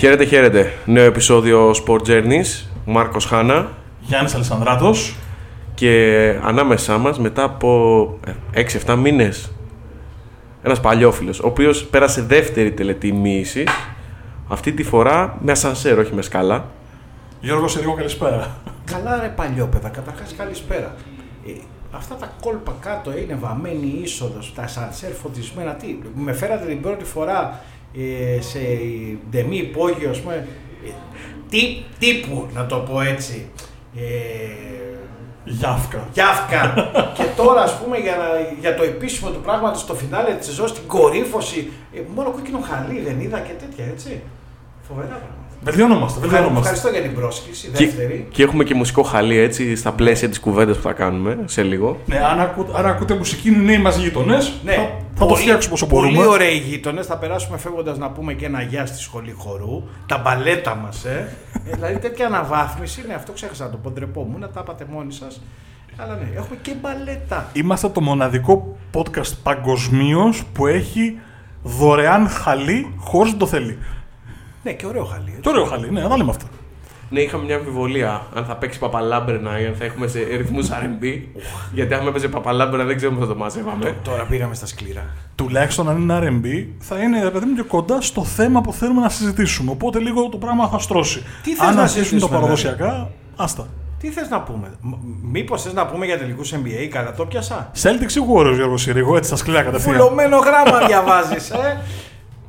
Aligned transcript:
Χαίρετε, 0.00 0.24
χαίρετε. 0.24 0.72
Νέο 0.84 1.04
επεισόδιο 1.04 1.70
Sport 1.70 2.00
Journeys. 2.06 2.66
Μάρκος 2.84 3.24
Χάνα. 3.24 3.68
Γιάννης 4.00 4.34
Αλessandράτος. 4.34 5.14
Και 5.74 6.38
ανάμεσά 6.42 6.98
μας 6.98 7.18
μετά 7.18 7.42
από 7.42 8.18
6-7 8.54 8.96
μήνες 8.96 9.52
ένας 10.62 10.80
παλιόφιλος, 10.80 11.40
ο 11.40 11.46
οποίος 11.46 11.84
πέρασε 11.84 12.22
δεύτερη 12.22 12.72
τελετή 12.72 13.12
μοίησης, 13.12 13.68
αυτή 14.48 14.72
τη 14.72 14.82
φορά 14.82 15.38
με 15.40 15.52
ασανσέρ, 15.52 15.98
όχι 15.98 16.14
με 16.14 16.22
σκάλα. 16.22 16.64
Γιώργος 17.40 17.72
Σερικό, 17.72 17.94
καλησπέρα. 17.94 18.56
Καλά 18.84 19.20
ρε 19.20 19.28
παλιόπαιδα, 19.28 19.88
καταρχάς 19.88 20.34
καλησπέρα. 20.36 20.94
Ε, 21.46 21.50
αυτά 21.90 22.14
τα 22.14 22.32
κόλπα 22.40 22.74
κάτω 22.80 23.18
είναι 23.18 23.36
βαμμένη 23.40 24.00
είσοδος, 24.02 24.52
τα 24.54 24.66
σανσέρ 24.66 25.12
φωτισμένα, 25.12 25.74
τι, 25.74 25.98
με 26.14 26.32
φέρατε 26.32 26.66
την 26.66 26.80
πρώτη 26.80 27.04
φορά 27.04 27.60
ε, 27.98 28.40
σε 28.40 28.58
ντεμή 29.30 29.56
υπόγειο, 29.56 30.10
ας 30.10 30.20
πούμε, 30.20 30.46
ε, 30.86 30.90
τι, 31.48 31.82
τύπου, 31.98 32.46
να 32.54 32.66
το 32.66 32.76
πω 32.76 33.00
έτσι. 33.00 33.48
Ε, 33.96 34.00
Γιάφκα. 35.44 36.08
Γιάφκα. 36.12 36.74
και 37.16 37.22
τώρα, 37.36 37.62
ας 37.62 37.78
πούμε, 37.78 37.98
για, 37.98 38.16
να- 38.16 38.58
για 38.60 38.74
το 38.76 38.82
επίσημο 38.82 39.30
του 39.30 39.40
πράγματος 39.40 39.80
στο 39.80 39.94
φινάλε 39.94 40.34
της 40.34 40.46
σεζόν, 40.46 40.68
στην 40.68 40.86
κορύφωση, 40.86 41.70
ε, 41.94 42.00
μόνο 42.14 42.30
κόκκινο 42.30 42.60
χαλί 42.60 43.00
δεν 43.00 43.20
είδα 43.20 43.38
και 43.40 43.52
τέτοια, 43.52 43.84
έτσι. 43.84 44.20
Φοβερά 44.88 45.06
πράγματα. 45.08 45.39
Βελτιωνόμαστε, 45.62 46.20
βελτιωνόμαστε. 46.20 46.58
Ευχαριστώ 46.60 46.88
για 46.88 47.00
την 47.00 47.14
πρόσκληση, 47.14 47.68
Και, 47.74 47.84
δεύτερη. 47.86 48.26
και 48.30 48.42
έχουμε 48.42 48.64
και 48.64 48.74
μουσικό 48.74 49.02
χαλί 49.02 49.38
έτσι 49.38 49.76
στα 49.76 49.92
πλαίσια 49.92 50.28
της 50.28 50.40
κουβέντας 50.40 50.76
που 50.76 50.82
θα 50.82 50.92
κάνουμε 50.92 51.38
σε 51.44 51.62
λίγο. 51.62 51.96
Ναι, 52.06 52.18
αν, 52.18 52.40
ακού, 52.40 52.66
αν 52.76 52.86
ακούτε 52.86 53.14
μουσική 53.14 53.48
είναι 53.48 53.58
νέοι 53.62 53.78
μας 53.78 53.96
γείτονες, 53.96 54.52
Ναι, 54.64 54.72
θα, 54.72 54.90
θα 55.14 55.26
το 55.26 55.34
φτιάξουμε 55.34 55.74
όσο 55.74 55.86
πολύ 55.86 56.14
μπορούμε. 56.14 56.32
ωραίοι 56.32 56.56
γείτονες. 56.56 57.06
Θα 57.06 57.16
περάσουμε 57.16 57.58
φεύγοντας 57.58 57.98
να 57.98 58.10
πούμε 58.10 58.32
και 58.32 58.46
ένα 58.46 58.62
γεια 58.62 58.86
στη 58.86 58.98
σχολή 58.98 59.34
χορού. 59.38 59.82
Τα 60.06 60.18
μπαλέτα 60.18 60.74
μας, 60.74 61.04
ε. 61.04 61.36
Ε, 61.66 61.74
δηλαδή 61.74 61.98
τέτοια 61.98 62.26
αναβάθμιση. 62.26 63.04
Ναι, 63.06 63.14
αυτό 63.14 63.32
ξέχασα 63.32 63.64
να 63.64 63.70
το 63.70 63.76
πω. 63.76 63.90
Ντρεπόμουν, 63.90 64.40
τα 64.40 64.60
είπατε 64.62 64.86
μόνοι 64.90 65.12
σας. 65.12 65.42
Αλλά 65.96 66.14
ναι, 66.14 66.28
έχουμε 66.36 66.56
και 66.62 66.72
μπαλέτα. 66.80 67.48
Είμαστε 67.52 67.88
το 67.88 68.00
μοναδικό 68.00 68.76
podcast 68.94 69.32
παγκοσμίως 69.42 70.42
που 70.52 70.66
έχει 70.66 71.18
δωρεάν 71.62 72.28
χαλί 72.28 72.94
χωρίς 72.98 73.32
να 73.32 73.38
το 73.38 73.46
θέλει. 73.46 73.78
Ναι, 74.62 74.72
και 74.72 74.86
ωραίο 74.86 75.04
χαλί. 75.04 75.28
έτσι. 75.28 75.40
Το 75.40 75.50
ωραίο 75.50 75.64
χαλί, 75.64 75.90
ναι, 75.90 76.00
να 76.00 76.16
λέμε 76.16 76.30
αυτά. 76.30 76.46
Ναι, 77.10 77.20
είχαμε 77.20 77.44
μια 77.44 77.56
αμφιβολία 77.56 78.26
αν 78.34 78.44
θα 78.44 78.56
παίξει 78.56 78.78
παπαλάμπερνα 78.78 79.60
ή 79.60 79.66
αν 79.66 79.74
θα 79.74 79.84
έχουμε 79.84 80.06
σε 80.06 80.18
ρυθμούς 80.36 80.68
R&B. 80.68 81.20
γιατί 81.72 81.94
αν 81.94 82.06
έπαιζε 82.06 82.28
παπαλάμπερνα 82.28 82.84
δεν 82.84 82.96
ξέρουμε 82.96 83.18
πώς 83.18 83.26
θα 83.28 83.32
το 83.32 83.38
μαζεύαμε. 83.38 83.96
Τώρα 84.04 84.22
πήγαμε 84.24 84.54
στα 84.54 84.66
σκληρά. 84.66 85.04
Τουλάχιστον 85.34 85.88
αν 85.88 85.96
είναι 86.00 86.18
RB, 86.22 86.66
θα 86.78 86.98
είναι 86.98 87.22
ρε 87.22 87.30
παιδί 87.30 87.44
μου 87.46 87.54
και 87.54 87.62
κοντά 87.62 88.00
στο 88.00 88.24
θέμα 88.24 88.60
που 88.60 88.72
θέλουμε 88.72 89.00
να 89.00 89.08
συζητήσουμε. 89.08 89.70
Οπότε 89.70 89.98
λίγο 89.98 90.28
το 90.28 90.36
πράγμα 90.36 90.68
θα 90.68 90.78
στρώσει. 90.78 91.22
Τι 91.42 91.54
θες 91.54 91.68
αν 91.68 91.74
να 91.74 91.82
αρχίσουν 91.82 92.02
τα 92.02 92.08
συζητήσουμε, 92.08 92.38
παραδοσιακά, 92.38 93.10
άστα. 93.36 93.66
Τι 94.00 94.08
θες 94.08 94.28
να 94.28 94.40
πούμε, 94.40 94.70
Μήπως 95.22 95.62
θες 95.62 95.72
να 95.72 95.86
πούμε 95.86 96.06
για 96.06 96.18
τελικούς 96.18 96.52
NBA, 96.54 96.86
καλά 96.90 97.12
το 97.12 97.26
πιάσα. 97.26 97.70
Celtics 97.82 98.12
ή 98.14 98.20
Warriors, 98.34 98.54
Γιώργο 98.54 98.76
Συρίγο, 98.76 99.16
έτσι 99.16 99.28
στα 99.28 99.36
σκληρά 99.36 99.62
κατευθείαν. 99.62 99.96
Φουλωμένο 99.96 100.36
γράμμα 100.36 100.86
διαβάζεις, 100.86 101.50
ε. 101.50 101.80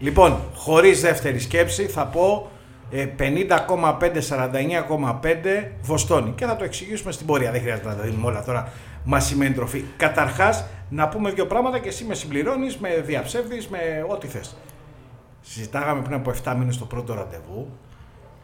Λοιπόν, 0.01 0.39
χωρίς 0.55 1.01
δεύτερη 1.01 1.39
σκέψη 1.39 1.85
θα 1.85 2.05
πω 2.05 2.51
ε, 2.91 3.07
50,5-49,5 3.19 3.27
Βοστόνη. 5.81 6.31
Και 6.35 6.45
θα 6.45 6.55
το 6.55 6.63
εξηγήσουμε 6.63 7.11
στην 7.11 7.25
πορεία. 7.25 7.51
Δεν 7.51 7.61
χρειάζεται 7.61 7.87
να 7.87 7.95
τα 7.95 8.01
δίνουμε 8.01 8.27
όλα 8.27 8.43
τώρα. 8.43 8.71
Μας 9.03 9.25
σημαίνει 9.25 9.53
τροφή. 9.53 9.83
Καταρχάς, 9.97 10.65
να 10.89 11.07
πούμε 11.07 11.31
δύο 11.31 11.45
πράγματα 11.47 11.79
και 11.79 11.87
εσύ 11.87 12.03
με 12.03 12.13
συμπληρώνεις, 12.13 12.77
με 12.77 13.03
διαψεύδεις, 13.05 13.67
με 13.67 14.05
ό,τι 14.07 14.27
θες. 14.27 14.55
Συζητάγαμε 15.41 16.01
πριν 16.01 16.13
από 16.13 16.31
7 16.43 16.55
μήνες 16.57 16.77
το 16.77 16.85
πρώτο 16.85 17.13
ραντεβού 17.13 17.67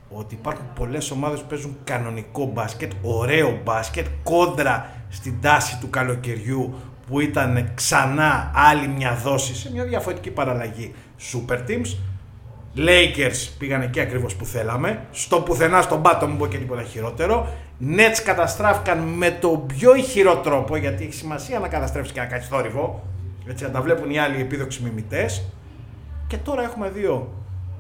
ότι 0.10 0.36
υπάρχουν 0.36 0.66
πολλές 0.76 1.12
ομάδες 1.12 1.40
που 1.40 1.48
παίζουν 1.48 1.78
κανονικό 1.84 2.46
μπάσκετ, 2.46 2.92
ωραίο 3.02 3.60
μπάσκετ, 3.64 4.06
κόντρα 4.24 4.90
στην 5.10 5.42
τάση 5.42 5.78
του 5.80 5.90
καλοκαιριού 5.90 6.76
που 7.08 7.20
ήταν 7.20 7.72
ξανά 7.76 8.52
άλλη 8.56 8.88
μια 8.88 9.16
δόση 9.24 9.56
σε 9.56 9.72
μια 9.72 9.84
διαφορετική 9.84 10.32
παραλλαγή 10.32 10.94
super 11.20 11.58
teams. 11.68 11.98
Lakers 12.78 13.50
πήγαν 13.58 13.82
εκεί 13.82 14.00
ακριβώς 14.00 14.36
που 14.36 14.46
θέλαμε. 14.46 15.06
Στο 15.12 15.42
πουθενά 15.42 15.82
στον 15.82 16.02
πάτο 16.02 16.28
μου 16.28 16.38
πω 16.38 16.48
και 16.48 16.58
τίποτα 16.58 16.84
χειρότερο. 16.84 17.48
Nets 17.82 18.22
καταστράφηκαν 18.24 19.00
με 19.00 19.30
τον 19.30 19.66
πιο 19.66 19.96
ηχηρό 19.96 20.38
τρόπο 20.38 20.76
γιατί 20.76 21.04
έχει 21.04 21.14
σημασία 21.14 21.60
να 21.60 21.68
καταστρέψεις 21.68 22.14
και 22.14 22.20
να 22.20 22.26
κάτσει 22.26 22.50
θόρυβο. 22.50 23.04
Έτσι 23.48 23.64
να 23.64 23.70
τα 23.70 23.82
βλέπουν 23.82 24.10
οι 24.10 24.20
άλλοι 24.20 24.42
επίδοξοι 24.42 24.84
μιμητές. 24.84 25.44
Και 26.28 26.38
τώρα 26.38 26.64
έχουμε 26.64 26.90
δύο 26.90 27.34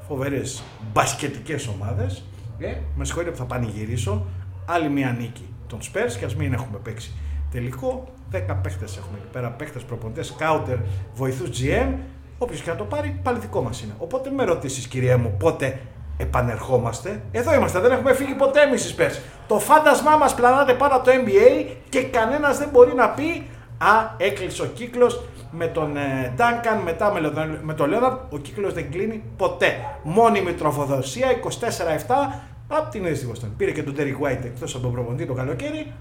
φοβερές 0.07 0.63
μπασκετικές 0.93 1.67
ομάδες. 1.67 2.23
Ε, 2.59 2.73
με 2.95 3.05
συγχωρείτε 3.05 3.31
που 3.31 3.37
θα 3.37 3.45
πανηγυρίσω. 3.45 4.25
Άλλη 4.65 4.89
μία 4.89 5.15
νίκη 5.19 5.47
των 5.67 5.79
Spurs 5.79 6.11
και 6.19 6.25
ας 6.25 6.35
μην 6.35 6.53
έχουμε 6.53 6.77
παίξει 6.77 7.13
τελικό. 7.51 8.07
10 8.31 8.55
παίχτες 8.61 8.97
έχουμε 8.97 9.17
εκεί 9.17 9.27
πέρα. 9.31 9.51
Παίχτες, 9.51 9.83
προπονητές, 9.83 10.27
σκάουτερ, 10.27 10.77
βοηθούς 11.13 11.49
GM. 11.49 11.93
Όποιος 12.37 12.61
και 12.61 12.69
να 12.69 12.75
το 12.75 12.83
πάρει, 12.83 13.19
πάλι 13.23 13.39
δικό 13.39 13.61
μας 13.61 13.81
είναι. 13.81 13.93
Οπότε 13.99 14.29
με 14.29 14.43
ρωτήσεις, 14.43 14.87
κυρία 14.87 15.17
μου, 15.17 15.35
πότε 15.39 15.79
επανερχόμαστε; 16.17 17.21
Εδώ 17.31 17.53
είμαστε, 17.53 17.79
δεν 17.79 17.91
έχουμε 17.91 18.13
φύγει 18.13 18.33
ποτέ 18.33 18.61
εμείς 18.61 18.89
οι 18.89 18.95
Spurs. 18.97 19.19
Το 19.47 19.59
φάντασμά 19.59 20.15
μας 20.17 20.35
πλανάται 20.35 20.73
πάνω 20.73 20.95
από 20.95 21.05
το 21.05 21.11
NBA 21.11 21.65
και 21.89 22.03
κανένας 22.03 22.57
δεν 22.57 22.69
μπορεί 22.71 22.93
να 22.95 23.09
πει 23.09 23.47
Α, 23.79 24.13
έκλεισε 24.17 24.61
ο 24.61 24.65
κύκλος 24.65 25.21
με 25.51 25.67
τον 25.67 25.97
ε, 25.97 26.33
Duncan, 26.37 26.81
μετά 26.83 27.11
με, 27.13 27.21
τον- 27.21 27.59
με 27.61 27.73
τον 27.73 27.89
Leonard. 27.93 28.17
Ο 28.29 28.37
κύκλος 28.37 28.73
δεν 28.73 28.91
κλείνει 28.91 29.23
ποτέ. 29.37 29.75
Μόνιμη 30.03 30.53
τροφοδοσία 30.53 31.27
24-7 31.29 32.33
από 32.67 32.89
την 32.91 33.05
ίδια 33.05 33.27
Βοστόνη. 33.27 33.53
Πήρε 33.57 33.71
και 33.71 33.83
τον 33.83 33.95
Derek 33.97 34.25
White 34.25 34.43
εκτός 34.43 34.73
από 34.73 34.83
τον 34.83 34.91
προπονητή 34.91 35.25
το 35.25 35.33
καλοκαίρι. 35.33 35.91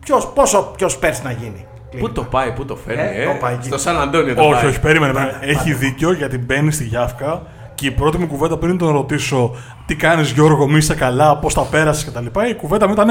Ποιος, 0.00 0.26
πόσο 0.32 0.72
πιο 0.76 0.88
πέρσι 1.00 1.22
να 1.22 1.30
γίνει. 1.30 1.66
Πού 1.98 2.12
το 2.12 2.22
πάει, 2.22 2.52
πού 2.52 2.64
το 2.64 2.76
φέρνει, 2.76 3.02
Ε, 3.02 3.22
ε, 3.22 3.24
το 3.24 3.32
πάει 3.40 3.54
εκεί. 3.54 3.66
Στο 3.66 3.78
Σαν 3.78 4.00
Αντώνιο 4.00 4.34
το 4.34 4.42
Όχι, 4.42 4.52
πάει. 4.52 4.66
όχι, 4.66 4.80
περίμενε. 4.80 5.12
Πάντα, 5.12 5.26
περίμενε. 5.26 5.52
Έχει 5.52 5.64
πάντα. 5.72 5.78
δίκιο 5.78 6.12
γιατί 6.12 6.38
μπαίνει 6.38 6.72
στη 6.72 6.84
Γιάφκα 6.84 7.42
και 7.74 7.86
η 7.86 7.90
πρώτη 7.90 8.18
μου 8.18 8.26
κουβέντα 8.26 8.56
πριν 8.56 8.78
τον 8.78 8.92
ρωτήσω 8.92 9.54
τι 9.86 9.96
κάνεις 9.96 10.30
Γιώργο, 10.30 10.66
μη 10.68 10.76
είσαι 10.76 10.94
καλά, 10.94 11.36
πώς 11.38 11.54
τα 11.54 11.62
πέρασες 11.62 12.04
κτλ. 12.04 12.26
Η 12.50 12.54
κουβέντα 12.54 12.86
μου 12.86 12.92
ήταν 12.92 13.10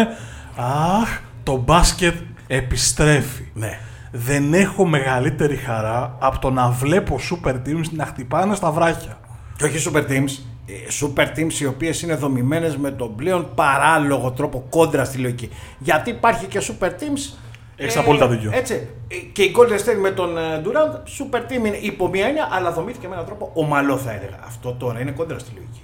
Αχ, 1.01 1.19
το 1.43 1.55
μπάσκετ 1.57 2.15
επιστρέφει. 2.47 3.45
Ναι. 3.53 3.79
Δεν 4.11 4.53
έχω 4.53 4.85
μεγαλύτερη 4.85 5.55
χαρά 5.55 6.15
από 6.19 6.39
το 6.39 6.49
να 6.51 6.69
βλέπω 6.69 7.19
super 7.31 7.51
teams 7.53 7.89
να 7.91 8.05
χτυπάνε 8.05 8.55
στα 8.55 8.71
βράχια. 8.71 9.17
Και 9.57 9.63
όχι 9.65 9.89
super 9.91 9.99
teams. 10.11 10.39
ε, 10.67 10.73
Super 11.01 11.25
teams 11.39 11.53
οι 11.61 11.65
οποίες 11.65 12.01
είναι 12.01 12.15
δομημένες 12.15 12.77
με 12.77 12.91
τον 12.91 13.15
πλέον 13.15 13.47
παράλογο 13.55 14.31
τρόπο 14.31 14.65
κόντρα 14.69 15.05
στη 15.05 15.17
λογική. 15.17 15.49
Γιατί 15.77 16.09
υπάρχει 16.09 16.45
και 16.45 16.61
super 16.61 16.87
teams. 16.87 17.37
Έχεις 17.77 17.97
απόλυτα 17.97 18.27
δίκιο. 18.27 18.51
Έτσι. 18.53 18.87
ε, 19.07 19.15
Και 19.33 19.43
η 19.43 19.55
Golden 19.57 19.79
State 19.79 19.99
με 19.99 20.11
τον 20.11 20.37
ε, 20.37 20.61
Durant, 20.65 20.93
super 21.19 21.51
team 21.51 21.65
είναι 21.65 21.77
υπό 21.81 22.07
μία 22.07 22.25
έννοια, 22.27 22.47
αλλά 22.51 22.71
δομήθηκε 22.71 23.07
με 23.07 23.13
έναν 23.13 23.25
τρόπο 23.25 23.51
ομαλό 23.53 23.97
θα 23.97 24.11
έλεγα. 24.11 24.39
Αυτό 24.45 24.73
τώρα 24.73 24.99
είναι 24.99 25.11
κόντρα 25.11 25.39
στη 25.39 25.51
λογική. 25.55 25.81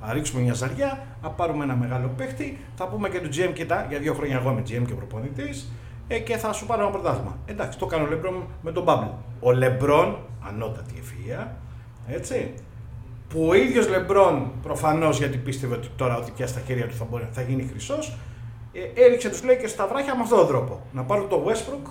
Θα 0.00 0.12
ρίξουμε 0.12 0.42
μια 0.42 0.54
ζαριά, 0.54 0.98
θα 1.22 1.28
πάρουμε 1.28 1.64
ένα 1.64 1.76
μεγάλο 1.76 2.12
παίχτη, 2.16 2.58
θα 2.76 2.86
πούμε 2.88 3.08
και 3.08 3.18
του 3.20 3.28
GM 3.28 3.52
κοιτά, 3.52 3.86
για 3.88 3.98
δύο 3.98 4.14
χρόνια 4.14 4.36
εγώ 4.36 4.50
είμαι 4.50 4.62
GM 4.62 4.82
και 4.86 4.94
προπονητής, 4.94 5.72
ε, 6.08 6.18
και 6.18 6.36
θα 6.36 6.52
σου 6.52 6.66
πάρω 6.66 6.82
ένα 6.82 6.90
πρωτάθλημα. 6.90 7.38
Εντάξει, 7.46 7.78
το 7.78 7.86
κάνει 7.86 8.04
ο 8.04 8.08
Λεμπρόν 8.08 8.44
με 8.62 8.72
τον 8.72 8.84
Bubble. 8.86 9.10
Ο 9.40 9.52
Λεμπρόν, 9.52 10.18
ανώτατη 10.48 10.94
ευφυΐα, 10.96 11.46
έτσι, 12.08 12.54
που 13.28 13.46
ο 13.48 13.54
ίδιος 13.54 13.88
Λεμπρόν 13.88 14.52
προφανώς 14.62 15.18
γιατί 15.18 15.36
πίστευε 15.36 15.74
ότι 15.74 15.88
τώρα 15.96 16.16
ότι 16.16 16.30
πια 16.36 16.46
στα 16.46 16.60
χέρια 16.66 16.86
του 16.86 16.94
θα, 16.94 17.06
μπορεί, 17.10 17.28
θα 17.30 17.42
γίνει 17.42 17.66
χρυσός 17.70 18.08
ε, 18.08 18.12
έριξε 18.94 19.28
τους 19.28 19.40
Lakers 19.44 19.68
στα 19.68 19.86
βράχια 19.86 20.14
με 20.16 20.22
αυτόν 20.22 20.38
τον 20.38 20.46
τρόπο. 20.46 20.80
Να 20.92 21.02
πάρουν 21.02 21.28
το 21.28 21.44
Westbrook 21.48 21.90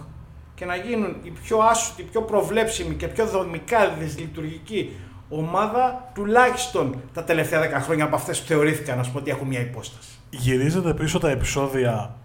και 0.55 0.65
να 0.65 0.75
γίνουν 0.75 1.15
η 1.23 1.29
πιο 1.43 1.57
άσουτη, 1.57 2.01
η 2.01 2.05
πιο 2.05 2.21
προβλέψιμη 2.21 2.95
και 2.95 3.07
πιο 3.07 3.25
δομικά 3.25 3.89
δυσλειτουργική 3.99 4.95
ομάδα 5.29 6.11
τουλάχιστον 6.13 7.01
τα 7.13 7.23
τελευταία 7.23 7.79
10 7.79 7.83
χρόνια 7.83 8.03
από 8.05 8.15
αυτές 8.15 8.41
που 8.41 8.47
θεωρήθηκαν 8.47 8.97
να 8.97 9.03
σου 9.03 9.11
πω 9.11 9.17
ότι 9.17 9.29
έχουν 9.31 9.47
μια 9.47 9.59
υπόσταση. 9.59 10.09
Γυρίζετε 10.29 10.93
πίσω 10.93 11.19
τα 11.19 11.29
επεισόδια 11.29 12.15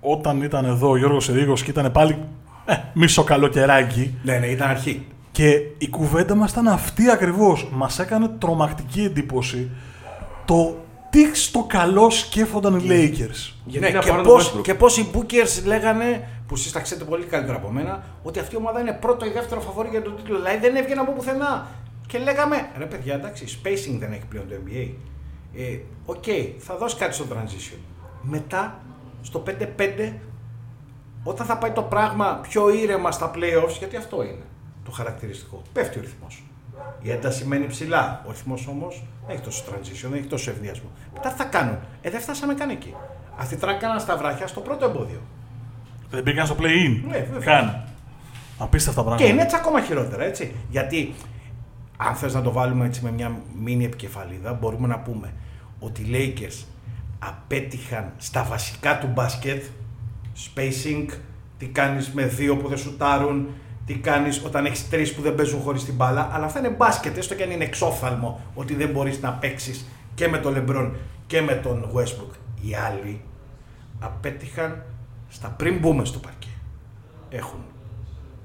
όταν 0.00 0.42
ήταν 0.42 0.64
εδώ 0.64 0.90
ο 0.90 0.96
Γιώργος 0.96 1.28
Ερήγος 1.28 1.62
και 1.62 1.70
ήταν 1.70 1.92
πάλι 1.92 2.18
ε, 2.66 2.74
μισό 2.94 3.24
καλοκαιράκι 3.24 4.14
Ναι, 4.22 4.38
ναι, 4.38 4.46
ήταν 4.46 4.68
αρχή. 4.70 5.06
και 5.32 5.60
η 5.78 5.88
κουβέντα 5.88 6.34
μας 6.34 6.50
ήταν 6.50 6.68
αυτή 6.68 7.10
ακριβώς. 7.10 7.68
Μας 7.72 7.98
έκανε 7.98 8.28
τρομακτική 8.28 9.02
εντύπωση 9.02 9.70
το 10.44 10.76
τι 11.12 11.34
στο 11.34 11.64
καλό 11.68 12.10
σκέφτονταν 12.10 12.78
οι 12.78 12.82
Lakers. 12.82 13.52
Γιατί 13.64 13.86
ναι, 13.86 13.92
να 13.92 14.00
και, 14.00 14.08
πάρουν 14.08 14.24
τον 14.24 14.32
πώς, 14.32 14.54
Westbrook. 14.54 14.62
και 14.62 14.74
πώς 14.74 14.96
οι 14.96 15.10
bookers 15.14 15.64
λέγανε, 15.64 16.28
που 16.46 16.54
εσείς 16.54 16.72
τα 16.72 16.80
ξέρετε 16.80 17.06
πολύ 17.06 17.24
καλύτερα 17.24 17.56
από 17.56 17.70
μένα, 17.70 18.04
ότι 18.22 18.38
αυτή 18.38 18.54
η 18.54 18.58
ομάδα 18.58 18.80
είναι 18.80 18.92
πρώτο 18.92 19.26
ή 19.26 19.30
δεύτερο 19.30 19.60
φαβόρι 19.60 19.88
για 19.88 20.02
τον 20.02 20.16
τίτλο. 20.16 20.36
Δηλαδή 20.36 20.58
δεν 20.58 20.76
έβγαινε 20.76 21.00
από 21.00 21.12
πουθενά. 21.12 21.66
Και 22.06 22.18
λέγαμε, 22.18 22.70
ρε 22.78 22.84
παιδιά, 22.84 23.14
εντάξει, 23.14 23.60
spacing 23.62 23.96
δεν 23.98 24.12
έχει 24.12 24.26
πλέον 24.28 24.48
το 24.48 24.54
NBA. 24.64 24.90
Ε, 25.56 25.78
Οκ, 26.04 26.24
θα 26.58 26.76
δώσει 26.76 26.96
κάτι 26.96 27.14
στο 27.14 27.24
transition. 27.32 27.78
Μετά, 28.22 28.80
στο 29.22 29.42
5-5, 29.46 30.12
όταν 31.22 31.46
θα 31.46 31.58
πάει 31.58 31.70
το 31.70 31.82
πράγμα 31.82 32.38
πιο 32.42 32.70
ήρεμα 32.70 33.10
στα 33.10 33.30
playoffs, 33.34 33.76
γιατί 33.78 33.96
αυτό 33.96 34.22
είναι 34.22 34.44
το 34.84 34.90
χαρακτηριστικό, 34.90 35.62
πέφτει 35.72 35.98
ο 35.98 36.00
ρυθμός. 36.00 36.42
Η 37.00 37.10
ένταση 37.10 37.44
μένει 37.44 37.66
ψηλά. 37.66 38.22
Ο 38.26 38.30
ρυθμός 38.30 38.66
όμως 38.66 39.02
δεν 39.26 39.34
έχει 39.36 39.44
τόσο 39.44 39.64
transition, 39.68 40.08
δεν 40.10 40.12
έχει 40.18 40.26
τόσο 40.26 40.50
ευνηδιασμό. 40.50 40.90
Μετά 41.12 41.28
τι 41.28 41.36
θα 41.36 41.44
κάνουν; 41.44 41.78
Ε, 42.02 42.10
δεν 42.10 42.20
φτάσαμε 42.20 42.54
καν 42.54 42.70
εκεί. 42.70 42.94
Αυτοί 43.36 43.56
τώρα 43.56 43.72
έκαναν 43.72 44.00
στα 44.00 44.16
βράχια 44.16 44.46
στο 44.46 44.60
πρώτο 44.60 44.84
εμπόδιο. 44.84 45.20
Δεν 46.10 46.22
μπήκαν 46.22 46.46
στο 46.46 46.56
play-in. 46.58 47.02
Ναι, 47.08 47.18
βέβαια. 47.32 47.60
Καν. 47.60 47.84
Απίστευτα 48.58 49.00
Και 49.00 49.06
πράγματα. 49.06 49.32
είναι 49.32 49.42
έτσι 49.42 49.56
ακόμα 49.56 49.80
χειρότερα, 49.80 50.24
έτσι. 50.24 50.54
Γιατί 50.70 51.14
αν 51.96 52.14
θες 52.14 52.34
να 52.34 52.42
το 52.42 52.52
βάλουμε 52.52 52.86
έτσι 52.86 53.04
με 53.04 53.10
μια 53.10 53.40
μίνι 53.62 53.84
επικεφαλίδα, 53.84 54.52
μπορούμε 54.52 54.86
να 54.86 54.98
πούμε 54.98 55.32
ότι 55.78 56.02
οι 56.02 56.06
Lakers 56.12 56.64
απέτυχαν 57.18 58.12
στα 58.16 58.42
βασικά 58.42 58.98
του 58.98 59.06
μπάσκετ, 59.06 59.64
spacing, 60.34 61.06
τι 61.58 61.66
κάνεις 61.66 62.10
με 62.12 62.26
δύο 62.26 62.56
που 62.56 62.68
δεν 62.68 62.78
σουτάρουν, 62.78 63.48
τι 63.86 63.94
κάνεις 63.94 64.44
όταν 64.44 64.66
έχεις 64.66 64.88
τρεις 64.88 65.14
που 65.14 65.22
δεν 65.22 65.34
παίζουν 65.34 65.60
χωρίς 65.60 65.84
την 65.84 65.94
μπάλα, 65.94 66.30
αλλά 66.32 66.44
αυτά 66.44 66.58
είναι 66.58 66.68
μπάσκετ, 66.68 67.16
έστω 67.16 67.34
και 67.34 67.42
αν 67.42 67.50
είναι 67.50 67.64
εξόφθαλμο 67.64 68.40
ότι 68.54 68.74
δεν 68.74 68.88
μπορείς 68.88 69.20
να 69.20 69.32
παίξεις 69.32 69.86
και 70.14 70.28
με 70.28 70.38
τον 70.38 70.54
LeBron 70.56 70.90
και 71.26 71.40
με 71.40 71.54
τον 71.54 71.90
Westbrook. 71.94 72.34
Οι 72.60 72.74
άλλοι 72.74 73.20
απέτυχαν 74.00 74.82
στα 75.28 75.48
πριν 75.48 75.78
μπούμε 75.78 76.04
στο 76.04 76.18
παρκέ. 76.18 76.48
Έχουν 77.30 77.60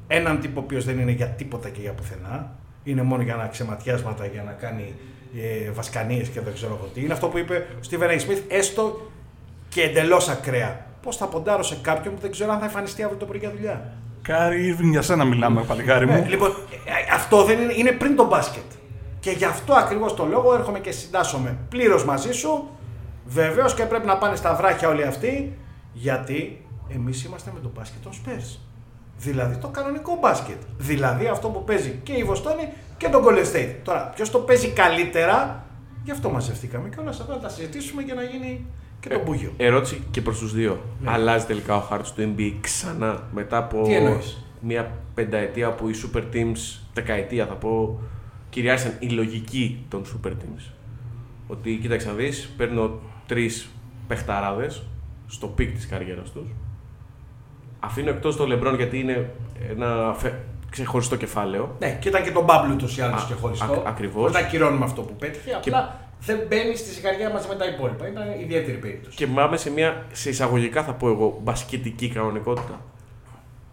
έναν 0.08 0.40
τύπο 0.40 0.60
ο 0.60 0.64
οποίος 0.64 0.86
δεν 0.86 1.00
είναι 1.00 1.12
για 1.12 1.28
τίποτα 1.28 1.70
και 1.70 1.82
για 1.82 1.92
πουθενά. 1.94 2.56
Είναι 2.84 3.02
μόνο 3.02 3.22
για 3.22 3.36
να 3.36 3.48
ξεματιάσματα, 3.48 4.26
για 4.26 4.44
να 4.44 4.52
κάνει 4.52 4.94
ε, 5.36 5.72
βασκανίες 5.72 6.28
και 6.28 6.42
δεν 6.42 6.54
ξέρω 6.54 6.78
εγώ 6.80 6.90
τι. 6.94 7.02
Είναι 7.02 7.14
αυτό 7.14 7.28
που 7.28 7.38
είπε 7.38 7.68
ο 7.80 7.84
Stephen 7.84 8.10
A. 8.10 8.22
Smith, 8.22 8.42
έστω 8.48 9.12
και 9.70 9.82
εντελώς 9.82 10.30
ακραία. 10.30 10.86
Πώς 11.02 11.18
θα 11.18 11.28
ποντάρω 11.28 11.64
σε 11.64 11.78
κάποιον 11.82 12.14
που 12.14 12.22
δεν 12.22 12.32
ξέρω 12.32 12.52
αν 12.52 12.60
θα 12.60 12.66
εμφανιστεί 12.66 13.04
αύριο 13.04 13.20
το 13.20 13.26
πρωί 13.26 13.40
για 13.40 13.52
δουλειά. 13.52 13.94
Kyrie 14.28 14.76
Irving 14.76 14.90
για 14.90 15.02
σένα 15.02 15.26
μιλάμε, 15.26 15.64
παλικάρι 15.64 16.06
μου. 16.06 16.14
Ε, 16.14 16.28
λοιπόν, 16.28 16.50
ε, 16.50 17.14
αυτό 17.14 17.44
δεν 17.44 17.60
είναι, 17.60 17.74
είναι 17.74 17.92
πριν 17.92 18.16
το 18.16 18.28
μπάσκετ. 18.28 18.64
Και 19.20 19.32
γι' 19.32 19.46
αυτό 19.46 19.74
ακριβώς 19.74 20.14
το 20.14 20.26
λόγο 20.26 20.54
έρχομαι 20.54 20.80
και 20.80 20.92
συντάσσομαι 20.92 21.58
πλήρως 21.70 22.06
μαζί 22.06 22.32
σου. 22.32 22.70
Βεβαίως 23.26 23.74
και 23.74 23.84
πρέπει 23.84 24.06
να 24.06 24.18
πάνε 24.18 24.36
στα 24.36 24.56
βράχια 24.56 24.88
όλοι 24.88 25.04
αυτοί, 25.04 25.58
γιατί 25.94 26.66
εμείς 26.88 27.24
είμαστε 27.24 27.52
με 27.54 27.60
το 27.60 27.72
μπάσκετ 27.76 28.04
των 28.04 28.12
Spurs. 28.12 28.60
Δηλαδή 29.18 29.58
το 29.58 29.68
κανονικό 29.68 30.18
μπάσκετ. 30.22 30.62
Δηλαδή 30.78 31.28
αυτό 31.28 31.50
που 31.50 31.64
παίζει 31.64 32.00
και 32.04 32.14
η 32.14 32.24
Βοστόνη 32.24 32.70
και 32.98 33.10
το 33.10 33.24
Golden 33.26 33.56
State. 33.56 33.76
Τώρα, 33.84 34.12
ποιος 34.16 34.32
το 34.32 34.40
παίζει 34.40 34.68
καλύτερα, 34.68 35.66
γι' 36.04 36.12
αυτό 36.12 36.30
μαζευτήκαμε 36.30 36.90
και 36.90 37.00
όλα 37.00 37.10
αυτά 37.10 37.26
να 37.30 37.40
τα 37.40 37.50
συζητήσουμε 37.50 38.02
για 38.02 38.14
να 38.14 38.24
γίνει 38.24 38.66
και 39.00 39.10
το 39.10 39.20
μπούγιο. 39.26 39.52
Ερώτηση 39.58 40.04
και 40.12 40.22
προς 40.22 40.40
τους 40.40 40.54
δύο. 40.54 40.82
Ναι. 41.02 41.12
Αλλάζει 41.12 41.46
τελικά 41.46 41.76
ο 41.76 41.80
χάρτης 41.80 42.12
του 42.12 42.34
NBA 42.38 42.54
ξανά 42.62 43.24
μετά 43.34 43.58
από 43.58 43.82
Τι 43.84 43.94
εννοείς; 43.94 44.44
μια 44.62 44.92
πενταετία 45.14 45.72
που 45.72 45.90
οι 45.90 45.94
super 46.14 46.22
teams, 46.34 46.80
δεκαετία 46.94 47.46
θα 47.46 47.54
πω, 47.54 48.00
κυριάρχησαν 48.50 48.96
η 49.00 49.08
λογική 49.10 49.86
των 49.90 50.04
super 50.06 50.30
teams. 50.30 50.72
Ότι 51.48 51.78
κοίταξε 51.82 52.08
να 52.08 52.14
δεις, 52.14 52.50
παίρνω 52.58 53.00
τρεις 53.28 53.70
παιχταράδες 54.08 54.84
στο 55.28 55.48
peak 55.48 55.76
της 55.76 55.88
καριέρας 55.88 56.32
τους. 56.32 56.48
Αφήνω 57.80 58.10
εκτός 58.10 58.36
το 58.36 58.44
LeBron 58.52 58.76
γιατί 58.76 59.00
είναι 59.00 59.30
ένα 59.70 60.14
φε- 60.18 60.34
ξεχωριστό 60.70 61.16
κεφάλαιο. 61.16 61.76
Ναι, 61.80 61.98
και 62.02 62.10
ήταν 62.10 62.24
και 62.24 62.32
το 62.32 62.44
bubble 62.44 62.76
ούτως 62.76 62.88
ή 62.98 63.02
άλλως 63.02 63.16
Α, 63.16 63.24
και 63.28 63.34
χωριστό. 63.34 63.72
ακ- 63.74 63.88
ακριβώς. 63.88 64.16
Χωρίς 64.22 64.34
να 64.34 64.40
ακυρώνουμε 64.40 64.86
αυτό 64.86 65.02
που 65.02 65.16
πέτυχε. 65.16 65.54
Απλά 65.54 66.00
δεν 66.20 66.40
μπαίνει 66.48 66.76
στη 66.76 66.90
ζυγαριά 66.90 67.30
μαζί 67.30 67.48
με 67.48 67.56
τα 67.56 67.66
υπόλοιπα. 67.66 68.08
Ήταν 68.08 68.40
ιδιαίτερη 68.40 68.78
περίπτωση. 68.78 69.18
Και 69.18 69.28
πάμε 69.28 69.58
σε 69.58 69.72
μια, 69.72 70.06
σε 70.12 70.30
εισαγωγικά 70.30 70.84
θα 70.84 70.94
πω 70.94 71.10
εγώ, 71.10 71.40
μπασκετική 71.44 72.10
κανονικότητα. 72.10 72.82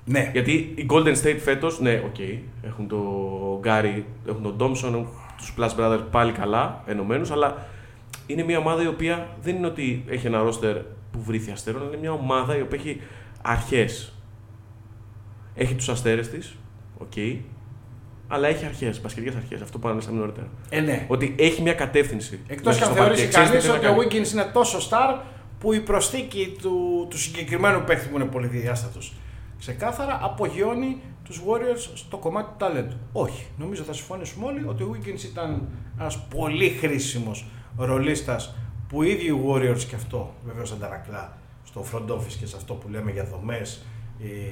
Ναι. 0.05 0.31
Γιατί 0.33 0.53
οι 0.53 0.87
Golden 0.91 1.17
State 1.23 1.39
φέτος, 1.43 1.81
ναι, 1.81 2.03
οκ, 2.05 2.19
έχουν 2.63 2.89
τον 2.89 3.59
Κάρι, 3.61 4.07
έχουν 4.29 4.43
τον 4.43 4.57
Τόμσον, 4.57 4.95
έχουν 4.95 5.09
τους 5.37 5.55
Splash 5.59 5.71
Brothers 5.79 6.05
πάλι 6.11 6.33
καλά 6.33 6.83
ενωμένους, 6.87 7.31
αλλά 7.31 7.67
είναι 8.27 8.43
μια 8.43 8.59
ομάδα 8.59 8.83
η 8.83 8.87
οποία 8.87 9.29
δεν 9.43 9.57
είναι 9.57 9.67
ότι 9.67 10.05
έχει 10.09 10.27
ένα 10.27 10.39
ρόστερ 10.39 10.77
που 11.13 11.23
βρίθει 11.23 11.51
αστέρων, 11.51 11.87
είναι 11.87 11.97
μια 11.97 12.13
ομάδα 12.13 12.57
η 12.57 12.61
οποία 12.61 12.79
έχει 12.79 13.01
αρχές. 13.43 14.13
Έχει 15.55 15.75
τους 15.75 15.89
αστέρες 15.89 16.29
της, 16.29 16.57
οκ, 16.99 17.13
αλλά 18.35 18.49
έχει 18.49 18.65
αρχές, 18.65 19.01
μπασκετικές 19.01 19.37
αρχές. 19.37 19.61
Αυτό 19.61 19.79
που 19.79 19.89
ανέσαμε 19.89 20.19
νωρίτερα. 20.19 20.47
Ε, 20.69 20.81
ναι. 20.81 21.07
Ότι 21.09 21.35
έχει 21.39 21.63
μια 21.63 21.75
κατεύθυνση. 21.75 22.41
Εκτός 22.47 22.67
μέσα 22.67 22.79
και 22.79 22.85
αν 22.85 22.91
στο 22.91 23.03
θεωρήσει 23.03 23.23
παρκέ. 23.23 23.39
Ξέρεις 23.39 23.49
κανείς 23.51 23.65
τι 23.65 23.71
θέλει 23.71 23.79
ότι 23.79 23.87
να 23.87 23.91
ο 23.91 24.09
κάνει. 24.09 24.25
Wiggins 24.27 24.33
είναι 24.33 24.51
τόσο 24.53 24.79
star 24.91 25.21
που 25.59 25.73
η 25.73 25.81
προσθήκη 25.81 26.57
του, 26.63 27.07
του 27.11 27.19
συγκεκριμένου 27.19 27.85
παίκτη 27.85 28.09
που 28.09 28.17
είναι 28.17 28.25
πολυδιάστατος 28.25 29.13
ξεκάθαρα 29.65 30.19
απογειώνει 30.23 31.01
τους 31.25 31.43
Warriors 31.47 31.91
στο 31.95 32.17
κομμάτι 32.17 32.49
του 32.51 32.57
ταλέντου. 32.59 32.97
Όχι. 33.13 33.47
Νομίζω 33.57 33.83
θα 33.83 33.93
συμφωνήσουμε 33.93 34.47
όλοι 34.47 34.65
ότι 34.67 34.83
ο 34.83 34.95
Wiggins 34.95 35.23
ήταν 35.25 35.69
ένας 35.99 36.27
πολύ 36.29 36.69
χρήσιμος 36.69 37.47
ρολίστας 37.77 38.55
που 38.89 39.03
οι 39.03 39.11
ίδιοι 39.11 39.27
οι 39.27 39.43
Warriors 39.47 39.83
και 39.89 39.95
αυτό 39.95 40.35
βεβαίως 40.47 40.73
αντανακλά 40.73 41.39
στο 41.65 41.85
front 41.93 42.11
office 42.11 42.37
και 42.41 42.47
σε 42.47 42.57
αυτό 42.57 42.75
που 42.75 42.89
λέμε 42.89 43.11
για 43.11 43.25
δομές, 43.25 43.85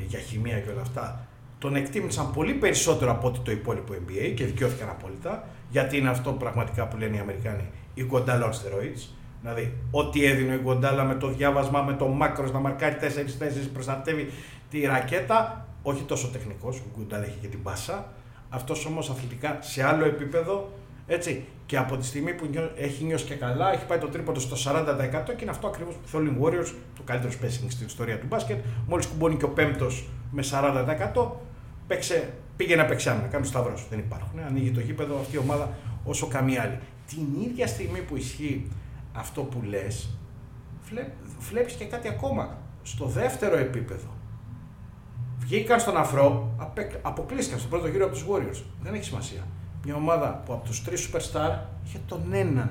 για 0.07 0.19
χημεία 0.19 0.59
και 0.59 0.71
όλα 0.71 0.81
αυτά. 0.81 1.27
Τον 1.63 1.77
εκτίμησαν 1.77 2.33
πολύ 2.33 2.53
περισσότερο 2.53 3.11
από 3.11 3.29
ό,τι 3.29 3.39
το 3.39 3.51
υπόλοιπο 3.51 3.95
NBA 3.95 4.33
και 4.35 4.45
δικαιώθηκαν 4.45 4.89
απόλυτα, 4.89 5.49
γιατί 5.71 5.97
είναι 5.97 6.09
αυτό 6.09 6.33
πραγματικά 6.33 6.87
που 6.87 6.97
λένε 6.97 7.17
οι 7.17 7.19
Αμερικάνοι, 7.19 7.65
η 7.95 8.05
Γκοντάλα 8.05 8.51
on 8.51 8.53
steroids. 8.53 9.09
Δηλαδή, 9.41 9.77
ό,τι 9.91 10.25
έδινε 10.25 10.55
η 10.55 10.59
Γκοντάλα 10.63 11.05
με 11.05 11.15
το 11.15 11.29
διάβασμα, 11.29 11.83
με 11.83 11.93
το 11.93 12.07
μάκρος 12.07 12.53
να 12.53 12.59
μαρκάρει 12.59 12.97
4 13.01 13.35
θέσεις, 13.39 13.69
προστατεύει 13.69 14.31
τη 14.71 14.81
ρακέτα. 14.81 15.67
Όχι 15.83 16.03
τόσο 16.03 16.29
τεχνικός, 16.29 16.79
ο 16.79 16.83
Γκοντάλα 16.97 17.25
έχει 17.25 17.39
και 17.41 17.47
την 17.47 17.63
πάσα. 17.63 18.13
Αυτός 18.49 18.87
όμως 18.87 19.11
αθλητικά 19.11 19.59
σε 19.61 19.83
άλλο 19.83 20.05
επίπεδο. 20.05 20.73
Έτσι. 21.07 21.45
Και 21.67 21.77
από 21.77 21.97
τη 21.97 22.07
στιγμή 22.07 22.33
που 22.35 22.47
νιώ- 22.51 22.73
έχει 22.77 23.05
νιώσει 23.05 23.25
και 23.25 23.35
καλά, 23.35 23.73
έχει 23.73 23.87
πάει 23.87 23.99
το 23.99 24.09
τρίποντο 24.09 24.41
στο 24.41 24.57
40% 24.57 25.33
και 25.33 25.43
είναι 25.43 25.51
αυτό 25.51 25.67
ακριβώς 25.67 25.95
που 25.95 26.09
θέλουν 26.09 26.27
οι 26.27 26.39
Warriors, 26.43 26.73
το 26.97 27.03
καλύτερο 27.05 27.33
spacing 27.33 27.67
στην 27.69 27.87
ιστορία 27.87 28.19
του 28.19 28.27
μπάσκετ. 28.27 28.59
Μόλις 28.87 29.07
κουμπώνει 29.07 29.37
και 29.37 29.45
ο 29.45 29.49
πέμπτος 29.49 30.09
με 30.31 30.43
40%, 30.43 31.41
παίξε, 31.93 32.33
πήγε 32.57 32.77
να 32.77 32.85
παίξει 32.85 33.09
άμυνα. 33.09 33.27
Κάνουν 33.27 33.47
σταυρό. 33.47 33.75
Δεν 33.91 33.99
υπάρχουν. 33.99 34.41
Ανοίγει 34.47 34.71
το 34.71 34.81
γήπεδο 34.81 35.19
αυτή 35.21 35.35
η 35.37 35.39
ομάδα 35.39 35.69
όσο 36.05 36.27
καμία 36.27 36.63
άλλη. 36.63 36.79
Την 37.07 37.27
ίδια 37.43 37.67
στιγμή 37.67 37.99
που 37.99 38.17
ισχύει 38.17 38.69
αυτό 39.13 39.43
που 39.43 39.63
λες, 39.63 40.09
βλέπεις 41.39 41.75
και 41.75 41.85
κάτι 41.85 42.09
ακόμα. 42.09 42.57
Στο 42.83 43.07
δεύτερο 43.07 43.57
επίπεδο. 43.57 44.09
Βγήκαν 45.39 45.81
στον 45.81 45.97
αφρό, 45.97 46.55
απε- 46.59 46.99
αποκλείστηκαν 47.03 47.59
στο 47.61 47.69
πρώτο 47.69 47.87
γύρο 47.89 48.05
από 48.05 48.15
τους 48.15 48.25
Warriors. 48.31 48.63
Δεν 48.83 48.95
έχει 48.95 49.05
σημασία. 49.05 49.41
Μια 49.85 49.95
ομάδα 49.95 50.43
που 50.45 50.53
από 50.53 50.65
τους 50.65 50.83
τρεις 50.85 51.11
superstar 51.13 51.59
είχε 51.87 51.99
τον 52.07 52.33
έναν. 52.33 52.71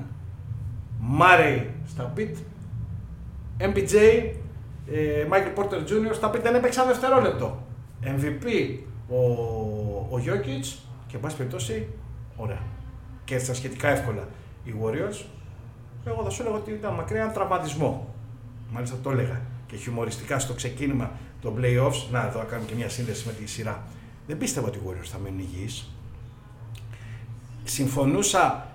Murray 1.19 1.65
στα 1.87 2.13
beat, 2.17 2.35
MPJ, 3.57 3.93
ε, 4.91 5.25
Michael 5.31 5.59
Porter 5.59 5.79
Jr. 5.79 6.13
στα 6.13 6.29
beat 6.31 6.39
δεν 6.41 6.55
έπαιξε 6.55 6.79
ένα 6.81 6.89
δευτερόλεπτο. 6.91 7.63
MVP 8.03 8.77
ο, 9.11 9.17
ο 10.15 10.21
Jokic 10.25 10.75
και 11.07 11.15
εν 11.15 11.19
πάση 11.21 11.35
περιπτώσει, 11.35 11.87
ωραία. 12.35 12.61
Και 13.25 13.39
στα 13.39 13.53
σχετικά 13.53 13.87
εύκολα 13.87 14.27
οι 14.63 14.73
Warriors. 14.83 15.25
Εγώ 16.05 16.23
θα 16.23 16.29
σου 16.29 16.41
έλεγα 16.41 16.57
ότι 16.57 16.71
ήταν 16.71 16.93
μακριά 16.93 17.21
ένα 17.21 17.31
τραυματισμό. 17.31 18.13
Μάλιστα 18.71 18.95
το 19.03 19.11
έλεγα 19.11 19.41
και 19.67 19.75
χιουμοριστικά 19.75 20.39
στο 20.39 20.53
ξεκίνημα 20.53 21.11
των 21.41 21.55
playoffs. 21.59 22.07
Να, 22.11 22.25
εδώ 22.27 22.37
να 22.39 22.45
κάνουμε 22.45 22.67
και 22.69 22.75
μια 22.75 22.89
σύνδεση 22.89 23.27
με 23.27 23.33
τη 23.33 23.45
σειρά. 23.45 23.83
Δεν 24.27 24.37
πίστευα 24.37 24.67
ότι 24.67 24.77
οι 24.77 24.81
Warriors 24.87 25.07
θα 25.11 25.17
μείνουν 25.17 25.39
υγιείς. 25.39 25.89
Συμφωνούσα, 27.63 28.67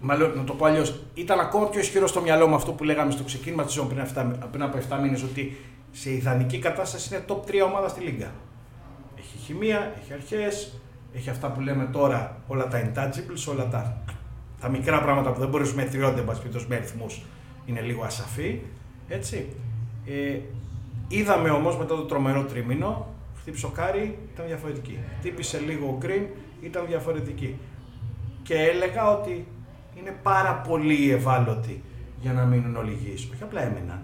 μάλλον 0.00 0.36
να 0.36 0.44
το 0.44 0.52
πω 0.52 0.64
αλλιώς, 0.64 1.00
ήταν 1.14 1.40
ακόμα 1.40 1.68
πιο 1.68 1.80
ισχυρό 1.80 2.06
στο 2.06 2.20
μυαλό 2.20 2.46
μου 2.48 2.54
αυτό 2.54 2.72
που 2.72 2.84
λέγαμε 2.84 3.10
στο 3.10 3.22
ξεκίνημα 3.24 3.64
της 3.64 3.74
ζώνη 3.74 3.88
πριν, 3.88 4.00
αυτά- 4.00 4.48
πριν 4.50 4.62
από 4.62 4.76
7 4.76 4.98
μήνες, 5.02 5.22
ότι 5.22 5.56
σε 5.92 6.12
ιδανική 6.12 6.58
κατάσταση 6.58 7.14
είναι 7.14 7.24
top 7.28 7.40
3 7.46 7.60
ομάδα 7.64 7.88
στη 7.88 8.00
Λίγκα. 8.00 8.30
Έχει 9.34 9.44
χημεία, 9.44 9.94
έχει 10.02 10.12
αρχές, 10.12 10.80
έχει 11.14 11.30
αυτά 11.30 11.50
που 11.50 11.60
λέμε 11.60 11.88
τώρα, 11.92 12.36
όλα 12.46 12.68
τα 12.68 12.82
intouchables, 12.82 13.52
όλα 13.52 13.68
τα, 13.68 13.96
τα 14.60 14.68
μικρά 14.68 15.02
πράγματα 15.02 15.32
που 15.32 15.40
δεν 15.40 15.48
μπορείς 15.48 15.74
να 15.74 15.82
μετριώνται 15.82 16.20
εν 16.20 16.26
πάση 16.26 16.40
περιπτώσει, 16.40 16.66
με 16.68 16.76
αριθμούς. 16.76 17.22
Είναι 17.66 17.80
λίγο 17.80 18.04
ασαφή. 18.04 18.60
Έτσι. 19.08 19.48
Ε, 20.06 20.38
είδαμε 21.08 21.50
όμως 21.50 21.76
μετά 21.76 21.96
το 21.96 22.02
τρομερό 22.02 22.44
τρίμηνο, 22.44 23.14
χτύπησε 23.40 23.66
ο 23.66 23.68
Κάρι, 23.68 24.18
ήταν 24.34 24.46
διαφορετική. 24.46 24.98
Χτύπησε 25.18 25.58
λίγο 25.58 25.86
ο 25.86 25.96
Γκριν, 25.98 26.26
ήταν 26.60 26.86
διαφορετική. 26.86 27.58
Και 28.42 28.54
έλεγα 28.54 29.10
ότι 29.18 29.46
είναι 29.98 30.16
πάρα 30.22 30.54
πολύ 30.54 31.10
ευάλωτοι 31.10 31.82
για 32.20 32.32
να 32.32 32.44
μείνουν 32.44 32.76
όλοι 32.76 32.90
υγιείς. 32.90 33.28
Όχι 33.32 33.42
απλά 33.42 33.62
έμειναν. 33.62 34.02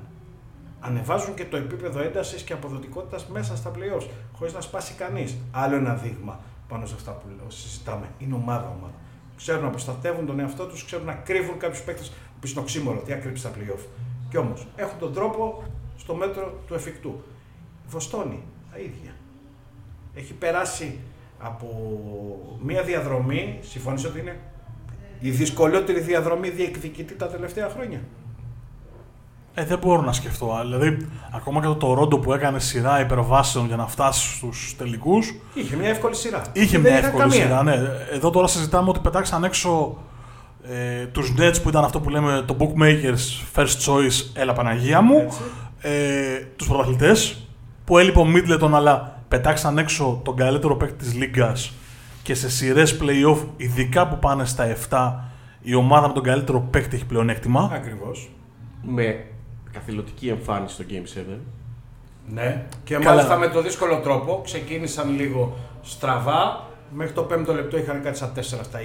Ανεβάζουν 0.81 1.35
και 1.35 1.45
το 1.45 1.57
επίπεδο 1.57 2.01
έντασης 2.01 2.43
και 2.43 2.53
αποδοτικότητας 2.53 3.27
μέσα 3.27 3.57
στα 3.57 3.71
playoffs, 3.71 4.07
χωρίς 4.37 4.53
να 4.53 4.61
σπάσει 4.61 4.95
κανείς. 4.95 5.37
Άλλο 5.51 5.77
ένα 5.77 5.95
δείγμα 5.95 6.41
πάνω 6.69 6.87
σε 6.87 6.95
αυτά 6.95 7.11
που 7.11 7.27
λέω, 7.37 7.51
συζητάμε. 7.51 8.09
Είναι 8.19 8.35
ομάδα 8.35 8.75
ομάδα. 8.79 8.95
Ξέρουν 9.37 9.63
να 9.63 9.71
προστατεύουν 9.71 10.27
τον 10.27 10.41
εαυτό 10.41 10.67
τους, 10.67 10.85
ξέρουν 10.85 11.07
να 11.07 11.13
κρύβουν 11.13 11.59
κάποιους 11.59 11.83
παίκτες 11.83 12.13
που 12.41 12.47
είναι 12.47 12.61
οξύμορο, 12.61 12.99
τι 12.99 13.13
ακρύψει 13.13 13.43
στα 13.43 13.51
playoff. 13.51 13.81
Κι 14.31 14.37
όμως 14.37 14.67
έχουν 14.77 14.99
τον 14.99 15.13
τρόπο 15.13 15.63
στο 15.97 16.15
μέτρο 16.15 16.61
του 16.67 16.75
εφικτού. 16.75 17.23
Η 17.85 17.89
Βοστόνη, 17.89 18.43
τα 18.73 18.79
ίδια. 18.79 19.15
Έχει 20.15 20.33
περάσει 20.33 20.99
από 21.39 21.67
μια 22.63 22.83
διαδρομή, 22.83 23.59
συμφωνείς 23.63 24.05
ότι 24.05 24.19
είναι 24.19 24.41
η 25.21 25.31
δυσκολότερη 25.31 26.01
διαδρομή 26.01 26.49
διεκδικητή 26.51 27.15
τα 27.15 27.27
τελευταία 27.29 27.69
χρόνια; 27.69 28.01
Ε, 29.61 29.64
δεν 29.64 29.79
μπορώ 29.79 30.02
να 30.02 30.12
σκεφτώ. 30.12 30.59
Δηλαδή, 30.62 31.07
ακόμα 31.31 31.61
και 31.61 31.67
το 31.67 31.75
Τορόντο 31.75 32.19
που 32.19 32.33
έκανε 32.33 32.59
σειρά 32.59 33.00
υπερβάσεων 33.00 33.67
για 33.67 33.76
να 33.76 33.87
φτάσει 33.87 34.37
στους 34.37 34.75
τελικούς. 34.79 35.35
Είχε 35.55 35.76
μια 35.76 35.88
εύκολη 35.88 36.14
σειρά. 36.14 36.43
Είχε 36.52 36.79
Δεν 36.79 36.81
μια 36.81 36.99
είχα 36.99 37.07
εύκολη 37.07 37.23
καμία. 37.23 37.45
σειρά, 37.47 37.62
ναι. 37.62 37.76
Εδώ 38.12 38.31
τώρα 38.31 38.47
συζητάμε 38.47 38.88
ότι 38.88 38.99
πετάξαν 39.00 39.45
έξω 39.45 39.97
ε, 40.62 41.07
τους 41.07 41.35
Nets 41.38 41.62
που 41.62 41.69
ήταν 41.69 41.85
αυτό 41.85 42.00
που 42.00 42.09
λέμε 42.11 42.45
το 42.47 42.57
Bookmakers 42.59 43.59
First 43.61 43.64
Choice, 43.87 44.31
έλα 44.35 44.52
Παναγία 44.52 45.00
μου. 45.00 45.19
Έτσι. 45.19 45.40
Ε, 45.81 46.47
τους 46.57 46.67
πρωταθλητές 46.69 47.49
που 47.85 47.99
έλειπε 47.99 48.19
ο 48.19 48.25
Μίτλετον, 48.25 48.75
αλλά 48.75 49.23
πετάξαν 49.29 49.79
έξω 49.79 50.21
τον 50.25 50.37
καλύτερο 50.37 50.76
παίκτη 50.76 51.05
της 51.05 51.14
Λίγκας 51.14 51.73
και 52.23 52.35
σε 52.35 52.50
σειρές 52.50 52.99
playoff, 53.02 53.38
ειδικά 53.57 54.09
που 54.09 54.19
πάνε 54.19 54.45
στα 54.45 54.76
7, 54.90 55.14
η 55.62 55.75
ομάδα 55.75 56.07
με 56.07 56.12
τον 56.12 56.23
καλύτερο 56.23 56.61
παίκτη 56.61 56.97
έχει 56.97 57.05
πλεονέκτημα. 57.07 57.71
Ακριβώς. 57.73 58.31
Με 58.83 59.25
καθηλωτική 59.73 60.29
εμφάνιση 60.29 60.75
στο 60.75 60.85
Game 60.89 61.19
7. 61.19 61.37
Ναι. 62.33 62.67
Και 62.85 62.95
Καλά. 62.95 63.05
μάλιστα 63.09 63.37
με 63.39 63.49
το 63.49 63.62
δύσκολο 63.62 64.00
τρόπο 64.00 64.41
ξεκίνησαν 64.45 65.17
λίγο 65.17 65.57
στραβά. 65.83 66.69
Μέχρι 66.93 67.12
το 67.12 67.27
5ο 67.31 67.55
λεπτό 67.55 67.79
είχαν 67.79 68.03
κάτι 68.03 68.17
στα 68.17 68.33
4 68.37 68.41
στα 68.43 68.79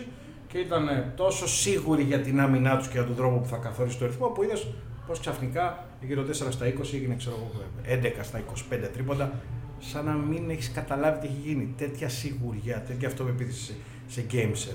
20 0.00 0.04
και 0.48 0.58
ήταν 0.58 1.12
τόσο 1.16 1.48
σίγουροι 1.48 2.02
για 2.02 2.20
την 2.20 2.40
άμυνά 2.40 2.76
τους 2.76 2.86
και 2.86 2.92
για 2.92 3.06
τον 3.06 3.16
τρόπο 3.16 3.38
που 3.38 3.48
θα 3.48 3.56
καθορίσει 3.56 3.98
το 3.98 4.06
ρυθμό 4.06 4.26
που 4.26 4.42
είδες 4.42 4.66
πω 5.06 5.12
ξαφνικά 5.12 5.84
γύρω 6.00 6.22
4 6.22 6.32
στα 6.32 6.66
20 6.66 6.94
έγινε 6.94 7.14
ξέρω, 7.14 7.36
εγώ, 7.38 8.00
11 8.02 8.12
στα 8.22 8.40
25 8.72 8.88
τρίποντα. 8.92 9.32
Σαν 9.78 10.04
να 10.04 10.12
μην 10.12 10.50
έχεις 10.50 10.72
καταλάβει 10.72 11.20
τι 11.20 11.26
έχει 11.26 11.48
γίνει. 11.48 11.74
Τέτοια 11.76 12.08
σιγουριά, 12.08 12.82
τέτοια 12.86 13.08
αυτοπεποίθηση 13.08 13.74
σε, 14.06 14.20
σε 14.20 14.26
Game 14.30 14.72
7. 14.72 14.74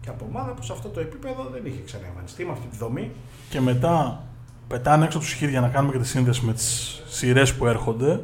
Και 0.00 0.08
από 0.08 0.24
ομάδα 0.28 0.52
που 0.52 0.62
σε 0.62 0.72
αυτό 0.72 0.88
το 0.88 1.00
επίπεδο 1.00 1.48
δεν 1.52 1.66
είχε 1.66 1.82
ξαναεμφανιστεί 1.84 2.44
με 2.44 2.52
αυτή 2.52 2.66
τη 2.66 2.76
δομή. 2.76 3.10
Και 3.48 3.60
μετά 3.60 4.24
πετάνε 4.70 5.04
έξω 5.04 5.18
του 5.18 5.24
Heat 5.24 5.48
για 5.48 5.60
να 5.60 5.68
κάνουμε 5.68 5.92
και 5.92 5.98
τη 5.98 6.06
σύνδεση 6.06 6.44
με 6.44 6.52
τις 6.52 7.02
σειρές 7.08 7.54
που 7.54 7.66
έρχονται. 7.66 8.20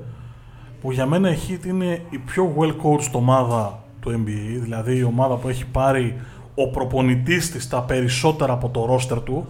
Που 0.81 0.93
για 0.93 1.07
μένα 1.07 1.31
η 1.31 1.37
Heat 1.49 1.67
είναι 1.67 2.03
η 2.11 2.19
πιο 2.19 2.55
well 2.59 2.71
coached 2.71 3.13
ομάδα 3.13 3.83
του 4.01 4.11
NBA. 4.11 4.61
Δηλαδή 4.61 4.97
η 4.97 5.03
ομάδα 5.03 5.35
που 5.35 5.49
έχει 5.49 5.67
πάρει 5.67 6.21
ο 6.55 6.71
προπονητής 6.71 7.51
της 7.51 7.69
τα 7.69 7.83
περισσότερα 7.83 8.53
από 8.53 8.69
το 8.69 8.85
ρόστερ 8.85 9.21
του. 9.21 9.47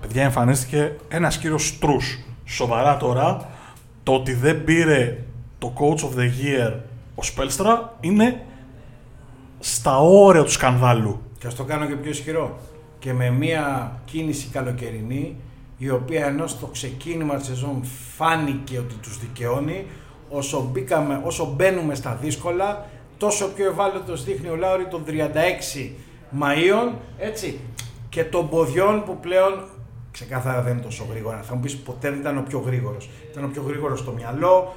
Παιδιά, 0.00 0.22
εμφανίστηκε 0.22 0.96
ένας 1.08 1.38
κύριος 1.38 1.66
Στρούς. 1.66 2.18
Σοβαρά 2.44 2.96
τώρα, 2.96 3.48
το 4.02 4.12
ότι 4.12 4.34
δεν 4.34 4.64
πήρε 4.64 5.24
το 5.58 5.72
coach 5.78 6.00
of 6.00 6.18
the 6.18 6.24
year 6.24 6.72
ο 7.14 7.22
Σπέλστρα 7.22 7.96
είναι 8.00 8.44
στα 9.58 9.98
όρια 9.98 10.42
του 10.42 10.50
σκανδάλου. 10.50 11.20
Και 11.38 11.46
ας 11.46 11.54
το 11.54 11.64
κάνω 11.64 11.86
και 11.86 11.94
πιο 11.94 12.10
ισχυρό. 12.10 12.58
Και 12.98 13.12
με 13.12 13.30
μια 13.30 13.94
κίνηση 14.04 14.48
καλοκαιρινή, 14.48 15.36
η 15.82 15.90
οποία 15.90 16.26
ενώ 16.26 16.46
στο 16.46 16.66
ξεκίνημα 16.66 17.36
της 17.36 17.46
σεζόν 17.46 17.84
φάνηκε 18.16 18.78
ότι 18.78 18.94
τους 18.94 19.18
δικαιώνει, 19.18 19.86
όσο, 20.28 20.68
μπήκαμε, 20.72 21.20
όσο 21.24 21.52
μπαίνουμε 21.56 21.94
στα 21.94 22.18
δύσκολα, 22.20 22.86
τόσο 23.18 23.48
πιο 23.48 23.66
ευάλωτος 23.66 24.24
δείχνει 24.24 24.48
ο 24.48 24.56
Λάουρη 24.56 24.86
των 24.86 25.04
36 25.06 25.90
Μαΐων, 26.40 26.94
έτσι, 27.18 27.60
και 28.08 28.24
των 28.24 28.48
ποδιών 28.48 29.04
που 29.04 29.16
πλέον 29.20 29.64
ξεκάθαρα 30.10 30.62
δεν 30.62 30.72
είναι 30.72 30.82
τόσο 30.82 31.06
γρήγορα. 31.10 31.42
Θα 31.42 31.54
μου 31.54 31.60
πεις 31.60 31.76
ποτέ 31.76 32.10
δεν 32.10 32.18
ήταν 32.18 32.38
ο 32.38 32.42
πιο 32.42 32.58
γρήγορος. 32.58 33.10
Ήταν 33.30 33.44
ο 33.44 33.48
πιο 33.48 33.62
γρήγορος 33.66 33.98
στο 33.98 34.10
μυαλό, 34.12 34.74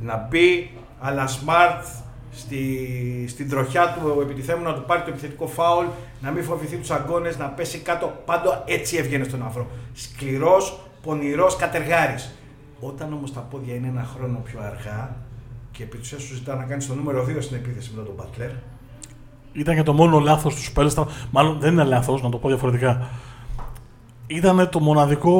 να 0.00 0.26
μπει, 0.28 0.70
αλλά 1.00 1.28
smart 1.28 2.04
στη, 2.36 2.60
στην 3.28 3.48
τροχιά 3.48 3.94
του 3.94 4.20
επιτιθέμου 4.20 4.62
να 4.62 4.74
του 4.74 4.84
πάρει 4.86 5.02
το 5.02 5.10
επιθετικό 5.10 5.46
φάουλ, 5.46 5.86
να 6.20 6.30
μην 6.30 6.44
φοβηθεί 6.44 6.76
τους 6.76 6.90
αγκώνε, 6.90 7.32
να 7.38 7.46
πέσει 7.46 7.78
κάτω. 7.78 8.12
Πάντα 8.24 8.62
έτσι 8.66 8.96
έβγαινε 8.96 9.24
στον 9.24 9.42
αφρό. 9.46 9.66
Σκληρός, 9.94 10.78
πονηρός, 11.02 11.56
κατεργάρης. 11.56 12.34
Όταν 12.80 13.12
όμως 13.12 13.32
τα 13.32 13.40
πόδια 13.40 13.74
είναι 13.74 13.88
ένα 13.88 14.08
χρόνο 14.16 14.38
πιο 14.44 14.60
αργά 14.60 15.16
και 15.70 15.82
επί 15.82 15.96
του 15.96 16.06
σου 16.06 16.34
ζητά 16.34 16.54
να 16.54 16.62
κάνεις 16.64 16.86
το 16.86 16.94
νούμερο 16.94 17.24
2 17.24 17.36
στην 17.40 17.56
επίθεση 17.56 17.92
με 17.96 18.02
τον 18.02 18.14
Μπατλέρ, 18.16 18.50
Ήταν 19.52 19.74
και 19.74 19.82
το 19.82 19.92
μόνο 19.92 20.18
λάθος 20.18 20.54
του 20.54 20.62
Σπέλστρα. 20.62 21.06
Μάλλον 21.30 21.58
δεν 21.60 21.72
είναι 21.72 21.84
λάθος, 21.84 22.22
να 22.22 22.28
το 22.28 22.38
πω 22.38 22.48
διαφορετικά. 22.48 23.06
Ήταν 24.26 24.68
το 24.70 24.80
μοναδικό 24.80 25.34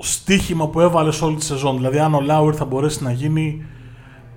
στίχημα 0.00 0.68
που 0.68 0.80
έβαλε 0.80 1.12
σε 1.12 1.24
όλη 1.24 1.36
τη 1.36 1.44
σεζόν. 1.44 1.76
Δηλαδή, 1.76 1.98
αν 1.98 2.14
ο 2.14 2.20
Λάουερ 2.20 2.54
θα 2.56 2.64
μπορέσει 2.64 3.02
να 3.02 3.12
γίνει 3.12 3.66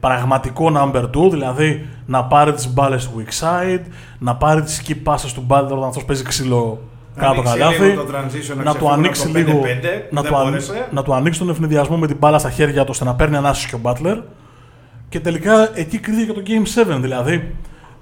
πραγματικό 0.07 0.71
number 0.75 1.03
2, 1.25 1.29
δηλαδή 1.31 1.85
να 2.05 2.23
πάρει 2.23 2.53
τις 2.53 2.73
μπάλες 2.73 3.09
του 3.09 3.11
weak 3.23 3.43
side, 3.43 3.81
να 4.19 4.35
πάρει 4.35 4.61
τις 4.61 4.81
key 4.87 5.09
passes 5.11 5.31
του 5.33 5.45
Butler 5.49 5.63
όταν 5.71 5.83
αυτός 5.83 6.05
παίζει 6.05 6.23
ξύλο 6.23 6.79
κάτω 7.15 7.31
από 7.31 7.41
το 7.41 7.49
ανοίξει 7.49 7.59
καλάθι, 7.59 7.83
λίγο 7.89 8.03
το 8.03 8.11
transition, 8.17 8.55
να 8.57 8.63
να 8.63 8.71
του 8.71 8.77
ξεφύγουν 8.77 8.91
ανοίξει 8.93 9.23
από 9.23 9.33
το 9.33 9.39
λίγο. 9.39 9.61
5-5, 9.61 9.65
Να 10.11 10.21
δεν 10.21 10.31
του, 10.31 10.37
αν- 10.37 10.43
μπόρεσε. 10.43 10.87
να 10.91 11.03
του 11.03 11.13
ανοίξει 11.13 11.39
τον 11.39 11.49
ευνηδιασμό 11.49 11.97
με 11.97 12.07
την 12.07 12.17
μπάλα 12.19 12.37
στα 12.39 12.49
χέρια 12.49 12.81
του 12.81 12.87
ώστε 12.89 13.03
να 13.05 13.15
παίρνει 13.15 13.35
ανάσχεση 13.35 13.67
και 13.69 13.75
ο 13.75 13.79
Butler. 13.83 14.21
Και 15.09 15.19
τελικά 15.19 15.69
εκεί 15.73 15.97
κρίθηκε 15.99 16.33
το 16.33 16.41
Game 16.47 16.93
7. 16.95 16.97
Δηλαδή, 17.01 17.55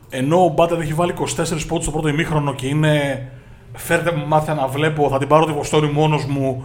ενώ 0.10 0.46
ο 0.46 0.54
Butler 0.58 0.80
έχει 0.82 0.94
βάλει 0.94 1.14
24 1.14 1.66
πόντους 1.68 1.84
στο 1.84 1.92
πρώτο 1.92 2.08
ημίχρονο 2.08 2.54
και 2.54 2.68
είναι 2.68 3.26
φέρτε 3.74 4.12
μου 4.12 4.28
μάτια 4.28 4.54
να 4.54 4.68
βλέπω, 4.68 5.10
θα 5.10 5.18
την 5.18 5.28
πάρω 5.28 5.46
τη 5.46 5.52
Βοστόνη 5.52 5.92
μόνος 5.92 6.26
μου 6.26 6.64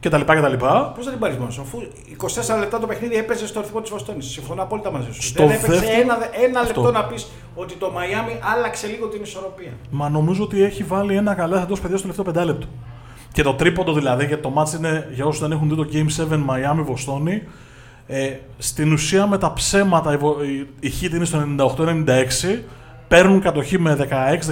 κτλ. 0.00 0.20
κτλ. 0.20 0.54
πώς 0.94 1.04
θα 1.04 1.10
την 1.10 1.18
πάρεις 1.18 1.36
μόνος 1.36 1.54
σου, 1.54 1.60
αφού 1.60 1.78
24 2.56 2.58
λεπτά 2.58 2.78
το 2.78 2.86
παιχνίδι 2.86 3.16
έπαιζε 3.16 3.46
στο 3.46 3.60
ρυθμό 3.60 3.80
της 3.80 3.90
Βοστόνης. 3.90 4.26
Συμφωνώ 4.26 4.62
απόλυτα 4.62 4.90
μαζί 4.92 5.12
σου. 5.12 5.22
Στο 5.22 5.46
δεν 5.46 5.50
έπαιξε 5.56 5.66
δεύτερο- 5.80 6.00
ένα, 6.00 6.18
ένα 6.48 6.60
Αυτό. 6.60 6.80
λεπτό 6.82 6.98
να 6.98 7.04
πεις 7.04 7.26
ότι 7.54 7.74
το 7.74 7.90
Μαϊάμι 7.90 8.38
άλλαξε 8.56 8.86
λίγο 8.86 9.06
την 9.06 9.22
ισορροπία. 9.22 9.72
Μα 9.90 10.08
νομίζω 10.08 10.42
ότι 10.44 10.62
έχει 10.62 10.82
βάλει 10.82 11.16
ένα 11.16 11.34
καλά 11.34 11.62
εντός 11.62 11.80
παιδιά 11.80 11.96
στο 11.96 12.06
τελευταίο 12.08 12.32
πεντάλεπτο. 12.32 12.66
Και 13.32 13.42
το 13.42 13.54
τρίποντο 13.54 13.92
δηλαδή, 13.92 14.24
γιατί 14.26 14.42
το 14.42 14.50
μάτς 14.50 14.72
είναι 14.72 15.08
για 15.12 15.24
όσους 15.26 15.40
δεν 15.40 15.52
έχουν 15.52 15.68
δει 15.68 15.74
το 15.74 15.86
Game 15.92 16.22
7 16.22 16.34
Miami 16.34 16.82
Βοστόνη. 16.84 17.42
Ε, 18.06 18.30
στην 18.58 18.92
ουσία 18.92 19.26
με 19.26 19.38
τα 19.38 19.52
ψέματα 19.52 20.12
η, 20.12 20.16
Βο- 20.16 20.36
η, 20.42 20.68
η 20.88 20.92
Heat 21.00 21.10
είναι 21.14 21.24
στο 21.24 21.38
98-96. 21.76 22.62
Παίρνουν 23.08 23.40
κατοχή 23.40 23.78
με 23.78 23.96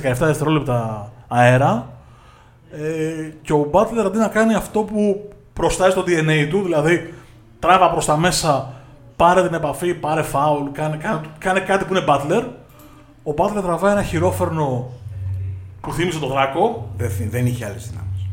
16-17 0.02 0.14
δευτερόλεπτα 0.18 1.12
αέρα. 1.28 1.92
Ε, 2.72 3.30
και 3.42 3.52
ο 3.52 3.70
Butler 3.72 4.04
αντί 4.06 4.18
να 4.18 4.28
κάνει 4.28 4.54
αυτό 4.54 4.80
που 4.80 5.28
προστάζει 5.58 5.94
το 5.94 6.04
DNA 6.06 6.46
του, 6.50 6.62
δηλαδή 6.62 7.14
τράβα 7.58 7.90
προς 7.90 8.04
τα 8.04 8.16
μέσα, 8.16 8.72
πάρε 9.16 9.42
την 9.46 9.54
επαφή, 9.54 9.94
πάρε 9.94 10.22
φάουλ, 10.22 10.68
κάνε, 10.72 10.96
κάνε, 10.96 11.20
κάνε 11.38 11.60
κάτι 11.60 11.84
που 11.84 11.94
είναι 11.94 12.04
Butler. 12.08 12.44
Ο 13.22 13.34
Butler 13.36 13.62
τραβάει 13.62 13.92
ένα 13.92 14.02
χειρόφερνο 14.02 14.90
που 15.80 15.92
θύμισε 15.92 16.18
τον 16.18 16.28
Δράκο 16.28 16.88
Δεν, 16.96 17.10
δεν 17.30 17.46
είχε 17.46 17.64
άλλες 17.64 17.88
δυνάμεις. 17.90 18.26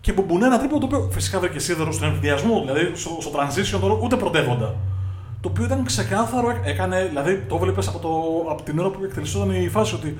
και 0.00 0.12
μπουμπονέ 0.12 0.46
ένα 0.46 0.58
τρίποντο 0.58 0.86
το 0.86 0.96
οποίο 0.96 1.08
φυσικά 1.12 1.38
βρήκε 1.40 1.58
σίδερο 1.58 1.92
στον 1.92 2.08
ενθουσιασμό, 2.08 2.60
δηλαδή 2.66 2.90
στο, 2.94 3.10
στο 3.20 3.30
transition 3.34 3.80
τώρα 3.80 3.98
ούτε 4.02 4.16
πρωτεύοντα. 4.16 4.74
Το 5.40 5.48
οποίο 5.48 5.64
ήταν 5.64 5.84
ξεκάθαρο, 5.84 6.50
έ- 6.50 6.66
έκανε, 6.68 7.04
δηλαδή 7.08 7.44
το 7.48 7.54
έβλεπε 7.54 7.80
από, 7.88 7.98
το, 7.98 8.08
από 8.50 8.62
την 8.62 8.78
ώρα 8.78 8.88
που 8.88 9.04
εκτελισόταν 9.04 9.50
η 9.50 9.68
φάση 9.68 9.94
ότι 9.94 10.18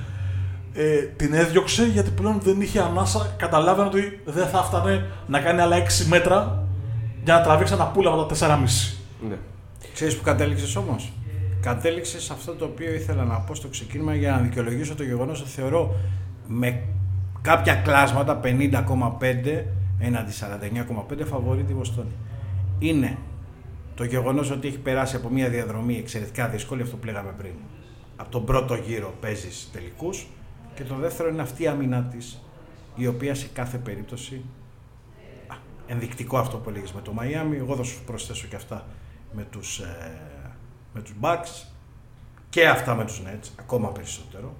ε, 0.75 0.99
την 0.99 1.35
έδιωξε 1.35 1.87
γιατί 1.87 2.11
πλέον 2.11 2.41
δεν 2.43 2.61
είχε 2.61 2.81
ανάσα. 2.81 3.35
Καταλάβαινε 3.37 3.89
ότι 3.89 4.21
δεν 4.25 4.47
θα 4.47 4.59
έφτανε 4.59 5.07
να 5.27 5.41
κάνει 5.41 5.61
άλλα 5.61 5.77
6 5.79 6.07
μέτρα 6.09 6.67
για 7.25 7.35
να 7.35 7.41
τραβήξει 7.41 7.73
ένα 7.73 7.87
πουλ 7.87 8.07
από 8.07 8.25
τα 8.25 8.37
4,5. 8.37 8.59
Ναι. 9.29 9.37
Ξέρεις 9.95 10.17
που 10.17 10.23
κατέληξες 10.23 10.77
όμως; 10.77 11.13
Κατέληξες 11.61 12.23
σε 12.23 12.33
αυτό 12.33 12.55
το 12.55 12.65
οποίο 12.65 12.93
ήθελα 12.93 13.25
να 13.25 13.35
πω 13.35 13.55
στο 13.55 13.69
ξεκίνημα 13.69 14.15
για 14.15 14.31
να 14.31 14.39
δικαιολογήσω 14.39 14.95
το 14.95 15.03
γεγονός 15.03 15.41
ότι 15.41 15.51
θεωρώ 15.51 15.95
με 16.47 16.83
κάποια 17.43 17.75
κλάσματα 17.75 18.41
50,5 18.43 19.63
έναντι 19.99 20.33
49,5 21.11 21.25
φαβορεί 21.25 21.63
τη 21.63 21.75
Βοστόνη. 21.75 22.13
Είναι 22.79 23.17
το 23.95 24.05
γεγονός 24.05 24.51
ότι 24.51 24.69
έχει 24.69 24.79
περάσει 24.79 25.17
από 25.17 25.29
μια 25.29 25.49
διαδρομή 25.49 25.97
εξαιρετικά 25.99 26.49
δύσκολη, 26.49 26.83
αυτό 26.83 26.97
που 26.97 27.07
λέγαμε 27.07 27.35
πριν. 27.39 27.53
Από 28.17 28.31
τον 28.31 28.45
πρώτο 28.45 28.75
γύρο 28.75 29.15
παίζεις 29.21 29.69
τελικούς 29.73 30.27
και 30.79 30.85
το 30.85 30.95
δεύτερο 30.95 31.29
είναι 31.29 31.43
αυτή 31.43 31.63
η 31.63 31.67
άμυνά 31.67 32.03
της, 32.03 32.43
η 32.97 33.07
οποία 33.07 33.35
σε 33.35 33.49
κάθε 33.53 33.79
περίπτωση 33.79 34.45
Α, 35.47 35.57
ενδεικτικό 35.87 36.39
αυτό 36.39 36.57
που 36.57 36.71
έλεγες 36.71 36.93
με 36.93 37.01
το 37.01 37.15
Miami. 37.19 37.55
Εγώ 37.57 37.77
θα 37.77 37.83
σου 37.83 38.05
προσθέσω 38.05 38.47
και 38.47 38.57
αυτά 38.57 38.87
με 39.33 39.47
τους, 39.51 39.79
ε, 39.79 40.19
με 40.95 41.01
τους 41.01 41.15
Bucks 41.21 41.67
και 42.49 42.69
αυτά 42.69 42.95
με 42.95 43.05
τους 43.05 43.23
Nets, 43.27 43.49
ακόμα 43.57 43.93
περισσότερο. 43.93 44.55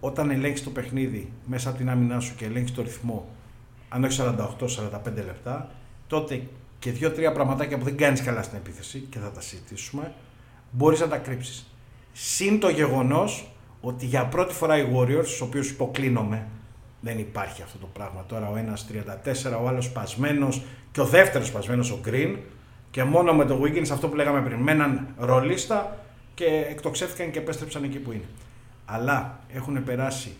Όταν 0.00 0.30
ελέγχεις 0.30 0.62
το 0.62 0.70
παιχνίδι 0.70 1.32
μέσα 1.46 1.68
από 1.68 1.78
την 1.78 1.90
άμυνά 1.90 2.20
σου 2.20 2.34
και 2.36 2.44
ελέγχεις 2.44 2.72
το 2.72 2.82
ρυθμό, 2.82 3.28
αν 3.88 4.04
όχι 4.04 4.14
48-45 4.14 5.24
λεπτά, 5.24 5.70
τότε 6.06 6.46
και 6.78 6.90
δύο-τρία 6.90 7.32
πραγματάκια 7.32 7.78
που 7.78 7.84
δεν 7.84 7.96
κάνεις 7.96 8.22
καλά 8.22 8.42
στην 8.42 8.58
επίθεση 8.58 9.06
και 9.10 9.18
θα 9.18 9.30
τα 9.30 9.40
συζητήσουμε, 9.40 10.14
μπορείς 10.70 11.00
να 11.00 11.08
τα 11.08 11.16
κρύψεις. 11.16 11.66
Συν 12.12 12.60
το 12.60 12.68
γεγονός 12.68 13.50
ότι 13.80 14.06
για 14.06 14.26
πρώτη 14.26 14.54
φορά 14.54 14.78
οι 14.78 14.86
Warriors, 14.94 15.24
στους 15.24 15.40
οποίους 15.40 15.70
υποκλίνομαι, 15.70 16.46
δεν 17.00 17.18
υπάρχει 17.18 17.62
αυτό 17.62 17.78
το 17.78 17.86
πράγμα. 17.92 18.24
Τώρα 18.28 18.50
ο 18.50 18.56
ένας 18.56 18.86
34, 19.54 19.60
ο 19.62 19.68
άλλος 19.68 19.84
σπασμένος 19.84 20.62
και 20.92 21.00
ο 21.00 21.04
δεύτερος 21.04 21.46
σπασμένος 21.46 21.90
ο 21.90 22.00
Green 22.06 22.36
και 22.90 23.04
μόνο 23.04 23.32
με 23.34 23.44
το 23.44 23.60
Wiggins 23.62 23.88
αυτό 23.92 24.08
που 24.08 24.16
λέγαμε 24.16 24.42
πριν, 24.42 24.58
με 24.58 24.72
έναν 24.72 25.06
ρολίστα 25.18 25.96
και 26.34 26.44
εκτοξεύτηκαν 26.68 27.30
και 27.30 27.38
επέστρεψαν 27.38 27.84
εκεί 27.84 27.98
που 27.98 28.12
είναι. 28.12 28.28
Αλλά 28.84 29.38
έχουν 29.54 29.84
περάσει 29.84 30.36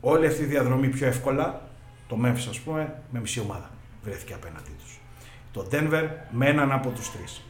όλη 0.00 0.26
αυτή 0.26 0.42
η 0.42 0.46
διαδρομή 0.46 0.88
πιο 0.88 1.06
εύκολα. 1.06 1.62
Το 2.08 2.18
Memphis, 2.24 2.46
ας 2.48 2.58
πούμε, 2.58 3.02
με 3.10 3.20
μισή 3.20 3.40
ομάδα 3.40 3.70
βρέθηκε 4.02 4.34
απέναντί 4.34 4.70
τους. 4.78 5.00
Το 5.52 5.68
Denver 5.70 6.08
με 6.30 6.46
έναν 6.46 6.72
από 6.72 6.90
τους 6.90 7.12
τρεις. 7.12 7.42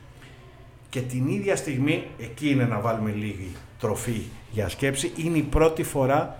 Και 0.90 1.00
την 1.00 1.28
ίδια 1.28 1.56
στιγμή, 1.56 2.04
εκεί 2.18 2.50
είναι 2.50 2.64
να 2.64 2.80
βάλουμε 2.80 3.10
λίγη 3.10 3.52
τροφή 3.78 4.22
για 4.50 4.68
σκέψη, 4.68 5.12
είναι 5.16 5.38
η 5.38 5.42
πρώτη 5.42 5.82
φορά 5.82 6.36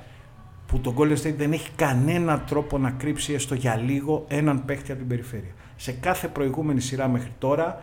που 0.66 0.80
το 0.80 0.94
Golden 0.98 1.16
State 1.16 1.34
δεν 1.36 1.52
έχει 1.52 1.70
κανένα 1.76 2.40
τρόπο 2.40 2.78
να 2.78 2.90
κρύψει 2.90 3.32
έστω 3.32 3.54
για 3.54 3.76
λίγο 3.76 4.24
έναν 4.28 4.64
παίχτη 4.64 4.90
από 4.90 5.00
την 5.00 5.08
περιφέρεια. 5.08 5.50
Σε 5.76 5.92
κάθε 5.92 6.28
προηγούμενη 6.28 6.80
σειρά 6.80 7.08
μέχρι 7.08 7.32
τώρα, 7.38 7.82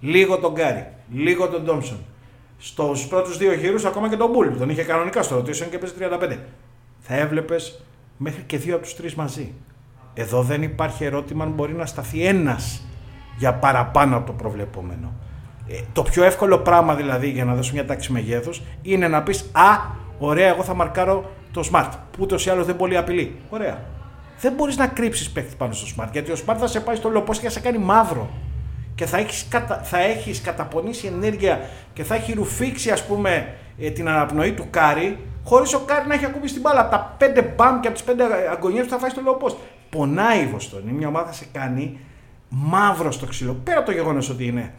λίγο 0.00 0.38
τον 0.38 0.52
Γκάρι, 0.52 0.86
λίγο 1.12 1.48
τον 1.48 1.64
Ντόμσον. 1.64 1.98
Στους 2.58 3.06
πρώτους 3.06 3.38
δύο 3.38 3.52
γύρους, 3.52 3.84
ακόμα 3.84 4.08
και 4.08 4.16
τον 4.16 4.30
Μπούλ 4.30 4.48
που 4.48 4.58
τον 4.58 4.70
είχε 4.70 4.82
κανονικά 4.82 5.22
στο 5.22 5.38
rotation 5.38 5.66
και 5.70 5.78
παίζει 5.78 5.94
35. 5.98 6.38
Θα 7.00 7.14
έβλεπες 7.14 7.82
μέχρι 8.16 8.42
και 8.42 8.58
δύο 8.58 8.74
από 8.74 8.84
τους 8.84 8.96
τρεις 8.96 9.14
μαζί. 9.14 9.52
Εδώ 10.14 10.42
δεν 10.42 10.62
υπάρχει 10.62 11.04
ερώτημα 11.04 11.44
αν 11.44 11.50
μπορεί 11.50 11.72
να 11.72 11.86
σταθεί 11.86 12.24
ένας 12.24 12.86
για 13.38 13.54
παραπάνω 13.54 14.16
από 14.16 14.26
το 14.26 14.32
προβλεπόμενο. 14.32 15.12
Ε, 15.68 15.74
το 15.92 16.02
πιο 16.02 16.24
εύκολο 16.24 16.58
πράγμα 16.58 16.94
δηλαδή 16.94 17.28
για 17.28 17.44
να 17.44 17.54
δώσω 17.54 17.72
μια 17.72 17.86
τάξη 17.86 18.12
μεγέθους 18.12 18.62
είναι 18.82 19.08
να 19.08 19.22
πεις 19.22 19.50
Α, 19.52 19.76
ωραία, 20.18 20.48
εγώ 20.48 20.62
θα 20.62 20.74
μαρκάρω 20.74 21.30
το 21.52 21.68
Smart. 21.72 21.90
Που 22.10 22.18
ούτως 22.20 22.46
ή 22.46 22.50
άλλως 22.50 22.66
δεν 22.66 22.76
πολύ 22.76 22.96
απειλεί. 22.96 23.36
Ωραία. 23.50 23.78
Δεν 24.40 24.52
μπορείς 24.52 24.76
να 24.76 24.86
κρύψεις 24.86 25.30
παίκτη 25.30 25.54
πάνω 25.56 25.72
στο 25.72 25.86
Smart 25.96 26.08
γιατί 26.12 26.30
ο 26.32 26.36
Smart 26.46 26.56
θα 26.58 26.66
σε 26.66 26.80
πάει 26.80 26.96
στο 26.96 27.08
low 27.08 27.18
post 27.18 27.32
και 27.32 27.40
θα 27.40 27.50
σε 27.50 27.60
κάνει 27.60 27.78
μαύρο. 27.78 28.30
Και 28.94 29.06
θα 29.06 29.18
έχεις 29.18 29.46
κατα... 29.48 29.80
θα 29.82 29.98
έχεις 29.98 30.40
καταπονήσει 30.40 31.06
ενέργεια 31.06 31.60
και 31.92 32.04
θα 32.04 32.14
έχει 32.14 32.32
ρουφήξει 32.32 32.90
ας 32.90 33.06
πούμε 33.06 33.54
ε, 33.78 33.90
την 33.90 34.08
αναπνοή 34.08 34.52
του 34.52 34.66
Κάρι 34.70 35.18
χωρίς 35.44 35.74
ο 35.74 35.80
Κάρι 35.80 36.06
να 36.06 36.14
έχει 36.14 36.24
ακουμπήσει 36.24 36.52
την 36.52 36.62
μπάλα. 36.62 36.80
Από 36.80 36.90
τα 36.90 37.14
πέντε 37.18 37.42
μπαμ 37.42 37.80
και 37.80 37.88
από 37.88 37.96
τις 37.96 38.06
πέντε 38.06 38.24
αγκωνιές 38.50 38.82
που 38.82 38.88
θα 38.88 38.98
φάει 38.98 39.10
στο 39.10 39.20
low 39.20 39.33
post. 39.33 39.56
Πονάει 39.90 40.42
η 40.42 40.46
Βοστώνη. 40.46 40.92
Μια 40.92 41.08
ομάδα 41.08 41.32
σε 41.32 41.46
κάνει 41.52 41.98
μαύρο 42.48 43.10
στο 43.10 43.26
ξύλο. 43.26 43.52
Πέρα 43.64 43.78
από 43.78 43.86
το 43.86 43.92
γεγονός 43.92 44.30
ότι 44.30 44.46
είναι 44.46 44.72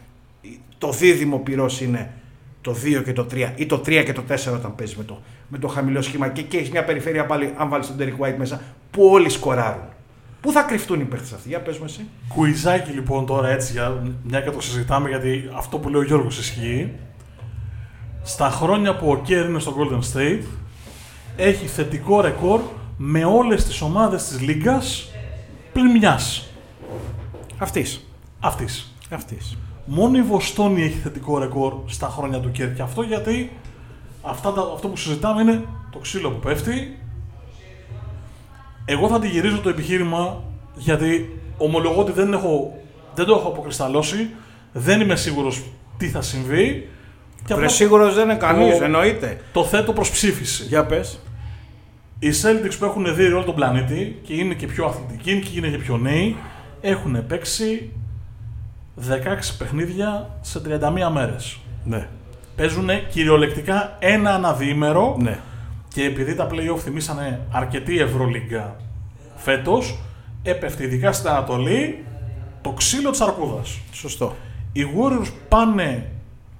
το 0.78 0.92
δίδυμο 0.92 1.38
πυρός 1.38 1.80
είναι 1.80 2.12
το 2.60 2.76
2 2.84 3.02
και 3.04 3.12
το 3.12 3.26
3 3.32 3.52
ή 3.56 3.66
το 3.66 3.76
3 3.86 4.02
και 4.04 4.12
το 4.12 4.22
4 4.28 4.34
όταν 4.54 4.74
παίζεις 4.74 4.96
με 4.96 5.04
το, 5.04 5.18
με 5.48 5.58
το 5.58 5.68
χαμηλό 5.68 6.02
σχήμα 6.02 6.28
και, 6.28 6.42
και 6.42 6.56
έχεις 6.56 6.70
μια 6.70 6.84
περιφέρεια 6.84 7.26
πάλι, 7.26 7.54
αν 7.56 7.68
βάλεις 7.68 7.86
τον 7.86 7.96
Derek 8.00 8.24
White 8.24 8.34
μέσα, 8.38 8.60
που 8.90 9.04
όλοι 9.06 9.28
σκοράρουν. 9.28 9.82
Πού 10.40 10.52
θα 10.52 10.62
κρυφτούν 10.62 11.00
οι 11.00 11.04
παίχτες 11.04 11.32
αυτοί, 11.32 11.48
για 11.48 11.60
πες 11.60 11.78
μου 11.78 11.84
εσύ. 11.84 12.06
Κουιζάκι 12.28 12.90
λοιπόν 12.90 13.26
τώρα 13.26 13.48
έτσι, 13.48 13.72
για, 13.72 14.02
μια 14.22 14.40
και 14.40 14.50
το 14.50 14.60
συζητάμε, 14.60 15.08
γιατί 15.08 15.50
αυτό 15.56 15.78
που 15.78 15.88
λέει 15.88 16.00
ο 16.00 16.04
Γιώργος 16.04 16.38
ισχύει. 16.38 16.92
Στα 18.22 18.50
χρόνια 18.50 18.96
που 18.96 19.10
ο 19.10 19.16
Κέρ 19.16 19.48
είναι 19.48 19.58
στο 19.58 19.74
Golden 19.78 20.16
State, 20.16 20.42
έχει 21.36 21.66
θετικό 21.66 22.20
ρεκόρ 22.20 22.60
με 22.96 23.24
όλες 23.24 23.64
τις 23.64 23.80
ομάδες 23.80 24.24
της 24.28 24.40
Λίγκας 24.40 25.12
πλην 25.72 25.90
μιας. 25.90 26.48
Αυτής. 27.58 28.06
Αυτής. 28.40 28.94
Αυτής. 29.10 29.56
Μόνο 29.90 30.18
η 30.18 30.22
Βοστόνη 30.22 30.82
έχει 30.82 30.98
θετικό 30.98 31.38
ρεκόρ 31.38 31.74
στα 31.86 32.08
χρόνια 32.08 32.38
του 32.40 32.50
Κέρ. 32.50 32.74
Και 32.74 32.82
αυτό 32.82 33.02
γιατί 33.02 33.52
αυτά, 34.22 34.52
τα- 34.52 34.70
αυτό 34.74 34.88
που 34.88 34.96
συζητάμε 34.96 35.40
είναι 35.42 35.64
το 35.92 35.98
ξύλο 35.98 36.30
που 36.30 36.38
πέφτει. 36.38 36.98
Εγώ 38.84 39.08
θα 39.08 39.18
τη 39.18 39.28
γυρίζω 39.28 39.58
το 39.60 39.68
επιχείρημα 39.68 40.42
γιατί 40.76 41.38
ομολογώ 41.56 42.00
ότι 42.00 42.12
δεν, 42.12 42.32
έχω, 42.32 42.76
δεν 43.14 43.26
το 43.26 43.32
έχω 43.34 43.48
αποκρισταλώσει. 43.48 44.28
Δεν 44.72 45.00
είμαι 45.00 45.16
σίγουρος 45.16 45.62
τι 45.96 46.08
θα 46.08 46.20
συμβεί. 46.22 46.88
Και 47.36 47.54
Βρε 47.54 47.54
απλά 47.54 47.68
σίγουρος 47.68 48.14
δεν 48.14 48.24
είναι 48.24 48.34
κανείς, 48.38 48.78
το- 48.78 48.84
εννοείται. 48.84 49.40
το 49.52 49.64
θέτω 49.64 49.92
προς 49.92 50.10
ψήφιση. 50.10 50.64
Για 50.64 50.84
πες. 50.86 51.20
Οι 52.18 52.28
Celtics 52.42 52.74
που 52.78 52.84
έχουν 52.84 53.14
δει 53.14 53.24
όλο 53.24 53.42
τον 53.44 53.54
πλανήτη 53.54 54.18
και 54.22 54.34
είναι 54.34 54.54
και 54.54 54.66
πιο 54.66 54.84
αθλητικοί 54.86 55.38
και 55.40 55.58
είναι 55.58 55.68
και 55.68 55.78
πιο 55.78 55.96
νέοι 55.96 56.36
έχουν 56.80 57.26
παίξει 57.26 57.90
16 58.98 59.54
παιχνίδια 59.58 60.30
σε 60.40 60.60
31 60.60 61.10
μέρες. 61.12 61.58
Ναι. 61.84 62.08
Παίζουν 62.56 62.88
κυριολεκτικά 63.10 63.96
ένα 63.98 64.34
αναδίμερο 64.34 65.16
Ναι. 65.18 65.38
και 65.88 66.04
επειδή 66.04 66.34
τα 66.34 66.48
play-off 66.50 66.78
θυμήσανε 66.78 67.40
αρκετή 67.50 68.00
Ευρωλίγκα 68.00 68.76
φέτος, 69.36 69.98
έπεφτε 70.42 70.84
ειδικά 70.84 71.12
στην 71.12 71.28
Ανατολή 71.28 72.04
το 72.62 72.70
ξύλο 72.70 73.10
της 73.10 73.20
αρκούδας. 73.20 73.78
Σωστό. 73.92 74.34
Οι 74.72 74.82
Warriors 74.96 75.32
πάνε, 75.48 76.10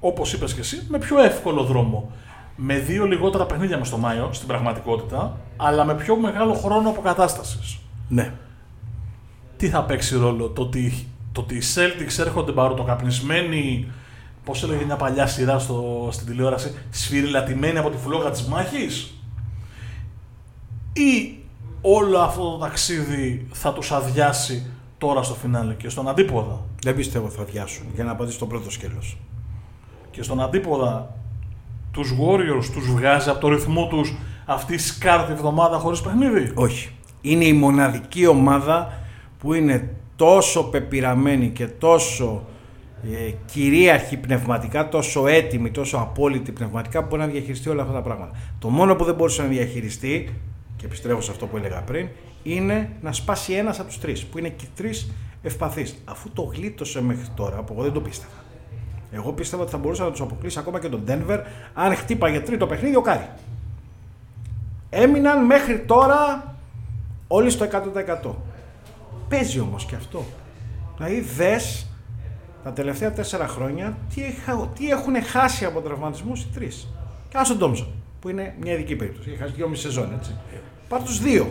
όπως 0.01 0.33
είπες 0.33 0.55
και 0.55 0.61
εσύ, 0.61 0.87
με 0.88 0.98
πιο 0.98 1.18
εύκολο 1.22 1.62
δρόμο. 1.62 2.11
Με 2.57 2.79
δύο 2.79 3.05
λιγότερα 3.05 3.44
παιχνίδια 3.46 3.79
μες 3.79 3.87
στο 3.87 3.96
Μάιο, 3.96 4.29
στην 4.33 4.48
πραγματικότητα, 4.48 5.37
αλλά 5.57 5.85
με 5.85 5.94
πιο 5.94 6.16
μεγάλο 6.16 6.55
χρόνο 6.55 6.88
αποκατάστασης. 6.88 7.79
Ναι. 8.09 8.33
Τι 9.57 9.68
θα 9.68 9.83
παίξει 9.85 10.16
ρόλο, 10.16 10.48
το 10.48 10.62
ότι, 10.62 11.07
το 11.38 11.44
ότι 11.44 11.55
οι 11.55 11.62
Celtics 11.74 12.18
έρχονται 12.18 12.53
μπαρουτοκαπνισμένοι, 12.53 13.90
πώς 14.44 14.62
έλεγε 14.62 14.85
μια 14.85 14.96
παλιά 14.96 15.27
σειρά 15.27 15.59
στο, 15.59 16.09
στην 16.12 16.27
τηλεόραση, 16.27 16.74
σφυριλατημένοι 16.90 17.79
από 17.79 17.90
τη 17.90 17.96
φλόγα 17.96 18.31
της 18.31 18.44
μάχης, 18.44 19.14
ή 20.92 21.38
όλο 21.81 22.18
αυτό 22.18 22.51
το 22.51 22.59
ταξίδι 22.59 23.46
θα 23.53 23.72
τους 23.72 23.92
αδειάσει 23.92 24.70
τώρα 24.98 25.22
στο 25.22 25.35
φινάλε 25.35 25.74
και 25.74 25.88
στον 25.88 26.09
αντίποδα; 26.09 26.64
Δεν 26.83 26.94
πιστεύω 26.94 27.29
θα 27.29 27.44
διάσουν 27.44 27.87
για 27.94 28.05
να 28.05 28.11
απαντήσω 28.11 28.38
το 28.38 28.46
πρώτο 28.46 28.70
σκέλος. 28.70 29.18
και 30.11 30.22
στον 30.22 30.40
αντίποδα 30.40 31.14
τους 31.90 32.14
Warriors 32.20 32.64
τους 32.72 32.90
βγάζει 32.90 33.31
από 33.31 33.38
το 33.40 33.48
ρυθμό 33.48 33.87
τους 33.87 34.16
αυτή 34.46 34.74
η 34.74 34.79
σκάρτη 34.79 35.33
εβδομάδα 35.33 35.79
χωρίς 35.79 36.01
παιχνίδι; 36.01 36.53
Όχι. 36.55 36.90
Είναι 37.20 37.44
η 37.44 37.53
μοναδική 37.53 38.27
ομάδα 38.27 38.92
που 39.38 39.55
είναι 39.55 39.97
τόσο 40.18 40.64
πεπειραμένη 40.64 41.48
και 41.48 41.66
τόσο 41.66 42.44
ε, 43.02 43.33
κυρίαρχη 43.52 44.16
πνευματικά, 44.16 44.88
τόσο 44.88 45.26
έτοιμη, 45.26 45.70
τόσο 45.70 45.96
απόλυτη 45.96 46.52
πνευματικά 46.52 47.00
που 47.00 47.07
μπορεί 47.09 47.22
να 47.22 47.28
διαχειριστεί 47.28 47.68
όλα 47.68 47.83
αυτά 47.83 47.94
τα 47.94 48.02
πράγματα. 48.02 48.37
Το 48.59 48.68
μόνο 48.68 48.96
που 48.96 49.04
δεν 49.04 49.14
μπορούσε 49.14 49.42
να 49.42 49.48
διαχειριστεί, 49.48 50.35
και 50.76 50.87
επιστρέφω 50.87 51.20
σε 51.20 51.31
αυτό 51.31 51.46
που 51.46 51.57
έλεγα 51.57 51.83
πριν, 51.83 52.09
είναι 52.42 52.90
να 53.00 53.12
σπάσει 53.12 53.52
ένας 53.52 53.78
από 53.78 53.88
τους 53.88 53.98
τρεις, 53.98 54.24
που 54.24 54.38
είναι 54.38 54.48
και 54.48 54.64
οι 54.64 54.68
τρεις 54.74 55.11
ευπαθείς. 55.42 56.02
Αφού 56.04 56.31
το 56.31 56.42
γλίτωσε 56.42 57.02
μέχρι 57.02 57.26
τώρα, 57.35 57.62
που 57.62 57.72
εγώ 57.72 57.83
δεν 57.83 57.92
το 57.92 58.00
πίστευα. 58.00 58.33
Εγώ 59.12 59.33
πίστευα 59.33 59.62
ότι 59.62 59.70
θα 59.70 59.78
μπορούσε 59.78 60.02
να 60.02 60.11
τους 60.11 60.20
αποκλείσει 60.20 60.59
ακόμα 60.59 60.81
και 60.81 60.88
τον 60.88 61.02
Denver 61.09 61.38
αν 61.74 61.94
χτύπαγε 61.94 62.40
τρίτο 62.40 62.66
παιχνίδι 62.66 62.96
ο 62.96 63.00
Κάρι. 63.00 63.28
Έμειναν 64.90 65.44
μέχρι 65.44 65.78
τώρα 65.78 66.54
όλοι 67.28 67.50
στο 67.50 67.66
100%. 68.24 68.31
Παίζει 69.28 69.60
όμως 69.60 69.84
και 69.84 69.94
αυτό. 69.94 70.24
Δηλαδή 70.96 71.20
δες 71.20 71.86
τα 72.64 72.72
τελευταία 72.72 73.12
τέσσερα 73.12 73.46
χρόνια 73.48 73.96
τι, 74.14 74.22
έχα- 74.24 74.68
τι 74.78 74.88
έχουν 74.90 75.22
χάσει 75.22 75.64
από 75.64 75.80
τραυματισμούς 75.80 76.40
οι 76.42 76.48
τρεις. 76.54 76.88
Και 77.28 77.36
άσ' 77.37 77.52
τον 77.52 77.58
Τόμσον, 77.60 77.86
που 78.20 78.28
είναι 78.28 78.54
μια 78.60 78.72
ειδική 78.72 78.96
περίπτωση. 78.96 79.30
Έχει 79.30 79.38
χάσει 79.38 79.52
δυόμιση 79.56 79.82
σεζόν, 79.82 80.12
έτσι. 80.18 80.34
Πάρ' 80.88 81.02
τους 81.02 81.20
δύο. 81.20 81.46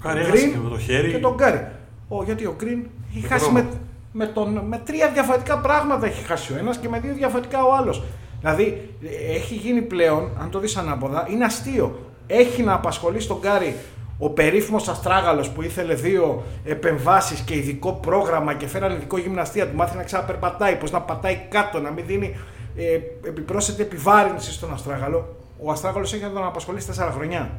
Κάρι 0.00 0.20
Green 0.20 0.26
έχασε 0.26 0.46
και 0.48 0.56
με 0.56 0.68
το 0.70 0.78
χέρι. 0.78 1.10
Και 1.10 1.18
τον 1.18 1.34
Κάρι. 1.34 1.66
Ο, 2.08 2.22
γιατί 2.24 2.44
ο 2.46 2.54
Γκριν 2.58 2.86
έχει 3.16 3.26
χάσει 3.26 3.50
με, 3.50 3.66
με, 4.12 4.26
τον, 4.26 4.52
με 4.66 4.78
τρία 4.84 5.08
διαφορετικά 5.10 5.58
πράγματα 5.58 6.06
έχει 6.06 6.22
χάσει 6.24 6.52
ο 6.52 6.56
ένας 6.58 6.78
και 6.78 6.88
με 6.88 7.00
δύο 7.00 7.14
διαφορετικά 7.14 7.64
ο 7.64 7.74
άλλος. 7.74 8.02
Δηλαδή 8.40 8.90
ε, 9.02 9.34
έχει 9.34 9.54
γίνει 9.54 9.82
πλέον, 9.82 10.30
αν 10.40 10.50
το 10.50 10.58
δεις 10.58 10.76
ανάποδα, 10.76 11.26
είναι 11.30 11.44
αστείο. 11.44 12.00
Έχει 12.26 12.62
να 12.62 12.72
απασχολήσει 12.74 13.20
τον 13.20 13.38
Κάρι 13.40 13.76
ο 14.18 14.30
περίφημος 14.30 14.88
Αστράγαλος 14.88 15.50
που 15.50 15.62
ήθελε 15.62 15.94
δύο 15.94 16.42
επεμβάσεις 16.64 17.40
και 17.40 17.54
ειδικό 17.56 17.92
πρόγραμμα 17.92 18.54
και 18.54 18.66
φέραν 18.66 18.92
ειδικό 18.92 19.18
γυμναστή, 19.18 19.68
να 19.68 19.71
του 19.71 19.76
μάθει 19.76 19.96
να 19.96 20.02
ξαναπερπατάει, 20.02 20.76
πώς 20.76 20.90
να 20.90 21.00
πατάει 21.00 21.40
κάτω, 21.48 21.80
να 21.80 21.90
μην 21.90 22.04
δίνει 22.06 22.36
ε, 22.76 22.94
επιπρόσθετη 23.28 23.82
επιβάρυνση 23.82 24.52
στον 24.52 24.72
Αστράγαλο. 24.72 25.36
Ο 25.62 25.70
Αστράγαλος 25.70 26.12
έχει 26.12 26.22
να 26.22 26.30
τον 26.30 26.44
απασχολήσει 26.46 26.86
τέσσερα 26.86 27.10
χρονιά. 27.10 27.50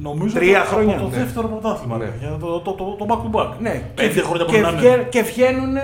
Νομίζω 0.00 0.34
Τρία 0.34 0.60
από 0.60 0.68
χρόνια. 0.70 0.96
το 0.98 1.08
Ναι. 1.08 1.16
δεύτερο 1.16 1.48
πρωτάθλημα. 1.48 1.96
Ναι. 1.96 2.12
Για 2.20 2.36
το, 2.40 2.60
το, 2.60 2.72
το, 2.72 2.84
το 2.98 3.06
back 3.08 3.36
to 3.36 3.40
back. 3.40 3.52
Ναι, 3.60 3.82
Πέντε 3.94 4.20
χρόνια 4.20 4.44
και, 4.44 4.50
μπορεί 4.50 4.62
να 4.62 4.70
βγα- 4.80 4.94
είναι. 4.94 5.02
και 5.02 5.22
βγαίνουν 5.22 5.74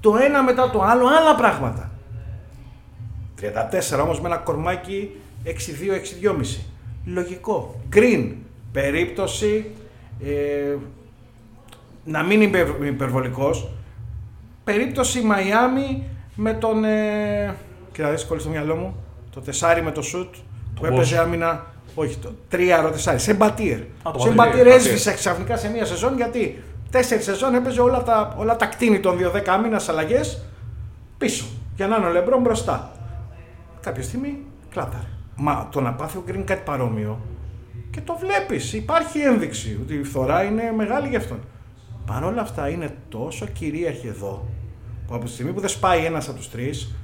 το 0.00 0.16
ένα 0.16 0.42
μετά 0.42 0.70
το 0.70 0.82
άλλο 0.82 1.06
άλλα 1.06 1.34
πράγματα. 1.34 1.90
34 3.40 4.02
όμως 4.02 4.20
με 4.20 4.28
ένα 4.28 4.36
κορμάκι 4.36 5.10
6-2-6-2,5. 5.44 6.60
Λογικό. 7.04 7.80
Green. 7.94 8.32
Περίπτωση 8.72 9.70
ε, 10.24 10.76
να 12.04 12.22
μην 12.22 12.40
είμαι 12.40 12.58
υπερ- 12.58 12.86
υπερβολικός. 12.86 13.68
Περίπτωση 14.64 15.20
Μαϊάμι 15.22 16.04
με 16.34 16.52
τον... 16.54 16.84
Ε, 16.84 17.54
κοίτα 17.92 18.10
δεις 18.10 18.24
κόλλησε 18.24 18.46
στο 18.48 18.56
μυαλό 18.56 18.74
μου. 18.74 18.96
Το 19.34 19.40
τεσάρι 19.40 19.82
με 19.82 19.90
το 19.90 20.02
σουτ 20.02 20.34
που 20.74 20.82
Bosch. 20.84 20.90
έπαιζε 20.90 21.18
άμυνα. 21.18 21.66
Όχι, 21.94 22.16
το 22.16 22.30
τρίαρο 22.48 22.90
τεσάρι. 22.90 23.18
Σε 23.18 23.34
μπατήρ. 23.34 23.78
το 24.02 24.18
Σε 24.18 24.28
Μπατήρ, 24.28 24.34
μπατήρ 24.34 24.54
Μπατήρ. 24.56 24.66
έσβησε 24.66 25.12
ξαφνικά 25.14 25.56
σε 25.56 25.70
μία 25.70 25.84
σεζόν 25.84 26.16
γιατί 26.16 26.62
τέσσερις 26.90 27.24
σεζόν 27.24 27.54
έπαιζε 27.54 27.80
όλα 27.80 28.02
τα, 28.02 28.34
όλα 28.38 28.56
τα 28.56 28.66
κτίνη 28.66 29.00
των 29.00 29.18
2-10 29.34 29.42
άμυνας 29.46 29.88
αλλαγές 29.88 30.42
πίσω. 31.18 31.44
Για 31.76 31.86
να 31.86 31.96
είναι 31.96 32.06
ο 32.06 32.10
Λεμπρόν 32.10 32.40
μπροστά. 32.40 32.92
κάποια 33.80 34.02
στιγμή 34.02 34.38
κλάταρε. 34.70 35.06
Μα 35.36 35.68
το 35.72 35.80
να 35.80 35.92
πάθει 35.92 36.16
ο 36.16 36.22
Green 36.28 36.42
κάτι 36.44 36.62
παρόμοιο 36.64 37.18
και 37.90 38.00
το 38.00 38.16
βλέπεις. 38.20 38.72
Υπάρχει 38.72 39.18
ένδειξη 39.18 39.78
ότι 39.82 39.94
η 39.94 40.02
φθορά 40.02 40.42
είναι 40.42 40.72
μεγάλη 40.76 41.08
για 41.08 41.18
αυτόν. 41.18 41.40
Παρ' 42.06 42.24
όλα 42.24 42.40
αυτά 42.40 42.68
είναι 42.68 42.96
τόσο 43.08 43.46
κυρίαρχη 43.46 44.06
εδώ 44.06 44.48
που 45.06 45.14
από 45.14 45.24
τη 45.24 45.30
στιγμή 45.30 45.52
που 45.52 45.60
δεν 45.60 45.68
σπάει 45.68 46.04
ένας 46.04 46.28
από 46.28 46.36
τους 46.36 46.50
τρεις, 46.50 46.94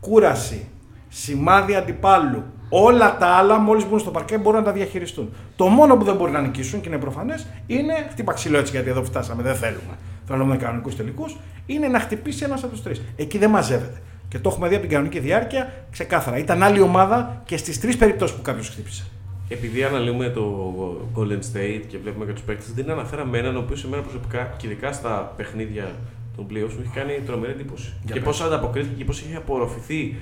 κούραση, 0.00 0.68
σημάδι 1.08 1.74
αντιπάλου, 1.74 2.42
όλα 2.68 3.16
τα 3.16 3.26
άλλα 3.26 3.58
μόλις 3.58 3.88
μπουν 3.88 3.98
στο 3.98 4.10
παρκέ 4.10 4.38
μπορούν 4.38 4.58
να 4.58 4.64
τα 4.64 4.72
διαχειριστούν. 4.72 5.32
Το 5.56 5.66
μόνο 5.66 5.96
που 5.96 6.04
δεν 6.04 6.16
μπορεί 6.16 6.32
να 6.32 6.40
νικήσουν 6.40 6.80
και 6.80 6.88
είναι 6.88 6.98
προφανές 6.98 7.46
είναι 7.66 8.06
χτύπα 8.10 8.32
ξύλο 8.32 8.58
έτσι 8.58 8.72
γιατί 8.72 8.88
εδώ 8.88 9.04
φτάσαμε, 9.04 9.42
δεν 9.42 9.54
θέλουμε. 9.54 9.98
Θέλουμε 10.26 10.56
κανονικούς 10.56 10.96
τελικούς, 10.96 11.36
είναι 11.66 11.88
να 11.88 12.00
χτυπήσει 12.00 12.44
ένας 12.44 12.62
από 12.62 12.72
τους 12.72 12.82
τρεις. 12.82 13.02
Εκεί 13.16 13.38
δεν 13.38 13.50
μαζεύεται. 13.50 14.00
Και 14.28 14.38
το 14.38 14.48
έχουμε 14.48 14.68
δει 14.68 14.74
από 14.74 14.82
την 14.82 14.92
κανονική 14.92 15.18
διάρκεια 15.18 15.72
ξεκάθαρα. 15.90 16.38
Ήταν 16.38 16.62
άλλη 16.62 16.80
ομάδα 16.80 17.42
και 17.44 17.56
στις 17.56 17.80
τρεις 17.80 17.96
περιπτώσεις 17.96 18.36
που 18.36 18.42
κάποιος 18.42 18.68
χτύπησε. 18.68 19.04
Επειδή 19.52 19.84
αναλύουμε 19.84 20.28
το 20.28 21.10
Golden 21.16 21.38
State 21.52 21.82
και 21.88 21.98
βλέπουμε 21.98 22.24
και 22.24 22.32
τους 22.32 22.42
παίκτες, 22.42 22.72
δεν 22.72 22.90
αναφέραμε 22.90 23.38
έναν 23.38 23.56
ο 23.56 23.58
οποίος 23.58 23.80
σε 23.80 23.88
μένα 23.88 24.02
προσωπικά 24.02 24.54
και 24.56 24.66
ειδικά 24.66 24.92
στα 24.92 25.32
παιχνίδια 25.36 25.94
των 26.36 26.46
playoffs 26.50 26.72
μου 26.72 26.80
έχει 26.80 26.92
κάνει 26.94 27.20
τρομερή 27.26 27.52
εντύπωση. 27.52 27.92
Για 28.04 28.14
και 28.14 28.20
πες. 28.20 28.28
πώς 28.28 28.40
ανταποκρίθηκε 28.40 28.94
και 28.94 29.04
πώς 29.04 29.22
έχει 29.22 29.36
απορροφηθεί, 29.36 30.14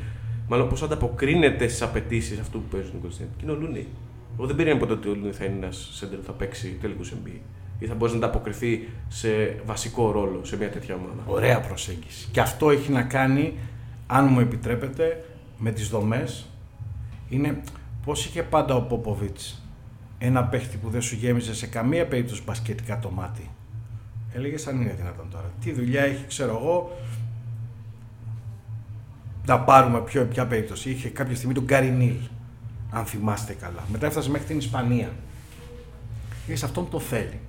μάλλον 0.48 0.68
πώς 0.68 0.82
ανταποκρίνεται 0.82 1.68
στις 1.68 1.82
απαιτήσεις 1.82 2.38
αυτού 2.38 2.60
που 2.60 2.76
παίζουν 2.76 2.90
τον 2.90 3.10
Golden 3.10 3.22
State. 3.22 3.28
Και 3.36 3.44
είναι 3.44 3.52
ο 3.52 3.58
Looney. 3.62 3.86
Εγώ 4.36 4.46
δεν 4.46 4.56
περίμενα 4.56 4.80
ποτέ 4.80 4.92
ότι 4.92 5.08
ο 5.08 5.16
Looney 5.22 5.32
θα 5.32 5.44
είναι 5.44 5.56
ένας 5.56 6.02
center 6.02 6.16
που 6.16 6.24
θα 6.26 6.32
παίξει 6.32 6.78
τελικούς 6.80 7.12
NBA 7.12 7.38
ή 7.78 7.86
θα 7.86 7.94
μπορεί 7.94 8.10
να 8.12 8.18
ανταποκριθεί 8.18 8.88
σε 9.08 9.28
βασικό 9.66 10.10
ρόλο 10.10 10.40
σε 10.42 10.56
μια 10.56 10.70
τέτοια 10.70 10.94
ομάδα. 10.94 11.22
Ωραία 11.26 11.60
προσέγγιση. 11.60 12.28
Και 12.32 12.40
αυτό 12.40 12.70
έχει 12.70 12.92
να 12.92 13.02
κάνει, 13.02 13.54
αν 14.06 14.26
μου 14.26 14.40
επιτρέπετε, 14.40 15.24
με 15.58 15.70
τις 15.70 15.88
δομές. 15.88 16.46
Είναι 17.28 17.60
πώς 18.08 18.26
είχε 18.26 18.42
πάντα 18.42 18.74
ο 18.74 18.82
Πόποβιτς 18.82 19.62
ένα 20.18 20.44
παίχτη 20.44 20.76
που 20.76 20.90
δεν 20.90 21.02
σου 21.02 21.14
γέμιζε 21.14 21.54
σε 21.54 21.66
καμία 21.66 22.06
περίπτωση 22.06 22.42
μπασκετικά 22.46 22.98
το 22.98 23.10
μάτι. 23.10 23.50
Έλεγες 24.32 24.66
αν 24.66 24.80
είναι 24.80 24.94
δυνατόν 24.96 25.30
τώρα. 25.30 25.50
Τι 25.60 25.72
δουλειά 25.72 26.02
έχει, 26.02 26.24
ξέρω 26.26 26.50
εγώ, 26.50 26.98
να 29.46 29.60
πάρουμε 29.60 30.00
πιο, 30.00 30.24
ποια 30.24 30.46
περίπτωση. 30.46 30.90
Είχε 30.90 31.08
κάποια 31.08 31.36
στιγμή 31.36 31.54
τον 31.54 31.64
Γκάρι 31.64 31.90
Νίλ, 31.90 32.16
αν 32.90 33.04
θυμάστε 33.04 33.52
καλά. 33.52 33.84
Μετά 33.92 34.06
έφτασε 34.06 34.30
μέχρι 34.30 34.46
την 34.46 34.58
Ισπανία. 34.58 35.10
Είδες 36.46 36.62
αυτόν 36.62 36.90
το 36.90 37.00
θέλει. 37.00 37.40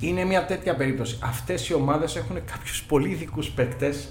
Είναι 0.00 0.24
μια 0.24 0.46
τέτοια 0.46 0.76
περίπτωση. 0.76 1.18
Αυτές 1.22 1.68
οι 1.68 1.74
ομάδες 1.74 2.16
έχουν 2.16 2.44
κάποιους 2.44 2.82
πολύ 2.82 3.10
ειδικούς 3.10 3.50
παίκτες, 3.50 4.08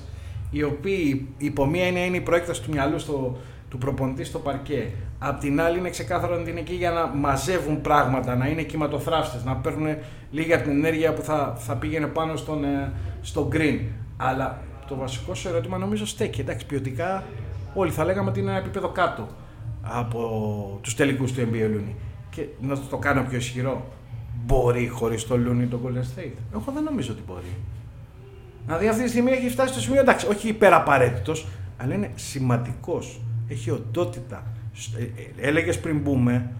οι 0.52 0.64
οποίοι 0.64 1.28
υπό 1.38 1.66
μία 1.66 1.86
έννοια 1.86 2.06
είναι 2.06 2.18
η 2.18 2.22
προέκταση 2.22 2.62
του 2.62 2.72
μυαλού 2.72 3.00
στο, 3.00 3.38
του 3.70 3.78
προπονητή 3.78 4.24
στο 4.24 4.40
παρκέ. 4.40 4.92
Απ' 5.20 5.40
την 5.40 5.62
άλλη 5.62 5.78
είναι 5.78 5.90
ξεκάθαρο 5.90 6.36
ότι 6.40 6.50
είναι 6.50 6.60
εκεί 6.60 6.74
για 6.74 6.92
να 6.92 7.06
μαζεύουν 7.08 7.82
πράγματα, 7.82 8.36
να 8.36 8.48
είναι 8.48 8.62
κυματοθράφστες, 8.62 9.44
να 9.44 9.56
παίρνουν 9.56 9.96
λίγη 10.32 10.54
από 10.54 10.64
την 10.64 10.72
ενέργεια 10.72 11.14
που 11.14 11.22
θα, 11.22 11.54
θα 11.58 11.76
πήγαινε 11.76 12.08
πάνω 12.08 12.36
στον, 12.36 12.64
ε, 12.64 12.92
στο 13.22 13.50
green. 13.54 13.80
Αλλά 14.18 14.62
το 14.88 14.96
βασικό 14.96 15.34
σου 15.34 15.48
ερώτημα 15.48 15.78
νομίζω 15.78 16.06
στέκει. 16.06 16.42
Εντάξει, 16.42 16.66
ποιοτικά 16.66 17.24
όλοι 17.74 17.92
θα 17.92 18.04
λέγαμε 18.04 18.30
ότι 18.30 18.40
είναι 18.40 18.50
ένα 18.50 18.60
επίπεδο 18.60 18.90
κάτω 18.90 19.28
από 19.82 20.80
τους 20.82 20.96
τελικούς 20.96 21.32
του 21.32 21.48
NBA 21.52 21.76
Looney. 21.76 21.94
Και 22.30 22.46
να 22.62 22.76
το, 22.76 22.82
το 22.90 22.98
κάνω 22.98 23.24
πιο 23.30 23.38
ισχυρό. 23.38 23.86
Μπορεί 24.46 24.88
χωρίς 24.88 25.28
το 25.28 25.36
Looney 25.36 25.68
το 25.70 25.80
Golden 25.86 26.20
State; 26.20 26.38
Εγώ 26.54 26.72
δεν 26.74 26.84
νομίζω 26.84 27.12
ότι 27.12 27.22
μπορεί. 27.28 27.56
Δηλαδή 28.66 28.88
αυτή 28.88 29.04
τη 29.04 29.10
στιγμή 29.10 29.32
έχει 29.32 29.50
φτάσει 29.50 29.72
στο 29.74 29.82
σημείο, 29.82 30.02
εντάξει, 30.02 30.28
όχι 30.28 30.48
υπεραπαραίτητος, 30.48 31.48
αλλά 31.78 31.94
είναι 31.94 32.12
σημαντικός. 32.16 33.22
Έχει 33.48 33.72
οντότητα. 33.72 34.44
Έλεγες 35.38 35.80
πριν 35.80 36.00
μπούμε 36.00 36.52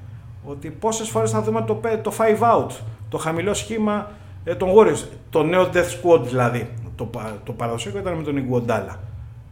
ότι 0.44 0.70
πόσες 0.70 1.10
φορές 1.10 1.32
θα 1.32 1.42
δούμε 1.42 1.62
το, 1.62 1.76
πέ- 1.76 2.04
το 2.04 2.14
five 2.18 2.40
out, 2.40 2.72
το 3.10 3.18
χαμηλό 3.18 3.54
σχήμα 3.54 4.12
ε, 4.44 4.56
των 4.56 4.70
Warriors, 4.76 5.06
το 5.30 5.44
νέο 5.44 5.70
death 5.74 5.86
squad 6.02 6.22
δηλαδή. 6.24 6.70
Το, 6.96 7.06
πα- 7.06 7.42
το 7.44 7.52
παραδοσιακό 7.52 7.98
ήταν 7.98 8.14
με 8.14 8.24
τον 8.24 8.38
Ιγουοντάλα. 8.38 9.00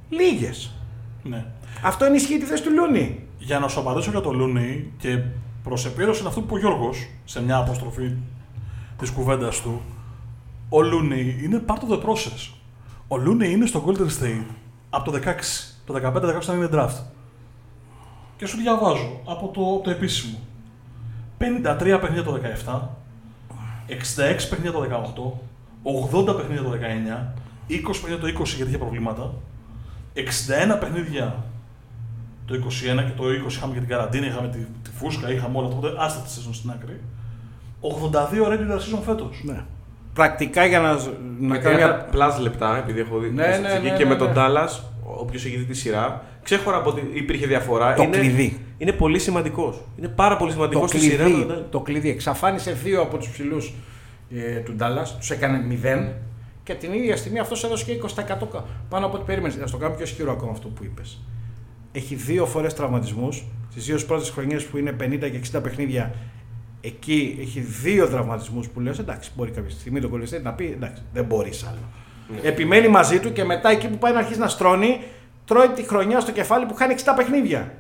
Λίγες. 0.10 0.74
Ναι. 1.24 1.46
Αυτό 1.84 2.06
ενισχύει 2.06 2.38
τη 2.38 2.46
θέση 2.46 2.64
του 2.64 2.72
Λούνι. 2.72 3.20
Για 3.40 3.60
να 3.60 3.68
σου 3.68 3.80
απαντήσω 3.80 4.12
για 4.12 4.22
το 4.22 4.32
Λούνι 4.32 4.92
και 4.98 5.22
προς 5.64 5.86
επίρρωση 5.86 6.20
είναι 6.20 6.30
αυτό 6.30 6.42
που 6.42 6.46
είπε 6.46 6.56
ο 6.56 6.70
Γιώργος 6.70 7.08
σε 7.26 7.44
μια 7.44 7.58
αποστροφή 7.58 8.14
της 8.98 9.10
κουβέντας 9.10 9.62
του. 9.62 9.82
Ο 10.70 10.82
Λούνι 10.82 11.36
είναι 11.44 11.62
part 11.68 11.74
of 11.90 11.94
the 11.94 12.00
process. 12.02 12.54
Ο 13.08 13.18
Λούνι 13.18 13.52
είναι 13.52 13.66
στο 13.66 13.84
Golden 13.88 14.24
State 14.24 14.46
από 14.90 15.12
το 15.12 15.18
16. 15.18 15.22
Το 15.86 15.94
15-16 15.94 16.44
ήταν 16.44 16.56
είναι 16.56 16.70
draft. 16.74 17.04
Και 18.38 18.46
σου 18.46 18.58
διαβάζω 18.58 19.22
από 19.26 19.48
το, 19.48 19.62
από 19.62 19.82
το 19.84 19.90
επίσημο. 19.90 20.38
53 21.40 21.98
παιχνίδια 22.02 22.24
το 22.24 22.40
17, 22.66 22.80
66 23.90 24.50
παιχνίδια 24.50 24.72
το 24.72 24.82
18, 25.84 26.32
80 26.32 26.36
παιχνίδια 26.36 26.64
το 26.64 26.72
19, 26.72 26.76
20 27.70 27.82
παιχνίδια 28.02 28.18
το 28.18 28.28
20 28.28 28.46
γιατί 28.46 28.70
είχε 28.70 28.78
προβλήματα, 28.78 29.34
61 30.16 30.80
παιχνίδια 30.80 31.44
το 32.46 32.56
21 32.56 32.60
και 33.06 33.12
το 33.16 33.24
20 33.48 33.52
είχαμε 33.52 33.74
και 33.74 33.80
την 33.80 33.90
καραντίνα, 33.90 34.26
είχαμε 34.26 34.48
τη, 34.48 34.58
τη 34.58 34.90
φούσκα, 34.98 35.32
είχαμε 35.32 35.58
όλα 35.58 35.68
τότε, 35.68 35.88
άστα 35.98 36.22
τη 36.22 36.30
σεζόν 36.30 36.54
στην 36.54 36.70
άκρη. 36.70 37.02
82 37.82 38.48
regular 38.48 38.78
season 38.78 39.02
φέτος. 39.06 39.42
Ναι. 39.44 39.64
Πρακτικά 40.14 40.66
για 40.66 40.80
να, 40.80 40.98
να 41.40 41.58
κάνω 41.58 41.76
μια. 41.76 42.06
πλάς 42.12 42.40
λεπτά, 42.40 42.78
επειδή 42.78 43.00
έχω 43.00 43.18
δει 43.18 43.30
Ναι, 43.30 43.44
τη 43.44 43.50
ναι, 43.50 43.56
στατιστική 43.56 43.90
ναι, 43.90 43.98
και 43.98 44.04
ναι, 44.04 44.10
με 44.10 44.16
τον 44.16 44.28
ναι. 44.28 44.34
Ντάλλα, 45.08 45.20
όποιος 45.20 45.46
έχει 45.46 45.56
δει 45.58 45.64
τη 45.64 45.74
σειρά, 45.74 46.26
ξέχωρα 46.44 46.78
από 46.78 46.90
ότι 46.90 47.10
υπήρχε 47.14 47.48
διαφορά. 47.48 47.94
Το 47.94 48.04
είναι, 48.04 48.18
κλειδί. 48.18 48.60
Είναι 48.78 48.92
πολύ 48.92 49.20
σημαντικός. 49.20 49.82
Είναι 49.98 50.08
πάρα 50.08 50.38
πολύ 50.38 50.52
σημαντικός 50.52 50.92
το 50.92 50.98
στη 50.98 51.10
σειρά. 51.10 51.24
με 51.24 51.30
τον 51.30 51.44
κλειδί, 51.44 51.60
Dallas. 51.62 51.66
το 51.72 51.80
κλειδί. 51.80 52.10
Εξαφάνισε 52.10 52.72
δύο 52.72 53.02
από 53.02 53.18
τους 53.18 53.30
ψηλούς 53.30 53.74
ε, 54.36 54.60
του 54.60 54.74
Ντάλλας, 54.74 55.18
τους 55.18 55.32
έκανε 55.32 55.80
0 55.84 56.12
και 56.64 56.74
την 56.74 56.94
ίδια 56.94 57.16
στιγμή 57.18 57.40
αυτός 57.40 57.64
έδωσε 57.64 57.86
και 57.86 57.92
20% 57.92 58.48
κα- 58.52 58.66
πάνω 58.90 59.06
από 59.06 59.16
ό,τι 59.16 59.26
περίμενες. 59.26 59.58
Να 59.58 59.66
το 59.66 59.78
κάνω 59.78 59.94
πιο 59.96 60.04
ισχυρό 60.04 60.32
ακόμα 60.32 60.52
αυτό 60.52 60.68
που 60.68 60.84
είπες. 60.84 61.22
Έχει 61.92 62.16
δύο 62.16 62.46
φορές 62.46 62.74
τραυματισμούς. 62.74 63.44
Στις 63.72 63.86
δύο 63.86 64.00
πρώτες 64.08 64.30
χρονιές 64.30 64.66
που 64.66 64.78
είναι 64.78 64.92
50 64.92 65.30
και 65.30 65.38
60 65.58 65.62
παιχνίδια, 65.64 66.14
εκεί 66.82 67.38
έχει 67.42 67.60
δύο 67.60 68.08
τραυματισμούς 68.08 68.68
που 68.70 68.80
λες: 68.80 69.00
Εντάξει, 69.00 69.32
μπορεί 69.36 69.52
κάποια 69.52 69.70
στιγμή 69.76 70.00
το 70.02 70.10
Golden 70.14 70.36
State 70.36 70.42
να 70.42 70.54
πει: 70.54 70.66
Εντάξει, 70.66 71.02
δεν 71.14 71.24
μπορείς 71.24 71.64
άλλο. 71.64 71.80
Ναι. 72.28 72.40
Επιμένει 72.50 72.88
μαζί 72.88 73.20
του 73.20 73.34
και 73.34 73.44
μετά 73.44 73.70
εκεί 73.70 73.88
που 73.88 73.98
πάει 73.98 74.14
να 74.14 74.20
αρχίσει 74.20 74.40
να 74.40 74.48
στρώνει, 74.48 75.02
τρώει 75.46 75.68
τη 75.68 75.84
χρονιά 75.84 76.20
στο 76.20 76.32
κεφάλι 76.32 76.66
που 76.66 76.76
χάνει 76.76 76.96
60 76.98 77.14
παιχνίδια. 77.16 77.74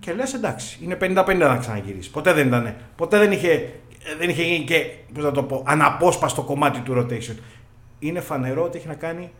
Και 0.00 0.12
λες 0.12 0.34
εντάξει, 0.34 0.78
είναι 0.82 0.96
50-50 1.00 1.36
να 1.36 1.56
ξαναγυρίσει. 1.56 2.10
Ποτέ 2.10 2.32
δεν 2.32 2.46
ήταν. 2.46 2.74
Ποτέ 2.96 3.18
δεν 3.18 3.32
είχε, 3.32 3.72
δεν 4.18 4.28
είχε 4.28 4.42
γίνει 4.42 4.64
και 4.64 4.86
πώς 5.14 5.24
να 5.24 5.32
το 5.32 5.42
πω, 5.42 5.62
αναπόσπαστο 5.66 6.42
κομμάτι 6.42 6.80
του 6.80 6.94
rotation. 6.98 7.36
Είναι 7.98 8.20
φανερό 8.20 8.62
ότι 8.62 8.78
έχει 8.78 8.86
να 8.86 8.94
κάνει 8.94 9.30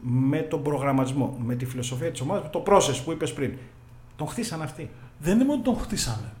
με 0.00 0.38
τον 0.38 0.62
προγραμματισμό, 0.62 1.36
με 1.38 1.54
τη 1.54 1.66
φιλοσοφία 1.66 2.10
της 2.10 2.20
ομάδας, 2.20 2.42
με 2.42 2.50
το 2.50 2.62
process 2.66 3.00
που 3.04 3.12
είπες 3.12 3.32
πριν. 3.32 3.52
Τον 4.16 4.26
χτίσαν 4.26 4.62
αυτοί. 4.62 4.90
Δεν 5.18 5.34
είναι 5.34 5.44
μόνο 5.44 5.60
ότι 5.60 5.70
τον 5.70 5.78
χτίσανε. 5.78 6.32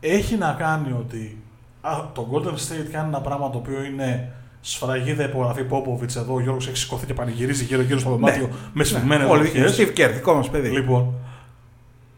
Έχει 0.00 0.36
να 0.36 0.52
κάνει 0.52 0.92
ότι 0.92 1.42
α, 1.80 1.90
το 2.12 2.28
Golden 2.32 2.54
State 2.54 2.90
κάνει 2.92 3.08
ένα 3.08 3.20
πράγμα 3.20 3.50
το 3.50 3.58
οποίο 3.58 3.82
είναι 3.84 4.32
σφραγίδα 4.68 5.24
υπογραφή 5.24 5.64
Πόποβιτς 5.64 6.16
εδώ. 6.16 6.34
Ο 6.34 6.40
Γιώργος 6.40 6.68
έχει 6.68 6.76
σηκωθεί 6.76 7.06
και 7.06 7.14
πανηγυρίζει 7.14 7.64
γύρω-γύρω 7.64 7.98
στο 7.98 8.10
δωμάτιο 8.10 8.50
με 8.72 8.84
σφιγμένε 8.84 9.24
Όλοι 9.24 9.48
δοχές. 9.48 9.76
Steve 9.78 9.98
Kerr, 9.98 10.10
δικό 10.14 10.34
μας 10.34 10.50
παιδί. 10.50 10.68
Λοιπόν, 10.68 11.14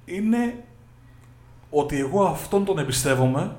είναι 0.05 0.65
ότι 1.71 1.99
εγώ 1.99 2.25
αυτόν 2.25 2.65
τον 2.65 2.79
εμπιστεύομαι 2.79 3.57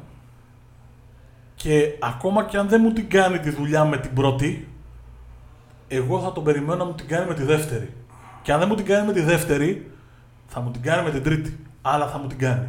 και 1.55 1.93
ακόμα 1.99 2.45
και 2.45 2.57
αν 2.57 2.67
δεν 2.67 2.81
μου 2.83 2.93
την 2.93 3.09
κάνει 3.09 3.39
τη 3.39 3.49
δουλειά 3.49 3.85
με 3.85 3.97
την 3.97 4.13
πρώτη, 4.13 4.67
εγώ 5.87 6.19
θα 6.19 6.31
τον 6.31 6.43
περιμένω 6.43 6.75
να 6.75 6.85
μου 6.85 6.93
την 6.93 7.07
κάνει 7.07 7.27
με 7.27 7.33
τη 7.33 7.43
δεύτερη. 7.43 7.93
Και 8.41 8.51
αν 8.51 8.59
δεν 8.59 8.67
μου 8.67 8.75
την 8.75 8.85
κάνει 8.85 9.07
με 9.07 9.13
τη 9.13 9.21
δεύτερη, 9.21 9.91
θα 10.47 10.61
μου 10.61 10.71
την 10.71 10.81
κάνει 10.81 11.03
με 11.03 11.11
την 11.11 11.23
τρίτη. 11.23 11.59
Αλλά 11.81 12.07
θα 12.07 12.17
μου 12.17 12.27
την 12.27 12.37
κάνει. 12.37 12.67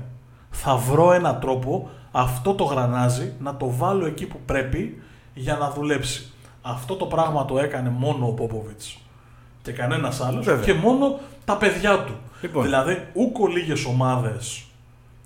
Θα 0.50 0.76
βρω 0.76 1.12
έναν 1.12 1.40
τρόπο 1.40 1.90
αυτό 2.10 2.54
το 2.54 2.64
γρανάζι 2.64 3.32
να 3.40 3.56
το 3.56 3.70
βάλω 3.70 4.06
εκεί 4.06 4.26
που 4.26 4.40
πρέπει 4.46 5.02
για 5.34 5.56
να 5.56 5.70
δουλέψει. 5.70 6.30
Αυτό 6.62 6.94
το 6.94 7.04
πράγμα 7.04 7.44
το 7.44 7.58
έκανε 7.58 7.88
μόνο 7.88 8.26
ο 8.26 8.32
Πόποβιτς 8.32 8.98
και 9.62 9.72
κανένας 9.72 10.20
άλλος 10.20 10.44
Βέβαια. 10.44 10.64
και 10.64 10.74
μόνο 10.74 11.18
τα 11.44 11.56
παιδιά 11.56 11.98
του. 11.98 12.12
Λοιπόν. 12.40 12.62
Δηλαδή, 12.62 13.08
ούκο 13.12 13.46
λίγες 13.46 13.84
ομάδες 13.84 14.64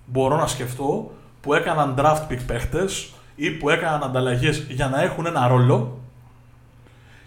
μπορώ 0.06 0.36
να 0.36 0.46
σκεφτώ 0.46 1.10
που 1.40 1.54
έκαναν 1.54 1.94
draft 1.98 2.32
pick 2.32 2.38
παίχτες 2.46 3.12
ή 3.34 3.50
που 3.50 3.70
έκαναν 3.70 4.02
ανταλλαγές 4.02 4.58
για 4.58 4.88
να 4.88 5.02
έχουν 5.02 5.26
ένα 5.26 5.48
ρόλο 5.48 5.98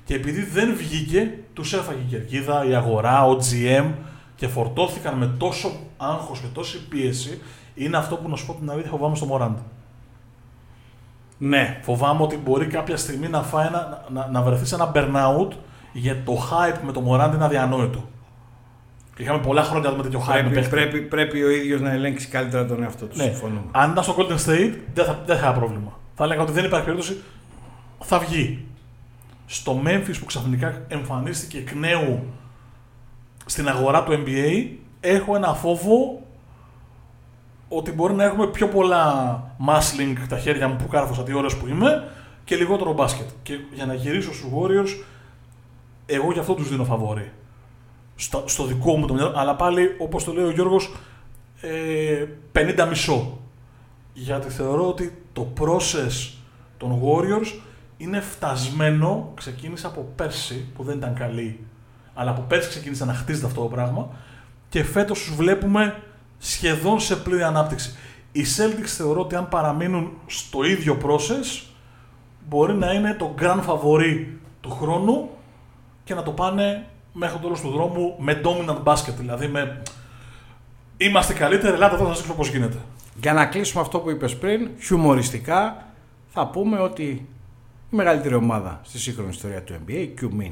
και 0.08 0.13
επειδή 0.13 0.44
δεν 0.44 0.76
βγήκε, 0.76 1.34
τους 1.54 1.74
έφαγε 1.74 2.00
η 2.00 2.06
κερκίδα, 2.10 2.66
η 2.66 2.76
αγορά, 2.76 3.26
ο 3.26 3.36
GM 3.36 3.86
και 4.36 4.48
φορτώθηκαν 4.48 5.18
με 5.18 5.28
τόσο 5.38 5.72
άγχος 5.98 6.40
και 6.40 6.48
τόση 6.54 6.88
πίεση 6.88 7.42
είναι 7.76 7.98
αυτό 7.98 8.16
που 8.16 8.30
να 8.30 8.36
σου 8.36 8.46
πω 8.46 8.54
την 8.54 8.70
αλήθεια 8.70 8.90
φοβάμαι 8.90 9.16
στο 9.16 9.26
Μωράντ. 9.26 9.58
Ναι. 11.38 11.80
Φοβάμαι 11.82 12.23
ότι 12.23 12.38
μπορεί 12.38 12.65
κάποια 12.65 12.97
στιγμή 12.97 13.28
να, 13.28 13.41
φάει 13.41 13.67
ένα, 13.67 14.04
να, 14.10 14.28
να 14.32 14.41
βρεθεί 14.41 14.65
σε 14.65 14.76
ένα 14.76 14.91
burnout 14.95 15.52
γιατί 15.93 16.19
το 16.19 16.38
hype 16.52 16.80
με 16.86 16.91
το 16.91 17.00
Μωράντ 17.00 17.34
είναι 17.34 17.43
αδιανόητο. 17.43 18.10
Και 19.15 19.23
είχαμε 19.23 19.39
πολλά 19.39 19.63
χρόνια 19.63 19.91
με 19.91 20.04
τέτοιο 20.04 20.19
hype. 20.19 20.34
με 20.34 20.41
Πρέπει, 20.41 20.54
παίχτη. 20.54 20.69
πρέπει, 20.69 21.02
πρέπει 21.02 21.43
ο 21.43 21.50
ίδιος 21.50 21.82
να 21.82 21.91
ελέγξει 21.91 22.28
καλύτερα 22.28 22.65
τον 22.65 22.84
εαυτό 22.84 23.06
του. 23.06 23.17
Ναι. 23.17 23.23
Συμφωνούμε. 23.23 23.62
Αν 23.71 23.91
ήταν 23.91 24.04
στο 24.04 24.15
Golden 24.17 24.45
State, 24.45 24.73
δεν 24.93 25.06
θα, 25.06 25.21
δεν 25.26 25.38
θα 25.38 25.43
είχα 25.43 25.54
πρόβλημα. 25.54 26.00
Θα 26.15 26.23
έλεγα 26.23 26.41
ότι 26.41 26.52
δεν 26.52 26.65
υπάρχει 26.65 26.86
περίπτωση. 26.86 27.21
Θα 28.00 28.19
βγει. 28.19 28.65
Στο 29.45 29.82
Memphis 29.86 30.15
που 30.19 30.26
ξαφνικά 30.26 30.82
εμφανίστηκε 30.88 31.58
εκ 31.58 31.73
νέου 31.76 32.23
στην 33.45 33.67
αγορά 33.69 34.04
του 34.04 34.23
NBA, 34.26 34.67
έχω 35.00 35.36
ένα 35.36 35.54
φόβο 35.54 36.21
ότι 37.69 37.91
μπορεί 37.91 38.13
να 38.13 38.23
έχουμε 38.23 38.47
πιο 38.47 38.67
πολλά 38.67 39.41
muscling 39.67 40.15
τα 40.30 40.38
χέρια 40.38 40.67
μου 40.67 40.75
που 40.75 40.88
κάρφωσα 40.88 41.23
τι 41.23 41.34
ώρες 41.34 41.56
που 41.56 41.67
είμαι 41.67 42.08
και 42.43 42.56
λιγότερο 42.56 42.93
μπάσκετ. 42.93 43.27
Και 43.43 43.60
για 43.73 43.86
να 43.86 43.93
γυρίσω 43.93 44.34
στους 44.34 44.49
Warriors, 44.56 45.03
εγώ 46.06 46.32
γι' 46.32 46.39
αυτό 46.39 46.53
τους 46.53 46.69
δίνω 46.69 46.84
φαβόρη. 46.84 47.32
Στο, 48.15 48.43
στο 48.47 48.65
δικό 48.65 48.97
μου 48.97 49.08
το 49.08 49.13
μυαλό, 49.13 49.34
αλλά 49.36 49.56
πάλι 49.56 49.95
όπως 49.97 50.23
το 50.23 50.34
λέει 50.34 50.45
ο 50.45 50.51
Γιώργος, 50.51 50.93
ε, 51.62 52.25
50 52.51 52.88
μισό. 52.89 53.38
Γιατί 54.13 54.49
θεωρώ 54.49 54.88
ότι 54.88 55.21
το 55.34 55.47
process 55.60 56.34
των 56.77 57.01
Warriors 57.03 57.60
είναι 57.97 58.19
φτασμένο, 58.19 59.32
ξεκίνησε 59.36 59.88
από 59.88 60.12
πέρσι 60.15 60.67
που 60.75 60.84
δεν 60.84 60.97
ήταν 60.97 61.13
καλή, 61.13 61.60
αλλά 62.13 62.32
από 62.32 62.41
πέρσι 62.41 62.69
ξεκίνησε 62.69 63.06
να 63.06 63.13
χτίζεται 63.13 63.45
αυτό 63.45 63.62
το 63.62 63.67
πράγμα 63.67 64.10
και 64.69 64.84
φέτος 64.84 65.19
τους 65.19 65.36
βλέπουμε 65.36 65.95
σχεδόν 66.38 67.00
σε 67.00 67.15
πλήρη 67.15 67.43
ανάπτυξη. 67.43 67.95
Οι 68.32 68.43
Celtics 68.58 68.88
θεωρώ 68.88 69.21
ότι 69.21 69.36
αν 69.36 69.50
παραμείνουν 69.50 70.12
στο 70.26 70.63
ίδιο 70.63 70.97
process 71.04 71.65
μπορεί 72.50 72.73
να 72.73 72.93
είναι 72.93 73.13
το 73.13 73.36
grand 73.39 73.63
favori 73.67 74.26
του 74.62 74.69
χρόνου 74.69 75.30
και 76.04 76.13
να 76.13 76.23
το 76.23 76.32
πάνε 76.32 76.86
μέχρι 77.13 77.36
το 77.36 77.41
τέλος 77.41 77.62
του 77.62 77.69
δρόμου 77.69 78.15
με 78.19 78.41
dominant 78.43 78.84
basket, 78.84 79.13
δηλαδή 79.17 79.47
με 79.47 79.82
είμαστε 80.97 81.34
καλύτεροι, 81.34 81.73
ελάτε 81.73 81.95
εδώ 81.95 82.04
να 82.04 82.10
σας 82.10 82.19
δείξω 82.19 82.34
πώς 82.34 82.50
γίνεται. 82.50 82.78
Για 83.21 83.34
να 83.34 83.45
κλείσουμε 83.45 83.82
αυτό 83.82 84.00
που 84.00 84.10
είπες 84.10 84.38
πριν, 84.38 84.69
χιουμοριστικά 84.80 85.86
θα 86.28 86.47
πούμε 86.47 86.80
ότι 86.80 87.04
η 87.04 87.95
μεγαλύτερη 87.95 88.34
ομάδα 88.34 88.80
στη 88.84 89.00
σύγχρονη 89.00 89.30
ιστορία 89.30 89.63
του 89.63 89.73
NBA, 89.73 89.91
η 89.91 90.13
Q-Min 90.21 90.52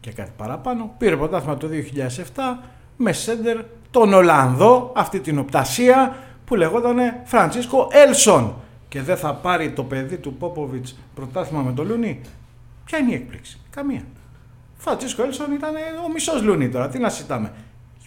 και 0.00 0.12
κάτι 0.12 0.30
παραπάνω, 0.36 0.94
πήρε 0.98 1.16
πρωτάθλημα 1.16 1.56
το 1.56 1.68
2007 2.36 2.66
με 2.96 3.12
σέντερ 3.12 3.60
τον 3.90 4.12
Ολλανδό, 4.12 4.92
αυτή 4.96 5.20
την 5.20 5.38
οπτασία 5.38 6.16
που 6.44 6.56
λεγόταν 6.56 6.96
Φραντσίσκο 7.24 7.88
Έλσον. 7.90 8.54
Και 8.88 9.02
δεν 9.02 9.16
θα 9.16 9.34
πάρει 9.34 9.70
το 9.70 9.82
παιδί 9.82 10.16
του 10.16 10.34
Πόποβιτς 10.34 10.98
πρωτάθλημα 11.14 11.62
με 11.62 11.72
τον 11.72 11.86
Λούνι. 11.86 12.20
Ποια 12.84 12.98
είναι 12.98 13.10
η 13.10 13.14
έκπληξη; 13.14 13.60
Καμία. 13.70 14.02
Φραντσίσκο 14.76 15.22
Έλσον 15.22 15.52
ήταν 15.52 15.70
ο 16.06 16.12
μισός 16.12 16.42
Λούνι 16.42 16.68
τώρα. 16.68 16.88
Τι 16.88 16.98
να 16.98 17.08
συζητάμε. 17.08 17.52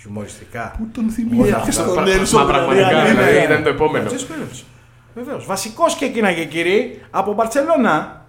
Χιουμοριστικά. 0.01 0.75
Πού 0.77 0.87
τον 0.91 1.03
Όλα 1.03 1.13
θυμίζει 1.13 1.51
αυτά. 1.51 1.71
στον 1.71 1.93
Μα- 2.03 2.11
Έλσον, 2.11 2.41
μα 2.45 2.47
πραγματικά, 2.51 2.87
δηλαδή, 2.87 3.09
δηλαδή, 3.09 3.35
είναι- 3.35 3.43
ήταν 3.43 3.63
το 3.63 3.69
επόμενο. 3.69 4.05
Φραντσίσκο 4.07 4.33
Έλσον. 4.49 4.67
Βεβαίως. 5.15 5.45
Βασικός 5.45 5.95
και 5.95 6.05
εκείνα 6.05 6.31
κύριοι 6.33 7.01
από 7.11 7.33
Μπαρσελόνα. 7.33 8.25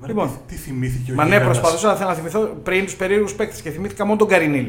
Ρε, 0.00 0.06
Λοιπόν. 0.06 0.28
τι- 0.28 0.54
τι 0.54 0.60
θυμήθηκε 0.60 1.12
ο 1.12 1.14
Μα 1.14 1.24
ναι, 1.24 1.28
Γίγαντας. 1.36 1.58
προσπαθούσα 1.60 2.04
να 2.04 2.14
θυμηθώ 2.14 2.40
πριν 2.62 2.84
τους 2.84 2.94
περίεργους 2.96 3.34
παίκτες 3.34 3.60
και 3.62 3.70
θυμήθηκα 3.70 4.04
μόνο 4.04 4.18
τον 4.18 4.28
Καρινίλ. 4.28 4.66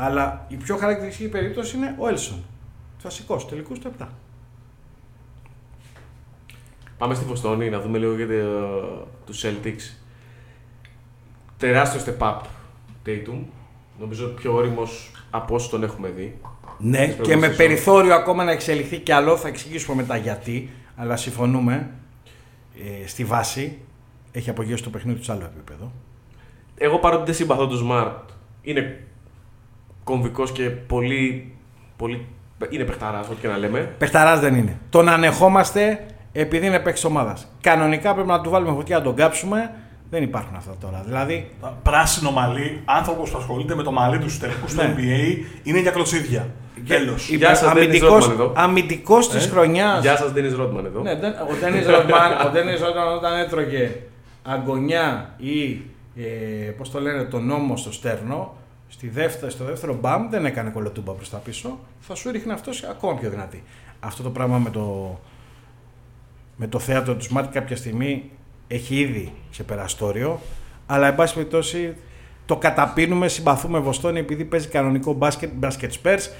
Αλλά 0.00 0.44
η 0.48 0.56
πιο 0.56 0.76
χαρακτηριστική 0.76 1.28
περίπτωση 1.28 1.76
είναι 1.76 1.94
ο 1.98 2.08
Έλσον. 2.08 2.44
Βασικός, 3.02 3.48
τελικούς 3.48 3.78
του 3.78 3.92
7. 3.98 4.06
Πάμε 6.98 7.14
στη 7.14 7.24
Βοστόνη 7.24 7.70
να 7.70 7.80
δούμε 7.80 7.98
λίγο 7.98 8.16
για 8.16 8.26
τους 9.26 9.44
Celtics. 9.44 9.96
Τεράστιο 11.56 12.00
step 12.04 12.26
up 12.28 12.40
Tatum. 13.06 13.38
Νομίζω 13.98 14.26
πιο 14.26 14.54
όριμος 14.54 15.10
από 15.30 15.54
όσο 15.54 15.70
τον 15.70 15.82
έχουμε 15.82 16.08
δει. 16.08 16.38
Ναι, 16.78 16.96
Στις 16.96 17.14
και 17.14 17.16
με 17.16 17.24
προηγούμενες 17.24 17.56
περιθώριο 17.56 18.14
ακόμα 18.14 18.44
να 18.44 18.50
εξελιχθεί 18.50 18.98
κι 18.98 19.12
άλλο, 19.12 19.36
θα 19.36 19.48
εξηγήσουμε 19.48 19.96
μετά 19.96 20.16
γιατί. 20.16 20.70
Αλλά 20.96 21.16
συμφωνούμε 21.16 21.90
ε, 23.02 23.06
στη 23.06 23.24
βάση. 23.24 23.78
Έχει 24.32 24.50
απογειώσει 24.50 24.82
το 24.82 24.90
παιχνίδι 24.90 25.18
του 25.18 25.24
σε 25.24 25.32
άλλο 25.32 25.44
επίπεδο. 25.44 25.92
Εγώ 26.74 26.98
παρότι 26.98 27.24
δεν 27.24 27.34
συμπαθώ 27.34 27.66
τον 27.66 27.88
Smart, 27.90 28.32
είναι 28.62 29.06
κομβικός 30.08 30.52
και 30.52 30.62
πολύ. 30.70 31.52
πολύ 31.96 32.26
είναι 32.68 32.84
παιχταράς, 32.84 33.28
ό,τι 33.28 33.40
και 33.40 33.48
να 33.48 33.56
λέμε. 33.58 33.78
Πεχταρά 33.98 34.38
δεν 34.38 34.54
είναι. 34.54 34.78
Τον 34.90 35.08
ανεχόμαστε 35.08 36.06
επειδή 36.32 36.66
είναι 36.66 36.78
παίκτης 36.78 37.04
ομάδας. 37.04 37.48
Κανονικά 37.60 38.14
πρέπει 38.14 38.28
να 38.28 38.40
του 38.40 38.50
βάλουμε 38.50 38.72
φωτιά 38.72 38.96
να 38.98 39.02
τον 39.04 39.14
κάψουμε. 39.14 39.70
Δεν 40.10 40.22
υπάρχουν 40.22 40.56
αυτά 40.56 40.74
τώρα. 40.80 41.02
Δηλαδή, 41.06 41.50
Πράσινο 41.82 42.30
μαλλί, 42.30 42.82
άνθρωπος 42.84 43.30
που 43.30 43.38
ασχολείται 43.38 43.74
με 43.74 43.82
το 43.82 43.92
μαλλί 43.92 44.18
του 44.18 44.30
στου 44.30 44.40
τελικού 44.40 44.66
του 44.66 44.74
Ναι. 44.74 44.94
NBA 44.96 45.38
είναι 45.62 45.80
για 45.80 45.90
κλωτσίδια. 45.90 46.48
Τέλος. 46.86 47.28
Γεια 47.28 47.54
σας, 47.54 47.72
Ντένις 47.72 48.00
Ρότμαν 48.00 48.30
εδώ. 48.30 48.52
αμυντικός 48.56 49.28
της 49.30 49.46
Ε, 49.46 49.48
χρονιάς. 49.48 50.00
Γεια 50.02 50.16
σας, 50.16 50.32
Ντένι 50.32 50.48
Ρότμαν 50.48 50.84
εδώ. 50.84 51.00
Ναι, 51.00 51.14
δεν- 51.18 51.32
ο 51.32 51.54
Ντένις 51.60 51.86
Ρότμαν, 51.86 52.46
ο 52.46 52.50
Ντένις 52.50 52.80
Ρότμαν 52.80 53.16
όταν 53.16 53.38
έτρωγε 53.38 53.90
αγκονιά 54.42 55.34
ή 55.38 55.80
ε, 56.16 56.70
πώς 56.70 56.90
το 56.90 57.00
λένε 57.00 57.22
τον 57.24 57.46
νόμο 57.46 57.76
στο 57.76 57.92
στέρνο, 57.92 58.56
στη 58.88 59.08
δεύτερη, 59.08 59.52
στο 59.52 59.64
δεύτερο 59.64 59.94
μπαμ 59.94 60.28
δεν 60.30 60.44
έκανε 60.44 60.70
κολοτούμπα 60.70 61.12
προς 61.12 61.30
τα 61.30 61.36
πίσω, 61.36 61.78
θα 62.00 62.14
σου 62.14 62.30
ρίχνει 62.30 62.52
αυτός 62.52 62.82
ακόμα 62.82 63.14
πιο 63.18 63.30
δυνατή. 63.30 63.62
Αυτό 64.00 64.22
το 64.22 64.30
πράγμα 64.30 64.58
με 64.58 64.70
το, 64.70 65.18
με 66.56 66.66
το 66.66 66.78
θέατρο 66.78 67.14
του 67.14 67.26
Smart 67.34 67.46
κάποια 67.52 67.76
στιγμή 67.76 68.30
έχει 68.68 68.96
ήδη 68.96 69.32
ξεπεραστόριο, 69.50 70.40
αλλά 70.86 71.06
εν 71.06 71.14
πάση 71.14 71.34
περιπτώσει 71.34 71.96
το 72.46 72.56
καταπίνουμε, 72.56 73.28
συμπαθούμε 73.28 73.78
Βοστόνη 73.78 74.18
επειδή 74.18 74.44
παίζει 74.44 74.68
κανονικό 74.68 75.12
μπάσκετ, 75.12 75.50
μπάσκετ 75.54 75.92
Spurs, 76.02 76.30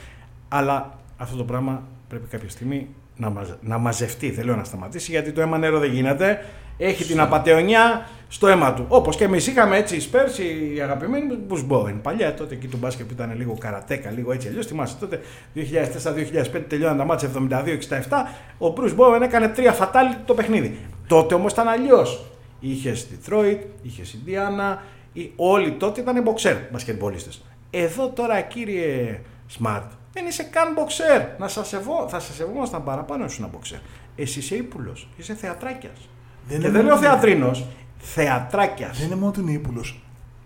αλλά 0.48 0.98
αυτό 1.16 1.37
το 1.37 1.44
πράγμα 1.44 1.82
πρέπει 2.08 2.26
κάποια 2.26 2.48
στιγμή 2.48 2.88
να, 3.16 3.30
μαζε, 3.30 3.58
να 3.61 3.78
μαζευτεί. 3.78 4.30
Δεν 4.30 4.44
λέω 4.44 4.56
να 4.56 4.64
σταματήσει 4.64 5.11
γιατί 5.11 5.32
το 5.32 5.40
αίμα 5.40 5.58
νερό 5.58 5.78
δεν 5.78 5.92
γίνεται. 5.92 6.44
Έχει 6.79 7.05
την 7.05 7.21
απαταιωνιά 7.21 8.09
στο 8.29 8.47
αίμα 8.49 8.75
του. 8.75 8.85
Όπως 8.88 9.17
και 9.17 9.25
εμείς 9.25 9.47
είχαμε 9.47 9.77
έτσι 9.77 9.97
οι 9.97 10.03
Spurs, 10.12 10.38
οι 10.77 10.81
αγαπημένοι 10.81 11.29
του 11.29 11.38
Bruce 11.51 11.73
Bowen. 11.73 11.95
Παλιά 12.03 12.35
τότε 12.35 12.55
εκεί 12.55 12.67
του 12.67 12.77
μπάσκετ 12.77 13.07
που 13.07 13.12
ήταν 13.12 13.37
λίγο 13.37 13.57
καρατέκα, 13.61 14.11
λίγο 14.11 14.33
έτσι 14.33 14.49
αλλιώς. 14.49 14.67
Θυμάσαι 14.67 14.97
τότε 15.01 15.21
2004-2005 15.55 16.64
τελειώναν 16.69 16.97
τα 16.97 17.05
μάτια 17.05 17.29
72-67. 17.29 18.69
Ο 18.69 18.73
Bruce 18.77 18.97
Bowen 18.97 19.21
έκανε 19.23 19.49
τρία 19.49 19.73
φατάλι 19.73 20.14
το 20.25 20.35
παιχνίδι. 20.35 20.79
Τότε 21.07 21.35
όμως 21.35 21.53
ήταν 21.53 21.69
αλλιώς. 21.69 22.25
Είχε 22.61 22.93
Detroit, 22.93 23.59
είχε 23.83 24.03
Indiana, 24.03 24.79
οι- 25.12 25.33
όλοι 25.37 25.73
τότε 25.73 26.01
ήταν 26.01 26.23
μποξέρ 26.23 26.57
μπασκετμπολίστες. 26.73 27.43
Εδώ 27.71 28.09
τώρα 28.09 28.41
κύριε 28.41 29.21
Smart 29.59 29.83
δεν 30.12 30.27
είσαι 30.27 30.43
καν 30.43 30.73
μποξέρ. 30.73 31.23
Να 31.38 31.49
σας 31.49 31.69
σεβώ, 31.69 32.07
θα 32.09 32.21
σε 32.21 32.33
σεβόμασταν 32.33 32.85
παραπάνω 32.85 33.25
ήσουν 33.25 33.45
ένα 33.45 33.53
μποξέρ. 33.53 33.79
Εσύ 34.17 34.38
είσαι 34.38 34.55
ύπουλος, 34.55 35.09
είσαι 35.17 35.35
θεατράκιας. 35.35 36.09
Δεν 36.48 36.61
Και 36.61 36.66
είναι 36.66 36.68
δεν 36.78 36.84
λέω 36.87 36.94
μόνο- 36.94 37.06
θεατρίνος, 37.08 37.64
θεατράκιας. 37.98 38.96
Δεν 38.98 39.06
είναι 39.06 39.14
μόνο 39.14 39.28
ότι 39.28 39.40
είναι 39.40 39.50
ύπουλο. 39.52 39.84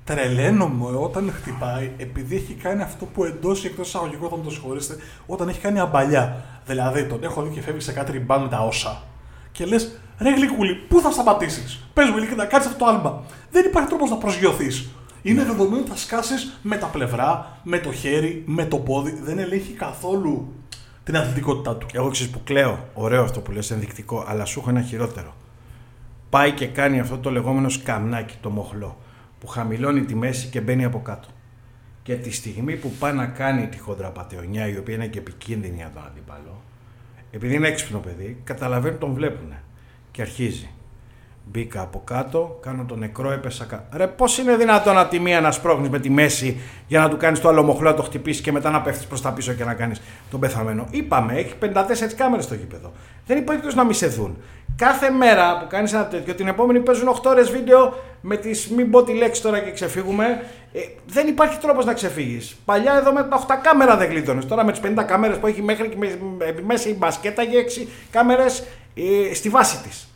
Τρελαίνομαι 0.04 0.96
όταν 0.96 1.32
χτυπάει 1.32 1.90
επειδή 1.98 2.36
έχει 2.36 2.52
κάνει 2.62 2.82
αυτό 2.82 3.04
που 3.04 3.24
εντός 3.24 3.64
ή 3.64 3.66
εκτός 3.66 3.86
εισαγωγικών 3.88 4.28
θα 4.28 4.36
μου 4.36 4.42
το 4.42 4.50
συγχωρήσετε, 4.50 5.02
όταν 5.26 5.48
έχει 5.48 5.60
κάνει 5.60 5.80
αμπαλιά. 5.80 6.44
Δηλαδή 6.66 7.04
τον 7.04 7.18
έχω 7.24 7.42
δει 7.42 7.54
και 7.54 7.60
φεύγει 7.60 7.80
σε 7.80 7.92
κάτι 7.92 8.12
ριμπάν 8.12 8.42
με 8.42 8.48
τα 8.48 8.58
όσα. 8.60 9.02
Και 9.52 9.64
λες, 9.64 10.00
ρε 10.18 10.34
γλυκούλη, 10.34 10.74
πού 10.88 11.00
θα 11.00 11.10
σταματήσεις; 11.10 11.84
Πες 11.94 12.08
μου 12.10 12.26
και 12.28 12.34
να 12.34 12.44
κάτσει 12.44 12.68
αυτό 12.68 12.84
το 12.84 12.90
άλμπα. 12.90 13.12
Δεν 13.50 13.64
υπάρχει 13.64 13.88
τρόπος 13.88 14.10
να 14.10 14.16
προσγειωθείς. 14.16 14.88
Είναι 15.22 15.44
δεδομένο 15.44 15.80
ότι 15.80 15.90
θα 15.90 15.96
σκάσεις 15.96 16.58
με 16.62 16.76
τα 16.76 16.86
πλευρά, 16.86 17.58
με 17.62 17.78
το 17.78 17.92
χέρι, 17.92 18.42
με 18.46 18.64
το 18.64 18.76
πόδι. 18.76 19.18
Δεν 19.22 19.38
ελέγχει 19.38 19.72
καθόλου 19.72 20.52
την 21.04 21.16
αθλητικότητά 21.16 21.76
του. 21.76 21.86
Εγώ 21.92 22.10
ξέρεις 22.10 22.32
που 22.32 22.40
κλαίω. 22.44 22.78
Ωραίο 22.94 23.22
αυτό 23.22 23.40
που 23.40 23.52
λες, 23.52 23.70
ενδεικτικό, 23.70 24.24
αλλά 24.28 24.44
σου 24.44 24.58
έχω 24.60 24.70
ένα 24.70 24.82
χειρότερο. 24.82 25.34
Πάει 26.32 26.52
και 26.52 26.66
κάνει 26.66 27.00
αυτό 27.00 27.18
το 27.18 27.30
λεγόμενο 27.30 27.68
σκαμνάκι, 27.68 28.36
το 28.40 28.50
μοχλό, 28.50 28.98
που 29.40 29.46
χαμηλώνει 29.46 30.04
τη 30.04 30.14
μέση 30.14 30.48
και 30.48 30.60
μπαίνει 30.60 30.84
από 30.84 31.00
κάτω. 31.00 31.28
Και 32.02 32.14
τη 32.14 32.30
στιγμή 32.30 32.76
που 32.76 32.90
πάει 32.90 33.12
να 33.12 33.26
κάνει 33.26 33.66
τη 33.66 33.78
χοντραπατεωνιά, 33.78 34.68
η 34.68 34.76
οποία 34.76 34.94
είναι 34.94 35.06
και 35.06 35.18
επικίνδυνη 35.18 35.76
για 35.76 35.90
τον 35.94 36.02
αντίπαλο, 36.06 36.62
επειδή 37.30 37.54
είναι 37.54 37.68
έξυπνο 37.68 37.98
παιδί, 37.98 38.40
καταλαβαίνει 38.44 38.96
τον 38.96 39.12
βλέπουν. 39.12 39.52
Και 40.10 40.22
αρχίζει. 40.22 40.70
Μπήκα 41.50 41.80
από 41.80 42.02
κάτω, 42.04 42.58
κάνω 42.62 42.84
το 42.84 42.96
νεκρό, 42.96 43.32
έπεσα 43.32 43.64
κάτω. 43.64 43.96
Ρε, 43.96 44.06
πώς 44.06 44.38
είναι 44.38 44.56
δυνατόν 44.56 44.98
από 44.98 45.10
τη 45.10 45.18
μία 45.18 45.40
να 45.40 45.50
σπρώχνεις 45.50 45.88
με 45.88 46.00
τη 46.00 46.10
μέση 46.10 46.60
για 46.86 47.00
να 47.00 47.08
του 47.08 47.16
κάνεις 47.16 47.40
το 47.40 47.48
άλλο 47.48 47.62
μοχλό, 47.62 47.90
να 47.90 47.96
το 47.96 48.02
χτυπήσεις 48.02 48.42
και 48.42 48.52
μετά 48.52 48.70
να 48.70 48.80
πέφτεις 48.80 49.06
προς 49.06 49.20
τα 49.20 49.32
πίσω 49.32 49.52
και 49.52 49.64
να 49.64 49.74
κάνεις 49.74 50.00
τον 50.30 50.40
πεθαμένο. 50.40 50.86
Είπαμε, 50.90 51.32
έχει 51.32 51.54
54 51.60 52.14
κάμερες 52.16 52.44
στο 52.44 52.54
γήπεδο. 52.54 52.92
Δεν 53.26 53.36
υπάρχει 53.36 53.44
περίπτωση 53.44 53.76
να 53.76 53.84
μη 53.84 53.94
σε 53.94 54.06
δουν. 54.06 54.36
Κάθε 54.76 55.10
μέρα 55.10 55.58
που 55.58 55.66
κάνεις 55.68 55.92
ένα 55.92 56.06
τέτοιο, 56.06 56.34
την 56.34 56.48
επόμενη 56.48 56.80
παίζουν 56.80 57.08
8 57.08 57.20
ώρες 57.24 57.50
βίντεο 57.50 57.94
με 58.20 58.36
τις 58.36 58.68
μην 58.68 58.90
πω 58.90 59.02
τη 59.02 59.12
λέξη 59.12 59.42
τώρα 59.42 59.58
και 59.58 59.70
ξεφύγουμε. 59.70 60.24
Ε, 60.72 60.80
δεν 61.06 61.26
υπάρχει 61.28 61.58
τρόπος 61.58 61.84
να 61.84 61.92
ξεφύγεις. 61.92 62.56
Παλιά 62.64 62.94
εδώ 62.94 63.12
με 63.12 63.22
τα 63.22 63.36
8 63.48 63.54
κάμερα 63.62 63.96
δεν 63.96 64.08
γλίτωνες. 64.10 64.46
Τώρα 64.46 64.64
με 64.64 64.72
τις 64.72 64.80
50 64.80 65.02
κάμερες 65.06 65.36
που 65.36 65.46
έχει 65.46 65.62
μέχρι 65.62 65.88
και 65.88 65.96
με- 65.96 66.18
με- 66.38 66.54
μέσα 66.66 66.88
η 66.88 66.94
μπασκέτα 66.94 67.42
για 67.42 67.58
6 67.60 67.88
κάμερες 68.10 68.62
ε, 69.30 69.34
στη 69.34 69.48
βάση 69.48 69.78
της. 69.82 70.06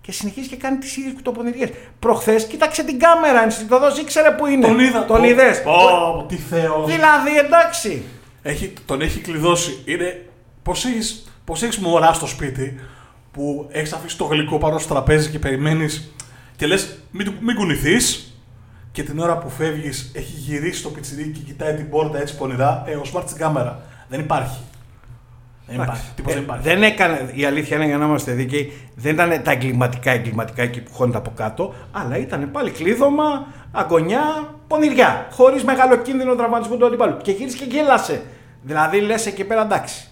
και 0.00 0.12
συνεχίζεις 0.12 0.48
και 0.50 0.56
κάνεις 0.56 0.78
τις 0.80 0.96
ίδιες 0.96 1.12
κουτοπονηριές. 1.14 1.68
Προχθές 1.98 2.46
κοίταξε 2.46 2.84
την 2.84 2.98
κάμερα, 2.98 3.42
ενστικτοδό 3.42 3.86
ήξερε 4.00 4.30
που 4.30 4.46
είναι. 4.46 4.66
Τον 4.66 4.78
είδα. 4.78 5.04
Τον 5.04 5.20
Ω, 5.20 5.24
είδες. 5.24 5.62
ω, 5.66 6.24
τι 6.28 6.36
θεός. 6.36 6.86
Δηλαδή 6.86 7.38
εντάξει. 7.38 8.02
Έχει, 8.42 8.72
τον 8.86 9.00
έχει 9.00 9.20
κλειδώσει. 9.20 9.82
Είναι. 9.84 10.26
Πώς 10.62 10.84
έχεις 10.84 11.26
πώς 11.44 11.62
έχεις 11.62 11.78
μωρά 11.78 12.12
στο 12.12 12.26
σπίτι 12.26 12.80
που 13.32 13.68
έχεις 13.70 13.92
αφήσει 13.92 14.16
το 14.16 14.24
γλυκό 14.24 14.58
πάνω 14.58 14.78
στο 14.78 14.94
τραπέζι 14.94 15.30
και 15.30 15.38
περιμένεις 15.38 16.12
και 16.56 16.66
λες: 16.66 16.98
Μην, 17.10 17.32
μην 17.40 17.56
κουνηθείς. 17.56 18.26
Και 18.92 19.02
την 19.02 19.18
ώρα 19.18 19.38
που 19.38 19.48
φεύγεις, 19.48 20.10
έχει 20.14 20.32
γυρίσει 20.36 20.82
το 20.82 20.88
πιτσιρίκι 20.88 21.38
και 21.38 21.44
κοιτάει 21.44 21.74
την 21.74 21.90
πόρτα 21.90 22.20
έτσι 22.20 22.36
πονηρά. 22.36 22.84
Ε, 22.86 22.94
ο 22.94 23.02
smart 23.12 23.22
στην 23.24 23.36
κάμερα. 23.36 23.82
Δεν 24.08 24.20
υπάρχει. 24.20 24.60
Δεν 25.66 25.82
υπάρχει. 25.82 26.10
Τίποτα 26.14 26.34
Ε, 26.34 26.34
δεν 26.34 26.42
υπάρχει. 26.42 26.68
δεν 26.68 26.82
έκανε, 26.82 27.30
η 27.34 27.44
αλήθεια 27.44 27.76
είναι 27.76 27.86
για 27.86 27.98
να 27.98 28.04
είμαστε 28.04 28.32
δίκαιοι, 28.32 28.72
δεν 28.94 29.12
ήταν 29.12 29.42
τα 29.42 29.50
εγκληματικά 29.50 30.10
εγκληματικά 30.10 30.62
εκεί 30.62 30.80
που 30.80 30.92
χώνεται 30.92 31.18
από 31.18 31.32
κάτω, 31.36 31.74
αλλά 31.92 32.18
ήταν 32.18 32.50
πάλι 32.50 32.70
κλείδωμα, 32.70 33.46
αγκωνιά, 33.72 34.54
πονηριά. 34.66 35.26
Χωρίς 35.30 35.64
μεγάλο 35.64 35.96
κίνδυνο 35.96 36.34
τραυματισμού 36.34 36.76
του 36.76 36.86
αντιπάλου. 36.86 37.16
Και 37.16 37.30
γύρισε 37.30 37.56
και 37.56 37.64
γέλασε. 37.64 38.22
Δηλαδή 38.62 39.00
λες 39.00 39.26
εκεί 39.26 39.44
πέρα 39.44 39.62
εντάξει. 39.62 40.06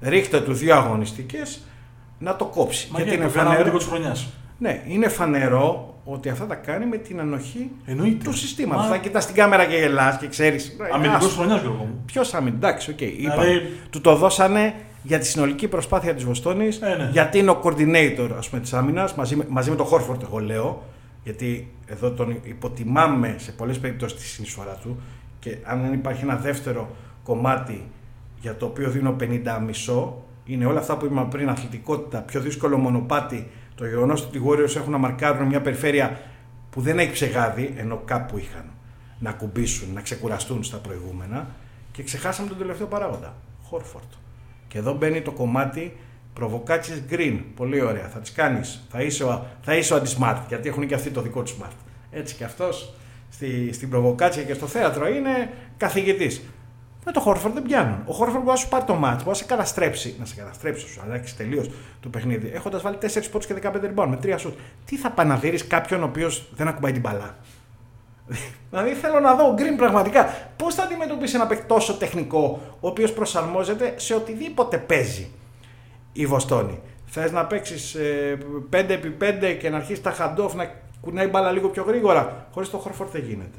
Ρίχτε 0.00 0.40
τους 0.40 0.58
δύο 0.58 0.76
αγωνιστικές 0.76 1.60
να 2.18 2.36
το 2.36 2.44
κόψει. 2.44 2.88
Μα 2.92 3.00
Γιατί 3.00 3.14
είναι 3.16 3.24
το 3.24 3.30
φανερό. 3.30 3.64
δικό 3.64 3.76
της 3.76 3.86
χρονιάς. 3.86 4.28
Ναι, 4.58 4.82
είναι 4.88 5.08
φανερό 5.08 5.94
ότι 6.04 6.28
αυτά 6.28 6.46
τα 6.46 6.54
κάνει 6.54 6.86
με 6.86 6.96
την 6.96 7.20
ανοχή 7.20 7.70
Εννοείται. 7.86 8.24
του 8.24 8.32
συστήματος. 8.32 8.84
Μα- 8.84 8.90
Θα 8.90 8.96
κοιτάς 8.96 9.26
την 9.26 9.34
κάμερα 9.34 9.64
και 9.64 9.76
γελάς 9.76 10.16
και 10.18 10.26
ξέρεις. 10.28 10.76
Αμυντικός 10.94 11.34
χρονιάς, 11.34 11.60
Γιώργο 11.60 11.84
μου. 11.84 12.02
Ποιος 12.06 12.34
αμυντικό, 12.34 12.66
εντάξει, 12.66 12.90
οκ. 12.90 13.00
είπα. 13.00 13.14
Δηλαδή- 13.40 13.62
Του 13.90 14.00
το 14.00 14.14
δώσανε 14.16 14.74
για 15.02 15.18
τη 15.18 15.26
συνολική 15.26 15.68
προσπάθεια 15.68 16.14
της 16.14 16.24
Βοστόνης. 16.24 16.76
Ε, 16.82 16.94
ναι. 16.98 17.08
Γιατί 17.12 17.38
είναι 17.38 17.50
ο 17.50 17.60
coordinator 17.64 18.30
ας 18.38 18.48
πούμε, 18.48 18.60
της 18.62 18.72
άμυνας 18.72 19.14
μαζί, 19.14 19.36
με- 19.36 19.44
μαζί 19.48 19.70
με 19.70 19.76
τον 19.76 19.86
Χόρφορντ, 19.86 20.22
εγώ 20.22 20.38
λέω. 20.38 20.82
Γιατί 21.24 21.72
εδώ 21.86 22.10
τον 22.10 22.40
υποτιμάμε 22.42 23.34
σε 23.38 23.52
πολλές 23.52 23.78
περιπτώσεις 23.78 24.18
τη 24.18 24.24
συνεισφορά 24.26 24.78
του. 24.82 25.00
Και 25.38 25.56
αν 25.64 25.80
δεν 25.82 25.92
υπάρχει 25.92 26.22
ένα 26.22 26.36
δεύτερο 26.36 26.88
κομμάτι 27.24 27.88
για 28.40 28.56
το 28.56 28.66
οποίο 28.66 28.90
δίνω 28.90 29.12
50 29.12 29.60
μισό, 29.66 30.22
είναι 30.48 30.66
όλα 30.66 30.78
αυτά 30.78 30.96
που 30.96 31.04
είπαμε 31.04 31.28
πριν, 31.30 31.48
αθλητικότητα, 31.48 32.18
πιο 32.18 32.40
δύσκολο 32.40 32.78
μονοπάτι, 32.78 33.50
το 33.74 33.86
γεγονός 33.86 34.22
ότι 34.22 34.38
οι 34.38 34.42
Warriors 34.46 34.76
έχουν 34.76 34.90
να 34.92 34.98
μαρκάρουν 34.98 35.46
μια 35.46 35.60
περιφέρεια 35.60 36.20
που 36.70 36.80
δεν 36.80 36.98
έχει 36.98 37.12
ψεγάδι, 37.12 37.74
ενώ 37.76 38.02
κάπου 38.04 38.38
είχαν 38.38 38.64
να 39.18 39.32
κουμπίσουν, 39.32 39.92
να 39.92 40.00
ξεκουραστούν 40.00 40.64
στα 40.64 40.76
προηγούμενα 40.76 41.46
και 41.92 42.02
ξεχάσαμε 42.02 42.48
τον 42.48 42.58
τελευταίο 42.58 42.86
παράγοντα, 42.86 43.34
Χόρφορντ. 43.62 44.04
Και 44.68 44.78
εδώ 44.78 44.94
μπαίνει 44.94 45.20
το 45.20 45.30
κομμάτι 45.30 45.96
προβοκάτσιες 46.32 47.02
green. 47.10 47.40
Πολύ 47.56 47.80
ωραία. 47.80 48.08
Θα 48.08 48.18
τις 48.18 48.32
κάνεις. 48.32 48.86
Θα 48.90 49.02
είσαι 49.02 49.24
ο, 49.24 49.46
θα 49.62 49.76
είσαι 49.76 49.94
ο 49.94 49.96
αντι-smart, 49.96 50.40
γιατί 50.48 50.68
έχουν 50.68 50.86
και 50.86 50.94
αυτοί 50.94 51.10
το 51.10 51.20
δικό 51.20 51.42
τους 51.42 51.56
smart. 51.60 51.76
Έτσι 52.10 52.34
και 52.34 52.44
αυτός 52.44 52.94
στη, 53.30 53.72
στην 53.72 53.90
προβοκάτσια 53.90 54.42
και 54.42 54.54
στο 54.54 54.66
θέατρο 54.66 55.08
είναι 55.08 55.50
καθηγητής. 55.76 56.42
Με 57.10 57.14
το 57.14 57.20
Χόρφορντ 57.20 57.54
δεν 57.54 57.62
πιάνουν. 57.62 58.02
Ο 58.06 58.12
Χόρφορντ 58.12 58.44
μπορεί 58.44 58.56
να 58.56 58.56
σου 58.56 58.68
πάρει 58.68 58.84
το 58.84 58.94
μάτς, 58.94 59.16
μπορεί 59.16 59.28
να 59.28 59.34
σε 59.34 59.44
καταστρέψει, 59.44 60.16
να 60.18 60.24
σε 60.24 60.34
καταστρέψει, 60.34 60.84
να 60.84 60.90
σου 60.90 61.00
αλλάξει 61.04 61.36
τελείως 61.36 61.70
το 62.00 62.08
παιχνίδι, 62.08 62.50
έχοντας 62.54 62.82
βάλει 62.82 62.96
4 63.00 63.30
πόντους 63.30 63.46
και 63.46 63.54
15 63.54 63.66
rebound 63.74 64.06
με 64.08 64.18
3 64.22 64.34
σουτ. 64.38 64.58
Τι 64.84 64.96
θα 64.96 65.10
πάει 65.10 65.26
να 65.26 65.36
δεις 65.36 65.66
κάποιον 65.66 66.02
ο 66.02 66.04
οποίος 66.04 66.48
δεν 66.56 66.68
ακουμπάει 66.68 66.92
την 66.92 67.00
μπαλά; 67.00 67.36
Δηλαδή 68.70 68.92
θέλω 68.92 69.20
να 69.20 69.34
δω 69.34 69.44
ο 69.44 69.54
Green 69.58 69.76
πραγματικά 69.76 70.24
πώς 70.56 70.74
θα 70.74 70.82
αντιμετωπίσει 70.82 71.34
ένα 71.34 71.46
παίκτη 71.46 71.66
τόσο 71.66 71.94
τεχνικό, 71.94 72.60
ο 72.80 72.88
οποίος 72.88 73.12
προσαρμόζεται 73.12 73.94
σε 73.96 74.14
οτιδήποτε 74.14 74.78
παίζει 74.78 75.30
η 76.12 76.26
Βοστόνη. 76.26 76.80
Θες 77.06 77.32
να 77.32 77.44
παίξεις 77.46 77.96
5x5 78.70 79.56
και 79.60 79.70
να 79.70 79.76
αρχίσεις 79.76 80.02
τα 80.02 80.14
handoff 80.18 80.54
να 80.54 80.70
κουνάει 81.00 81.26
μπάλα 81.26 81.50
λίγο 81.50 81.68
πιο 81.68 81.82
γρήγορα. 81.82 82.46
Χωρίς 82.52 82.70
το 82.70 82.78
Χόρφορντ 82.78 83.10
δεν 83.10 83.22
γίνεται. 83.22 83.58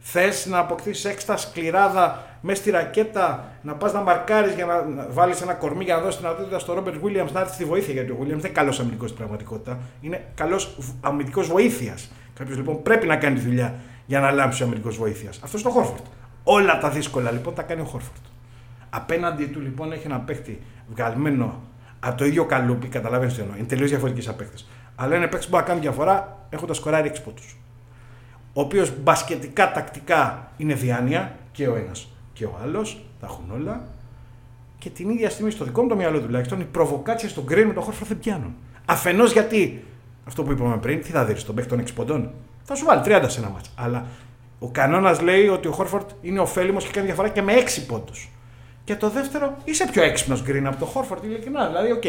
Θες 0.00 0.46
να 0.46 0.58
αποκτήσεις 0.58 1.04
έξτρα 1.04 1.36
σκληράδα 1.36 2.24
μέσα 2.40 2.60
στη 2.60 2.70
ρακέτα, 2.70 3.48
να 3.62 3.74
πας 3.74 3.92
να 3.92 4.00
μαρκάρεις 4.00 4.54
για 4.54 4.66
να, 4.66 4.84
να 4.84 5.06
βάλεις 5.10 5.40
ένα 5.40 5.54
κορμί 5.54 5.84
για 5.84 5.94
να 5.94 6.00
δώσεις 6.00 6.16
την 6.16 6.26
αδότητα 6.28 6.58
στο 6.58 6.72
Ρόμπερτ 6.72 7.02
Βίλιαμ 7.02 7.26
να 7.32 7.40
έρθεις 7.40 7.54
στη 7.54 7.64
βοήθεια. 7.64 7.92
Γιατί 7.92 8.10
ο 8.10 8.16
Βίλιαμ 8.18 8.38
δεν 8.38 8.50
είναι 8.50 8.58
καλός 8.58 8.80
αμυντικός 8.80 9.08
στην 9.08 9.18
πραγματικότητα. 9.18 9.78
Είναι 10.00 10.24
καλός 10.34 10.78
αμυντικός 11.00 11.46
βοήθειας. 11.48 12.10
Κάποιος 12.34 12.56
λοιπόν 12.56 12.82
πρέπει 12.82 13.06
να 13.06 13.16
κάνει 13.16 13.34
τη 13.34 13.40
δουλειά 13.40 13.74
για 14.06 14.20
να 14.20 14.30
λάμψει 14.30 14.62
ο 14.62 14.66
αμυντικός 14.66 14.96
βοήθειας. 14.96 15.40
Αυτό 15.44 15.58
είναι 15.58 15.68
ο 15.68 15.72
Χόρφορντ. 15.72 16.06
Όλα 16.44 16.78
τα 16.78 16.90
δύσκολα 16.90 17.30
λοιπόν 17.30 17.54
τα 17.54 17.62
κάνει 17.62 17.80
ο 17.80 17.84
Χόρφορντ. 17.84 18.24
Απέναντί 18.90 19.46
του 19.46 19.60
λοιπόν 19.60 19.92
έχει 19.92 20.06
ένα 20.06 20.18
παίχτη 20.18 20.60
βγαλμένο 20.88 21.62
από 22.00 22.16
το 22.16 22.24
ίδιο 22.24 22.44
καλούπι, 22.44 22.88
καταλαβαίνει 22.88 23.32
τι 23.32 23.40
εννοώ. 23.40 23.56
Είναι 23.56 23.66
τελείως 23.66 23.90
διαφορετικοί 23.90 24.28
απέκτε. 24.28 24.56
Αλλά 24.96 25.16
είναι 25.16 25.26
παίχτη 25.26 25.44
που 25.44 25.50
μπορεί 25.50 25.62
να 25.62 25.68
κάνει 25.68 25.80
διαφορά 25.80 26.46
έχοντας 26.50 26.76
σκοράρει 26.76 27.12
6 27.14 27.18
πόντους. 27.24 27.59
Ο 28.52 28.60
οποίος 28.60 28.92
μπασκετικά, 29.02 29.72
τακτικά 29.72 30.50
είναι 30.56 30.74
διάνοια 30.74 31.36
και 31.52 31.68
ο 31.68 31.76
ένας 31.76 32.08
και 32.32 32.44
ο 32.44 32.58
άλλος, 32.62 33.04
τα 33.20 33.26
έχουν 33.26 33.44
όλα. 33.54 33.84
Και 34.78 34.90
την 34.90 35.10
ίδια 35.10 35.30
στιγμή 35.30 35.50
στο 35.50 35.64
δικό 35.64 35.82
μου 35.82 35.88
το 35.88 35.96
μυαλό 35.96 36.20
τουλάχιστον 36.20 36.60
οι 36.60 36.64
προβοκάτσια 36.64 37.28
στον 37.28 37.44
Γκριν 37.44 37.66
με 37.66 37.72
τον 37.72 37.82
Χόρφορντ 37.82 38.08
δεν 38.08 38.18
πιάνουν. 38.18 38.54
Αφενός 38.84 39.32
γιατί 39.32 39.84
αυτό 40.26 40.42
που 40.42 40.52
είπαμε 40.52 40.76
πριν, 40.76 41.02
τι 41.02 41.10
θα 41.10 41.24
δεις, 41.24 41.44
τον 41.44 41.54
παίχτη 41.54 41.70
των 41.70 41.78
6 41.78 41.94
ποντών. 41.94 42.30
Θα 42.62 42.74
σου 42.74 42.84
βάλει 42.84 43.02
30 43.04 43.24
σε 43.26 43.40
ένα 43.40 43.48
μάτς. 43.48 43.70
Αλλά 43.74 44.06
ο 44.58 44.68
κανόνας 44.70 45.20
λέει 45.20 45.48
ότι 45.48 45.68
ο 45.68 45.72
Χόρφορντ 45.72 46.08
είναι 46.20 46.40
ωφέλιμος 46.40 46.84
και 46.84 46.90
κάνει 46.90 47.06
διαφορά 47.06 47.28
και 47.28 47.42
με 47.42 47.52
6 47.52 47.86
πόντους. 47.86 48.30
Και 48.84 48.96
το 48.96 49.10
δεύτερο, 49.10 49.56
είσαι 49.64 49.88
πιο 49.90 50.02
έξυπνος 50.02 50.42
Γκριν 50.42 50.66
από 50.66 50.76
τον 50.76 50.88
Χόρφορντ, 50.88 51.24
ειλικρινά. 51.24 51.66
Δηλαδή, 51.66 51.92
οκ, 51.92 52.04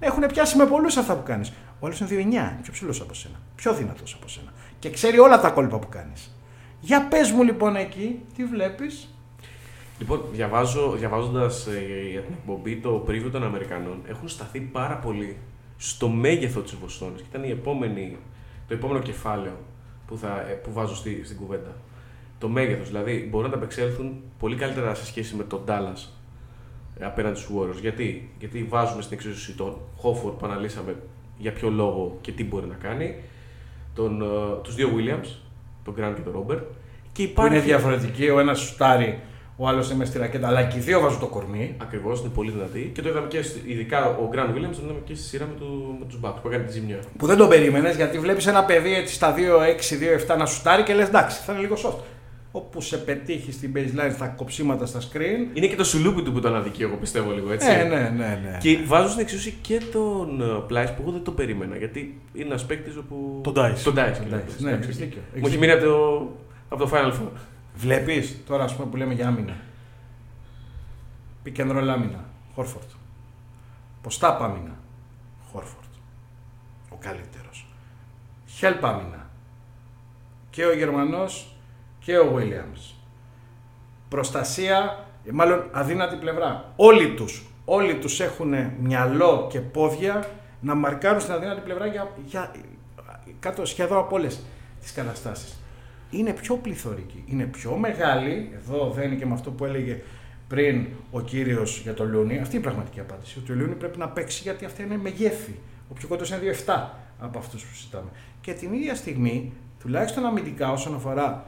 έχουν 0.00 0.26
πιάσει 0.26 0.56
με 0.56 0.66
πολλούς 0.66 0.96
αυτά 0.96 1.14
που 1.14 1.22
κάνεις. 1.22 1.52
Ο 1.80 1.86
άλλος 1.86 2.00
είναι 2.00 2.08
2-9, 2.08 2.50
είναι 2.50 2.58
πιο 2.62 2.72
ψηλός 2.72 3.00
από 3.00 3.14
σένα. 3.14 3.34
Πιο 3.54 3.74
δυνατός 3.74 4.14
από 4.20 4.28
σένα. 4.28 4.51
Και 4.82 4.90
ξέρει 4.90 5.18
όλα 5.18 5.40
τα 5.40 5.50
κόλπα 5.50 5.78
που 5.78 5.88
κάνεις. 5.88 6.30
Για 6.80 7.08
πες 7.08 7.30
μου 7.30 7.42
λοιπόν 7.42 7.76
εκεί, 7.76 8.20
τι 8.36 8.44
βλέπεις; 8.44 9.08
Λοιπόν, 9.98 10.22
διαβάζω, 10.32 10.92
διαβάζοντας 10.98 11.66
ε, 11.66 12.08
για 12.10 12.20
την 12.20 12.34
εκπομπή 12.38 12.76
το 12.76 13.04
preview 13.08 13.28
των 13.32 13.44
Αμερικανών, 13.44 14.02
έχουν 14.06 14.28
σταθεί 14.28 14.60
πάρα 14.60 14.94
πολύ 14.96 15.36
στο 15.76 16.08
μέγεθο 16.08 16.60
της 16.60 16.74
Βοστόνης. 16.74 17.20
Και 17.20 17.26
ήταν 17.28 17.44
η 17.44 17.50
επόμενη, 17.50 18.16
το 18.68 18.74
επόμενο 18.74 19.00
κεφάλαιο 19.00 19.56
που, 20.06 20.16
θα, 20.16 20.40
ε, 20.50 20.52
που 20.52 20.72
βάζω 20.72 20.96
στη, 20.96 21.24
στην 21.24 21.36
κουβέντα. 21.36 21.76
Το 22.38 22.48
μέγεθος, 22.48 22.86
δηλαδή 22.86 23.28
μπορούν 23.30 23.46
να 23.46 23.52
τα 23.52 23.58
απεξέλθουν 23.58 24.22
πολύ 24.38 24.56
καλύτερα 24.56 24.94
σε 24.94 25.04
σχέση 25.04 25.34
με 25.34 25.44
τον 25.44 25.60
Dallas 25.66 26.08
ε, 26.98 27.04
απέναντι 27.04 27.38
στους 27.38 27.56
Warriors. 27.56 27.80
Γιατί, 27.80 28.30
Γιατί 28.38 28.64
βάζουμε 28.64 29.02
στην 29.02 29.16
εξίσωση 29.16 29.54
τον 29.54 29.76
Hofford 30.02 30.38
που 30.38 30.46
αναλύσαμε 30.46 30.96
για 31.38 31.52
ποιο 31.52 31.70
λόγο 31.70 32.18
και 32.20 32.32
τι 32.32 32.44
μπορεί 32.44 32.66
να 32.66 32.74
κάνει, 32.74 33.14
τον, 33.94 34.22
ε, 34.22 34.26
τους 34.62 34.74
δύο 34.74 34.88
Williams, 34.96 35.28
τον 35.84 35.94
Grant 35.98 36.12
και 36.14 36.20
τον 36.20 36.32
Robert. 36.46 36.62
Και 37.12 37.22
Που 37.24 37.30
υπάρχει... 37.30 37.54
είναι 37.54 37.62
διαφορετική, 37.64 38.28
ο 38.28 38.38
ένας 38.40 38.58
σουτάρει, 38.60 39.20
ο 39.56 39.68
άλλος 39.68 39.86
είναι 39.88 39.98
μες 39.98 40.08
στη 40.08 40.18
ρακέτα, 40.18 40.46
αλλά 40.46 40.62
και 40.64 40.76
οι 40.78 40.80
δύο 40.80 41.00
βάζουν 41.00 41.18
το 41.20 41.26
κορμί. 41.26 41.74
Ακριβώς, 41.82 42.20
είναι 42.20 42.28
πολύ 42.28 42.50
δυνατή. 42.50 42.90
Και 42.94 43.02
το 43.02 43.08
είδαμε 43.08 43.26
και 43.26 43.42
στη- 43.42 43.62
ειδικά 43.72 44.06
ο 44.06 44.28
Γκραν 44.30 44.46
Williams 44.50 44.74
τον 44.76 44.84
είδαμε 44.84 45.00
και 45.04 45.14
στη 45.14 45.24
σειρά 45.24 45.44
με, 45.46 45.54
του, 45.58 45.96
με 45.98 46.04
τους 46.06 46.18
Bucks 46.22 46.34
που 46.42 46.48
έκανε 46.48 46.64
τη 46.64 46.72
ζημιά. 46.72 46.98
Που 47.18 47.26
δεν 47.26 47.36
τον 47.36 47.48
περίμενες 47.48 47.96
γιατί 47.96 48.18
βλέπεις 48.18 48.46
ένα 48.46 48.64
παιδί 48.64 48.94
έτσι 48.94 49.14
στα 49.14 49.34
2-6-2-7 50.34 50.36
να 50.38 50.46
σουτάρει 50.46 50.82
και 50.82 50.94
λες 50.94 51.08
εντάξει, 51.08 51.40
θα 51.42 51.52
είναι 51.52 51.60
λίγο 51.62 51.74
soft. 51.76 52.02
Όπου 52.54 52.80
σε 52.80 52.98
πετύχει 52.98 53.52
στην 53.52 53.72
baseline 53.76 54.10
στα 54.14 54.26
κοψίματα 54.26 54.86
στα 54.86 55.00
screen. 55.00 55.56
Είναι 55.56 55.66
και 55.66 55.76
το 55.76 55.84
σουλούπι 55.84 56.22
του 56.22 56.32
που 56.32 56.40
τον 56.40 56.56
αδικεί, 56.56 56.82
εγώ 56.82 56.96
πιστεύω 56.96 57.30
λίγο 57.32 57.52
έτσι. 57.52 57.68
Ναι, 57.68 57.82
ναι, 57.82 57.98
ναι. 58.16 58.40
ναι. 58.42 58.58
Και 58.60 58.78
βάζω 58.86 59.08
στην 59.08 59.20
εξίσωση 59.20 59.58
και 59.60 59.80
τον 59.92 60.42
Πλάις 60.66 60.90
που 60.90 61.02
εγώ 61.02 61.10
δεν 61.10 61.22
τον 61.22 61.34
περίμενα. 61.34 61.76
Γιατί 61.76 62.20
είναι 62.32 62.44
ένας 62.44 62.66
παίκτης 62.66 62.96
όπου. 62.96 63.40
Τον 63.42 63.52
Dice. 63.56 63.78
Τον 63.84 63.94
Dice. 63.96 64.16
Τον 64.28 64.38
Dice, 64.38 64.58
ναι, 64.58 64.70
έχεις 64.70 64.96
δίκιο, 64.96 65.20
έχεις 65.34 65.40
Μου 65.40 65.46
έχει 65.46 65.56
δίκιο. 65.56 65.60
μείνει 65.60 65.72
από 65.72 65.84
το, 65.84 66.30
από 66.68 66.84
το 66.84 66.90
Final 66.92 67.12
Four. 67.12 67.38
Βλέπεις 67.74 68.42
τώρα 68.46 68.64
ας 68.64 68.76
πούμε, 68.76 68.90
που 68.90 68.96
λέμε 68.96 69.14
για 69.14 69.26
άμυνα. 69.28 69.56
Pick 71.46 71.60
and 71.60 71.70
roll 71.70 71.88
άμυνα. 71.88 72.24
Χόρφορντ. 72.54 72.88
Ποστά 74.02 74.38
άμυνα. 74.40 74.78
Χόρφορντ. 75.52 75.84
Ο 76.90 76.96
καλύτερος. 77.00 77.66
Help 78.60 78.80
άμυνα. 78.80 79.30
Και 80.50 80.64
ο 80.64 80.74
Γερμανός 80.76 81.51
και 82.04 82.18
ο 82.18 82.36
Williams. 82.36 82.94
Προστασία, 84.08 85.06
ε, 85.24 85.32
μάλλον 85.32 85.68
αδύνατη 85.72 86.16
πλευρά. 86.16 86.72
Όλοι 86.76 87.14
τους, 87.14 87.46
όλοι 87.64 87.94
τους 87.94 88.20
έχουν 88.20 88.54
μυαλό 88.80 89.46
και 89.50 89.60
πόδια 89.60 90.24
να 90.60 90.74
μαρκάρουν 90.74 91.20
στην 91.20 91.32
αδύνατη 91.32 91.60
πλευρά 91.60 91.86
για, 91.86 92.10
για 92.26 92.50
κάτω 93.40 93.64
σχεδόν 93.64 93.98
από 93.98 94.16
όλες 94.16 94.40
τις 94.80 94.92
καταστάσεις. 94.92 95.56
Είναι 96.10 96.32
πιο 96.32 96.56
πληθωρική, 96.56 97.24
είναι 97.26 97.44
πιο 97.44 97.76
μεγάλη, 97.76 98.52
εδώ 98.54 98.90
δεν 98.90 99.06
είναι 99.06 99.14
και 99.14 99.26
με 99.26 99.34
αυτό 99.34 99.50
που 99.50 99.64
έλεγε 99.64 100.00
πριν 100.48 100.86
ο 101.10 101.20
κύριος 101.20 101.80
για 101.80 101.94
τον 101.94 102.10
Λούνι, 102.10 102.38
αυτή 102.38 102.56
είναι 102.56 102.64
η 102.64 102.68
πραγματική 102.68 103.00
απάντηση, 103.00 103.38
ότι 103.38 103.52
ο 103.52 103.54
Λούνι 103.54 103.74
πρέπει 103.74 103.98
να 103.98 104.08
παίξει 104.08 104.42
γιατί 104.42 104.64
αυτά 104.64 104.82
είναι 104.82 104.96
μεγέθη. 104.96 105.58
Ο 105.88 105.94
πιο 105.94 106.08
κοντός 106.08 106.30
είναι 106.30 106.40
2-7 106.66 106.88
από 107.18 107.38
αυτούς 107.38 107.64
που 107.64 107.74
συζητάμε. 107.74 108.08
Και 108.40 108.52
την 108.52 108.72
ίδια 108.72 108.94
στιγμή, 108.94 109.52
τουλάχιστον 109.80 110.26
αμυντικά 110.26 110.72
όσον 110.72 110.94
αφορά 110.94 111.44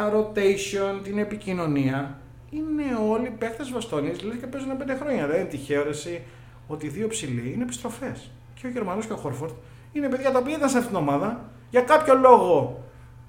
τα 0.00 0.12
rotation, 0.14 1.00
την 1.02 1.18
επικοινωνία, 1.18 2.18
είναι 2.50 2.82
όλοι 3.08 3.30
παίχτες 3.38 3.70
Βοστόνη, 3.70 4.10
δηλαδή 4.10 4.38
και 4.38 4.46
παίζουν 4.46 4.70
5 4.78 4.96
χρόνια. 5.00 5.26
Δεν 5.26 5.40
είναι 5.40 5.48
τυχαίο 5.48 5.82
ρε, 5.82 5.88
εσύ, 5.88 6.22
ότι 6.66 6.86
οι 6.86 6.88
δύο 6.88 7.08
ψηλοί 7.08 7.52
είναι 7.54 7.62
επιστροφές. 7.62 8.30
Και 8.54 8.66
ο 8.66 8.70
Γερμανός 8.70 9.06
και 9.06 9.12
ο 9.12 9.16
Χόρφορντ 9.16 9.52
Είναι 9.92 10.08
παιδιά 10.08 10.30
τα 10.30 10.38
οποία 10.38 10.56
ήταν 10.56 10.68
σε 10.68 10.78
αυτήν 10.78 10.96
την 10.96 11.02
ομάδα. 11.06 11.50
Για 11.70 11.80
κάποιο 11.80 12.14
λόγο 12.14 12.84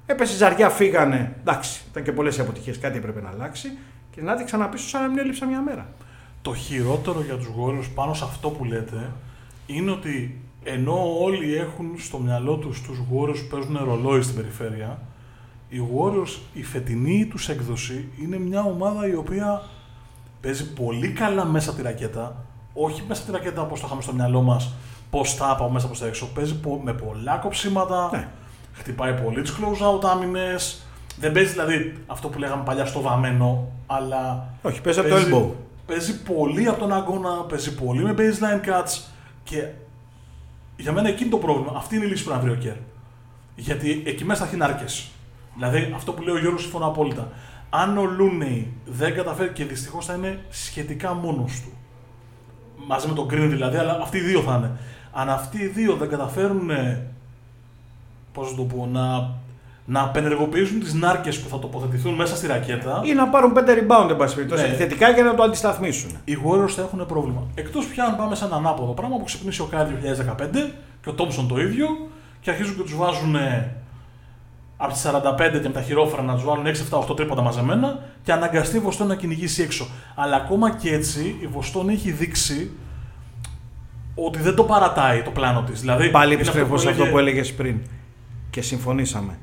έπεσε 0.05 0.36
ζαριά, 0.36 0.69
φύγανε. 0.69 1.36
Εντάξει, 1.39 1.82
ήταν 1.89 2.03
και 2.03 2.11
πολλές 2.11 2.39
αποτυχίες, 2.39 2.80
κάτι 2.80 2.97
έπρεπε 2.97 3.22
να 3.22 3.30
αλλάξει. 3.30 3.78
Και 4.11 4.22
να 4.22 4.36
τη 4.36 4.43
ξαναπίσω 4.43 4.88
σαν 4.88 5.01
να 5.01 5.07
μην 5.07 5.17
έλειψα 5.17 5.45
μια 5.45 5.61
μέρα. 5.61 5.93
Το 6.41 6.53
χειρότερο 6.53 7.22
για 7.22 7.36
τους 7.36 7.49
Warriors 7.59 7.89
πάνω 7.95 8.13
σε 8.13 8.24
αυτό 8.24 8.49
που 8.49 8.65
λέτε 8.65 9.11
είναι 9.65 9.91
ότι 9.91 10.41
ενώ 10.63 11.24
όλοι 11.24 11.55
έχουν 11.55 11.95
στο 11.97 12.17
μυαλό 12.17 12.55
τους 12.55 12.82
τους 12.82 12.99
Warriors 12.99 13.39
που 13.39 13.47
παίζουν 13.49 13.80
ρολόι 13.84 14.22
στην 14.22 14.36
περιφέρεια, 14.36 14.99
οι 15.74 15.82
Warriors, 15.95 16.39
η 16.53 16.63
φετινή 16.63 17.26
τους 17.26 17.49
έκδοση 17.49 18.07
είναι 18.22 18.38
μια 18.39 18.61
ομάδα 18.63 19.07
η 19.07 19.15
οποία 19.15 19.61
παίζει 20.41 20.74
πολύ 20.74 21.07
καλά 21.11 21.45
μέσα 21.45 21.69
από 21.69 21.78
τη 21.80 21.84
ρακέτα, 21.86 22.36
όχι 22.74 23.03
μέσα 23.07 23.22
από 23.22 23.32
τη 23.32 23.38
ρακέτα 23.38 23.61
όπως 23.61 23.80
το 23.80 23.86
είχαμε 23.86 24.01
στο 24.01 24.13
μυαλό 24.13 24.41
μας, 24.41 24.74
πώς 25.09 25.34
θα 25.34 25.55
πάω 25.55 25.69
μέσα 25.69 25.86
από 25.88 25.97
τα 25.97 26.05
έξω, 26.05 26.28
παίζει 26.28 26.59
πο- 26.59 26.82
με 26.84 26.93
πολλά 26.93 27.36
κοψίματα, 27.36 28.09
Ναι. 28.11 28.28
χτυπάει 28.74 29.13
πολύ 29.13 29.41
τις 29.41 29.53
close 29.57 29.86
out 29.95 30.03
άμυνες, 30.11 30.82
δεν 31.19 31.32
παίζει 31.32 31.51
δηλαδή 31.51 31.93
αυτό 32.07 32.28
που 32.28 32.39
λέγαμε 32.39 32.63
παλιά 32.63 32.86
στο 32.86 33.01
βαμμένο, 33.01 33.67
αλλά 33.88 34.49
Όχι, 34.61 34.82
παίζει 34.82 34.99
από 34.99 35.09
το 35.09 35.15
elbow. 35.15 35.49
Παίζει 35.86 36.22
πολύ 36.24 36.67
από 36.67 36.80
τον 36.80 36.93
αγώνα, 36.93 37.30
παίζει 37.49 37.76
πολύ 37.76 38.03
με 38.03 38.15
baseline 38.17 38.67
cuts 38.69 39.01
και 39.43 39.67
για 40.78 40.91
μένα 40.91 41.09
εκεί 41.09 41.22
είναι 41.22 41.32
το 41.32 41.38
πρόβλημα. 41.38 41.74
Αυτή 41.76 41.95
είναι 41.95 42.05
η 42.05 42.07
λύση 42.07 42.24
που 42.24 42.30
να 42.30 42.39
βρει 42.39 42.51
ο 42.51 42.55
Κέρ. 42.55 42.76
Γιατί 43.55 44.03
εκεί 44.05 44.26
μέσα 44.26 44.41
θα 44.41 44.47
έχει 44.47 44.55
νάρκες. 44.55 45.09
Δηλαδή 45.56 45.91
αυτό 45.95 46.12
που 46.12 46.22
λέει 46.22 46.36
ο 46.36 46.39
Γιώργος 46.39 46.62
συμφωνώ 46.62 46.86
απόλυτα. 46.88 47.28
Αν 47.70 47.97
ο 47.97 48.04
Λούνεϊ 48.06 48.74
δεν 48.86 49.14
καταφέρει 49.16 49.49
και 49.49 49.66
δυστυχώς 49.66 50.06
θα 50.06 50.14
είναι 50.14 50.39
σχετικά 50.49 51.14
μόνος 51.14 51.62
του. 51.62 51.72
Μαζί 52.88 53.08
με 53.08 53.14
τον 53.14 53.26
Green 53.32 53.47
δηλαδή, 53.49 53.78
αλλά 53.78 53.99
αυτοί 54.02 54.18
οι 54.18 54.22
δύο 54.22 54.41
θα 54.41 54.56
είναι. 54.58 54.72
Αν 55.12 55.30
αυτοί 55.30 55.62
οι 55.62 55.68
δύο 55.68 55.95
δεν 55.95 56.10
καταφέρουν. 56.10 56.70
Πώς 58.34 58.49
να 58.52 58.56
το 58.58 58.64
πω, 58.64 58.89
να, 58.91 59.30
να 59.86 60.02
απενεργοποιήσουν 60.02 60.80
τις 60.80 60.93
νάρκες 60.93 61.39
που 61.39 61.49
θα 61.49 61.60
τοποθετηθούν 61.60 62.14
μέσα 62.14 62.36
στη 62.36 62.47
ρακέτα. 62.47 63.02
Ή 63.06 63.14
να 63.14 63.28
πάρουν 63.28 63.54
5 63.54 63.58
rebound, 63.60 64.10
εν 64.10 64.16
πάση 64.18 64.36
περιπτώσει, 64.36 64.62
Ναι. 64.64 64.68
επιθετικά 64.68 65.10
για 65.10 65.24
να 65.24 65.36
το 65.36 65.43
αντισταθμίσουν. 65.43 66.12
οι 66.26 66.38
Warriors 66.45 66.70
θα 66.70 66.82
έχουν 66.82 67.06
πρόβλημα. 67.06 67.41
Εκτός 67.56 67.86
πια 67.86 68.04
αν 68.04 68.16
πάμε 68.16 68.36
σε 68.36 68.45
ένα 68.45 68.56
ανάποδο 68.56 68.91
πράγμα 68.91 69.18
που 69.18 69.24
ξυπνήσει 69.24 69.62
ο 69.62 69.66
Κάι 69.66 69.86
2015 69.86 70.72
και 71.04 71.10
ο 71.10 71.14
Τόμψον 71.14 71.47
το 71.47 71.60
ίδιο 71.60 71.88
και 72.41 72.49
αρχίζουν 72.49 72.76
και 72.76 72.82
τους 72.82 72.95
βάζουν 72.95 73.36
ε, 73.36 73.76
από 74.84 74.93
τις 74.93 75.01
45 75.05 75.59
και 75.61 75.67
με 75.67 75.73
τα 75.73 75.82
χειρόφρανα 75.82 76.34
να 76.34 76.39
του 76.39 76.45
βάλουν 76.45 76.65
6-7-8 77.11 77.15
τρίποτα 77.15 77.41
μαζεμένα 77.41 77.99
και 78.23 78.32
αναγκαστεί 78.32 78.77
η 78.77 78.79
Βοστόνη 78.79 79.09
να 79.09 79.15
κυνηγήσει 79.15 79.61
έξω. 79.61 79.88
Αλλά 80.15 80.36
ακόμα 80.36 80.75
και 80.75 80.93
έτσι 80.93 81.36
η 81.41 81.47
Βοστόνη 81.47 81.93
έχει 81.93 82.11
δείξει 82.11 82.71
ότι 84.15 84.39
δεν 84.39 84.55
το 84.55 84.63
παρατάει 84.63 85.21
το 85.21 85.29
πλάνο 85.29 85.61
της. 85.63 85.79
Δηλαδή, 85.79 86.09
Πάλι 86.09 86.32
είναι 86.34 86.41
επιστρέφω 86.41 86.77
σε 86.77 86.88
αυτό 86.89 87.01
έλεγε- 87.01 87.11
που 87.13 87.19
έλεγες 87.19 87.53
πριν 87.53 87.75
και 88.49 88.61
συμφωνήσαμε. 88.61 89.38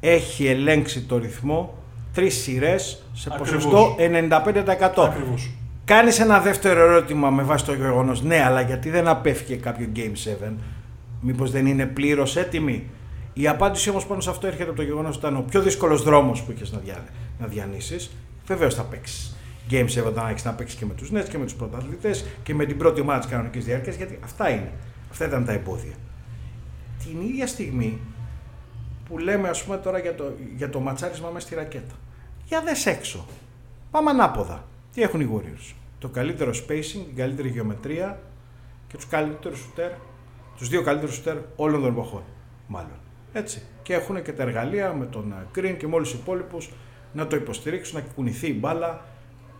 Έχει 0.00 0.46
ελέγξει 0.46 1.00
το 1.02 1.18
ρυθμό 1.18 1.74
τρεις 2.14 2.34
σειρές 2.42 3.02
σε 3.12 3.28
Ακριβώς. 3.32 3.50
ποσοστό 3.50 3.94
95%. 3.98 5.02
Ακριβώς. 5.04 5.50
Κάνεις 5.84 6.20
ένα 6.20 6.40
δεύτερο 6.40 6.80
ερώτημα 6.80 7.30
με 7.30 7.42
βάση 7.42 7.64
το 7.64 7.72
γεγονός. 7.74 8.22
Ναι, 8.22 8.42
αλλά 8.44 8.60
γιατί 8.60 8.90
δεν 8.90 9.08
απέφυγε 9.08 9.54
κάποιο 9.56 9.88
Game 9.96 10.12
7, 10.14 10.56
Μήπως 11.20 11.50
δεν 11.50 11.66
είναι 11.66 11.86
πλήρως 11.86 12.36
έτοιμη; 12.36 12.90
Η 13.38 13.48
απάντηση 13.48 13.90
όμως 13.90 14.06
πάνω 14.06 14.20
σε 14.20 14.30
αυτό 14.30 14.46
έρχεται 14.46 14.68
από 14.68 14.76
το 14.76 14.82
γεγονός 14.82 15.16
ότι 15.16 15.26
ήταν 15.26 15.36
ο 15.36 15.40
πιο 15.40 15.62
δύσκολος 15.62 16.02
δρόμος 16.02 16.42
που 16.42 16.52
είχες 16.52 16.72
να, 16.72 16.78
δια, 16.78 17.04
να 17.38 17.46
διανύσεις. 17.46 18.10
Βεβαίως 18.46 18.74
θα 18.74 18.82
παίξεις. 18.82 19.36
Game 19.70 19.86
7 19.86 20.04
όταν 20.06 20.28
έχει 20.28 20.46
να 20.46 20.52
παίξεις 20.52 20.78
και 20.78 20.86
με 20.86 20.94
τους 20.94 21.10
Nets 21.12 21.28
και 21.28 21.38
με 21.38 21.44
τους 21.44 21.54
πρωταθλητές 21.54 22.26
και 22.42 22.54
με 22.54 22.64
την 22.64 22.78
πρώτη 22.78 23.00
ομάδα 23.00 23.18
της 23.18 23.30
κανονικής 23.30 23.64
διάρκειας, 23.64 23.96
γιατί 23.96 24.18
αυτά 24.24 24.50
είναι. 24.50 24.72
Αυτά 25.10 25.26
ήταν 25.26 25.44
τα 25.44 25.52
εμπόδια. 25.52 25.94
Την 27.04 27.20
ίδια 27.20 27.46
στιγμή 27.46 28.00
που 29.08 29.18
λέμε, 29.18 29.48
ας 29.48 29.64
πούμε, 29.64 29.76
τώρα 29.76 29.98
για 29.98 30.14
το, 30.14 30.32
για 30.56 30.70
το 30.70 30.80
ματσάρισμα 30.80 31.30
μέσα 31.30 31.46
στη 31.46 31.54
ρακέτα. 31.54 31.94
Για 32.44 32.62
δες 32.62 32.86
έξω. 32.86 33.26
Πάμε 33.90 34.10
ανάποδα. 34.10 34.64
Τι 34.94 35.02
έχουν 35.02 35.20
οι 35.20 35.28
Warriors. 35.34 35.74
Το 35.98 36.08
καλύτερο 36.08 36.50
spacing, 36.50 37.02
την 37.06 37.16
καλύτερη 37.16 37.48
γεωμετρία 37.48 38.20
και 38.88 38.96
τους 38.96 39.06
καλύτερους 39.06 39.58
σουτέρ, 39.58 39.90
τους 40.56 40.68
δύο 40.68 40.82
καλύτερους 40.82 41.14
σουτέρ 41.14 41.36
όλων 41.56 41.80
των 41.80 41.90
εποχών. 41.90 42.22
Μάλλον. 42.66 43.04
Έτσι. 43.38 43.62
Και 43.82 43.94
έχουν 43.94 44.22
και 44.22 44.32
τα 44.32 44.42
εργαλεία 44.42 44.92
με 44.92 45.06
τον 45.06 45.32
ε, 45.32 45.58
Green 45.58 45.74
και 45.78 45.86
με 45.86 45.94
όλους 45.94 46.10
τους 46.10 46.20
υπόλοιπους 46.20 46.70
να 47.12 47.26
το 47.26 47.36
υποστηρίξουν, 47.36 48.00
να 48.00 48.06
κουνηθεί 48.14 48.46
η 48.46 48.56
μπάλα, 48.60 49.04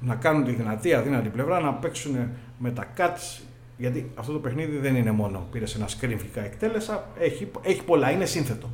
να 0.01 0.15
κάνουν 0.15 0.45
τη 0.45 0.53
δυνατή 0.53 0.95
αδύνατη 0.95 1.29
πλευρά, 1.29 1.61
να 1.61 1.73
παίξουν 1.73 2.17
με 2.59 2.71
τα 2.71 2.87
cuts. 2.97 3.43
Γιατί 3.77 4.11
αυτό 4.15 4.33
το 4.33 4.39
παιχνίδι 4.39 4.77
δεν 4.77 4.97
είναι 4.97 5.11
μόνο 5.11 5.47
πήρες 5.53 5.75
ένα 5.75 5.87
screen 5.87 6.15
φυσικά 6.17 6.45
εκτέλεσα, 6.45 7.09
έχει, 7.19 7.51
έχει 7.63 7.85
πολλά, 7.85 8.11
είναι 8.11 8.25
σύνθετο. 8.25 8.71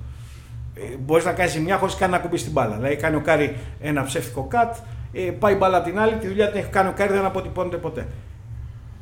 Ε, 0.74 0.96
Μπορείς 0.96 1.24
να 1.24 1.32
κάνεις 1.32 1.59
μια 1.59 1.76
χωρίς 1.76 1.94
καν 1.94 2.11
ν' 2.11 2.18
ακουμπήσει 2.18 2.45
την 2.44 2.53
μπάλα. 2.53 2.76
Δηλαδή, 2.76 2.96
κάνει 2.96 3.16
ο 3.16 3.20
Κάρι 3.20 3.57
ένα 3.80 4.03
ψεύτικο 4.03 4.48
cut, 4.53 4.76
ε, 5.12 5.20
πάει 5.20 5.55
η 5.55 5.57
μπάλα 5.57 5.76
απ' 5.76 5.84
την 5.84 5.98
άλλη, 5.98 6.14
τη 6.14 6.26
δουλειά 6.26 6.50
την 6.50 6.61
έχει 6.61 6.70
κάνει 6.70 6.88
ο 6.88 6.92
Κάρι, 6.92 7.12
δεν 7.12 7.24
αποτυπώνεται 7.24 7.76
ποτέ. 7.76 8.07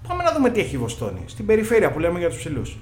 Πάμε 0.09 0.23
να 0.23 0.33
δούμε 0.33 0.51
τι 0.51 0.61
έχει 0.61 0.75
η 0.75 0.79
Βοστόνη. 0.79 1.23
Στην 1.27 1.47
περιφέρεια 1.47 1.91
που 1.91 1.99
λέμε 1.99 2.19
για 2.19 2.29
τους 2.29 2.39
ψηλούς. 2.39 2.79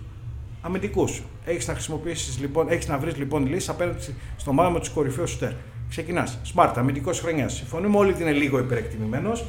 Αμυντικούς. 0.61 1.23
Έχεις 1.45 1.67
να 1.67 1.73
χρησιμοποιήσεις 1.73 2.39
λοιπόν, 2.39 2.69
έχεις 2.69 2.89
να 2.89 2.99
βρεις 2.99 3.17
λοιπόν 3.17 3.47
λύσεις 3.47 3.69
απέναντι 3.69 4.15
στο 4.37 4.53
μάμα 4.53 4.71
με 4.71 4.81
του 4.81 4.91
κορυφαίου 4.95 5.27
σουτέρ. 5.27 5.53
Ξεκινάς. 5.89 6.39
Smart, 6.55 6.73
αμυντικός 6.77 7.21
χρονιάς. 7.21 7.53
Συμφωνούμε 7.55 7.97
όλοι 7.97 8.11
ότι 8.11 8.23
είναι 8.23 8.33
λίγο 8.33 8.59
υπερεκτιμημένος. 8.59 9.45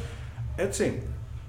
Έτσι. 0.56 1.02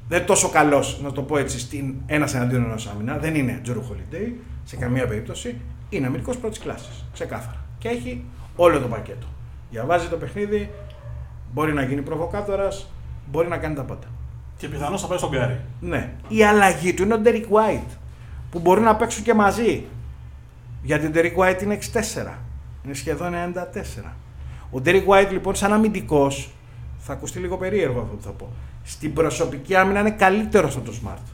Δεν 0.08 0.18
είναι 0.18 0.26
τόσο 0.26 0.48
καλός, 0.48 1.00
να 1.02 1.12
το 1.12 1.22
πω 1.22 1.38
έτσι, 1.38 1.58
στην 1.58 1.94
ένας 2.06 2.34
εναντίον 2.34 2.64
ενός 2.64 2.86
άμυνα. 2.86 3.18
Δεν 3.18 3.34
είναι 3.34 3.60
Τζορου 3.62 3.82
Holiday 3.82 4.32
σε 4.64 4.76
καμία 4.76 5.06
περίπτωση. 5.06 5.56
Είναι 5.88 6.06
αμυντικός 6.06 6.36
πρώτης 6.36 6.58
κλάσης. 6.58 7.04
Ξεκάθαρα. 7.12 7.64
Και 7.78 7.88
έχει 7.88 8.24
όλο 8.56 8.80
το 8.80 8.86
πακέτο. 8.86 9.26
Διαβάζει 9.70 10.06
το 10.08 10.16
παιχνίδι, 10.16 10.70
μπορεί 11.52 11.72
να 11.72 11.82
γίνει 11.82 12.02
προβοκάτορας, 12.02 12.90
μπορεί 13.30 13.48
να 13.48 13.56
κάνει 13.56 13.74
τα 13.74 13.82
πάντα. 13.82 14.06
Και 14.56 14.68
πιθανώς 14.68 15.00
θα 15.00 15.06
πάει 15.06 15.18
στον 15.18 15.30
Γκάρι. 15.30 15.60
Ναι. 15.80 16.12
Η 16.28 16.44
αλλαγή 16.44 16.94
του 16.94 17.02
είναι 17.02 17.14
ο 17.14 17.20
Derek 17.24 17.44
White. 17.44 17.96
Που 18.50 18.58
μπορεί 18.58 18.80
να 18.80 18.96
παίξουν 18.96 19.24
και 19.24 19.34
μαζί. 19.34 19.84
Γιατί 20.82 21.06
ο 21.06 21.10
Derek 21.14 21.36
White 21.36 21.62
είναι 21.62 21.78
6-4. 21.92 22.38
Είναι 22.84 22.94
σχεδόν 22.94 23.32
94. 24.02 24.12
Ο 24.70 24.80
Derek 24.84 25.06
White 25.06 25.28
λοιπόν, 25.30 25.54
σαν 25.54 25.72
αμυντικός, 25.72 26.50
θα 26.98 27.12
ακουστεί 27.12 27.38
λίγο 27.38 27.56
περίεργο 27.56 28.00
αυτό 28.00 28.14
που 28.14 28.22
θα 28.22 28.30
πω. 28.30 28.48
Στην 28.82 29.12
προσωπική 29.12 29.74
άμυνα 29.74 30.00
είναι 30.00 30.10
καλύτερος 30.10 30.76
από 30.76 30.84
το 30.84 30.94
Smart. 31.02 31.32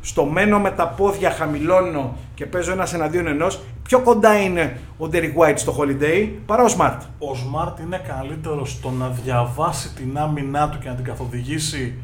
Στο 0.00 0.24
μένω 0.24 0.58
με 0.58 0.70
τα 0.70 0.88
πόδια, 0.88 1.30
χαμηλώνω 1.30 2.16
και 2.34 2.46
παίζω 2.46 2.72
ένα 2.72 2.88
εναντίον 2.94 3.26
ενός. 3.26 3.60
Πιο 3.82 4.00
κοντά 4.00 4.40
είναι 4.40 4.80
ο 4.98 5.08
Derek 5.12 5.34
White 5.36 5.56
στο 5.56 5.76
Holiday 5.78 6.28
παρά 6.46 6.62
ο 6.62 6.74
Smart. 6.78 6.98
Ο 7.00 7.30
Smart 7.32 7.80
είναι 7.80 8.02
καλύτερος 8.06 8.70
στο 8.70 8.90
να 8.90 9.08
διαβάσει 9.08 9.94
την 9.94 10.18
άμυνά 10.18 10.68
του 10.68 10.78
και 10.78 10.88
να 10.88 10.94
την 10.94 11.04
καθοδηγήσει 11.04 11.94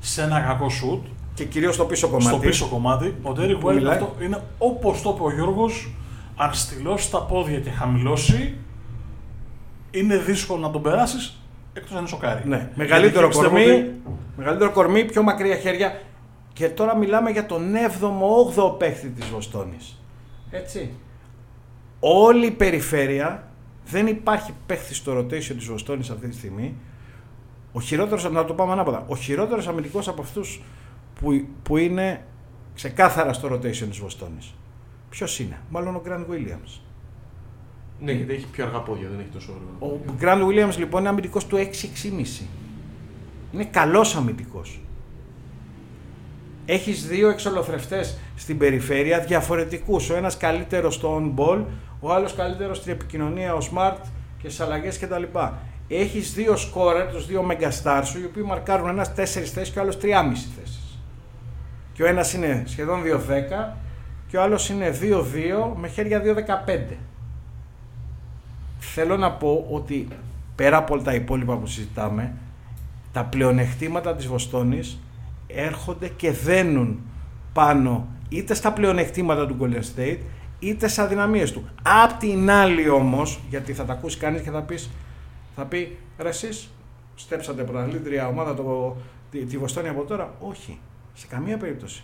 σε 0.00 0.22
ένα 0.22 0.40
κακό 0.40 0.68
σουτ. 0.68 1.04
Και 1.34 1.44
κυρίως 1.44 1.74
στο 1.74 1.84
πίσω 1.84 2.06
κομμάτι. 2.08 2.26
Στο 2.26 2.36
πίσω 2.38 2.66
κομμάτι. 2.66 3.14
Ο 3.22 3.30
Derek 3.30 3.56
Που 3.60 3.68
White 3.68 3.74
μιλάει. 3.74 3.94
αυτό 3.94 4.14
είναι 4.22 4.42
όπως 4.58 5.02
το 5.02 5.10
είπε 5.14 5.22
ο 5.24 5.32
Γιώργος, 5.34 5.90
αν 6.36 6.54
στυλώσει 6.54 7.10
τα 7.10 7.22
πόδια 7.22 7.60
και 7.60 7.70
χαμηλώσει, 7.70 8.54
είναι 9.90 10.16
δύσκολο 10.16 10.60
να 10.60 10.70
τον 10.70 10.82
περάσεις 10.82 11.40
εκτός 11.72 11.96
αν 11.96 12.06
σοκάρει. 12.06 12.48
Ναι, 12.48 12.70
μεγαλύτερο 12.74 13.28
Γιατί 13.28 13.46
πιστεύω 13.46 13.64
κορμί, 13.64 13.80
ότι- 13.80 14.02
μεγαλύτερο 14.36 14.70
κορμί, 14.70 15.04
πιο 15.04 15.22
μακριά 15.22 15.56
χέρια. 15.56 16.00
Και 16.52 16.68
τώρα 16.68 16.96
μιλάμε 16.96 17.30
για 17.30 17.46
τον 17.46 17.74
7ο-8ο 17.74 18.70
παίχτη 18.78 19.08
της 19.08 19.26
Βοστόνης. 19.28 20.00
Έτσι. 20.50 20.90
Όλη 22.00 22.46
η 22.46 22.50
περιφέρεια, 22.50 23.48
δεν 23.86 24.06
υπάρχει 24.06 24.52
παίχτης 24.66 24.96
στο 24.96 25.18
rotation 25.18 25.54
της 25.56 25.64
Βοστόνης 25.66 26.10
αυτή 26.10 26.28
τη 26.28 26.36
στιγμή. 26.36 26.74
Ο 27.72 27.80
χειρότερος, 27.80 28.30
να 28.30 28.44
το 28.44 28.52
πάμε 28.52 28.72
ανάποδα, 28.72 29.04
ο 29.08 29.16
χειρότερος 29.16 29.68
αμυντικός 29.68 30.08
από 30.08 30.22
αυτούς 30.22 30.62
που, 31.20 31.46
που 31.62 31.76
είναι 31.76 32.24
ξεκάθαρα 32.74 33.32
στο 33.32 33.48
rotation 33.52 33.86
της 33.88 33.98
Βοστόνης. 33.98 34.54
Ποιος 35.10 35.38
είναι, 35.38 35.58
μάλλον 35.70 35.94
ο 35.94 36.02
Grant 36.06 36.32
Williams. 36.32 36.80
Ναι, 38.00 38.12
γιατί 38.12 38.32
έχει 38.32 38.46
πιο 38.46 38.64
αργά 38.64 38.78
πόδια, 38.78 39.08
δεν 39.08 39.18
έχει 39.20 39.28
τόσο 39.28 39.52
όργανο. 39.52 39.94
Ο 39.94 40.14
Grant 40.20 40.48
Williams 40.48 40.76
λοιπόν 40.78 41.00
είναι 41.00 41.08
αμυντικός 41.08 41.46
του 41.46 41.56
6-6,5. 41.56 42.42
Είναι 43.52 43.64
καλός 43.64 44.16
αμυντικός. 44.16 44.80
Έχεις 46.66 47.06
δύο 47.06 47.28
εξολοθρευτές 47.28 48.18
στην 48.36 48.58
περιφέρεια 48.58 49.18
διαφορετικούς. 49.20 50.10
Ο 50.10 50.16
ένας 50.16 50.36
καλύτερος 50.36 50.94
στο 50.94 51.16
on-ball, 51.22 51.64
ο 52.00 52.12
άλλος 52.12 52.34
καλύτερος 52.34 52.76
στην 52.76 52.92
επικοινωνία, 52.92 53.54
ο 53.54 53.58
smart 53.72 53.96
και 54.38 54.48
στις 54.48 54.60
αλλαγές 54.60 54.98
κτλ. 54.98 55.22
Έχεις 55.88 56.34
δύο 56.34 56.56
σκόρερ, 56.56 57.10
τους 57.10 57.26
δύο 57.26 57.46
megastar 57.50 58.02
σου, 58.04 58.20
οι 58.20 58.24
οποίοι 58.24 58.42
μαρκάρουν 58.46 58.88
ένας 58.88 59.12
4 59.14 59.14
θέσεις 59.14 59.70
και 59.70 59.78
ο 59.78 59.82
άλλος 59.82 59.96
3,5 59.96 60.48
θέσεις. 60.58 60.83
Και 61.94 62.02
ο 62.02 62.06
ένας 62.06 62.32
είναι 62.32 62.62
σχεδόν 62.66 63.02
2-10 63.02 63.76
και 64.28 64.36
ο 64.36 64.42
άλλος 64.42 64.68
είναι 64.68 64.98
2-2 65.00 65.72
με 65.76 65.88
χέρια 65.88 66.22
2-15. 66.22 66.96
Θέλω 68.78 69.16
να 69.16 69.32
πω 69.32 69.66
ότι 69.70 70.08
πέρα 70.54 70.76
από 70.76 70.94
όλα 70.94 71.02
τα 71.02 71.14
υπόλοιπα 71.14 71.56
που 71.56 71.66
συζητάμε, 71.66 72.32
τα 73.12 73.24
πλεονεκτήματα 73.24 74.14
της 74.14 74.26
Βοστόνης 74.26 75.00
έρχονται 75.46 76.08
και 76.08 76.32
δένουν 76.32 77.00
πάνω 77.52 78.06
είτε 78.28 78.54
στα 78.54 78.72
πλεονεκτήματα 78.72 79.46
του 79.46 79.56
Golden 79.60 79.98
State, 79.98 80.18
είτε 80.58 80.88
στις 80.88 80.98
αδυναμίες 80.98 81.52
του. 81.52 81.68
Απ' 81.82 82.18
την 82.18 82.50
άλλη 82.50 82.88
όμως, 82.88 83.40
γιατί 83.50 83.72
θα 83.72 83.84
τα 83.84 83.92
ακούσει 83.92 84.18
κανείς 84.18 84.40
και 84.40 84.50
θα, 84.50 84.62
πεις, 84.62 84.90
θα 85.56 85.64
πει 85.64 85.96
ρε 86.18 86.28
εσείς 86.28 86.68
στέψατε 87.14 87.62
πρωταθλήτρια 87.62 88.26
ομάδα 88.26 88.54
το, 88.54 88.96
τη, 89.30 89.44
τη 89.44 89.58
Βοστόνη 89.58 89.88
από 89.88 90.02
τώρα. 90.02 90.34
Όχι, 90.40 90.78
σε 91.14 91.26
καμία 91.26 91.56
περίπτωση. 91.56 92.02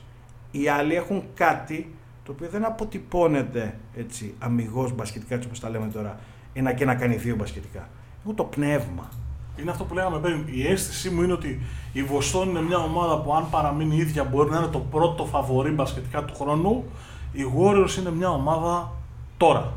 Οι 0.51 0.69
άλλοι 0.69 0.95
έχουν 0.95 1.23
κάτι 1.35 1.95
το 2.25 2.33
οποίο 2.33 2.49
δεν 2.49 2.65
αποτυπώνεται 2.65 3.79
έτσι 3.97 4.35
αμυγός 4.39 4.93
μπασκετικά 4.95 5.35
έτσι 5.35 5.47
όπως 5.47 5.61
τα 5.61 5.69
λέμε 5.69 5.87
τώρα 5.87 6.19
ένα 6.53 6.73
και 6.73 6.85
να 6.85 6.95
κάνει 6.95 7.17
δύο 7.17 7.37
μπασκετικά. 7.37 7.89
Έχουν 8.23 8.35
το 8.35 8.45
πνεύμα. 8.45 9.09
Είναι 9.57 9.71
αυτό 9.71 9.85
που 9.85 9.95
λέγαμε 9.95 10.19
πριν. 10.19 10.45
Η 10.47 10.67
αίσθησή 10.67 11.11
μου 11.11 11.23
είναι 11.23 11.33
ότι 11.33 11.61
η 11.93 12.03
Βοστόνη 12.03 12.51
είναι 12.51 12.63
μια 12.63 12.79
ομάδα 12.79 13.21
που 13.21 13.35
αν 13.35 13.51
παραμείνει 13.51 13.97
ίδια 13.97 14.25
μπορεί 14.25 14.51
να 14.51 14.57
είναι 14.57 14.67
το 14.67 14.79
πρώτο 14.79 15.25
φαβορή 15.25 15.71
μπασκετικά 15.71 16.25
του 16.25 16.35
χρόνου. 16.35 16.85
Η 17.33 17.41
Warriors 17.59 17.99
είναι 17.99 18.11
μια 18.11 18.31
ομάδα 18.31 18.93
τώρα. 19.37 19.73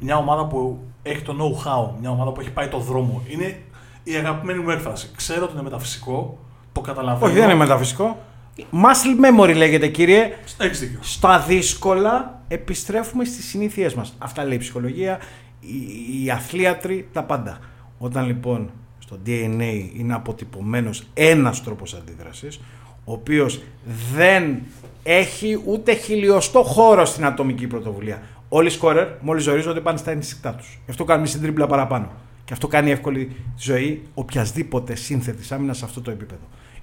Μια 0.00 0.16
ομάδα 0.16 0.46
που 0.46 0.80
έχει 1.02 1.22
το 1.22 1.32
know-how, 1.32 2.00
μια 2.00 2.10
ομάδα 2.10 2.32
που 2.32 2.40
έχει 2.40 2.50
πάει 2.50 2.68
το 2.68 2.78
δρόμο. 2.78 3.22
Είναι 3.28 3.62
η 4.02 4.14
αγαπημένη 4.14 4.58
μου 4.58 4.70
έκφραση. 4.70 5.10
Ξέρω 5.16 5.44
ότι 5.44 5.52
είναι 5.52 5.62
μεταφυσικό, 5.62 6.38
το 6.72 6.80
καταλαβαίνω. 6.80 7.26
Όχι, 7.26 7.34
δεν 7.34 7.44
είναι 7.44 7.54
μεταφυσικό. 7.54 8.18
Muscle 8.56 9.40
memory 9.40 9.54
λέγεται, 9.56 9.88
κύριε. 9.88 10.32
Έχεις 10.58 10.80
δίκιο. 10.80 10.98
Στα 11.02 11.38
δύσκολα 11.38 12.40
επιστρέφουμε 12.48 13.24
στις 13.24 13.48
συνήθειές 13.48 13.94
μας. 13.94 14.14
Αυτά 14.18 14.44
λέει 14.44 14.56
η 14.56 14.58
ψυχολογία, 14.58 15.18
οι, 15.60 16.24
οι 16.24 16.30
αθλίατροι, 16.30 17.08
τα 17.12 17.22
πάντα. 17.22 17.58
Όταν 17.98 18.26
λοιπόν 18.26 18.70
στο 18.98 19.18
DNA 19.26 19.90
είναι 19.96 20.14
αποτυπωμένος 20.14 21.06
ένας 21.14 21.62
τρόπος 21.62 21.94
αντίδρασης, 21.94 22.60
ο 23.04 23.12
οποίος 23.12 23.62
δεν 24.14 24.62
έχει 25.02 25.62
ούτε 25.66 25.94
χιλιοστό 25.94 26.62
χώρο 26.62 27.04
στην 27.04 27.24
ατομική 27.24 27.66
πρωτοβουλία. 27.66 28.22
Όλοι 28.48 28.66
οι 28.66 28.70
σκόρερ, 28.70 29.08
μόλις 29.20 29.42
ζορίζονται, 29.42 29.80
πάνε 29.80 29.98
στα 29.98 30.10
ενσυκτά 30.10 30.54
τους. 30.54 30.78
Γι' 30.84 30.90
αυτό 30.90 31.04
κάνουμε 31.04 31.26
συντρίμπλα 31.26 31.66
παραπάνω. 31.66 32.10
Και 32.44 32.52
αυτό 32.52 32.66
κάνει 32.66 32.90
εύκολη 32.90 33.26
τη 33.26 33.62
ζωή 33.62 34.02
οποιασδήποτε 34.14 34.94
σύνθετης 34.94 35.52
άμυνας 35.52 35.78
σε 35.78 35.84
αυτό 35.84 36.00
το 36.00 36.10
επίπεδο. 36.10 36.42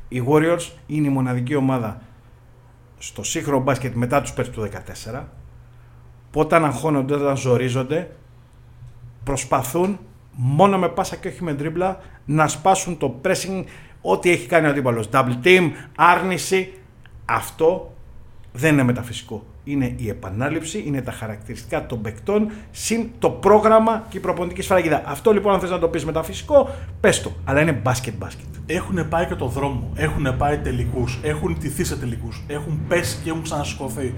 Οι 0.09 0.23
Warriors 0.27 0.71
είναι 0.87 1.07
η 1.07 1.09
μοναδική 1.09 1.55
ομάδα 1.55 2.01
στο 2.97 3.23
σύγχρονο 3.23 3.63
μπάσκετ 3.63 3.95
μετά 3.95 4.21
τους 4.21 4.33
πέρσι 4.33 4.51
του 4.51 4.69
2014 5.11 5.23
που 6.31 6.39
όταν 6.39 6.65
αγχώνονται, 6.65 7.13
όταν 7.13 7.37
ζορίζονται, 7.37 8.09
προσπαθούν 9.23 9.99
μόνο 10.31 10.77
με 10.77 10.89
πάσα 10.89 11.15
και 11.15 11.27
όχι 11.27 11.43
με 11.43 11.53
τρίμπλα 11.53 11.99
να 12.25 12.47
σπάσουν 12.47 12.97
το 12.97 13.19
pressing, 13.23 13.63
ό,τι 14.01 14.29
έχει 14.29 14.47
κάνει 14.47 14.67
ο 14.67 14.69
αντίπαλος. 14.69 15.09
Double 15.11 15.35
team, 15.43 15.71
άρνηση. 15.95 16.73
Αυτό 17.25 17.95
δεν 18.51 18.73
είναι 18.73 18.83
μεταφυσικό. 18.83 19.45
Είναι 19.71 19.93
η 19.97 20.09
επανάληψη, 20.09 20.83
είναι 20.87 21.01
τα 21.01 21.11
χαρακτηριστικά 21.11 21.85
των 21.85 22.01
παικτών, 22.01 22.51
συν 22.71 23.07
το 23.19 23.29
πρόγραμμα 23.29 24.03
και 24.09 24.17
η 24.17 24.19
προπονητική 24.19 24.61
σφραγίδα. 24.61 25.01
Αυτό 25.05 25.31
λοιπόν, 25.31 25.53
αν 25.53 25.59
θες 25.59 25.69
να 25.69 25.79
το 25.79 25.87
πεις 25.87 26.05
μεταφυσικό, 26.05 26.69
πες 26.99 27.21
το. 27.21 27.31
Αλλά 27.45 27.61
είναι 27.61 27.71
μπάσκετ 27.71 28.13
μπάσκετ. 28.17 28.45
Έχουν 28.65 29.07
πάει 29.09 29.25
και 29.25 29.35
το 29.35 29.45
δρόμο. 29.47 29.89
Έχουν 29.95 30.37
πάει 30.37 30.57
τελικούς. 30.57 31.19
Έχουν 31.23 31.57
τηθεί 31.59 31.83
σε 31.83 31.95
τελικούς. 31.97 32.43
Έχουν 32.47 32.79
πέσει 32.87 33.17
και 33.23 33.29
έχουν 33.29 33.41
ξανασηκωθεί. 33.41 34.13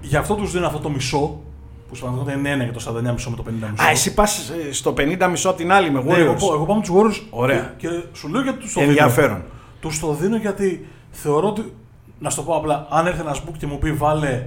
Γι' 0.00 0.16
αυτό 0.16 0.34
τους 0.34 0.52
δίνω 0.52 0.66
αυτό 0.66 0.78
το 0.78 0.90
μισό. 0.90 1.40
Που 1.88 1.96
στην 1.96 2.08
πραγματικότητα 2.08 2.38
είναι 2.50 2.62
ένα 2.62 2.64
για 2.64 2.72
το 2.72 3.00
49 3.10 3.12
μισό 3.12 3.30
με 3.30 3.36
το 3.36 3.42
50 3.46 3.50
μισό. 3.70 3.84
Α, 3.84 3.90
εσύ 3.90 4.14
πας 4.14 4.52
στο 4.70 4.94
50 4.96 5.28
μισό 5.30 5.52
την 5.52 5.72
άλλη 5.72 5.90
με 5.90 6.02
Ναι, 6.02 6.14
εγώ, 6.14 6.32
Warriors. 6.32 6.38
πάω- 6.38 6.54
εγώ 6.54 6.64
πάω 6.64 6.76
με 6.76 6.82
τους 6.82 6.90
Warriors. 6.94 7.22
Ωραία. 7.30 7.74
Και, 7.76 7.88
και 7.88 8.02
σου 8.12 8.28
λέω 8.28 8.42
γιατί 8.42 8.58
τους 8.58 8.72
το 8.72 8.80
δίνω. 8.80 8.90
Ενδιαφέρον. 8.92 9.42
Τους 9.80 10.00
το 10.00 10.12
δίνω 10.14 10.36
γιατί 10.36 10.86
θεωρώ 11.10 11.48
ότι. 11.48 11.72
Να 12.18 12.30
σου 12.30 12.36
το 12.36 12.42
πω 12.42 12.56
απλά, 12.56 12.86
αν 12.90 13.06
έρθει 13.06 13.20
ένας 13.20 13.42
book 13.46 13.52
και 13.58 13.66
μου 13.66 13.78
πει 13.78 13.92
βάλε 13.92 14.46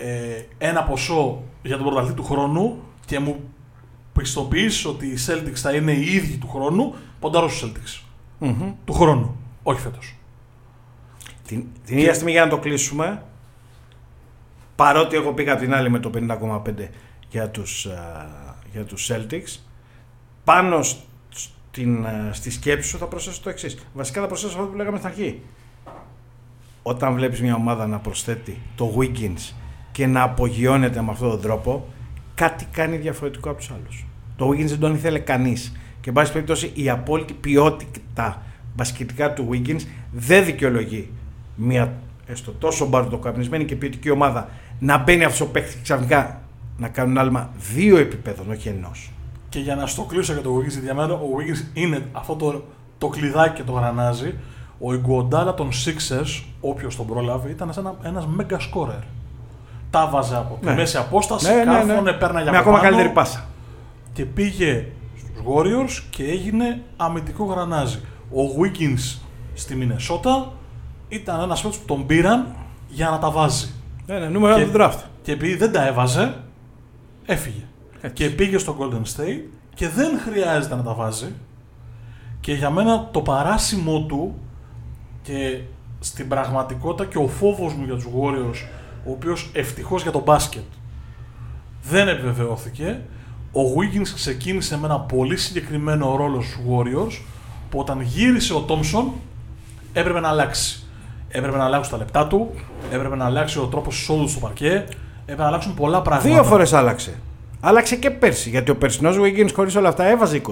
ε, 0.00 0.42
ένα 0.58 0.82
ποσό 0.84 1.42
για 1.62 1.76
τον 1.76 1.86
πρωταθλητή 1.86 2.16
του 2.16 2.24
χρόνου 2.24 2.82
και 3.06 3.18
μου 3.18 3.40
πιστοποιήσει 4.12 4.88
ότι 4.88 5.06
οι 5.06 5.16
Celtics 5.26 5.54
θα 5.56 5.74
είναι 5.74 5.92
οι 5.92 6.14
ίδιοι 6.14 6.36
του 6.36 6.48
χρόνου, 6.48 6.94
ποντάρω 7.20 7.48
στους 7.48 7.70
Celtics. 7.70 8.02
Μμμ. 8.38 8.72
Του 8.84 8.92
χρόνου. 8.92 9.36
Όχι 9.62 9.80
φέτος. 9.80 10.14
Την, 11.46 11.64
την 11.84 11.98
ίδια 11.98 12.14
στιγμή 12.14 12.30
για 12.32 12.44
να 12.44 12.50
το 12.50 12.58
κλείσουμε, 12.58 13.22
παρότι 14.76 15.16
εγώ 15.16 15.32
πήγα 15.32 15.56
την 15.56 15.74
άλλη 15.74 15.90
με 15.90 15.98
το 15.98 16.10
50,5 16.14 16.88
για 17.30 17.48
τους, 17.50 17.86
α, 17.86 18.26
για 18.72 18.84
τους 18.84 19.10
Celtics, 19.12 19.58
πάνω 20.44 20.82
σ- 20.82 20.98
στην, 21.28 22.06
α, 22.06 22.32
στη 22.32 22.50
σκέψη 22.50 22.88
σου 22.88 22.98
θα 22.98 23.06
προσθέσω 23.06 23.40
το 23.42 23.50
εξής. 23.50 23.78
Βασικά 23.94 24.20
θα 24.20 24.26
προσθέσω 24.26 24.58
αυτό 24.58 24.68
που 24.70 24.76
λέγαμε 24.76 24.96
στην 24.96 25.08
αρχή. 25.08 25.42
Όταν 26.82 27.14
βλέπεις 27.14 27.40
μια 27.40 27.54
ομάδα 27.54 27.86
να 27.86 27.98
προσθέτει 27.98 28.60
το 28.74 28.94
Wiggins 28.98 29.52
και 29.98 30.06
να 30.06 30.22
απογειώνεται 30.22 31.02
με 31.02 31.10
αυτόν 31.10 31.30
τον 31.30 31.40
τρόπο, 31.40 31.86
κάτι 32.34 32.66
κάνει 32.72 32.96
διαφορετικό 32.96 33.50
από 33.50 33.58
τους 33.58 33.70
άλλους. 33.70 34.06
Το 34.36 34.48
Wiggins 34.48 34.66
δεν 34.66 34.78
τον 34.78 34.94
ήθελε 34.94 35.18
κανείς. 35.18 35.76
Και 36.00 36.08
εν 36.08 36.14
πάση 36.14 36.32
περιπτώσει 36.32 36.70
η 36.74 36.90
απόλυτη 36.90 37.32
ποιότητα 37.32 38.42
μπασκετικά 38.76 39.32
του 39.32 39.48
Wiggins 39.52 39.80
δεν 40.12 40.44
δικαιολογεί 40.44 41.10
μια 41.54 41.92
έστω 42.26 42.52
τόσο 42.52 42.86
μπαρτοκαπνισμένη 42.86 43.64
και 43.64 43.76
ποιοτική 43.76 44.10
ομάδα 44.10 44.48
να 44.78 44.98
μπαίνει 44.98 45.24
αυτός 45.24 45.40
ο 45.40 45.50
παίκτης 45.50 45.78
ξαφνικά 45.82 46.40
να 46.76 46.88
κάνουν 46.88 47.18
άλμα 47.18 47.50
δύο 47.74 47.96
επιπέδων, 47.96 48.50
όχι 48.50 48.68
ενός. 48.68 49.10
Και 49.48 49.58
για 49.58 49.74
να 49.74 49.86
στο 49.86 50.02
κλείσω 50.02 50.32
για 50.32 50.42
το 50.42 50.56
Wiggins, 50.56 50.70
γιατί 50.70 50.84
για 50.84 50.94
μένα 50.94 51.12
ο 51.12 51.28
Wiggins 51.38 51.76
είναι 51.78 52.06
αυτό 52.12 52.34
το, 52.34 52.64
το 52.98 53.08
κλειδάκι 53.08 53.54
και 53.54 53.62
το 53.62 53.72
γρανάζι. 53.72 54.34
Ο 54.78 54.94
Ιγκουοντάλα 54.94 55.54
των 55.54 55.68
Sixers, 55.70 56.44
όποιος 56.60 56.96
τον 56.96 57.06
πρόλαβε, 57.06 57.50
ήταν 57.50 57.72
σαν 57.72 57.86
ένα, 57.86 57.96
ένας 58.02 58.28
mega 58.38 58.56
scorer. 58.56 59.02
Τα 59.90 60.08
βάζε 60.08 60.36
από 60.36 60.58
Ναι. 60.62 60.70
τη 60.70 60.76
μέση 60.76 60.96
απόσταση, 60.96 61.46
Ναι, 61.48 61.54
ναι, 61.54 61.64
ναι. 61.64 61.72
κάρφωνε, 61.72 62.12
παίρνα 62.12 62.40
για 62.42 62.50
Με 62.50 62.56
από 62.58 62.68
ακόμα 62.68 62.78
πάνω 62.78 62.88
καλύτερη 62.90 63.14
πάσα. 63.14 63.44
Και 64.12 64.24
πήγε 64.24 64.86
στους 65.16 65.30
Warriors 65.46 66.02
και 66.10 66.24
έγινε 66.24 66.82
αμυντικό 66.96 67.44
γρανάζι. 67.44 67.98
Ο 68.30 68.40
Wiggins 68.60 69.18
στη 69.54 69.74
Μινεσότα 69.76 70.52
ήταν 71.08 71.40
ένας 71.40 71.62
παίκτης 71.62 71.80
που 71.80 71.86
τον 71.86 72.06
πήραν 72.06 72.54
για 72.88 73.08
να 73.10 73.18
τα 73.18 73.30
βάζει. 73.30 73.70
Ναι, 74.06 74.18
ναι, 74.18 74.26
νούμερο 74.28 74.54
Και- 74.54 74.60
ένα 74.60 74.72
του 74.72 74.78
draft. 74.80 75.02
Και 75.22 75.32
επειδή 75.32 75.56
δεν 75.56 75.72
τα 75.72 75.86
έβαζε, 75.86 76.34
έφυγε. 77.26 77.62
Έτσι. 78.00 78.24
Και 78.24 78.30
πήγε 78.34 78.58
στο 78.58 78.76
Golden 78.80 79.02
State 79.16 79.40
και 79.74 79.88
δεν 79.88 80.18
χρειάζεται 80.18 80.74
να 80.74 80.82
τα 80.82 80.94
βάζει. 80.94 81.32
Και 82.40 82.52
για 82.52 82.70
μένα 82.70 83.08
το 83.10 83.20
παράσημο 83.20 84.00
του 84.08 84.34
και 85.22 85.60
στην 86.00 86.28
πραγματικότητα 86.28 87.04
και 87.10 87.18
ο 87.18 87.28
φόβος 87.28 87.72
μου 87.74 87.84
για 87.84 87.94
τους 87.94 88.06
Warriors, 88.20 88.66
ο 89.08 89.10
οποίος 89.10 89.50
ευτυχώς 89.52 90.02
για 90.02 90.10
το 90.10 90.22
μπάσκετ 90.24 90.62
δεν 91.82 92.08
επιβεβαιώθηκε, 92.08 93.00
ο 93.52 93.60
Wiggins 93.60 94.08
ξεκίνησε 94.14 94.78
με 94.78 94.86
ένα 94.86 95.00
πολύ 95.00 95.36
συγκεκριμένο 95.36 96.16
ρόλο 96.16 96.42
στους 96.42 96.58
Warriors 96.68 97.20
που 97.70 97.78
όταν 97.78 98.00
γύρισε 98.00 98.54
ο 98.54 98.64
Thompson 98.68 99.04
έπρεπε 99.92 100.20
να 100.20 100.28
αλλάξει. 100.28 100.82
Έπρεπε 101.28 101.56
να 101.56 101.64
αλλάξουν 101.64 101.92
τα 101.92 101.98
λεπτά 101.98 102.26
του, 102.26 102.50
έπρεπε 102.90 103.16
να 103.16 103.24
αλλάξει 103.24 103.58
ο 103.58 103.66
τρόπος 103.66 104.00
εισόδου 104.00 104.28
στο 104.28 104.40
παρκέ, 104.40 104.84
έπρεπε 105.22 105.42
να 105.42 105.46
αλλάξουν 105.46 105.74
πολλά 105.74 106.02
πράγματα. 106.02 106.28
Δύο 106.28 106.44
φορές 106.44 106.72
άλλαξε. 106.72 107.14
Άλλαξε 107.60 107.96
και 107.96 108.10
πέρσι. 108.10 108.50
Γιατί 108.50 108.70
ο 108.70 108.76
περσινός 108.76 109.16
Wiggins 109.20 109.50
χωρίς 109.54 109.76
όλα 109.76 109.88
αυτά 109.88 110.04
έβαζε 110.04 110.40
20. 110.46 110.50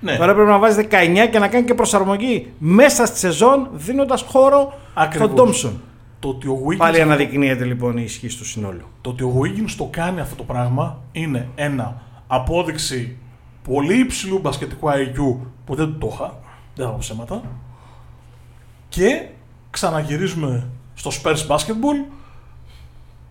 Ναι. 0.00 0.16
Τώρα 0.16 0.34
πρέπει 0.34 0.48
να 0.48 0.58
βάζει 0.58 0.88
19 0.90 1.28
και 1.30 1.38
να 1.38 1.48
κάνει 1.48 1.64
και 1.64 1.74
προσαρμογή 1.74 2.52
μέσα 2.58 3.06
στη 3.06 3.18
σεζόν 3.18 3.68
δίνοντας 3.72 4.22
χώρο 4.22 4.78
Ακριβώς. 4.94 5.26
στον 5.26 5.36
Τόμψον. 5.36 5.80
Το 6.24 6.30
ότι 6.30 6.48
ο 6.48 6.60
Wiggins 6.66 6.76
Πάλι 6.76 7.00
αναδεικνύεται 7.00 7.64
λοιπόν 7.64 7.96
η 7.96 8.02
ισχύ 8.04 8.36
του 8.36 8.44
συνόλου. 8.44 8.84
Το 9.00 9.10
ότι 9.10 9.22
ο 9.22 9.40
Wiggins 9.42 9.70
το 9.76 9.88
κάνει 9.90 10.20
αυτό 10.20 10.34
το 10.34 10.42
πράγμα 10.42 11.02
είναι 11.12 11.48
ένα 11.54 12.02
απόδειξη 12.26 13.16
πολύ 13.64 13.98
υψηλού 13.98 14.38
μπασκετικού 14.38 14.88
IQ 14.88 15.36
που 15.64 15.74
δεν 15.74 15.86
του 15.86 15.98
το 15.98 16.10
είχα, 16.12 16.38
δεν 16.74 16.86
θα 16.86 16.90
πω 16.92 16.96
ψέματα. 17.00 17.42
Και 18.88 19.28
ξαναγυρίζουμε 19.70 20.66
στο 20.94 21.10
Spurs 21.10 21.46
Basketball, 21.48 22.12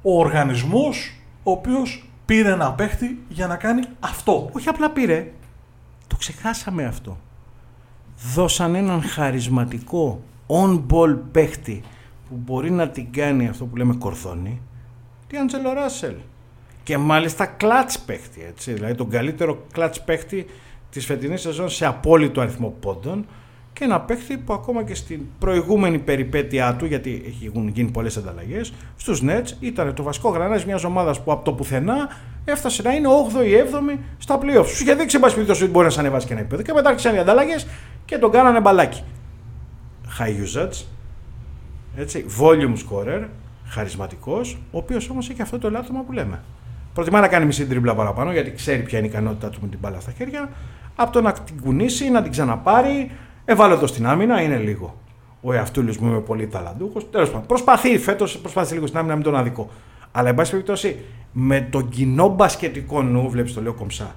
ο 0.01 0.19
οργανισμός 0.19 1.15
ο 1.43 1.51
οποίος 1.51 2.09
πήρε 2.25 2.51
ένα 2.51 2.71
παίχτη 2.71 3.23
για 3.29 3.47
να 3.47 3.55
κάνει 3.55 3.81
αυτό. 3.99 4.49
Όχι 4.53 4.69
απλά 4.69 4.89
πήρε. 4.89 5.31
Το 6.07 6.15
ξεχάσαμε 6.15 6.85
αυτό. 6.85 7.17
Δώσαν 8.33 8.75
έναν 8.75 9.01
χαρισματικό 9.01 10.21
on-ball 10.47 11.17
παίχτη 11.31 11.83
που 12.29 12.39
μπορεί 12.45 12.71
να 12.71 12.89
την 12.89 13.11
κάνει 13.11 13.47
αυτό 13.47 13.65
που 13.65 13.75
λέμε 13.75 13.95
κορδόνι. 13.95 14.61
Τι 15.27 15.37
Άντζελο 15.37 15.73
Ράσελ. 15.73 16.15
Και 16.83 16.97
μάλιστα 16.97 17.55
clutch 17.59 17.95
παίχτη. 18.05 18.45
Έτσι, 18.47 18.73
δηλαδή 18.73 18.95
τον 18.95 19.09
καλύτερο 19.09 19.65
clutch 19.75 19.95
παίχτη 20.05 20.45
της 20.89 21.05
φετινής 21.05 21.41
σεζόν 21.41 21.69
σε 21.69 21.85
απόλυτο 21.85 22.41
αριθμό 22.41 22.75
πόντων 22.79 23.25
και 23.73 23.83
ένα 23.83 24.01
παίχτη 24.01 24.37
που 24.37 24.53
ακόμα 24.53 24.83
και 24.83 24.95
στην 24.95 25.21
προηγούμενη 25.39 25.99
περιπέτειά 25.99 26.75
του, 26.75 26.85
γιατί 26.85 27.35
έχουν 27.45 27.67
γίνει 27.67 27.91
πολλές 27.91 28.17
ανταλλαγές, 28.17 28.73
στους 28.97 29.21
Nets 29.25 29.51
ήταν 29.59 29.93
το 29.93 30.03
βασικό 30.03 30.29
γρανάζι 30.29 30.65
μιας 30.65 30.83
ομάδας 30.83 31.23
που 31.23 31.31
από 31.31 31.43
το 31.43 31.53
πουθενά 31.53 32.09
έφτασε 32.45 32.81
να 32.81 32.93
είναι 32.93 33.07
8η 33.07 33.45
ή 33.45 33.53
7η 33.53 33.99
στα 34.17 34.39
playoffs. 34.41 34.67
Σου 34.67 34.83
είχε 34.83 34.93
δείξει, 34.93 35.15
εν 35.15 35.21
πάση 35.21 35.33
περιπτώσει, 35.33 35.63
ότι 35.63 35.71
μπορεί 35.71 35.85
να 35.85 35.91
σε 35.91 35.99
ανεβάσει 35.99 36.27
και 36.27 36.31
ένα 36.31 36.41
επίπεδο. 36.41 36.61
Και 36.63 36.73
μετά 36.73 36.89
άρχισαν 36.89 37.15
οι 37.15 37.17
ανταλλαγές 37.19 37.67
και 38.05 38.17
τον 38.17 38.31
κάνανε 38.31 38.59
μπαλάκι. 38.59 39.03
High 40.19 40.59
usage, 40.59 40.85
έτσι, 41.95 42.25
volume 42.39 42.75
scorer, 42.75 43.23
χαρισματικός, 43.65 44.57
ο 44.71 44.77
οποίος 44.77 45.09
όμως 45.09 45.29
έχει 45.29 45.41
αυτό 45.41 45.59
το 45.59 45.67
ελάττωμα 45.67 46.01
που 46.01 46.11
λέμε. 46.11 46.39
Προτιμά 46.93 47.19
να 47.19 47.27
κάνει 47.27 47.45
μισή 47.45 47.65
τρίμπλα 47.65 47.95
παραπάνω 47.95 48.31
γιατί 48.31 48.51
ξέρει 48.51 48.81
ποια 48.81 48.97
είναι 48.97 49.07
η 49.07 49.09
ικανότητά 49.09 49.49
του 49.49 49.57
με 49.61 49.67
την 49.67 49.79
μπάλα 49.81 49.99
στα 49.99 50.11
χέρια, 50.11 50.49
από 50.95 51.11
το 51.11 51.21
να 51.21 51.31
την 51.33 51.61
κουνήσει, 51.61 52.09
να 52.09 52.21
την 52.21 52.31
ξαναπάρει. 52.31 53.11
Ευάλωτο 53.45 53.87
στην 53.87 54.07
άμυνα 54.07 54.41
είναι 54.41 54.57
λίγο. 54.57 54.97
Ο 55.41 55.53
εαυτούλιος 55.53 55.97
μου 55.97 56.09
είμαι 56.09 56.19
πολύ 56.19 56.47
ταλαντούχος. 56.47 57.09
Τέλος 57.09 57.29
πάντων, 57.29 57.47
προσπαθεί 57.47 57.97
φέτος, 57.97 58.37
προσπάθησε 58.37 58.73
λίγο 58.73 58.85
στην 58.85 58.99
άμυνα, 58.99 59.13
να 59.15 59.21
μην 59.21 59.31
τον 59.31 59.39
αδικό. 59.39 59.69
Αλλά, 60.11 60.29
εν 60.29 60.35
πάση 60.35 60.51
περιπτώσει, 60.51 60.99
με 61.31 61.61
τον 61.61 61.89
κοινό 61.89 62.27
μπασκετικό 62.27 63.01
νου, 63.01 63.29
βλέπεις 63.29 63.53
το 63.53 63.61
λέω 63.61 63.73
κομψά. 63.73 64.15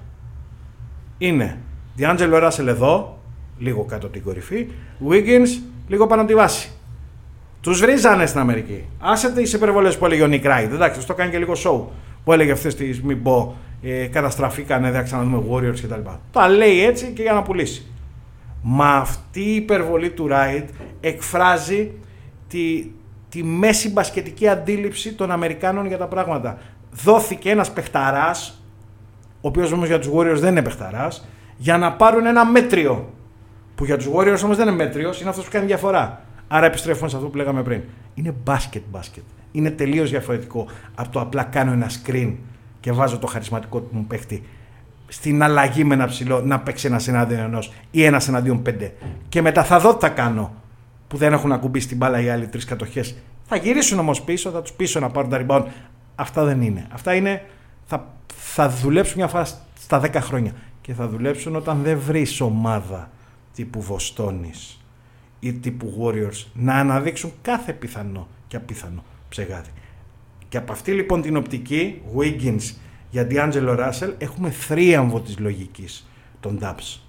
Είναι 1.17 1.57
Διάντζελο 1.95 2.37
Ράσελ 2.37 2.67
εδώ, 2.67 3.17
λίγο 3.59 3.83
κάτω 3.83 4.05
από 4.05 4.15
την 4.15 4.23
κορυφή. 4.23 4.67
Wiggins, 5.09 5.61
λίγο 5.87 6.07
πάνω 6.07 6.21
από 6.21 6.29
τη 6.29 6.35
βάση. 6.35 6.71
Τους 7.67 7.79
βρίζανε 7.79 8.25
στην 8.25 8.39
Αμερική. 8.39 8.83
Άσε 8.99 9.31
τις 9.31 9.53
υπερβολές 9.53 9.97
που 9.97 10.05
έλεγε 10.05 10.23
ο 10.23 10.27
Νικ 10.27 10.45
Ράιτ. 10.45 10.73
Εντάξει, 10.73 11.07
το 11.07 11.13
κάνει 11.13 11.31
και 11.31 11.37
λίγο 11.37 11.53
show. 11.53 11.81
Που 12.23 12.33
έλεγε 12.33 12.51
αυτές 12.51 12.75
τις 12.75 13.01
μην 13.01 13.23
πω, 13.23 13.55
ε, 13.81 14.05
καταστραφήκανε, 14.05 14.91
δεν 14.91 15.03
ξαναδούμε 15.03 15.43
Warriors 15.51 15.79
κτλ. 15.81 16.09
Τα 16.31 16.49
λέει 16.49 16.85
έτσι 16.85 17.11
και 17.15 17.21
για 17.21 17.33
να 17.33 17.41
πουλήσει. 17.41 17.85
Μα 18.61 18.95
αυτή 18.95 19.41
η 19.41 19.55
υπερβολή 19.55 20.09
του 20.09 20.27
Ράιτ 20.27 20.69
εκφράζει 21.01 21.91
τη, 22.47 22.91
τη 23.29 23.43
μέση 23.43 23.91
μπασκετική 23.91 24.47
αντίληψη 24.47 25.13
των 25.13 25.31
Αμερικάνων 25.31 25.87
για 25.87 25.97
τα 25.97 26.07
πράγματα. 26.07 26.57
Δόθηκε 26.91 27.49
ένας 27.49 27.71
παιχταράς, 27.71 28.63
ο 29.41 29.47
οποίος 29.47 29.71
όμως 29.71 29.87
για 29.87 29.99
τους 29.99 30.09
Warriors 30.15 30.39
δεν 30.39 30.51
είναι 30.51 30.61
παιχταράς, 30.61 31.27
για 31.57 31.77
να 31.77 31.93
πάρουν 31.93 32.25
ένα 32.25 32.45
μέτριο. 32.45 33.13
Που 33.75 33.85
για 33.85 33.97
τους 33.97 34.07
Warriors 34.15 34.41
όμως 34.43 34.57
δεν 34.57 34.67
είναι 34.67 34.75
μέτριος, 34.75 35.21
είναι 35.21 35.29
αυτός 35.29 35.45
που 35.45 35.51
κάνει 35.51 35.65
διαφορά. 35.65 36.21
Άρα 36.47 36.65
επιστρέφουμε 36.65 37.09
σε 37.09 37.15
αυτό 37.15 37.27
που 37.27 37.37
λέγαμε 37.37 37.63
πριν. 37.63 37.81
Είναι 38.13 38.33
μπάσκετ 38.43 38.83
μπάσκετ. 38.91 39.23
Είναι 39.51 39.71
τελείως 39.71 40.09
διαφορετικό 40.09 40.67
από 40.95 41.09
το 41.09 41.19
απλά 41.19 41.43
κάνω 41.43 41.71
ένα 41.71 41.89
screen 41.89 42.33
και 42.79 42.91
βάζω 42.91 43.17
το 43.17 43.27
χαρισματικό 43.27 43.79
του 43.79 43.89
μου 43.91 44.05
παίχτη 44.05 44.43
στην 45.07 45.43
αλλαγή 45.43 45.83
με 45.83 45.93
ένα 45.93 46.05
ψηλό 46.07 46.41
να 46.41 46.59
παίξει 46.59 46.87
ένας 46.87 47.07
εναντίον 47.07 47.39
ενός 47.39 47.71
ή 47.91 48.03
ένας 48.03 48.27
εναντίον 48.27 48.61
πέντε. 48.61 48.93
Και 49.29 49.41
μετά 49.41 49.63
θα 49.63 49.79
δω 49.79 49.95
τι 49.95 49.99
θα 49.99 50.09
κάνω 50.09 50.53
που 51.07 51.17
δεν 51.17 51.33
έχουν 51.33 51.51
ακουμπήσει 51.51 51.87
την 51.87 51.97
μπάλα 51.97 52.21
οι 52.21 52.29
άλλοι 52.29 52.47
τρεις 52.47 52.65
κατοχές. 52.65 53.15
Θα 53.45 53.55
γυρίσουν 53.55 53.99
όμως 53.99 54.21
πίσω, 54.21 54.49
θα 54.49 54.61
τους 54.61 54.71
πίσω 54.71 54.99
να 54.99 55.09
πάρουν 55.09 55.29
τα 55.29 55.45
rebound. 55.47 55.65
Αυτά 56.15 56.43
δεν 56.43 56.61
είναι. 56.61 56.87
Αυτά 56.91 57.13
είναι. 57.13 57.45
Θα, 57.85 58.07
θα 58.35 58.69
δουλέψουν 58.69 59.17
μια 59.17 59.27
φορά 59.27 59.45
στα 59.79 60.01
10 60.03 60.13
χρόνια. 60.13 60.51
Και 60.81 60.93
θα 60.93 61.07
δουλέψουν 61.07 61.55
όταν 61.55 61.81
δεν 61.83 61.99
βρεις 61.99 62.41
ομάδα 62.41 63.09
τύπου 63.53 63.81
Βοστόνης 63.81 64.81
ή 65.39 65.53
τύπου 65.53 65.97
Warriors 66.03 66.45
να 66.53 66.73
αναδείξουν 66.73 67.31
κάθε 67.41 67.73
πιθανό 67.73 68.27
και 68.47 68.55
απίθανο 68.55 69.03
ψεγάδι. 69.29 69.69
Και 70.49 70.57
από 70.57 70.71
αυτή 70.71 70.91
λοιπόν 70.91 71.21
την 71.21 71.37
οπτική, 71.37 72.01
Wiggins 72.17 72.73
για 73.09 73.27
D'Angelo 73.31 73.77
Russell, 73.79 74.13
έχουμε 74.17 74.49
θρίαμβο 74.49 75.19
της 75.19 75.39
λογικής 75.39 76.07
των 76.39 76.59
Dubs. 76.61 76.99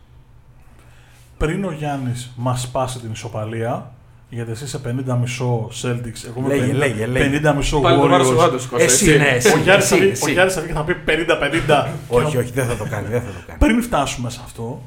Πριν 1.39 1.65
ο 1.65 1.71
Γιάννης 1.73 2.33
μας 2.37 2.69
πάσει 2.69 2.99
την 2.99 3.11
ισοπαλία, 3.13 3.93
γιατί 4.31 4.51
εσύ 4.51 4.65
είσαι 4.65 4.81
50 5.09 5.17
μισό 5.21 5.69
Celtics, 5.83 6.27
εγώ 6.27 6.41
είμαι 6.41 6.55
Λέγε, 6.57 6.73
50, 6.73 6.75
λέγε, 6.77 7.07
λέγε. 7.07 7.41
50 7.51 7.55
μισό 7.57 7.81
Πάλι 7.81 8.01
το 8.01 8.09
βάρος 8.09 8.29
ο 8.29 8.37
Warriors. 8.37 8.45
Άντος, 8.45 8.67
Κώστα, 8.67 8.85
Εσύ, 8.85 9.05
έτσι. 9.11 9.19
ναι, 9.19 9.29
εσύ. 9.29 9.53
Ο 9.55 9.59
Γιάννης 9.59 9.89
θα 9.89 9.97
βγει- 9.97 10.11
εσύ. 10.11 10.25
ο 10.31 10.33
Γιάννης 10.33 10.55
θα 10.55 10.61
βγει 10.61 10.71
και 10.73 10.77
θα 10.77 10.85
πει 10.85 10.95
50-50. 10.95 11.89
όχι, 12.09 12.37
όχι, 12.37 12.53
δεν 12.53 12.67
θα 12.67 12.77
το 12.77 12.85
κάνει, 12.91 13.09
δεν 13.09 13.21
θα 13.21 13.27
το 13.31 13.39
κάνει. 13.47 13.59
Πριν 13.59 13.83
φτάσουμε 13.83 14.31
σε 14.31 14.41
αυτό, 14.45 14.83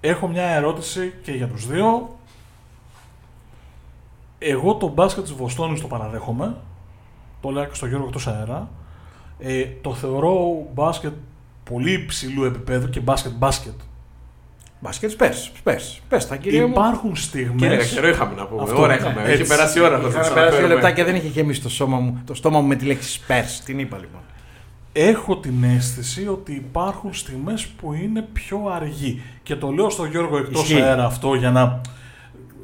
έχω 0.00 0.28
μια 0.28 0.42
ερώτηση 0.44 1.14
και 1.22 1.32
για 1.32 1.46
τους 1.46 1.66
δύο. 1.66 2.16
Εγώ 4.38 4.74
το 4.74 4.88
μπάσκετ 4.88 5.22
της 5.22 5.32
Βοστόνης 5.32 5.80
το 5.80 5.86
παραδέχομαι. 5.86 6.56
Το 7.40 7.50
λέω 7.50 7.64
και 7.64 7.74
στο 7.74 7.86
Γιώργο 7.86 8.06
εκτός 8.06 8.26
αέρα. 8.26 8.68
Ε, 9.38 9.64
το 9.80 9.94
θεωρώ 9.94 10.66
μπάσκετ 10.74 11.12
πολύ 11.64 11.92
υψηλού 11.92 12.44
επίπεδου 12.44 12.88
και 12.90 13.00
μπάσκετ 13.00 13.32
μπάσκετ. 13.32 13.72
Μπάσκετ, 14.80 15.12
πες, 15.12 15.52
πες, 15.62 16.00
πες 16.08 16.26
τα 16.26 16.36
κύριε 16.36 16.60
μου. 16.64 16.68
Υπάρχουν 16.68 17.12
Και 17.12 17.20
στιγμές... 17.20 17.92
καιρό 17.92 18.08
είχαμε 18.08 18.34
να 18.34 18.46
πούμε. 18.46 18.62
Αυτό, 18.62 18.80
Ώρα 18.80 18.88
ναι, 18.88 18.94
είχαμε. 18.94 19.20
έτσι. 19.20 19.32
Έχει 19.32 19.48
περάσει 19.48 19.78
η 19.78 19.82
ώρα. 19.82 19.96
θα 19.96 20.02
το 20.02 20.08
Είχαμε 20.08 20.22
περάσει 20.22 20.34
ξαναφέρουμε. 20.34 20.66
δύο 20.66 20.74
λεπτά 20.74 20.90
και 20.90 21.04
δεν 21.04 21.14
είχε 21.14 21.28
γεμίσει 21.28 21.62
το, 21.62 21.68
σώμα 21.68 21.98
μου, 21.98 22.22
το 22.26 22.34
στόμα 22.34 22.60
μου 22.60 22.66
με 22.66 22.74
τη 22.74 22.84
λέξη 22.84 23.20
Spurs. 23.28 23.60
Την 23.64 23.78
είπα 23.78 23.98
λοιπόν. 23.98 24.20
Έχω 25.06 25.36
την 25.36 25.64
αίσθηση 25.64 26.28
ότι 26.28 26.52
υπάρχουν 26.52 27.14
στιγμές 27.14 27.66
που 27.66 27.92
είναι 27.92 28.22
πιο 28.32 28.66
αργοί. 28.72 29.20
Και 29.42 29.56
το 29.56 29.70
λέω 29.70 29.90
στο 29.90 30.04
Γιώργο 30.04 30.38
εκτός 30.38 30.62
Ισχύει. 30.62 30.80
αέρα 30.80 31.04
αυτό 31.04 31.34
για 31.34 31.50
να... 31.50 31.80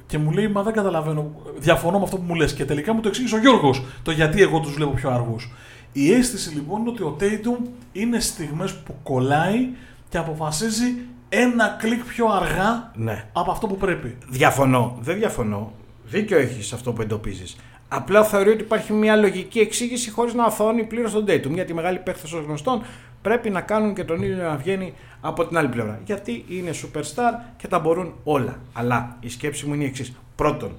Και 0.07 0.19
μου 0.19 0.31
λέει, 0.31 0.49
μα 0.49 0.63
δεν 0.63 0.73
καταλαβαίνω, 0.73 1.31
διαφωνώ 1.59 1.99
με 1.99 2.05
αυτό 2.05 2.17
που 2.17 2.23
μου 2.27 2.35
λες. 2.35 2.55
Και 2.55 2.65
τελικά 2.65 2.93
μου 2.93 3.01
το 3.01 3.09
εξήγησε 3.09 3.35
ο 3.35 3.39
Γιώργος, 3.39 3.83
το 4.03 4.11
γιατί 4.11 4.43
εγώ 4.43 4.61
τους 4.61 4.75
βλέπω 4.75 4.91
πιο 4.91 5.11
αργούς. 5.11 5.51
Η 5.93 6.13
αίσθηση 6.13 6.55
λοιπόν 6.55 6.81
είναι 6.81 6.89
ότι 6.91 7.03
ο 7.03 7.17
Tatum 7.21 7.69
είναι 7.93 8.21
στιγμές 8.21 8.75
που 8.75 8.95
κολλάει 9.03 9.69
και 10.09 10.19
αποφασίζει 10.19 10.95
ένα 11.29 11.77
κλικ 11.81 12.05
πιο 12.05 12.27
αργά 12.27 12.91
Ναι. 12.95 13.25
από 13.33 13.51
αυτό 13.51 13.67
που 13.67 13.77
πρέπει. 13.77 14.17
Διαφωνώ. 14.29 14.97
Δεν 15.01 15.17
διαφωνώ. 15.19 15.73
Δίκιο 16.07 16.39
έχεις 16.39 16.67
σε 16.67 16.75
αυτό 16.75 16.93
που 16.93 17.03
εντοπίζεις. 17.03 17.57
Απλά 17.97 18.25
θεωρεί 18.25 18.51
ότι 18.51 18.63
υπάρχει 18.63 18.93
μια 18.93 19.17
λογική 19.17 19.59
εξήγηση 19.59 20.11
χωρίς 20.11 20.35
να 20.35 20.45
αθώνει 20.45 20.85
πλήρως 20.85 21.13
τον 21.13 21.25
Tatum. 21.29 21.51
Γιατί 21.51 21.73
οι 21.73 21.75
μεγάλοι 21.75 21.99
παίχτες 21.99 22.33
ως 22.33 22.45
γνωστόν 22.45 22.83
πρέπει 23.23 23.51
να 23.51 23.61
κάνουν 23.61 23.95
και 23.95 24.05
τον 24.05 24.23
ίδιο 24.23 24.37
να 24.37 24.57
βγαίνει 24.57 24.95
από 25.21 25.47
την 25.47 25.57
άλλη 25.57 25.69
πλευρά. 25.69 26.01
Γιατί 26.05 26.45
είναι 26.49 26.71
superstar 26.71 27.53
και 27.57 27.69
τα 27.69 27.79
μπορούν 27.79 28.15
όλα. 28.25 28.59
Αλλά 28.73 29.17
η 29.21 29.29
σκέψη 29.29 29.67
μου 29.67 29.75
είναι 29.75 29.85
η 29.85 29.87
εξής. 29.87 30.13
Πρώτον, 30.37 30.77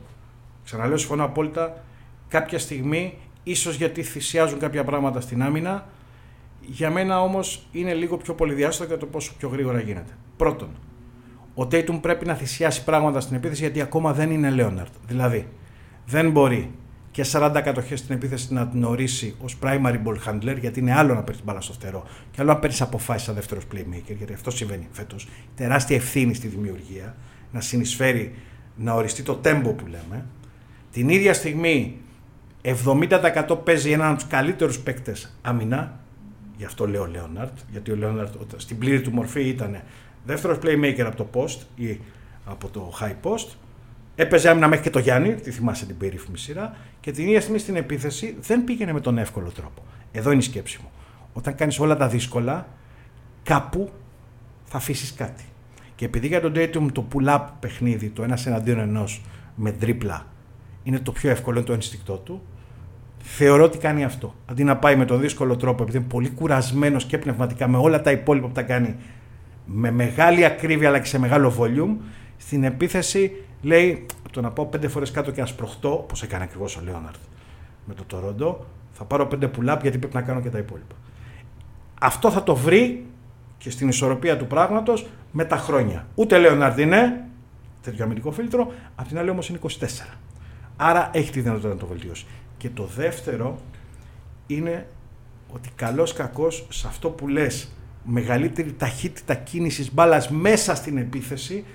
ξαναλέω, 0.63 0.97
συμφωνώ 0.97 1.23
απόλυτα, 1.23 1.83
κάποια 2.27 2.59
στιγμή, 2.59 3.17
ίσως 3.43 3.75
γιατί 3.75 4.03
θυσιάζουν 4.03 4.59
κάποια 4.59 4.83
πράγματα 4.83 5.21
στην 5.21 5.43
άμυνα, 5.43 5.87
για 6.61 6.89
μένα 6.89 7.21
όμως 7.21 7.67
είναι 7.71 7.93
λίγο 7.93 8.17
πιο 8.17 8.33
πολυδιάστατο 8.33 8.89
για 8.89 8.97
το 8.97 9.05
πόσο 9.05 9.33
πιο 9.37 9.49
γρήγορα 9.49 9.79
γίνεται. 9.79 10.17
Πρώτον, 10.37 10.69
ο 11.55 11.61
Tatum 11.61 11.97
πρέπει 12.01 12.25
να 12.25 12.33
θυσιάσει 12.33 12.83
πράγματα 12.83 13.19
στην 13.19 13.35
επίθεση 13.35 13.61
γιατί 13.61 13.81
ακόμα 13.81 14.13
δεν 14.13 14.31
είναι 14.31 14.49
Λέοναρτ. 14.49 14.93
Δηλαδή, 15.07 15.47
δεν 16.05 16.31
μπορεί 16.31 16.71
και 17.15 17.25
40 17.31 17.61
κατοχές 17.63 17.99
στην 17.99 18.15
επίθεση 18.15 18.53
να 18.53 18.67
την 18.67 18.83
ορίσει 18.83 19.35
ως 19.41 19.57
primary 19.61 19.99
ball 20.05 20.17
handler, 20.27 20.57
γιατί 20.59 20.79
είναι 20.79 20.93
άλλο 20.93 21.13
να 21.13 21.23
παίρνεις 21.23 21.43
μπάλα 21.43 21.61
στο 21.61 21.73
φτερό 21.73 22.03
και 22.31 22.41
άλλο 22.41 22.51
να 22.51 22.57
παίρνεις 22.59 22.81
αποφάσεις 22.81 23.25
σαν 23.25 23.35
δεύτερος 23.35 23.63
playmaker, 23.73 24.15
γιατί 24.17 24.33
αυτό 24.33 24.51
συμβαίνει 24.51 24.87
φέτος. 24.91 25.27
Τεράστια 25.55 25.95
ευθύνη 25.95 26.33
στη 26.33 26.47
δημιουργία, 26.47 27.15
να 27.51 27.61
συνεισφέρει 27.61 28.35
να 28.75 28.93
οριστεί 28.93 29.23
το 29.23 29.39
tempo 29.43 29.73
που 29.77 29.85
λέμε. 29.85 30.25
Την 30.91 31.09
ίδια 31.09 31.33
στιγμή 31.33 31.97
70% 32.61 33.57
παίζει 33.63 33.91
έναν 33.91 34.07
από 34.07 34.19
τους 34.19 34.27
καλύτερους 34.27 34.79
παίκτες 34.79 35.37
άμυνα, 35.41 35.99
γι' 36.57 36.65
αυτό 36.65 36.87
λέω 36.87 37.07
Λέοναρτ, 37.07 37.57
γιατί 37.71 37.91
ο 37.91 37.95
Λέοναρτ 37.95 38.33
στην 38.55 38.77
πλήρη 38.77 39.01
του 39.01 39.11
μορφή 39.11 39.47
ήταν 39.47 39.81
δεύτερος 40.25 40.57
playmaker 40.61 41.03
από 41.05 41.15
το 41.15 41.27
post 41.33 41.59
ή 41.75 41.99
από 42.45 42.67
το 42.69 42.93
high 43.01 43.15
post. 43.29 43.47
Έπαιζε 44.15 44.49
άμυνα 44.49 44.67
μέχρι 44.67 44.83
και 44.83 44.89
το 44.89 44.99
Γιάννη, 44.99 45.33
τη 45.33 45.51
θυμάσαι 45.51 45.85
την 45.85 45.97
περίφημη 45.97 46.37
σειρά, 46.37 46.75
και 46.99 47.11
την 47.11 47.27
ίδια 47.27 47.41
στιγμή 47.41 47.59
στην 47.59 47.75
επίθεση 47.75 48.35
δεν 48.41 48.63
πήγαινε 48.63 48.93
με 48.93 48.99
τον 48.99 49.17
εύκολο 49.17 49.49
τρόπο. 49.49 49.83
Εδώ 50.11 50.31
είναι 50.31 50.41
η 50.41 50.43
σκέψη 50.43 50.79
μου. 50.81 50.89
Όταν 51.33 51.55
κάνεις 51.55 51.79
όλα 51.79 51.95
τα 51.95 52.07
δύσκολα, 52.07 52.67
κάπου 53.43 53.89
θα 54.63 54.77
αφήσεις 54.77 55.13
κάτι. 55.13 55.43
Και 55.95 56.05
επειδή 56.05 56.27
για 56.27 56.41
τον 56.41 56.53
Tatum 56.55 56.87
το 56.93 57.07
pull-up 57.13 57.45
παιχνίδι, 57.59 58.09
το 58.09 58.23
ένας 58.23 58.45
εναντίον 58.45 58.79
ενός 58.79 59.21
με 59.55 59.71
τρίπλα, 59.71 60.25
είναι 60.83 60.99
το 60.99 61.11
πιο 61.11 61.29
εύκολο, 61.29 61.57
είναι 61.57 61.65
το 61.65 61.73
ενστικτό 61.73 62.13
του, 62.17 62.41
θεωρώ 63.19 63.63
ότι 63.63 63.77
κάνει 63.77 64.03
αυτό. 64.03 64.35
Αντί 64.45 64.63
να 64.63 64.77
πάει 64.77 64.95
με 64.95 65.05
τον 65.05 65.19
δύσκολο 65.19 65.55
τρόπο, 65.55 65.83
επειδή 65.83 65.97
είναι 65.97 66.07
πολύ 66.09 66.29
κουρασμένος 66.29 67.05
και 67.05 67.17
πνευματικά 67.17 67.67
με 67.67 67.77
όλα 67.77 68.01
τα 68.01 68.11
υπόλοιπα 68.11 68.47
που 68.47 68.53
τα 68.53 68.61
κάνει 68.61 68.95
με 69.65 69.91
μεγάλη 69.91 70.45
ακρίβεια 70.45 70.87
αλλά 70.87 70.99
και 70.99 71.07
σε 71.07 71.19
μεγάλο 71.19 71.55
volume, 71.59 71.95
στην 72.37 72.63
επίθεση 72.63 73.31
λέει 73.65 74.05
από 74.19 74.31
το 74.31 74.41
να 74.41 74.51
πάω 74.51 74.65
πέντε 74.65 74.87
φορές 74.87 75.11
κάτω 75.11 75.31
και 75.31 75.41
να 75.41 75.47
σπροχτώ, 75.47 75.91
όπω 75.91 76.13
έκανε 76.23 76.43
ακριβώς 76.43 76.77
ο 76.77 76.81
Λέοναρτ 76.83 77.15
με 77.85 77.93
το 77.93 78.03
Τορόντο, 78.03 78.65
θα 78.91 79.03
πάρω 79.03 79.27
πέντε 79.27 79.51
pull-up 79.57 79.77
γιατί 79.81 79.97
πρέπει 79.97 80.15
να 80.15 80.21
κάνω 80.21 80.41
και 80.41 80.49
τα 80.49 80.57
υπόλοιπα. 80.57 80.95
Αυτό 82.01 82.31
θα 82.31 82.43
το 82.43 82.55
βρει 82.55 83.05
και 83.57 83.69
στην 83.69 83.87
ισορροπία 83.87 84.37
του 84.37 84.47
πράγματος 84.47 85.07
με 85.31 85.45
τα 85.45 85.57
χρόνια. 85.57 86.07
Ούτε 86.15 86.37
Λέοναρτ 86.37 86.79
είναι 86.79 87.25
τέτοιο 87.81 88.03
αμυντικό 88.03 88.31
φίλτρο, 88.31 88.71
απ' 88.95 89.07
την 89.07 89.17
άλλη 89.17 89.29
όμως 89.29 89.49
είναι 89.49 89.59
24. 89.61 89.69
Άρα 90.75 91.09
έχει 91.13 91.31
τη 91.31 91.39
δυνατότητα 91.39 91.69
να 91.69 91.77
το 91.79 91.85
βελτιώσει. 91.85 92.25
Και 92.57 92.69
το 92.69 92.85
δεύτερο 92.85 93.59
είναι 94.47 94.87
ότι 95.53 95.69
καλός 95.75 96.13
κακός 96.13 96.67
σε 96.69 96.87
αυτό 96.87 97.09
που 97.09 97.27
λες 97.27 97.69
μεγαλύτερη 98.03 98.73
ταχύτητα 98.73 99.35
κίνησης 99.35 99.93
μπάλας 99.93 100.29
μέσα 100.29 100.75
στην 100.75 100.97
επίθεση 100.97 101.65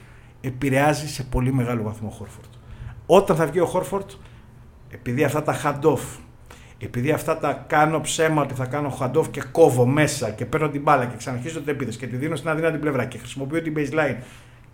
επηρεάζει 0.40 1.08
σε 1.08 1.22
πολύ 1.22 1.52
μεγάλο 1.52 1.82
βαθμό 1.82 2.08
ο 2.08 2.14
Χόρφορντ. 2.14 2.48
Όταν 3.06 3.36
θα 3.36 3.46
βγει 3.46 3.60
ο 3.60 3.66
Χόρφορντ, 3.66 4.10
επειδή 4.90 5.24
αυτά 5.24 5.42
τα 5.42 5.60
hand-off, 5.64 6.18
επειδή 6.78 7.10
αυτά 7.10 7.38
τα 7.38 7.64
κάνω 7.66 8.00
ψέμα 8.00 8.42
ότι 8.42 8.54
θα 8.54 8.66
κάνω 8.66 8.98
hand-off 9.00 9.30
και 9.30 9.42
κόβω 9.52 9.86
μέσα 9.86 10.30
και 10.30 10.46
παίρνω 10.46 10.68
την 10.68 10.82
μπάλα 10.82 11.06
και 11.06 11.16
ξαναρχίζω 11.16 11.60
την 11.60 11.68
επίθεση 11.68 11.98
και 11.98 12.06
τη 12.06 12.16
δίνω 12.16 12.36
στην 12.36 12.50
αδύνατη 12.50 12.78
πλευρά 12.78 13.04
και 13.04 13.18
χρησιμοποιώ 13.18 13.62
την 13.62 13.74
baseline, 13.76 14.16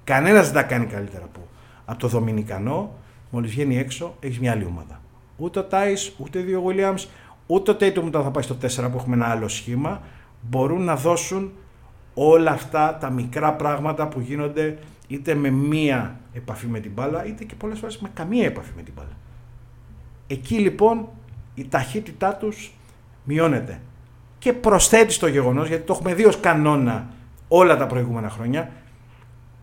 κανένας 0.04 0.44
δεν 0.44 0.54
τα 0.54 0.62
κάνει 0.62 0.86
καλύτερα 0.86 1.24
από, 1.24 1.48
από 1.84 1.98
το 1.98 2.08
Δομινικανό. 2.08 2.94
Μόλις 3.30 3.50
βγαίνει 3.50 3.78
έξω, 3.78 4.16
έχεις 4.20 4.40
μια 4.40 4.52
άλλη 4.52 4.64
ομάδα. 4.64 5.00
ούτε 5.36 5.58
ο 5.58 5.64
Τάις, 5.64 6.12
ούτε 6.18 6.38
ο 6.38 6.42
δύο 6.42 6.64
Williams, 6.66 7.06
ούτε 7.46 7.70
ο 7.70 7.76
Tatum 7.80 8.02
όταν 8.04 8.22
θα 8.22 8.30
πάει 8.30 8.42
στο 8.42 8.56
4 8.86 8.90
που 8.90 8.96
έχουμε 8.96 9.14
ένα 9.14 9.26
άλλο 9.26 9.48
σχήμα, 9.48 10.00
μπορούν 10.40 10.82
να 10.82 10.96
δώσουν 10.96 11.52
όλα 12.14 12.50
αυτά 12.50 12.96
τα 13.00 13.10
μικρά 13.10 13.52
πράγματα 13.52 14.08
που 14.08 14.20
γίνονται 14.20 14.78
είτε 15.06 15.34
με 15.34 15.50
μία 15.50 16.20
επαφή 16.32 16.66
με 16.66 16.80
την 16.80 16.92
μπάλα, 16.92 17.26
είτε 17.26 17.44
και 17.44 17.54
πολλές 17.54 17.78
φορές 17.78 17.98
με 17.98 18.10
καμία 18.14 18.44
επαφή 18.44 18.70
με 18.76 18.82
την 18.82 18.92
μπάλα. 18.96 19.16
Εκεί 20.26 20.58
λοιπόν 20.58 21.08
η 21.54 21.68
ταχύτητά 21.68 22.34
τους 22.34 22.74
μειώνεται. 23.24 23.80
Και 24.38 24.52
προσθέτει 24.52 25.12
στο 25.12 25.26
γεγονός, 25.26 25.68
γιατί 25.68 25.86
το 25.86 25.92
έχουμε 25.92 26.14
δει 26.14 26.24
ως 26.24 26.40
κανόνα 26.40 27.08
όλα 27.48 27.76
τα 27.76 27.86
προηγούμενα 27.86 28.30
χρόνια, 28.30 28.72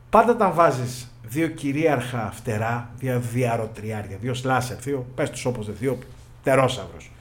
πάντα 0.10 0.32
όταν 0.32 0.54
βάζεις 0.54 1.12
δύο 1.24 1.48
κυρίαρχα 1.48 2.32
φτερά, 2.32 2.92
δύο 2.98 3.20
διαρροτριάρια, 3.20 4.18
δύο 4.18 4.34
σλάσερ, 4.34 4.78
δύο, 4.78 5.06
πες 5.16 5.30
τους 5.30 5.46
όπως 5.46 5.66
δεν, 5.66 5.76
δύο 5.80 5.98
τερόσαυρος, 6.44 7.12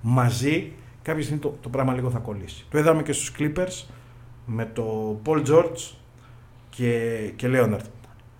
μαζί 0.00 0.72
κάποια 1.02 1.22
στιγμή 1.22 1.40
το, 1.40 1.56
το 1.60 1.68
πράγμα 1.68 1.92
λίγο 1.92 2.10
θα 2.10 2.18
κολλήσει. 2.18 2.66
Το 2.70 2.78
είδαμε 2.78 3.02
και 3.02 3.12
στους 3.12 3.32
Clippers 3.38 3.84
με 4.46 4.64
το 4.64 5.18
Paul 5.24 5.46
George 5.46 5.94
και, 6.76 7.32
και 7.36 7.48
Leonard. 7.50 7.84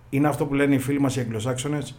Είναι 0.09 0.27
αυτό 0.27 0.45
που 0.45 0.53
λένε 0.53 0.75
οι 0.75 0.79
φίλοι 0.79 0.99
μας 0.99 1.15
οι 1.15 1.19
Αγγλοσάξονες 1.19 1.95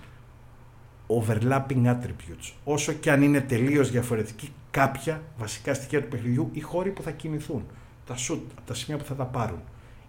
overlapping 1.06 1.84
attributes. 1.84 2.52
Όσο 2.64 2.92
και 2.92 3.10
αν 3.10 3.22
είναι 3.22 3.40
τελείως 3.40 3.90
διαφορετικοί 3.90 4.52
κάποια 4.70 5.22
βασικά 5.38 5.74
στοιχεία 5.74 6.02
του 6.02 6.08
παιχνιδιού, 6.08 6.50
οι 6.52 6.60
χώροι 6.60 6.90
που 6.90 7.02
θα 7.02 7.10
κινηθούν, 7.10 7.66
τα 8.06 8.14
shoot, 8.14 8.40
τα 8.66 8.74
σημεία 8.74 8.98
που 8.98 9.04
θα 9.04 9.14
τα 9.14 9.24
πάρουν, 9.24 9.60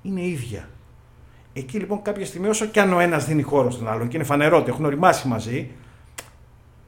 είναι 0.02 0.26
ίδια. 0.26 0.70
Εκεί 1.54 1.78
λοιπόν 1.78 2.02
κάποια 2.02 2.26
στιγμή 2.26 2.48
όσο 2.48 2.66
και 2.66 2.82
αν 2.82 2.94
ο 2.94 3.00
ένας 3.00 3.26
δίνει 3.26 3.42
χώρο 3.42 3.72
στον 3.72 3.88
άλλον 3.88 4.08
και 4.08 4.16
είναι 4.16 4.26
φανερό 4.26 4.58
ότι 4.58 4.70
έχουν 4.70 4.86
οριμάσει 4.86 5.28
μαζί, 5.28 5.72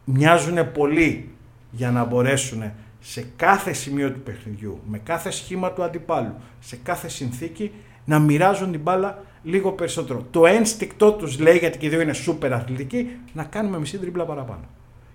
μοιάζουν 0.03 0.71
πολύ 0.71 1.29
για 1.71 1.91
να 1.91 2.05
μπορέσουν 2.05 2.71
σε 2.99 3.27
κάθε 3.35 3.73
σημείο 3.73 4.11
του 4.11 4.19
παιχνιδιού, 4.19 4.79
με 4.85 4.97
κάθε 4.97 5.31
σχήμα 5.31 5.71
του 5.71 5.83
αντιπάλου, 5.83 6.33
σε 6.59 6.75
κάθε 6.83 7.07
συνθήκη 7.09 7.71
να 8.07 8.19
μοιράζουν 8.19 8.71
την 8.71 8.79
μπάλα 8.79 9.23
λίγο 9.43 9.71
περισσότερο. 9.71 10.25
Το 10.31 10.45
ένστικτό 10.45 11.11
τους 11.11 11.39
λέει, 11.39 11.57
γιατί 11.57 11.77
και 11.77 11.85
οι 11.85 11.89
δύο 11.89 12.01
είναι 12.01 12.13
σούπερ 12.13 12.53
αθλητικοί, 12.53 13.09
να 13.33 13.43
κάνουμε 13.43 13.79
μισή 13.79 13.97
τριμπλά 13.97 14.25
παραπάνω. 14.25 14.63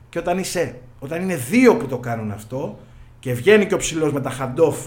Και 0.08 0.18
όταν, 0.18 0.38
είσαι, 0.38 0.80
όταν 0.98 1.22
είναι 1.22 1.36
δύο 1.36 1.76
που 1.76 1.86
το 1.86 1.98
κάνουν 1.98 2.30
αυτό 2.30 2.78
και 3.18 3.32
βγαίνει 3.32 3.66
και 3.66 3.74
ο 3.74 3.76
ψηλός 3.76 4.12
με 4.12 4.20
τα 4.20 4.30
χαντόφ 4.30 4.86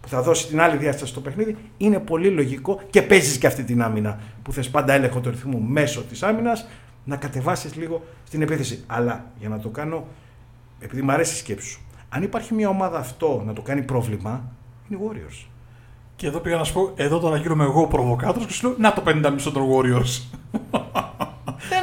που 0.00 0.08
θα 0.08 0.22
δώσει 0.22 0.46
την 0.46 0.60
άλλη 0.60 0.76
διάσταση 0.76 1.10
στο 1.10 1.20
παιχνίδι, 1.20 1.56
είναι 1.76 1.98
πολύ 1.98 2.28
λογικό 2.28 2.80
και 2.90 3.02
παίζεις 3.02 3.38
και 3.38 3.46
αυτή 3.46 3.64
την 3.64 3.82
άμυνα 3.82 4.18
που 4.42 4.52
θες 4.52 4.70
πάντα 4.70 4.92
έλεγχο 4.92 5.20
του 5.20 5.30
ρυθμού 5.30 5.60
μέσω 5.60 6.02
της 6.02 6.22
άμυνας 6.22 6.66
να 7.04 7.16
κατεβάσεις 7.16 7.74
λίγο 7.74 8.04
στην 8.26 8.42
επίθεση. 8.42 8.84
Αλλά 8.86 9.24
για 9.38 9.48
να 9.48 9.58
το 9.58 9.68
κάνω, 9.68 10.06
επειδή 10.80 11.02
μου 11.02 11.12
αρέσει 11.12 11.34
η 11.34 11.38
σκέψη 11.38 11.68
σου, 11.68 11.80
αν 12.08 12.22
υπάρχει 12.22 12.54
μια 12.54 12.68
ομάδα 12.68 12.98
αυτό 12.98 13.42
να 13.46 13.52
το 13.52 13.62
κάνει 13.62 13.82
πρόβλημα, 13.82 14.52
είναι 14.88 15.00
οι 15.02 15.06
Warriors. 15.08 15.53
Και 16.16 16.26
εδώ 16.26 16.38
πήγα 16.38 16.56
να 16.56 16.64
σου 16.64 16.72
πω, 16.72 16.92
εδώ 16.96 17.18
τώρα 17.18 17.36
γίνομαι 17.36 17.64
εγώ 17.64 17.86
προβοκάτορ 17.86 18.46
και 18.46 18.52
σου 18.52 18.66
λέω 18.66 18.76
Να 18.78 18.92
το 18.92 19.02
50 19.06 19.30
μισό 19.32 19.52
των 19.52 19.62
Warriors. 19.62 20.22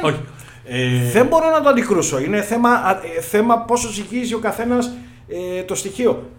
Όχι. 0.02 0.20
Ε... 0.64 1.10
Δεν 1.12 1.26
μπορώ 1.26 1.50
να 1.50 1.62
το 1.62 1.68
αντικρούσω. 1.68 2.20
Είναι 2.20 2.42
θέμα, 2.42 2.70
ε, 3.16 3.20
θέμα 3.20 3.58
πόσο 3.58 3.88
ζυγίζει 3.88 4.34
ο 4.34 4.38
καθένας 4.38 4.90
ε, 5.28 5.62
το 5.62 5.74
στοιχείο. 5.74 6.30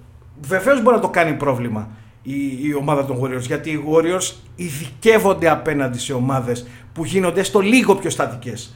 Βεβαίως 0.42 0.82
μπορεί 0.82 0.96
να 0.96 1.02
το 1.02 1.10
κάνει 1.10 1.34
πρόβλημα 1.34 1.90
η, 2.22 2.68
η 2.68 2.74
ομάδα 2.74 3.06
των 3.06 3.20
Warriors. 3.22 3.42
Γιατί 3.42 3.70
οι 3.70 3.84
Warriors 3.90 4.34
ειδικεύονται 4.56 5.50
απέναντι 5.50 6.00
σε 6.00 6.14
ομάδες 6.14 6.68
που 6.94 7.06
γίνονται 7.06 7.44
στο 7.44 7.60
λίγο 7.60 7.96
πιο 7.96 8.10
στατικές. 8.10 8.76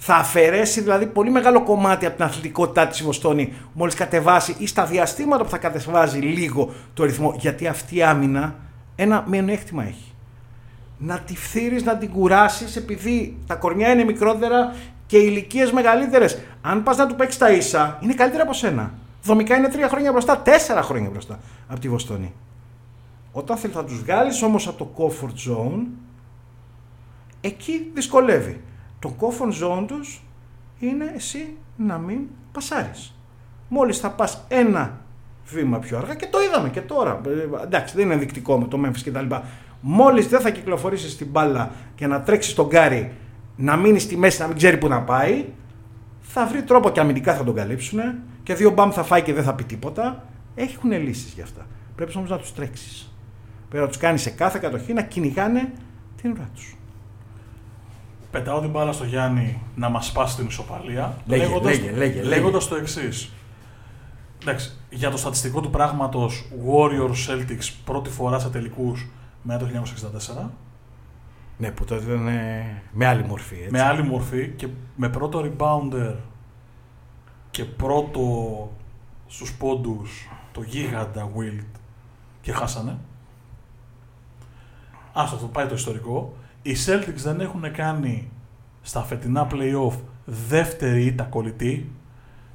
Θα 0.00 0.14
αφαιρέσει 0.14 0.80
δηλαδή 0.80 1.06
πολύ 1.06 1.30
μεγάλο 1.30 1.62
κομμάτι 1.62 2.06
από 2.06 2.16
την 2.16 2.24
αθλητικότητά 2.24 2.86
της 2.86 3.00
η 3.00 3.04
Βοστόνη 3.04 3.52
μόλις 3.72 3.94
κατεβάσει 3.94 4.54
ή 4.58 4.66
στα 4.66 4.84
διαστήματα 4.84 5.44
που 5.44 5.50
θα 5.50 5.58
κατεβάζει 5.58 6.18
λίγο 6.18 6.72
το 6.94 7.04
ρυθμό. 7.04 7.34
Γιατί 7.38 7.66
αυτή 7.66 7.96
η 7.96 8.02
άμυνα 8.02 8.54
ένα 8.96 9.24
μειονέκτημα 9.28 9.84
έχει. 9.84 10.12
Να 10.98 11.18
τη 11.18 11.36
φθείρεις, 11.36 11.84
να 11.84 11.96
την 11.96 12.10
κουράσεις 12.10 12.76
επειδή 12.76 13.36
τα 13.46 13.54
κορμιά 13.54 13.92
είναι 13.92 14.04
μικρότερα 14.04 14.74
και 15.06 15.18
οι 15.18 15.26
ηλικίες 15.26 15.72
μεγαλύτερες. 15.72 16.38
Αν 16.60 16.82
πας 16.82 16.96
να 16.96 17.06
του 17.06 17.14
παίξεις 17.14 17.38
τα 17.38 17.50
ίσα, 17.50 17.98
είναι 18.00 18.14
καλύτερα 18.14 18.42
από 18.42 18.52
σένα. 18.52 18.92
Δομικά 19.22 19.56
είναι 19.56 19.68
τρία 19.68 19.88
χρόνια 19.88 20.12
μπροστά, 20.12 20.38
τέσσερα 20.38 20.82
χρόνια 20.82 21.10
μπροστά 21.10 21.38
από 21.68 21.80
τη 21.80 21.88
Βοστόνη. 21.88 22.32
Όταν 23.32 23.56
θέλει 23.56 23.72
θα 23.72 23.84
τους 23.84 24.02
βγάλεις 24.02 24.42
όμως 24.42 24.68
από 24.68 24.78
το 24.78 24.90
comfort 24.96 25.50
zone, 25.50 25.86
εκεί 27.40 27.90
δυσκολεύει. 27.94 28.60
Το 28.98 29.14
comfort 29.20 29.64
zone 29.64 29.84
τους 29.86 30.22
είναι 30.78 31.12
εσύ 31.14 31.56
να 31.76 31.98
μην 31.98 32.18
πασάρεις. 32.52 33.14
Μόλις 33.68 33.98
θα 33.98 34.10
πας 34.10 34.44
ένα 34.48 35.00
βήμα 35.46 35.78
πιο 35.78 35.98
αργά 35.98 36.14
και 36.14 36.26
το 36.26 36.38
είδαμε 36.40 36.68
και 36.68 36.80
τώρα. 36.80 37.20
Ε, 37.26 37.62
εντάξει, 37.62 37.94
δεν 37.94 38.04
είναι 38.04 38.14
ενδεικτικό 38.14 38.58
με 38.58 38.66
το 38.66 38.80
Memphis 38.84 39.00
κτλ. 39.04 39.34
Μόλις 39.80 40.28
δεν 40.28 40.40
θα 40.40 40.50
κυκλοφορήσεις 40.50 41.16
την 41.16 41.26
μπάλα 41.26 41.70
και 41.94 42.06
να 42.06 42.22
τρέξεις 42.22 42.54
τον 42.54 42.66
Γκάρι 42.66 43.12
να 43.56 43.76
μείνεις 43.76 44.02
στη 44.02 44.16
μέση, 44.16 44.40
να 44.40 44.46
μην 44.46 44.56
ξέρει 44.56 44.78
που 44.78 44.88
να 44.88 45.02
πάει, 45.02 45.44
θα 46.20 46.46
βρει 46.46 46.62
τρόπο 46.62 46.90
και 46.90 47.00
αμυντικά 47.00 47.34
θα 47.34 47.44
τον 47.44 47.54
καλύψουν 47.54 48.00
και 48.42 48.54
δύο 48.54 48.70
μπαμ 48.70 48.90
θα 48.90 49.02
φάει 49.02 49.22
και 49.22 49.32
δεν 49.32 49.44
θα 49.44 49.54
πει 49.54 49.64
τίποτα. 49.64 50.24
Έχουν 50.54 50.92
λύσεις 50.92 51.32
γι' 51.32 51.42
αυτά. 51.42 51.66
Πρέπει 51.96 52.16
όμως 52.16 52.30
να 52.30 52.38
τους 52.38 52.54
τρέξεις. 52.54 53.12
Πρέπει 53.68 53.84
να 53.84 53.88
τους 53.88 53.98
κάνεις 53.98 54.22
σε 54.22 54.30
κάθε 54.30 54.58
κατοχή 54.58 54.92
να 54.92 55.02
κυνηγάνε 55.02 55.72
την 56.22 56.30
ουρά 56.30 56.48
τους. 56.54 56.77
Πετάω 58.30 58.60
την 58.60 58.70
μπάλα 58.70 58.92
στο 58.92 59.04
Γιάννη 59.04 59.62
να 59.74 59.88
μας 59.88 60.06
σπάσει 60.06 60.36
την 60.36 60.46
ισοπαλία. 60.46 61.16
Λέγε, 61.26 61.42
λέγοντας, 61.42 61.78
λέγε, 61.78 61.96
λέγε, 61.96 62.22
λέγοντας 62.22 62.68
το 62.68 62.76
εξής. 62.76 63.32
Εντάξει, 64.42 64.72
για 64.90 65.10
το 65.10 65.16
στατιστικό 65.16 65.60
του 65.60 65.70
πράγματος 65.70 66.48
Warriors 66.66 67.30
Celtics 67.30 67.72
πρώτη 67.84 68.10
φορά 68.10 68.38
σε 68.38 68.48
τελικούς 68.48 69.06
μετά 69.42 69.58
το 69.58 69.66
1964. 70.46 70.50
Ναι, 71.58 71.70
που 71.70 71.84
τότε 71.84 72.04
ήταν 72.04 72.28
με 72.92 73.06
άλλη 73.06 73.24
μορφή. 73.24 73.54
Έτσι. 73.54 73.70
Με 73.70 73.80
άλλη 73.80 74.02
μορφή 74.02 74.48
και 74.48 74.68
με 74.96 75.08
πρώτο 75.08 75.44
rebounder 75.44 76.14
και 77.50 77.64
πρώτο 77.64 78.22
στους 79.26 79.54
πόντους 79.54 80.28
το 80.52 80.62
γίγαντα 80.62 81.30
Wild 81.36 81.66
και 82.40 82.52
χάσανε. 82.52 82.98
Άστο, 85.12 85.34
αυτό 85.34 85.46
πάει 85.46 85.66
το 85.66 85.74
ιστορικό. 85.74 86.36
Οι 86.62 86.76
Celtics 86.86 87.14
δεν 87.22 87.40
έχουν 87.40 87.72
κάνει 87.72 88.30
στα 88.82 89.02
φετινά 89.02 89.46
playoff 89.52 89.94
δεύτερη 90.24 91.04
ήττα 91.04 91.24
κολλητή 91.24 91.90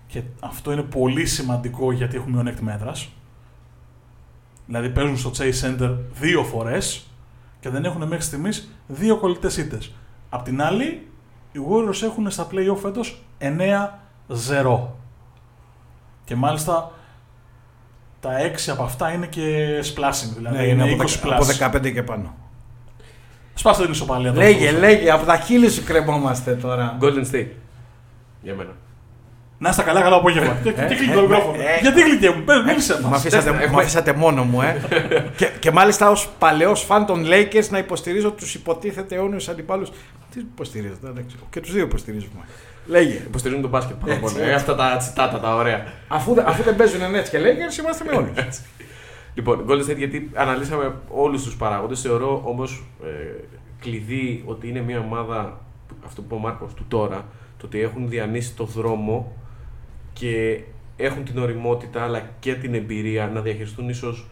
και 0.07 0.21
αυτό 0.39 0.71
είναι 0.71 0.81
πολύ 0.81 1.25
σημαντικό 1.25 1.91
γιατί 1.91 2.15
έχουν 2.15 2.31
μειονέκτημα 2.31 2.71
μέτρας. 2.71 3.09
Δηλαδή 4.65 4.89
παίζουν 4.89 5.17
στο 5.17 5.31
Chase 5.37 5.63
Center 5.63 5.97
δύο 6.13 6.43
φορές 6.43 7.07
και 7.59 7.69
δεν 7.69 7.85
έχουν 7.85 8.07
μέχρι 8.07 8.23
στιγμής 8.23 8.71
δύο 8.87 9.17
κολλητές 9.17 9.57
ήττες. 9.57 9.93
Απ' 10.29 10.43
την 10.43 10.61
άλλη, 10.61 11.07
οι 11.51 11.59
Warriors 11.69 12.01
έχουν 12.03 12.29
στα 12.31 12.47
playoff 12.51 12.77
φέτος 12.81 13.21
9-0. 13.37 14.87
Και 16.23 16.35
μάλιστα 16.35 16.91
τα 18.19 18.31
6 18.39 18.71
από 18.71 18.83
αυτά 18.83 19.11
είναι 19.11 19.27
και 19.27 19.77
splashing, 19.79 20.33
δηλαδή 20.35 20.57
ναι, 20.57 20.63
είναι, 20.63 20.93
από 20.93 21.03
20 21.03 21.25
plus. 21.25 21.31
Από 21.31 21.77
15 21.77 21.91
και 21.93 22.03
πάνω. 22.03 22.35
Σπάστε 23.53 23.83
την 23.83 23.91
ισοπαλία. 23.91 24.33
Λέγε, 24.35 24.71
λέγε, 24.71 25.11
από 25.11 25.25
τα 25.25 25.37
χείλη 25.37 25.69
σου 25.69 25.83
κρεμόμαστε 25.83 26.51
τώρα. 26.51 26.97
Golden 27.01 27.31
State. 27.35 27.47
Για 28.41 28.53
μένα. 28.55 28.69
Να 29.57 29.69
είστε 29.69 29.83
καλά, 29.83 30.01
καλό 30.01 30.15
απόγευμα. 30.15 30.53
Τι 30.63 30.95
κλείνει 30.95 31.13
το 31.13 31.21
μικρόφωνο. 31.21 31.55
Γιατί 31.81 32.01
κλείνει, 32.03 32.43
μίλησε 32.65 32.99
Μ' 33.03 33.07
μας. 33.07 33.19
αφήσατε, 33.19 33.67
μ' 33.71 33.77
αφήσατε 33.79 34.13
μόνο 34.13 34.43
μου, 34.43 34.61
ε. 34.61 34.81
και, 35.37 35.49
και 35.59 35.71
μάλιστα 35.71 36.09
ως 36.09 36.29
παλαιός 36.39 36.81
φαν 36.83 37.05
των 37.05 37.25
Lakers 37.27 37.67
να 37.69 37.77
υποστηρίζω 37.77 38.31
τους 38.31 38.55
υποτίθεται 38.55 39.15
αιώνιους 39.15 39.47
αντιπάλους. 39.49 39.89
Τι 40.33 40.39
υποστηρίζετε, 40.39 41.07
δεν 41.13 41.25
ξέρω. 41.27 41.43
Και 41.49 41.59
τους 41.59 41.71
δύο 41.73 41.83
υποστηρίζουμε. 41.83 42.41
Λέγε. 42.85 43.13
Υποστηρίζουν 43.13 43.61
τον 43.61 43.71
μπάσκετ 43.71 43.95
πάνω 43.95 44.11
Έτσι, 44.13 44.23
μόνο. 44.25 44.37
έτσι. 44.37 44.49
Ε, 44.51 44.53
αυτά 44.53 44.75
τα 44.75 44.97
τσιτάτα 44.97 45.39
τα 45.39 45.55
ωραία. 45.55 45.83
Αφού, 46.07 46.33
δε- 46.33 46.43
αφού 46.45 46.63
δεν 46.63 46.75
παίζουν 46.75 46.99
Nets 47.01 47.29
και 47.29 47.37
Lakers, 47.37 47.79
είμαστε 47.79 48.03
με 48.09 48.15
όλους. 48.17 48.31
Λοιπόν, 49.35 49.65
Golden 49.67 49.89
State 49.89 49.97
γιατί 49.97 50.29
αναλύσαμε 50.33 50.95
όλους 51.09 51.43
τους 51.43 51.55
παράγοντες. 51.57 52.01
Θεωρώ 52.01 52.41
όμως 52.45 52.83
ε, 53.03 53.43
κλειδί 53.79 54.43
ότι 54.45 54.67
είναι 54.69 54.81
μια 54.81 54.99
ομάδα, 54.99 55.61
αυτό 56.05 56.21
που 56.21 56.25
είπε 56.27 56.35
ο 56.35 56.37
Μάρκος 56.37 56.73
του 56.73 56.85
τώρα, 56.87 57.25
το 57.57 57.65
ότι 57.65 57.79
έχουν 57.79 58.09
διανύσει 58.09 58.55
το 58.55 58.65
δρόμο 58.65 59.31
και 60.13 60.61
έχουν 60.97 61.23
την 61.23 61.37
οριμότητα 61.37 62.03
αλλά 62.03 62.29
και 62.39 62.55
την 62.55 62.73
εμπειρία 62.73 63.27
να 63.27 63.41
διαχειριστούν 63.41 63.89
ίσως 63.89 64.27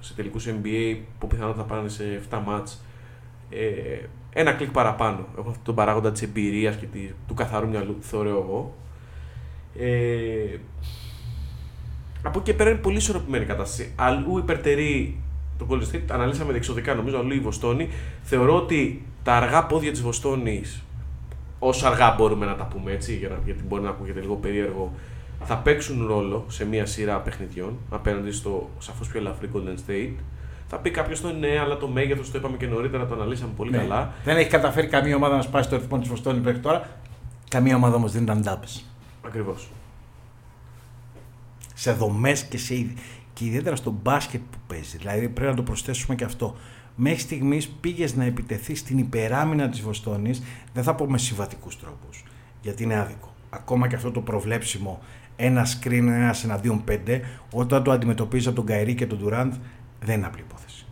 σε 0.00 0.14
τελικούς 0.14 0.46
NBA 0.48 0.96
που 1.18 1.26
πιθανότατα 1.26 1.62
θα 1.68 1.74
πάνε 1.74 1.88
σε 1.88 2.20
7 2.30 2.38
μάτς 2.46 2.84
ε, 3.50 3.98
ένα 4.32 4.52
κλικ 4.52 4.70
παραπάνω. 4.70 5.26
Έχουν 5.38 5.48
αυτόν 5.50 5.64
τον 5.64 5.74
παράγοντα 5.74 6.12
της 6.12 6.22
εμπειρίας 6.22 6.76
και 6.76 6.86
τη- 6.86 7.10
του 7.28 7.34
καθαρού 7.34 7.68
μυαλού, 7.68 7.96
θεωρώ 8.00 8.28
εγώ. 8.28 8.74
Ε, 9.78 10.56
από 12.26 12.38
εκεί 12.38 12.50
και 12.50 12.56
πέρα 12.56 12.70
είναι 12.70 12.78
πολύ 12.78 12.96
ισορροπημένη 12.96 13.44
η 13.44 13.46
κατάσταση. 13.46 13.92
Αλλού 13.96 14.38
υπερτερεί 14.38 15.20
το 15.58 15.66
Golden 15.70 15.94
State, 15.94 16.00
αναλύσαμε 16.10 16.50
διεξοδικά 16.52 16.94
νομίζω, 16.94 17.18
αλλού 17.18 17.34
η 17.34 17.40
Βοστόνη. 17.40 17.88
Θεωρώ 18.22 18.56
ότι 18.56 19.06
τα 19.22 19.32
αργά 19.34 19.64
πόδια 19.66 19.90
της 19.90 20.02
Βοστόνης, 20.02 20.82
όσο 21.58 21.86
αργά 21.86 22.14
μπορούμε 22.18 22.46
να 22.46 22.54
τα 22.54 22.64
πούμε 22.64 22.92
έτσι, 22.92 23.16
για 23.16 23.28
να- 23.28 23.38
γιατί 23.44 23.62
μπορεί 23.68 23.82
να 23.82 23.88
ακούγεται 23.88 24.20
λίγο 24.20 24.34
περίεργο, 24.34 24.92
θα 25.44 25.56
παίξουν 25.56 26.06
ρόλο 26.06 26.44
σε 26.48 26.66
μια 26.66 26.86
σειρά 26.86 27.16
παιχνιδιών 27.18 27.78
απέναντι 27.90 28.30
στο 28.30 28.70
σαφώς 28.78 29.08
πιο 29.08 29.20
ελαφρύ 29.20 29.50
Golden 29.54 29.90
State. 29.90 30.12
Θα 30.68 30.76
πει 30.78 30.90
κάποιος 30.90 31.20
το 31.20 31.32
ναι, 31.32 31.58
αλλά 31.58 31.76
το 31.76 31.88
μέγεθος 31.88 32.30
το 32.30 32.38
είπαμε 32.38 32.56
και 32.56 32.66
νωρίτερα, 32.66 33.06
το 33.06 33.14
αναλύσαμε 33.14 33.50
πολύ 33.56 33.70
Ναι. 33.70 33.76
καλά. 33.78 34.12
Δεν 34.24 34.36
έχει 34.36 34.48
καταφέρει 34.48 34.86
καμία 34.86 35.16
ομάδα 35.16 35.36
να 35.36 35.42
σπάσει 35.42 35.68
το 35.68 35.76
ρυθμό 35.76 35.98
της 35.98 36.08
Βοστόνη 36.08 36.40
μέχρι 36.40 36.58
τώρα. 36.60 36.88
Καμία 37.50 37.76
ομάδα 37.76 37.94
όμως 37.96 38.12
δεν 38.12 38.22
ήταν 38.22 38.40
ντάμπε. 38.42 38.66
Ακριβώς. 39.26 39.68
Σε 41.78 41.92
δομές 41.92 42.42
και, 42.44 42.58
σε, 42.58 42.74
ιδ- 42.74 42.98
και 43.32 43.44
ιδιαίτερα 43.44 43.76
στο 43.76 43.90
μπάσκετ 44.02 44.40
που 44.50 44.58
παίζει. 44.66 44.96
Δηλαδή 44.96 45.28
πρέπει 45.28 45.50
να 45.50 45.56
το 45.56 45.62
προσθέσουμε 45.62 46.14
και 46.14 46.24
αυτό. 46.24 46.56
Μέχρι 46.96 47.20
στιγμής 47.20 47.68
πήγες 47.68 48.14
να 48.14 48.24
επιτεθείς 48.24 48.78
στην 48.78 48.98
υπεράμυνα 48.98 49.68
της 49.68 49.80
Βοστόνης, 49.80 50.42
δεν 50.72 50.82
θα 50.82 50.94
πω 50.94 51.06
με 51.06 51.18
συμβατικούς 51.18 51.78
τρόπους. 51.78 52.24
Γιατί 52.60 52.82
είναι 52.82 52.98
άδικο. 52.98 53.34
Ακόμα 53.50 53.88
και 53.88 53.94
αυτό 53.94 54.10
το 54.10 54.20
προβλέψιμο 54.20 55.00
ένα 55.36 55.66
screen, 55.66 55.92
ένα 56.06 56.34
εναντίον 56.44 56.84
πέντε, 56.84 57.20
όταν 57.52 57.82
το 57.82 57.90
αντιμετωπίζεις 57.90 58.46
από 58.46 58.56
τον 58.56 58.66
Καϊρή 58.66 58.94
και 58.94 59.06
τον 59.06 59.18
Ντουράντ, 59.18 59.52
δεν 60.00 60.16
είναι 60.16 60.26
απλή 60.26 60.40
υπόθεση. 60.40 60.86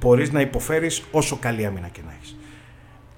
Μπορείς 0.00 0.32
να 0.32 0.40
υποφέρεις 0.40 1.04
όσο 1.10 1.36
καλή 1.36 1.66
άμυνα 1.66 1.88
και 1.88 2.00
να 2.06 2.12
έχεις. 2.12 2.36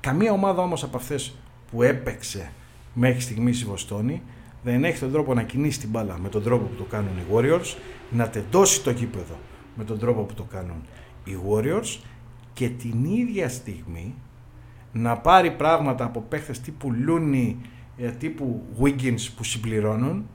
Καμία 0.01 0.33
ομάδα 0.33 0.63
όμως 0.63 0.83
από 0.83 0.97
αυτές 0.97 1.37
που 1.71 1.83
έπαιξε 1.83 2.51
μέχρι 2.93 3.21
στιγμής 3.21 3.61
η 3.61 3.65
Βοστόνη 3.65 4.23
δεν 4.65 4.85
έχει 4.85 4.99
τον 4.99 5.13
τρόπο 5.13 5.35
να 5.35 5.43
κινήσει 5.43 5.81
την 5.81 5.89
μπάλα 5.89 6.19
με 6.19 6.29
τον 6.29 6.43
τρόπο 6.43 6.65
που 6.65 6.75
το 6.75 6.85
κάνουν 6.85 7.19
οι 7.19 7.25
Warriors, 7.33 7.77
να 8.11 8.29
τεντώσει 8.29 8.83
το 8.83 8.91
γήπεδο 8.91 9.39
με 9.75 9.85
τον 9.85 9.99
τρόπο 9.99 10.23
που 10.23 10.35
το 10.35 10.43
κάνουν 10.43 10.83
οι 11.25 11.37
Warriors 11.49 11.99
και 12.53 12.69
την 12.69 13.05
ίδια 13.05 13.49
στιγμή 13.49 14.15
να 14.93 15.17
πάρει 15.17 15.51
πράγματα 15.51 16.05
από 16.05 16.21
παίχτες 16.21 16.61
τύπου 16.61 16.93
Looney, 17.09 17.55
ε, 17.97 18.11
τύπου 18.11 18.63
Wiggins 18.81 19.29
που 19.37 19.45
συμπληρώνουν 19.45 20.29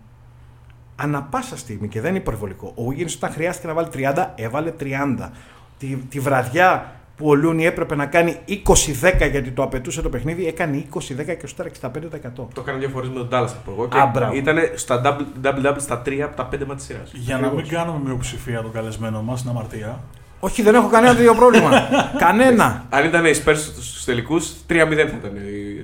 ανα 0.96 1.24
πάσα 1.24 1.58
στιγμή 1.58 1.88
και 1.88 2.02
δεν 2.02 2.10
είναι 2.10 2.20
υπερβολικό. 2.20 2.74
Ο 2.76 2.84
Wiggins 2.90 3.14
όταν 3.16 3.32
χρειάστηκε 3.32 3.68
να 3.68 3.74
βάλει 3.74 3.88
30, 3.94 4.34
έβαλε 4.36 4.74
30. 4.80 5.30
Τη, 5.78 5.96
τη 5.96 6.20
βραδιά 6.20 6.99
που 7.20 7.30
ο 7.30 7.36
Λούνι 7.36 7.66
έπρεπε 7.66 7.96
να 7.96 8.06
κάνει 8.06 8.38
20-10 8.48 9.30
γιατί 9.32 9.52
το 9.52 9.64
απαιτούσε 9.64 10.02
το 10.02 10.10
παιχνίδι, 10.10 10.48
έκανε 10.48 10.86
20-10 10.94 11.00
και 11.40 11.48
στο 11.48 11.64
65%. 11.82 11.90
Το 12.36 12.62
έκανα 12.62 12.78
δύο 12.78 12.90
φορές 12.90 13.10
με 13.10 13.16
τον 13.16 13.28
Dallas, 13.32 13.48
θα 13.48 13.62
πω 13.66 13.72
εγώ. 13.72 13.88
Και 13.88 13.98
Α, 14.00 14.06
μπράβο. 14.06 14.36
ήταν 14.36 14.58
στα 14.76 15.02
double, 15.06 15.46
double, 15.48 15.68
double 15.68 15.76
στα 15.80 16.00
τρία 16.00 16.26
από 16.26 16.36
τα 16.36 16.46
πέντε 16.46 16.66
μάτια 16.66 16.84
σειράς. 16.86 17.12
Για 17.14 17.38
να 17.38 17.50
μην 17.52 17.68
κάνουμε 17.68 18.00
μειοψηφία 18.06 18.62
τον 18.62 18.72
καλεσμένο 18.72 19.22
μας 19.22 19.40
στην 19.40 19.52
αμαρτία. 19.52 20.00
Όχι, 20.40 20.62
δεν 20.62 20.76
έχω 20.76 20.88
κανένα 20.88 21.16
τέτοιο 21.16 21.36
πρόβλημα. 21.36 21.70
κανένα. 22.26 22.86
Αν 22.90 23.06
ήταν 23.06 23.26
οι 23.26 23.32
Spurs 23.46 23.56
στους 23.56 24.04
τελικούς, 24.06 24.52
3-0 24.70 24.74
θα 24.88 24.92
ήταν 24.92 25.32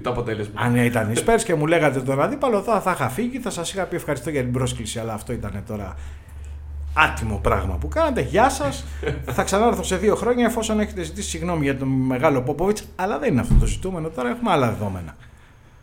το 0.02 0.10
αποτέλεσμα. 0.10 0.62
Αν 0.62 0.76
ήταν 0.76 1.12
οι 1.12 1.16
Spurs 1.26 1.42
και 1.46 1.56
μου 1.56 1.66
λέγατε 1.68 2.00
τον 2.00 2.22
αντίπαλο, 2.22 2.62
θα, 2.62 2.82
θα 2.82 2.92
είχα 2.92 3.10
φύγει, 3.10 3.40
θα 3.40 3.50
σας 3.50 3.74
είχα 3.74 3.84
πει 3.84 3.96
ευχαριστώ 3.96 4.30
για 4.30 4.42
την 4.42 4.52
πρόσκληση, 4.52 5.00
αλλά 5.00 5.14
αυτό 5.14 5.34
ήταν 5.34 5.64
τώρα 5.68 5.96
άτιμο 6.96 7.38
πράγμα 7.38 7.76
που 7.76 7.88
κάνατε. 7.88 8.22
Γεια 8.22 8.50
σας. 8.50 8.86
θα 9.26 9.44
ξανάρθω 9.44 9.84
σε 9.84 9.98
δύο 9.98 10.16
χρόνια 10.16 10.46
εφόσον 10.46 10.80
έχετε 10.80 11.04
ζητήσει 11.04 11.30
συγγνώμη 11.30 11.64
για 11.64 11.78
τον 11.78 11.88
μεγάλο 11.88 12.42
Πόποβιτς, 12.42 12.88
αλλά 12.96 13.20
δεν 13.20 13.32
είναι 13.32 13.42
αυτό 13.42 13.54
το 13.54 13.66
ζητούμενο. 13.66 14.10
Τώρα 14.10 14.30
έχουμε 14.30 14.52
άλλα 14.52 14.68
δεδομένα. 14.70 15.16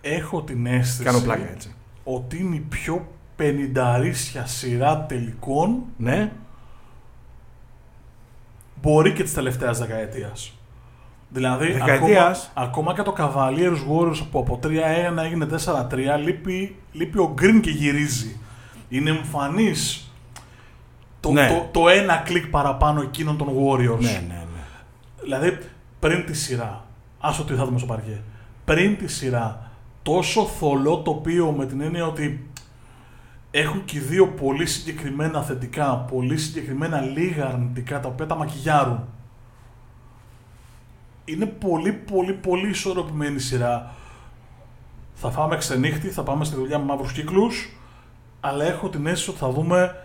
Έχω 0.01 0.43
την 0.43 0.67
αίσθηση 0.67 1.03
Κάνω 1.03 1.21
πλάκα 1.21 1.51
έτσι. 1.51 1.75
ότι 2.05 2.39
είναι 2.39 2.57
η 2.57 2.67
πιο 2.69 3.07
πενινταρίσια 3.37 4.47
σειρά 4.47 5.05
τελικών 5.09 5.83
Ναι, 5.97 6.33
μπορεί 8.83 9.13
και 9.13 9.23
της 9.23 9.35
τελευταίας 9.35 9.79
δεκαετίας. 9.79 10.57
Δηλαδή, 11.29 11.73
Δεκαετίας; 11.73 12.53
ακόμα, 12.55 12.67
ακόμα 12.69 12.95
και 12.95 13.03
το 13.03 13.15
Cavaliers 13.19 13.77
Warriors 13.91 14.27
που 14.31 14.39
από 14.39 14.59
3-1 14.63 15.23
έγινε 15.25 15.47
4-3, 15.47 16.19
λείπει, 16.19 16.77
λείπει 16.93 17.19
ο 17.19 17.35
Green 17.39 17.61
και 17.63 17.71
γυρίζει. 17.71 18.37
Είναι 18.89 19.11
εμφανής 19.11 20.12
το, 21.23 21.33
Ναι. 21.33 21.49
το, 21.49 21.81
το 21.81 21.89
ένα 21.89 22.17
κλικ 22.17 22.47
παραπάνω 22.47 23.03
εκείνων 23.03 23.37
των 23.37 23.49
Warriors. 23.49 24.01
ναι, 24.01 24.11
ναι. 24.11 24.45
ναι. 24.55 24.65
Δηλαδή, 25.23 25.59
πριν 25.99 26.27
τη 26.27 26.35
σειρά, 26.35 26.85
άσο 27.21 27.45
τι 27.45 27.55
θα 27.55 27.65
δούμε 27.65 27.79
στο 27.79 27.87
παρκέ, 27.87 28.21
πριν 28.65 28.97
τη 28.97 29.09
σειρά, 29.09 29.71
τόσο 30.03 30.45
θολό 30.47 30.99
τοπίο 30.99 31.51
με 31.51 31.67
την 31.67 31.81
έννοια 31.81 32.07
ότι 32.07 32.51
έχουν 33.51 33.85
και 33.85 33.97
οι 33.97 34.01
δύο 34.01 34.27
πολύ 34.29 34.67
συγκεκριμένα 34.67 35.43
θετικά, 35.43 35.97
πολύ 35.97 36.37
συγκεκριμένα 36.39 37.01
λίγα 37.01 37.47
αρνητικά, 37.47 38.01
τα 38.01 38.09
οποία 38.09 38.27
τα 38.27 38.35
μακιγιάρουν. 38.35 39.05
Είναι 41.25 41.47
πολύ, 41.47 41.93
πολύ, 41.93 42.33
πολύ 42.33 42.69
ισορροπημένη 42.69 43.39
σειρά. 43.39 43.95
Θα 45.15 45.31
φάμε 45.31 45.57
ξενύχτη, 45.57 46.09
θα 46.09 46.23
πάμε 46.23 46.45
στη 46.45 46.57
δουλειά 46.57 46.79
με 46.79 46.85
μαύρους 46.85 47.13
κύκλους, 47.13 47.77
αλλά 48.41 48.65
έχω 48.65 48.89
την 48.89 49.07
αίσθηση 49.07 49.31
ότι 49.31 49.39
θα 49.39 49.51
δούμε 49.51 49.97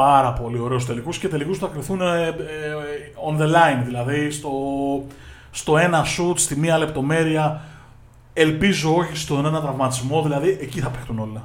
πάρα 0.00 0.32
πολύ 0.32 0.58
ωραίους 0.58 0.86
τελικούς 0.86 1.18
και 1.18 1.28
τελικούς 1.28 1.58
που 1.58 1.66
θα 1.66 1.72
κρυθούν 1.72 2.00
ε, 2.00 2.26
ε, 2.26 2.32
on 3.30 3.40
the 3.40 3.46
line, 3.46 3.82
δηλαδή 3.84 4.30
στο, 4.30 4.50
στο 5.50 5.78
ένα 5.78 6.04
shoot, 6.04 6.32
στη 6.34 6.56
μία 6.56 6.78
λεπτομέρεια, 6.78 7.60
ελπίζω 8.32 8.94
όχι 8.96 9.16
στον 9.16 9.46
ένα 9.46 9.60
τραυματισμό, 9.60 10.22
δηλαδή 10.22 10.58
εκεί 10.60 10.80
θα 10.80 10.88
παίχτουν 10.88 11.18
όλα. 11.18 11.44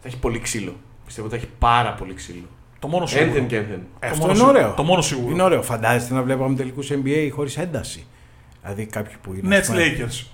Θα 0.00 0.08
έχει 0.08 0.18
πολύ 0.18 0.38
ξύλο. 0.38 0.74
Πιστεύω 1.06 1.26
ότι 1.26 1.36
θα 1.36 1.42
έχει 1.42 1.52
πάρα 1.58 1.92
πολύ 1.92 2.14
ξύλο. 2.14 2.44
Το 2.78 2.88
μόνο 2.88 3.06
σίγουρο. 3.06 3.26
Ένθεν 3.28 3.46
και 3.46 3.56
ένθεν. 3.56 3.80
Ε, 3.98 4.06
Το 4.06 4.12
αυτό 4.12 4.16
μόνο 4.18 4.30
είναι 4.32 4.38
σίγουρο. 4.38 4.58
ωραίο. 4.58 4.74
Το 4.74 4.82
μόνο 4.82 5.00
σίγουρο. 5.02 5.30
Είναι 5.32 5.42
ωραίο. 5.42 5.62
Φαντάζεστε 5.62 6.14
να 6.14 6.22
βλέπαμε 6.22 6.56
τελικούς 6.56 6.90
NBA 6.92 7.28
χωρίς 7.32 7.56
ένταση. 7.56 8.06
Δηλαδή 8.62 8.86
κάποιοι 8.86 9.14
που 9.22 9.34
είναι. 9.34 9.56
ας 9.56 9.68
Nets 9.68 9.70
πούμε, 9.70 9.82
Lakers. 9.98 10.24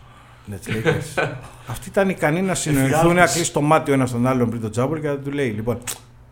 Nets 0.52 0.70
Lakers. 0.86 1.28
Αυτοί 1.72 1.88
ήταν 1.88 2.08
ικανοί 2.08 2.42
να 2.42 2.54
συνοηθούν, 2.54 2.90
να 2.90 2.96
Εφιάλτης. 3.10 3.34
κλείσει 3.34 3.52
το 3.52 3.60
μάτι 3.60 3.90
ο 3.90 3.94
ένας 3.94 4.10
τον 4.10 4.26
άλλον 4.26 4.48
πριν 4.48 4.60
τον 4.60 4.70
τζάμπορ 4.70 5.00
και 5.00 5.08
να 5.08 5.16
του 5.16 5.30
λέει: 5.32 5.48
Λοιπόν, 5.48 5.78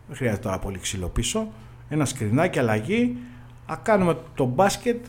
δεν 0.07 0.15
χρειάζεται 0.15 0.41
τώρα 0.41 0.59
πολύ 0.59 0.79
ξύλο 0.79 1.07
πίσω. 1.07 1.47
Ένα 1.89 2.05
σκρινάκι, 2.05 2.59
αλλαγή. 2.59 3.17
Α 3.65 3.75
κάνουμε 3.83 4.17
το 4.35 4.45
μπάσκετ. 4.45 5.05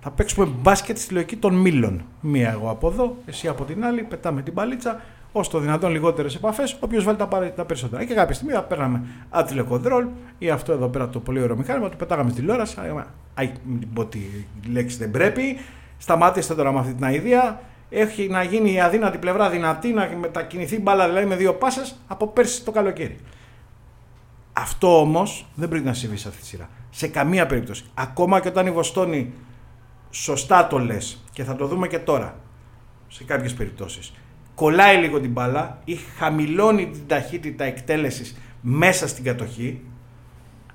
Θα 0.00 0.10
παίξουμε 0.10 0.46
μπάσκετ 0.60 0.98
στη 0.98 1.14
λογική 1.14 1.36
των 1.36 1.54
μήλων. 1.54 2.02
Μία 2.20 2.50
εγώ 2.50 2.70
από 2.70 2.88
εδώ, 2.88 3.16
εσύ 3.26 3.48
από 3.48 3.64
την 3.64 3.84
άλλη. 3.84 4.02
Πετάμε 4.02 4.42
την 4.42 4.54
παλίτσα. 4.54 5.00
Όσο 5.32 5.50
το 5.50 5.58
δυνατόν 5.58 5.90
λιγότερες 5.90 6.34
επαφές. 6.34 6.76
Όποιος 6.80 7.04
βάλει 7.04 7.16
τα, 7.16 7.26
παρα- 7.26 7.52
τα 7.52 7.64
περισσότερα. 7.64 8.04
Και 8.04 8.14
κάποια 8.14 8.34
στιγμή 8.34 8.52
θα 8.52 8.62
παίρναμε 8.62 9.02
ατυλεκοντρόλ 9.30 10.06
ή 10.38 10.50
αυτό 10.50 10.72
εδώ 10.72 10.88
πέρα 10.88 11.08
το 11.08 11.20
πολύ 11.20 11.40
ωραίο 11.42 11.56
μηχάνημα. 11.56 11.88
Το 11.88 11.96
πετάγαμε 11.96 12.30
στη 12.30 12.40
τηλεόραση. 12.40 12.80
Α, 12.80 13.06
Αϊ, 13.34 13.52
μην 13.64 13.92
πω 13.92 14.04
τη 14.04 14.18
λέξη 14.72 14.96
δεν 14.96 15.10
πρέπει. 15.10 15.58
Σταμάτηστε 15.98 16.54
τώρα 16.54 16.72
με 16.72 16.78
αυτή 16.78 16.94
την 16.94 17.04
αηδία. 17.04 17.60
Έχει 17.90 18.28
να 18.28 18.42
γίνει 18.42 18.72
η 18.72 18.80
αδύνατη 18.80 19.18
πλευρά 19.18 19.50
δυνατή, 19.50 19.88
να 19.92 20.08
μετακινηθεί 20.20 20.74
η 20.74 20.80
μπάλα 20.82 21.08
δηλαδή 21.08 21.26
με 21.26 21.36
δύο 21.36 21.52
πάσες 21.54 21.96
από 22.06 22.26
πέρσι 22.26 22.64
το 22.64 22.70
καλοκαίρι. 22.70 23.18
Αυτό 24.52 25.00
όμως 25.00 25.46
δεν 25.54 25.68
πρέπει 25.68 25.84
να 25.84 25.94
συμβεί 25.94 26.16
σε 26.16 26.28
αυτή 26.28 26.40
τη 26.40 26.46
σειρά. 26.46 26.68
Σε 26.90 27.08
καμία 27.08 27.46
περίπτωση. 27.46 27.84
Ακόμα 27.94 28.40
και 28.40 28.48
όταν 28.48 28.66
η 28.66 28.70
Βοστόνη 28.70 29.32
σωστά 30.10 30.66
το 30.66 30.78
λες 30.78 31.24
και 31.32 31.44
θα 31.44 31.56
το 31.56 31.66
δούμε 31.66 31.88
και 31.88 31.98
τώρα 31.98 32.36
σε 33.08 33.24
κάποιες 33.24 33.54
περιπτώσεις. 33.54 34.12
Κολλάει 34.54 34.96
λίγο 34.96 35.20
την 35.20 35.30
μπάλα 35.30 35.78
ή 35.84 35.94
χαμηλώνει 35.94 36.90
την 36.90 37.06
ταχύτητα 37.06 37.64
εκτέλεσης 37.64 38.36
μέσα 38.60 39.08
στην 39.08 39.24
κατοχή. 39.24 39.80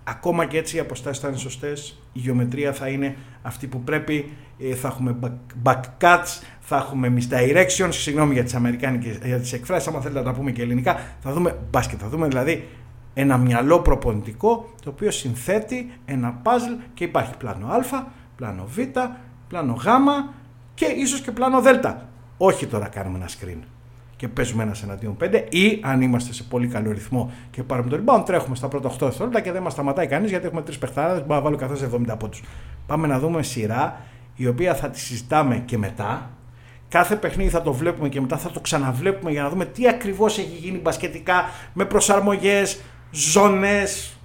Ακόμα 0.04 0.46
και 0.46 0.58
έτσι 0.58 0.76
οι 0.76 0.80
αποστάσεις 0.80 1.22
θα 1.22 1.28
είναι 1.28 1.38
σωστές, 1.38 2.02
η 2.14 2.20
γεωμετρία 2.20 2.74
θα 2.74 2.88
είναι 2.88 3.16
αυτή 3.42 3.68
που 3.68 3.82
πρέπει, 3.82 4.32
ε, 4.60 4.76
θα 4.76 4.88
έχουμε 4.88 5.16
back, 5.22 5.32
back 5.64 5.82
cuts, 6.02 6.42
θα 6.60 6.78
έχουμε 6.78 7.14
misdirections, 7.18 7.90
συγγνώμη 7.90 8.34
για 8.34 8.44
τις 8.44 8.54
αμερικάνικες, 8.54 9.18
για 9.24 9.40
τις 9.40 9.54
εκφράσεις, 9.54 9.88
άμα 9.88 10.02
θέλετε 10.02 10.20
να 10.20 10.26
τα 10.26 10.34
πούμε 10.34 10.52
και 10.52 10.62
ελληνικά, 10.62 11.00
θα 11.20 11.34
δούμε 11.34 11.58
μπάσκετ, 11.70 12.00
θα 12.02 12.10
δούμε 12.10 12.28
δηλαδή 12.28 12.68
ένα 13.20 13.38
μυαλό 13.38 13.80
προπονητικό 13.80 14.70
το 14.84 14.90
οποίο 14.90 15.12
συνθέτει 15.12 15.92
ένα 16.06 16.42
puzzle 16.44 16.84
και 16.94 17.04
υπάρχει 17.04 17.38
πλάνο 17.38 17.68
α, 17.68 18.08
πλάνο 18.36 18.66
β, 18.68 18.80
πλάνο 19.48 19.74
γ 19.74 19.86
και 20.74 20.86
ίσως 20.86 21.22
και 21.22 21.32
πλάνο 21.32 21.62
δ. 21.62 21.68
Όχι 22.38 22.66
τώρα 22.66 22.88
κάνουμε 22.88 23.18
ένα 23.18 23.28
screen 23.28 23.64
και 24.16 24.28
παίζουμε 24.28 24.64
ένας 24.64 24.84
εναντίον 24.84 25.18
5 25.22 25.44
ή 25.50 25.80
αν 25.82 26.02
είμαστε 26.02 26.34
σε 26.34 26.44
πολύ 26.44 26.68
καλό 26.68 26.92
ρυθμό 26.92 27.32
και 27.52 27.64
πάρουμε 27.64 27.90
το 27.90 28.00
rebound, 28.04 28.24
τρέχουμε 28.26 28.56
στα 28.56 28.68
πρώτα 28.68 28.90
8 28.90 28.96
δευτερόλεπτα 29.00 29.42
και 29.42 29.52
δεν 29.52 29.62
μας 29.62 29.74
σταματάει 29.74 30.08
κανείς 30.08 30.30
γιατί 30.30 30.46
έχουμε 30.46 30.62
τρεις 30.62 30.78
παιχτάράδε 30.78 31.20
που 31.20 31.26
μπορεί 31.26 31.40
να 31.40 31.46
βάλω 31.46 31.58
καθένα 31.58 32.14
70 32.16 32.20
πόντου. 32.20 32.38
Πάμε 32.88 33.08
να 33.08 33.20
δούμε 33.20 33.44
σειρά 33.44 34.02
η 34.36 34.48
οποία 34.48 34.76
θα 34.76 34.90
τη 34.90 35.00
συζητάμε 35.00 35.64
και 35.66 35.78
μετά. 35.78 36.30
Κάθε 36.90 37.16
παιχνίδι 37.16 37.50
θα 37.50 37.62
το 37.62 37.74
βλέπουμε 37.74 38.10
και 38.10 38.22
μετά 38.22 38.38
θα 38.38 38.50
το 38.50 38.60
ξαναβλέπουμε 38.60 39.32
για 39.32 39.44
να 39.44 39.50
δούμε 39.50 39.66
τι 39.66 39.88
ακριβώς 39.88 40.38
έχει 40.38 40.56
γίνει 40.56 40.78
μπασκετικά 40.78 41.44
με 41.74 41.86
προσαρμογές, 41.86 42.82
ζώνες. 43.12 44.18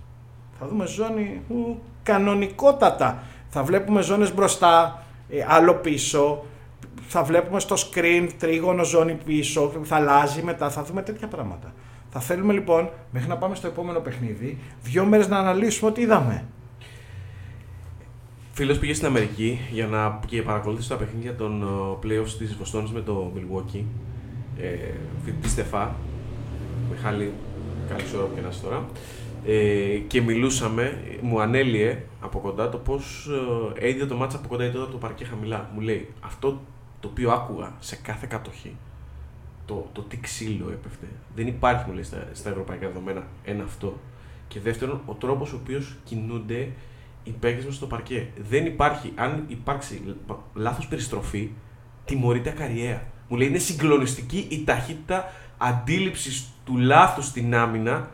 Θα 0.58 0.66
δούμε 0.66 0.86
ζώνη 0.86 1.40
ου, 1.48 1.82
κανονικότατα. 2.02 3.22
Θα 3.48 3.62
βλέπουμε 3.62 4.02
ζώνες 4.02 4.34
μπροστά, 4.34 5.02
ε, 5.28 5.44
άλλο 5.48 5.74
πίσω. 5.74 6.44
Θα 7.08 7.22
βλέπουμε 7.22 7.60
στο 7.60 7.76
screen 7.78 8.28
τρίγωνο 8.38 8.84
ζώνη 8.84 9.14
πίσω, 9.24 9.72
θα 9.82 9.96
αλλάζει 9.96 10.42
μετά, 10.42 10.70
θα 10.70 10.82
δούμε 10.82 11.02
τέτοια 11.02 11.28
πράγματα. 11.28 11.72
Θα 12.10 12.20
θέλουμε 12.20 12.52
λοιπόν, 12.52 12.90
μέχρι 13.10 13.28
να 13.28 13.36
πάμε 13.36 13.54
στο 13.54 13.66
επόμενο 13.66 14.00
παιχνίδι, 14.00 14.58
δύο 14.82 15.04
μέρες 15.04 15.28
να 15.28 15.38
αναλύσουμε 15.38 15.90
ό,τι 15.90 16.00
είδαμε. 16.00 16.44
Φίλος 18.52 18.78
πήγε 18.78 18.94
στην 18.94 19.06
Αμερική 19.06 19.60
για 19.70 19.86
να 19.86 20.20
και 20.26 20.42
παρακολούθησε 20.42 20.88
τα 20.88 20.96
παιχνίδια 20.96 21.34
των 21.34 21.62
ε, 21.62 21.66
playoffs 22.02 22.30
της 22.38 22.56
Βοστόνης 22.56 22.90
με 22.90 23.00
το 23.00 23.32
Milwaukee. 23.36 23.84
Ε, 24.58 24.68
φοιτητή 25.24 25.48
Στεφά. 25.48 25.94
Μιχάλη, 26.90 27.32
καλή 27.88 28.04
ώρα 28.16 28.24
που 28.24 28.34
και 28.34 28.40
να 28.40 28.48
είσαι 28.48 28.62
τώρα. 28.62 28.86
Ε, 29.46 29.98
και 30.06 30.20
μιλούσαμε, 30.20 31.02
μου 31.20 31.40
ανέλυε 31.40 32.02
από 32.20 32.38
κοντά 32.38 32.68
το 32.68 32.78
πώς 32.78 33.28
ε, 33.78 33.86
έδινε 33.86 34.06
το 34.06 34.16
μάτσα 34.16 34.36
από 34.36 34.48
κοντά 34.48 34.64
ή 34.64 34.70
το 34.70 34.98
παρκέ 35.00 35.24
χαμηλά. 35.24 35.70
Μου 35.74 35.80
λέει 35.80 36.08
αυτό 36.20 36.60
το 37.00 37.08
οποίο 37.08 37.30
άκουγα 37.30 37.72
σε 37.80 37.96
κάθε 37.96 38.26
κατοχή, 38.30 38.76
το, 39.66 39.88
το 39.92 40.02
τι 40.02 40.16
ξύλο 40.16 40.70
έπεφτε. 40.70 41.06
Δεν 41.34 41.46
υπάρχει, 41.46 41.84
μου 41.86 41.94
λέει, 41.94 42.02
στα, 42.02 42.28
στα 42.32 42.50
ευρωπαϊκά 42.50 42.86
δεδομένα 42.86 43.26
ένα 43.44 43.64
αυτό. 43.64 43.98
Και 44.48 44.60
δεύτερον, 44.60 45.00
ο 45.06 45.14
τρόπος 45.14 45.52
ο 45.52 45.56
οποίος 45.62 45.96
κινούνται 46.04 46.68
οι 47.24 47.30
παίκτες 47.30 47.64
μας 47.64 47.74
στο 47.74 47.86
παρκέ. 47.86 48.26
Δεν 48.48 48.66
υπάρχει, 48.66 49.12
αν 49.14 49.44
υπάρξει 49.48 50.02
λάθος 50.54 50.88
περιστροφή, 50.88 51.50
τιμωρείται 52.04 52.50
ακαριέα. 52.50 53.02
Μου 53.28 53.36
λέει 53.36 53.48
είναι 53.48 53.58
συγκλονιστική 53.58 54.46
η 54.50 54.64
ταχύτητα 54.64 55.32
αντίληψης 55.58 56.51
του 56.64 56.76
λάθους 56.76 57.26
στην 57.26 57.54
άμυνα 57.54 58.08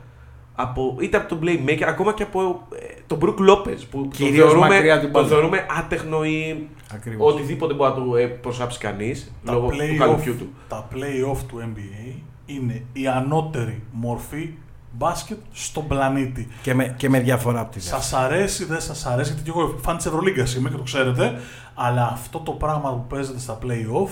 από, 0.54 0.96
είτε 1.00 1.16
από 1.16 1.28
τον 1.28 1.40
Playmaker, 1.42 1.82
ακόμα 1.82 2.12
και 2.12 2.22
από 2.22 2.66
ε, 2.74 2.84
τον 3.06 3.18
Brook 3.22 3.50
Lopez 3.50 3.78
που 3.90 4.08
το 4.18 4.26
θεωρούμε, 4.26 4.80
το 5.12 5.26
θεωρούμε 5.26 5.66
άτεχνο 5.78 6.24
ή 6.24 6.68
Ακριβώς. 6.94 7.32
οτιδήποτε 7.32 7.74
μπορεί 7.74 7.90
να 7.90 7.96
του 7.96 8.14
ε, 8.14 8.26
προσάψει 8.26 8.78
κανείς 8.78 9.32
λόγω 9.42 9.68
του 9.68 9.96
καλοπιού 9.98 10.36
του. 10.36 10.48
Τα 10.68 10.88
play-off 10.92 11.38
του 11.48 11.60
NBA 11.62 12.14
είναι 12.46 12.84
η 12.92 13.06
ανώτερη 13.06 13.82
μορφή 13.92 14.50
μπάσκετ 14.92 15.38
στον 15.52 15.86
πλανήτη. 15.86 16.48
Και 16.62 16.74
με, 16.74 16.94
και 16.96 17.08
με 17.08 17.20
διαφορά 17.20 17.60
από 17.60 17.72
τη 17.72 17.80
Σας 17.80 18.12
αρέσει, 18.12 18.64
δεν 18.64 18.80
σας 18.80 19.06
αρέσει, 19.06 19.32
γιατί 19.32 19.50
και 19.50 19.58
εγώ 19.58 19.78
φαν 19.82 19.96
της 19.96 20.06
Ευρωλίγκας 20.06 20.54
είμαι 20.54 20.70
και 20.70 20.76
το 20.76 20.82
ξέρετε, 20.82 21.40
αλλά 21.74 22.10
αυτό 22.12 22.38
το 22.38 22.52
πράγμα 22.52 22.90
που 22.90 23.04
παίζεται 23.08 23.38
στα 23.38 23.58
play-off 23.62 24.10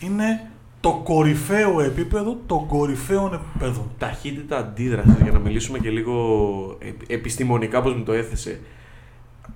είναι 0.00 0.50
το 0.86 1.00
κορυφαίο 1.04 1.80
επίπεδο 1.80 2.40
των 2.46 2.66
κορυφαίων 2.66 3.32
επίπεδων. 3.34 3.90
Ταχύτητα 3.98 4.56
αντίδρασης, 4.56 5.22
για 5.22 5.32
να 5.32 5.38
μιλήσουμε 5.38 5.78
και 5.78 5.90
λίγο 5.90 6.78
επιστημονικά 7.06 7.78
όπως 7.78 7.94
μου 7.94 8.02
το 8.02 8.12
έθεσε. 8.12 8.60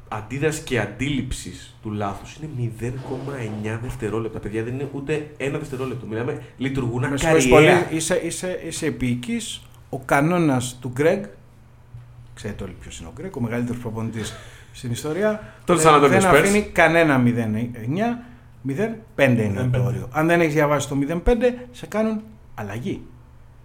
Αντίδραση 0.09 0.63
και 0.63 0.81
αντίληψης 0.81 1.77
του 1.83 1.91
λάθους 1.91 2.37
είναι 2.37 2.71
0,9 2.81 3.79
δευτερόλεπτα. 3.83 4.39
Παιδιά 4.39 4.63
δεν 4.63 4.75
είναι 4.75 4.89
ούτε 4.93 5.31
ένα 5.37 5.59
δευτερόλεπτο. 5.59 6.07
Μιλάμε, 6.07 6.43
λειτουργούν 6.57 7.05
ακαριέα. 7.05 7.93
Είσαι, 7.93 8.21
είσαι, 8.25 8.61
είσαι 8.67 8.87
επίοικης. 8.87 9.63
Ο 9.89 9.99
κανόνας 9.99 10.79
του 10.81 10.89
Γκρέγκ, 10.89 11.25
ξέρετε 12.35 12.65
όλοι 12.65 12.77
ποιος 12.81 12.99
είναι 12.99 13.09
ο 13.09 13.13
Γκρέγκ, 13.17 13.37
ο 13.37 13.41
μεγαλύτερος 13.41 13.81
προπονητής 13.81 14.35
στην 14.73 14.91
ιστορία. 14.91 15.55
δεν, 15.67 16.01
δεν 16.09 16.27
αφήνει 16.27 16.63
κανένα 16.63 17.23
0,9 17.25 18.30
0,5 18.69 19.39
είναι 19.39 19.69
το 19.73 19.85
όριο. 19.85 20.09
Αν 20.13 20.27
δεν 20.27 20.41
έχεις 20.41 20.55
διαβάσει 20.55 20.89
το 20.89 20.97
0,5, 21.09 21.35
σε 21.71 21.87
κάνουν 21.87 22.21
αλλαγή 22.55 23.03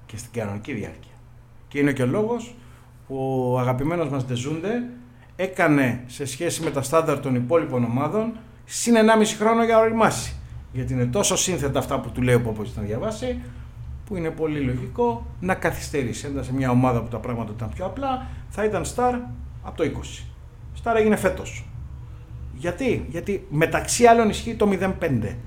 και 0.06 0.18
στην 0.18 0.32
κανονική 0.32 0.74
διάρκεια. 0.74 1.12
Και 1.68 1.80
είναι 1.80 1.94
και 1.94 2.02
ο 2.02 2.06
λόγος 2.06 2.56
που 3.08 3.50
ο 3.54 3.60
αγαπημένος 3.60 4.10
μας 4.10 4.26
Ντεζούντε 4.26 4.84
έκανε 5.36 6.04
σε 6.06 6.26
σχέση 6.26 6.64
με 6.64 6.72
τα 6.72 6.82
στάνταρ 6.82 7.20
των 7.20 7.36
υπόλοιπων 7.36 7.84
ομάδων 7.84 8.34
συν 8.66 8.96
1,5 8.96 9.00
χρόνο 9.38 9.64
για 9.64 9.80
οριμάσει. 9.80 10.36
Γιατί 10.72 10.94
είναι 10.94 11.06
τόσο 11.06 11.36
σύνθετα 11.36 11.80
αυτά 11.80 12.00
που 12.00 12.10
του 12.10 12.22
λέει 12.22 12.36
ο 12.36 12.42
Πόπος 12.42 12.76
να 12.76 12.82
διαβάσει, 12.82 13.42
που 14.06 14.16
είναι 14.16 14.30
πολύ 14.30 14.60
λογικό 14.60 15.26
να 15.40 15.56
καθυστερήσει. 15.56 16.26
Έντα 16.26 16.44
σε 16.44 16.54
μια 16.54 16.70
ομάδα 16.70 17.02
που 17.02 17.08
τα 17.08 17.18
πράγματα 17.18 17.52
ήταν 17.56 17.70
πιο 17.70 17.86
απλά, 17.86 18.28
θα 18.50 18.64
ήταν 18.64 18.84
star 18.96 19.14
από 19.64 19.78
το 19.78 19.84
20. 19.84 20.26
Star 20.84 20.96
έγινε 20.96 21.16
φέτος. 21.16 21.66
Γιατί, 22.58 23.06
Γιατί 23.10 23.46
μεταξύ 23.50 24.06
άλλων 24.06 24.30
ισχύει 24.30 24.56
το 24.56 24.70
0,5. 24.72 25.38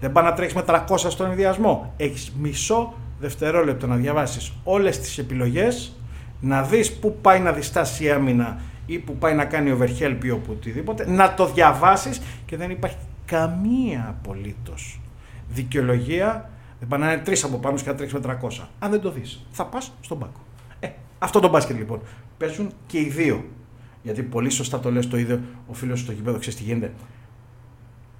Δεν 0.00 0.12
πάει 0.12 0.24
να 0.24 0.32
τρέχεις 0.32 0.54
με 0.54 0.62
300 0.66 1.10
στον 1.10 1.30
ενδιασμό. 1.30 1.92
Έχεις 1.96 2.32
μισό 2.40 2.94
δευτερόλεπτο 3.20 3.86
να 3.86 3.96
διαβάσεις 3.96 4.52
όλες 4.64 5.00
τις 5.00 5.18
επιλογές, 5.18 5.96
να 6.40 6.62
δεις 6.62 6.92
πού 6.92 7.16
πάει 7.20 7.40
να 7.40 7.52
διστάσει 7.52 8.04
η 8.04 8.10
άμυνα 8.10 8.60
ή 8.86 8.98
πού 8.98 9.16
πάει 9.16 9.34
να 9.34 9.44
κάνει 9.44 9.76
overhelp 9.78 10.24
ή 10.24 10.30
οπουδήποτε, 10.30 11.10
να 11.10 11.34
το 11.34 11.46
διαβάσεις 11.46 12.20
και 12.46 12.56
δεν 12.56 12.70
υπάρχει 12.70 12.96
καμία 13.24 14.06
απολύτως 14.08 15.00
δικαιολογία. 15.48 16.50
Δεν 16.78 16.88
πάει 16.88 17.00
να 17.00 17.12
είναι 17.12 17.22
τρεις 17.22 17.44
από 17.44 17.58
πάνω 17.58 17.76
και 17.76 17.82
να 17.86 17.94
τρέξει 17.94 18.14
με 18.14 18.38
300. 18.42 18.66
Αν 18.78 18.90
δεν 18.90 19.00
το 19.00 19.10
δεις, 19.10 19.46
θα 19.50 19.66
πας 19.66 19.92
στον 20.00 20.18
πάκο. 20.18 20.40
Ε, 20.80 20.88
αυτό 21.18 21.40
το 21.40 21.48
μπάσκετ 21.48 21.76
λοιπόν. 21.76 22.00
Παίζουν 22.38 22.70
και 22.86 22.98
οι 22.98 23.08
δύο. 23.08 23.44
Γιατί 24.06 24.22
πολύ 24.22 24.50
σωστά 24.50 24.80
το 24.80 24.90
λες, 24.90 25.08
το 25.08 25.16
είδε 25.18 25.40
ο 25.66 25.72
φίλος 25.72 26.00
στο 26.00 26.12
γήπεδο, 26.12 26.38
ξέρεις 26.38 26.58
τι 26.58 26.64
γίνεται. 26.64 26.92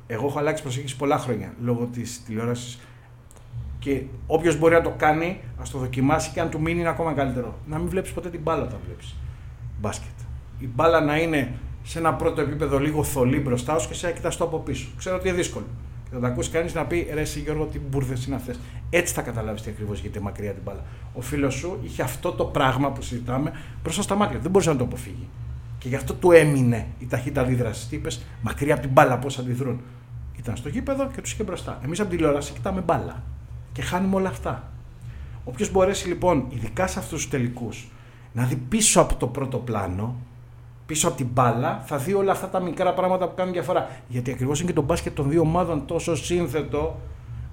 Εγώ 0.07 0.27
έχω 0.27 0.39
αλλάξει 0.39 0.63
προσέγγιση 0.63 0.97
πολλά 0.97 1.19
χρόνια 1.19 1.55
λόγω 1.61 1.89
της 1.93 2.23
τηλεόρασης. 2.25 2.79
Και 3.79 4.03
όποιος 4.27 4.59
μπορεί 4.59 4.75
να 4.75 4.81
το 4.81 4.95
κάνει, 4.97 5.41
ας 5.61 5.71
το 5.71 5.79
δοκιμάσει 5.79 6.31
και 6.31 6.41
αν 6.41 6.51
του 6.51 6.61
μείνει 6.61 6.81
είναι 6.81 6.89
ακόμα 6.89 7.13
καλύτερο. 7.13 7.59
Να 7.67 7.79
μην 7.79 7.89
βλέπεις 7.89 8.13
ποτέ 8.13 8.31
την 8.31 8.41
μπάλα 8.41 8.63
όταν 8.63 8.79
βλέπεις 8.87 9.15
μπάσκετ. 9.81 10.11
Η 10.59 10.69
μπάλα 10.75 11.01
να 11.01 11.19
είναι 11.19 11.53
σε 11.83 11.99
ένα 11.99 12.15
πρώτο 12.15 12.41
επίπεδο 12.41 12.79
λίγο 12.79 13.03
θολή 13.03 13.39
μπροστά 13.39 13.79
σου 13.79 13.89
και 13.89 13.95
σε 13.95 14.13
κοιτάς 14.13 14.37
το 14.37 14.45
από 14.45 14.59
πίσω. 14.59 14.89
Ξέρω 14.97 15.17
ότι 15.17 15.29
είναι 15.29 15.37
δύσκολο. 15.37 15.67
Και 16.05 16.15
θα 16.15 16.21
τα 16.21 16.27
ακούσει 16.27 16.51
κανείς 16.51 16.75
να 16.75 16.85
πει 16.85 17.09
ρε, 17.15 17.21
εσύ 17.21 17.41
Γιώργο, 17.41 17.65
τι 17.65 17.79
μπουρδες 17.79 18.27
είναι 18.27 18.37
αυτές. 18.37 18.59
Έτσι 18.91 19.15
θα 19.15 19.23
καταλάβεις 19.23 19.63
τι 19.63 19.71
ακριβώς 19.71 20.01
γιατί 20.01 20.21
μακριά 20.21 20.53
την 20.53 20.63
μπάλα. 20.65 20.85
Ο 21.15 21.21
φίλος 21.21 21.55
σου 21.55 21.79
είχε 21.85 22.03
αυτό 22.03 22.33
το 22.33 22.45
πράγμα 22.45 22.93
που 22.93 23.03
συζητάμε 23.03 23.53
μπροστά 23.83 24.03
στα 24.03 24.15
μάτια. 24.15 24.39
Δεν 24.39 24.51
μπορούσε 24.51 24.71
να 24.71 24.77
το 24.77 24.85
αποφύγει. 24.85 25.29
Και 25.87 25.93
γι' 25.93 25.99
αυτό 25.99 26.15
του 26.15 26.33
έμεινε 26.33 26.87
η 26.99 27.07
ταχύτητα 27.07 27.41
αντίδρασης. 27.41 27.89
Τι 27.89 27.97
είπες, 27.97 28.23
μακριά 28.43 28.73
από 28.75 28.83
την 28.83 28.93
μπάλα 28.93 29.19
πώς 29.19 29.39
αντιδρούν. 29.39 29.81
Ήταν 30.37 30.57
στο 30.57 30.69
γήπεδο 30.69 31.11
και 31.15 31.21
τους 31.21 31.33
είχε 31.33 31.43
μπροστά. 31.43 31.81
Εμείς 31.85 32.01
από 32.01 32.09
την 32.09 32.19
τηλεόραση 32.19 32.53
κοιτάμε 32.53 32.81
μπάλα. 32.81 33.23
Και 33.73 33.83
χάνουμε 33.83 34.17
όλα 34.17 34.29
αυτά. 34.29 34.71
Όποιος 35.45 35.71
μπορέσει 35.71 36.09
λοιπόν, 36.09 36.47
ειδικά 36.49 36.87
σε 36.87 36.99
αυτούς 36.99 37.21
τους 37.21 37.31
τελικούς, 37.31 37.91
να 38.33 38.45
δει 38.45 38.57
πίσω 38.57 39.01
από 39.01 39.15
το 39.15 39.27
πρώτο 39.27 39.59
πλάνο, 39.59 40.17
πίσω 40.87 41.09
από 41.09 41.17
την 41.17 41.27
μπάλα, 41.33 41.83
θα 41.87 41.97
δει 41.97 42.15
όλα 42.15 42.33
αυτά 42.33 42.49
τα 42.49 42.61
μικρά 42.61 42.95
πράγματα 42.95 43.29
που 43.29 43.35
κάνουν 43.35 43.53
διαφορά. 43.53 43.89
Γιατί 44.09 44.31
ακριβώς 44.31 44.59
είναι 44.59 44.69
και 44.69 44.75
το 44.75 44.83
μπάσκετ 44.83 45.15
των 45.15 45.31
δύο 45.31 45.41
ομάδων 45.41 45.87
τόσο 45.87 46.17
σύνθετο, 46.17 47.01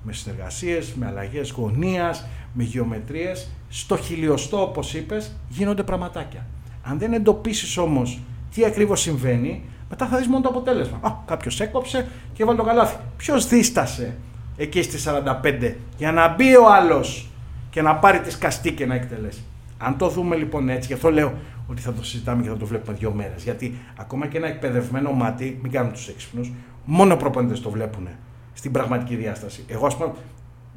με 0.03 0.13
συνεργασίες, 0.13 0.93
με 0.93 1.05
αλλαγές 1.05 1.51
γωνίας, 1.51 2.27
με 2.53 2.63
γεωμετρίες. 2.63 3.49
Στο 3.69 3.97
χιλιοστό, 3.97 4.61
όπως 4.61 4.93
είπες, 4.93 5.35
γίνονται 5.49 5.83
πραγματάκια. 5.83 6.45
Αν 6.83 6.99
δεν 6.99 7.13
εντοπίσεις 7.13 7.77
όμως 7.77 8.19
τι 8.53 8.65
ακριβώς 8.65 9.01
συμβαίνει, 9.01 9.63
μετά 9.89 10.07
θα 10.07 10.17
δεις 10.17 10.27
μόνο 10.27 10.41
το 10.43 10.49
αποτέλεσμα. 10.49 10.97
Α, 11.01 11.11
κάποιος 11.25 11.59
έκοψε 11.59 12.07
και 12.33 12.43
έβαλε 12.43 12.57
το 12.57 12.63
καλάθι. 12.63 12.97
Ποιος 13.17 13.47
δίστασε 13.47 14.15
εκεί 14.57 14.81
στις 14.81 15.07
45 15.07 15.73
για 15.97 16.11
να 16.11 16.27
μπει 16.27 16.55
ο 16.55 16.73
άλλος 16.73 17.29
και 17.69 17.81
να 17.81 17.95
πάρει 17.95 18.19
τη 18.19 18.31
σκαστή 18.31 18.73
και 18.73 18.85
να 18.85 18.95
εκτελέσει. 18.95 19.43
Αν 19.77 19.97
το 19.97 20.09
δούμε 20.09 20.35
λοιπόν 20.35 20.69
έτσι, 20.69 20.87
γι' 20.87 20.93
αυτό 20.93 21.11
λέω 21.11 21.33
ότι 21.67 21.81
θα 21.81 21.93
το 21.93 22.03
συζητάμε 22.03 22.43
και 22.43 22.49
θα 22.49 22.57
το 22.57 22.65
βλέπουμε 22.65 22.97
δύο 22.97 23.11
μέρες. 23.11 23.43
Γιατί 23.43 23.77
ακόμα 23.97 24.27
και 24.27 24.37
ένα 24.37 24.47
εκπαιδευμένο 24.47 25.11
μάτι, 25.11 25.59
μην 25.61 25.71
κάνουμε 25.71 25.93
τους 25.93 26.07
έξυπνους, 26.07 26.51
μόνο 26.85 27.15
προπονητές 27.15 27.61
το 27.61 27.69
βλέπουν 27.69 28.07
στην 28.53 28.71
πραγματική 28.71 29.15
διάσταση. 29.15 29.63
Εγώ, 29.67 29.85
ας 29.85 29.97
πούμε, 29.97 30.11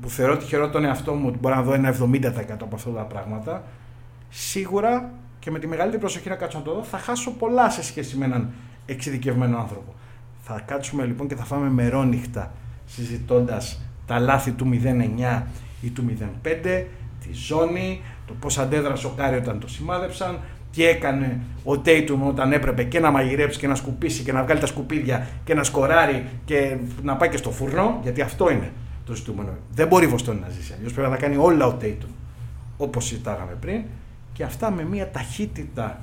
που 0.00 0.08
θεωρώ 0.08 0.36
τυχερό 0.36 0.70
τον 0.70 0.84
εαυτό 0.84 1.12
μου 1.12 1.24
ότι 1.28 1.38
μπορώ 1.38 1.54
να 1.54 1.62
δω 1.62 1.72
ένα 1.72 1.88
70% 1.88 2.62
από 2.62 2.74
αυτά 2.74 2.90
τα 2.90 3.02
πράγματα, 3.02 3.62
σίγουρα 4.28 5.10
και 5.46 5.52
με 5.52 5.58
τη 5.58 5.66
μεγαλύτερη 5.66 6.00
προσοχή 6.00 6.28
να 6.28 6.34
κάτσω 6.34 6.58
να 6.58 6.64
το 6.64 6.74
δω, 6.74 6.82
θα 6.82 6.98
χάσω 6.98 7.30
πολλά 7.30 7.70
σε 7.70 7.82
σχέση 7.82 8.16
με 8.16 8.24
έναν 8.24 8.50
εξειδικευμένο 8.86 9.58
άνθρωπο. 9.58 9.94
Θα 10.42 10.62
κάτσουμε 10.66 11.04
λοιπόν 11.04 11.28
και 11.28 11.34
θα 11.34 11.44
φάμε 11.44 11.68
μερόνυχτα 11.68 12.52
συζητώντας 12.86 13.80
τα 14.06 14.18
λάθη 14.18 14.50
του 14.50 14.70
09 15.28 15.42
ή 15.80 15.90
του 15.90 16.04
05, 16.42 16.84
τη 17.20 17.32
ζώνη, 17.32 18.00
το 18.26 18.34
πώς 18.40 18.58
αντέδρασε 18.58 19.06
ο 19.06 19.10
Κάρι 19.16 19.36
όταν 19.36 19.60
το 19.60 19.68
σημάδεψαν, 19.68 20.40
τι 20.72 20.84
έκανε 20.84 21.40
ο 21.64 21.78
Τέιτουμ 21.78 22.26
όταν 22.26 22.52
έπρεπε 22.52 22.84
και 22.84 23.00
να 23.00 23.10
μαγειρέψει 23.10 23.58
και 23.58 23.66
να 23.66 23.74
σκουπίσει 23.74 24.22
και 24.22 24.32
να 24.32 24.42
βγάλει 24.42 24.60
τα 24.60 24.66
σκουπίδια 24.66 25.28
και 25.44 25.54
να 25.54 25.62
σκοράρει 25.62 26.26
και 26.44 26.76
να 27.02 27.16
πάει 27.16 27.28
και 27.28 27.36
στο 27.36 27.50
φουρνό, 27.50 28.00
γιατί 28.02 28.20
αυτό 28.20 28.50
είναι 28.50 28.72
το 29.04 29.14
ζητούμενο. 29.14 29.50
Δεν 29.70 29.86
μπορεί 29.86 30.04
η 30.04 30.08
Βοστόνη 30.08 30.40
να 30.40 30.48
ζήσει 30.48 30.72
αλλιώς. 30.76 30.92
Πρέπει 30.92 31.10
να 31.10 31.16
κάνει 31.16 31.36
όλα 31.36 31.66
ο 31.66 31.72
Τέιτουμ 31.72 32.10
όπως 32.76 33.06
συζητάγαμε 33.06 33.56
πριν 33.60 33.82
και 34.36 34.44
αυτά 34.44 34.70
με 34.70 34.84
μια 34.84 35.10
ταχύτητα 35.10 36.00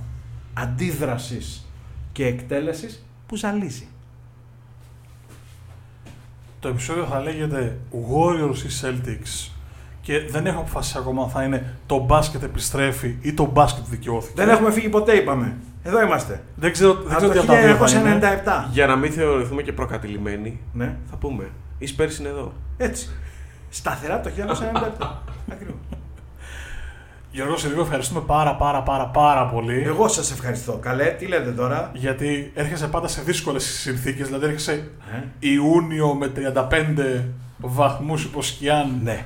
αντίδρασης 0.53 1.67
και 2.11 2.25
εκτέλεσης 2.25 3.05
που 3.27 3.35
ζαλίζει. 3.35 3.87
Το 6.59 6.67
επεισόδιο 6.67 7.05
θα 7.05 7.21
λέγεται 7.21 7.79
Warriors 7.91 8.57
ή 8.57 8.69
Celtics 8.81 9.51
και 10.01 10.19
δεν 10.19 10.45
έχω 10.45 10.59
αποφασίσει 10.59 10.97
ακόμα 10.97 11.23
αν 11.23 11.29
θα 11.29 11.43
είναι 11.43 11.75
το 11.85 11.99
μπάσκετ 11.99 12.43
επιστρέφει 12.43 13.17
ή 13.21 13.33
το 13.33 13.45
μπάσκετ 13.45 13.83
δικαιώθηκε. 13.85 14.33
Δεν 14.35 14.49
έχουμε 14.49 14.71
φύγει 14.71 14.89
ποτέ, 14.89 15.15
είπαμε. 15.15 15.57
Εδώ 15.83 16.01
είμαστε. 16.01 16.43
Δεν 16.55 16.71
ξέρω, 16.71 16.93
δεν 16.93 17.17
ξέρω 17.17 17.31
τι 17.31 17.39
θα 18.43 18.69
Για 18.71 18.87
να 18.87 18.95
μην 18.95 19.11
θεωρηθούμε 19.11 19.61
και 19.61 19.73
προκατηλημένοι, 19.73 20.59
ναι. 20.73 20.97
θα 21.09 21.15
πούμε. 21.15 21.49
Η 21.77 21.85
Σπέρση 21.85 22.21
είναι 22.21 22.29
εδώ. 22.29 22.53
Έτσι. 22.77 23.09
Σταθερά 23.69 24.21
το 24.21 24.29
1997. 24.99 25.07
Ακριβώς. 25.53 26.02
Γιώργο, 27.33 27.57
σε 27.57 27.67
λίγο 27.67 27.81
ευχαριστούμε 27.81 28.21
πάρα 28.21 28.55
πάρα 28.55 28.81
πάρα 28.81 29.05
πάρα 29.07 29.45
πολύ. 29.47 29.81
Εγώ 29.83 30.07
σας 30.07 30.31
ευχαριστώ. 30.31 30.77
Καλέ, 30.77 31.05
τι 31.05 31.25
λέτε 31.27 31.51
τώρα; 31.51 31.91
Γιατί 31.93 32.51
έρχεσαι 32.55 32.87
πάντα 32.87 33.07
σε 33.07 33.21
δύσκολες 33.21 33.63
συνθήκες. 33.63 34.25
Δηλαδή 34.27 34.45
έρχεσαι 34.45 34.89
ε; 35.13 35.23
Ιούνιο 35.39 36.13
με 36.13 36.31
35 36.35 37.23
βαθμούς 37.57 38.23
υποσκιάν. 38.23 38.99
Ναι. 39.03 39.25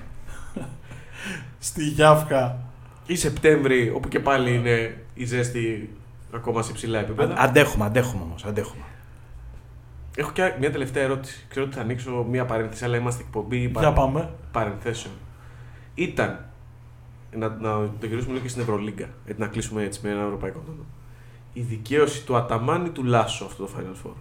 στη 1.60 1.84
Γιάφκα 1.84 2.58
ή 3.06 3.16
Σεπτέμβρη, 3.16 3.92
όπου 3.96 4.08
και 4.08 4.20
πάλι 4.20 4.56
είναι 4.56 4.98
η 5.14 5.26
ζέστη 5.26 5.90
ακόμα 6.36 6.62
σε 6.62 6.72
υψηλά 6.72 7.00
επίπεδα. 7.00 7.34
Α- 7.34 7.44
Αντέχουμε, 7.44 7.86
αντέχουμε 7.86 8.24
όμως. 8.24 8.46
Αντέχουμε. 8.46 8.84
Έχω 10.18 10.32
και 10.32 10.54
μια 10.60 10.72
τελευταία 10.72 11.04
ερώτηση. 11.04 11.46
Ξέρω 11.50 11.66
ότι 11.66 11.76
θα 11.76 11.82
ανοίξω 11.82 12.26
μια 12.30 12.46
παρένθεση, 12.46 12.84
αλλά 12.86 12.98
είμαστε 12.98 13.24
εκπομπή 13.24 13.72
Για 13.80 13.94
πάμε. 13.94 14.30
παρενθέσεων. 14.52 15.14
Ήταν 15.96 16.47
να, 17.38 17.50
να 17.50 17.90
το 18.00 18.06
γυρίσουμε 18.06 18.32
λίγο 18.32 18.44
και 18.44 18.50
στην 18.50 18.62
Ευρωλίγκα, 18.62 19.10
γιατί 19.26 19.42
να 19.42 19.48
κλείσουμε 19.48 19.84
έτσι 19.84 20.00
με 20.04 20.10
ένα 20.10 20.22
ευρωπαϊκό 20.22 20.60
τόνο. 20.60 20.86
Η 21.54 21.62
δικαίωση 21.62 22.26
του 22.26 22.36
Αταμάνη 22.36 22.90
του 22.90 23.04
Λάσο 23.04 23.46
αυτό 23.46 23.66
το 23.66 23.72
Final 23.78 24.08
Four. 24.08 24.14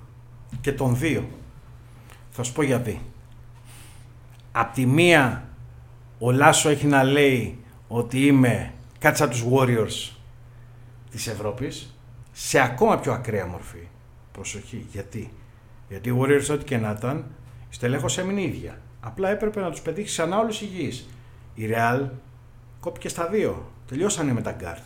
Και 0.60 0.72
των 0.72 0.96
δύο. 0.96 1.28
Θα 2.30 2.42
σου 2.42 2.52
πω 2.52 2.62
γιατί. 2.62 3.00
Απ' 4.52 4.72
τη 4.74 4.86
μία, 4.86 5.48
ο 6.18 6.30
Λάσο 6.30 6.68
έχει 6.68 6.86
να 6.86 7.02
λέει 7.02 7.64
ότι 7.88 8.26
είμαι 8.26 8.72
κάτι 8.98 9.16
σαν 9.16 9.30
τους 9.30 9.44
Warriors 9.50 10.16
της 11.10 11.26
Ευρώπης 11.26 11.96
σε 12.32 12.60
ακόμα 12.60 12.98
πιο 12.98 13.12
ακραία 13.12 13.46
μορφή. 13.46 13.88
Προσοχή. 14.32 14.86
Γιατί. 14.90 15.32
Γιατί 15.88 16.08
οι 16.08 16.18
Warriors 16.20 16.52
ό,τι 16.52 16.64
και 16.64 16.76
να 16.76 16.90
ήταν, 16.98 17.24
η 17.70 17.74
στελέχος 17.74 18.18
έμεινε 18.18 18.42
ίδια. 18.42 18.80
Απλά 19.00 19.28
έπρεπε 19.28 19.60
να 19.60 19.70
τους 19.70 19.80
πετύχει 19.80 20.06
ξανά 20.06 20.38
όλους 20.38 20.60
υγιείς. 20.60 21.08
Η 21.54 21.68
Real 21.70 22.08
κόπηκε 22.87 23.09
στα 23.09 23.26
δύο. 23.26 23.70
Τελειώσανε 23.89 24.32
με 24.32 24.43
τα 24.43 24.57
guard. 24.61 24.82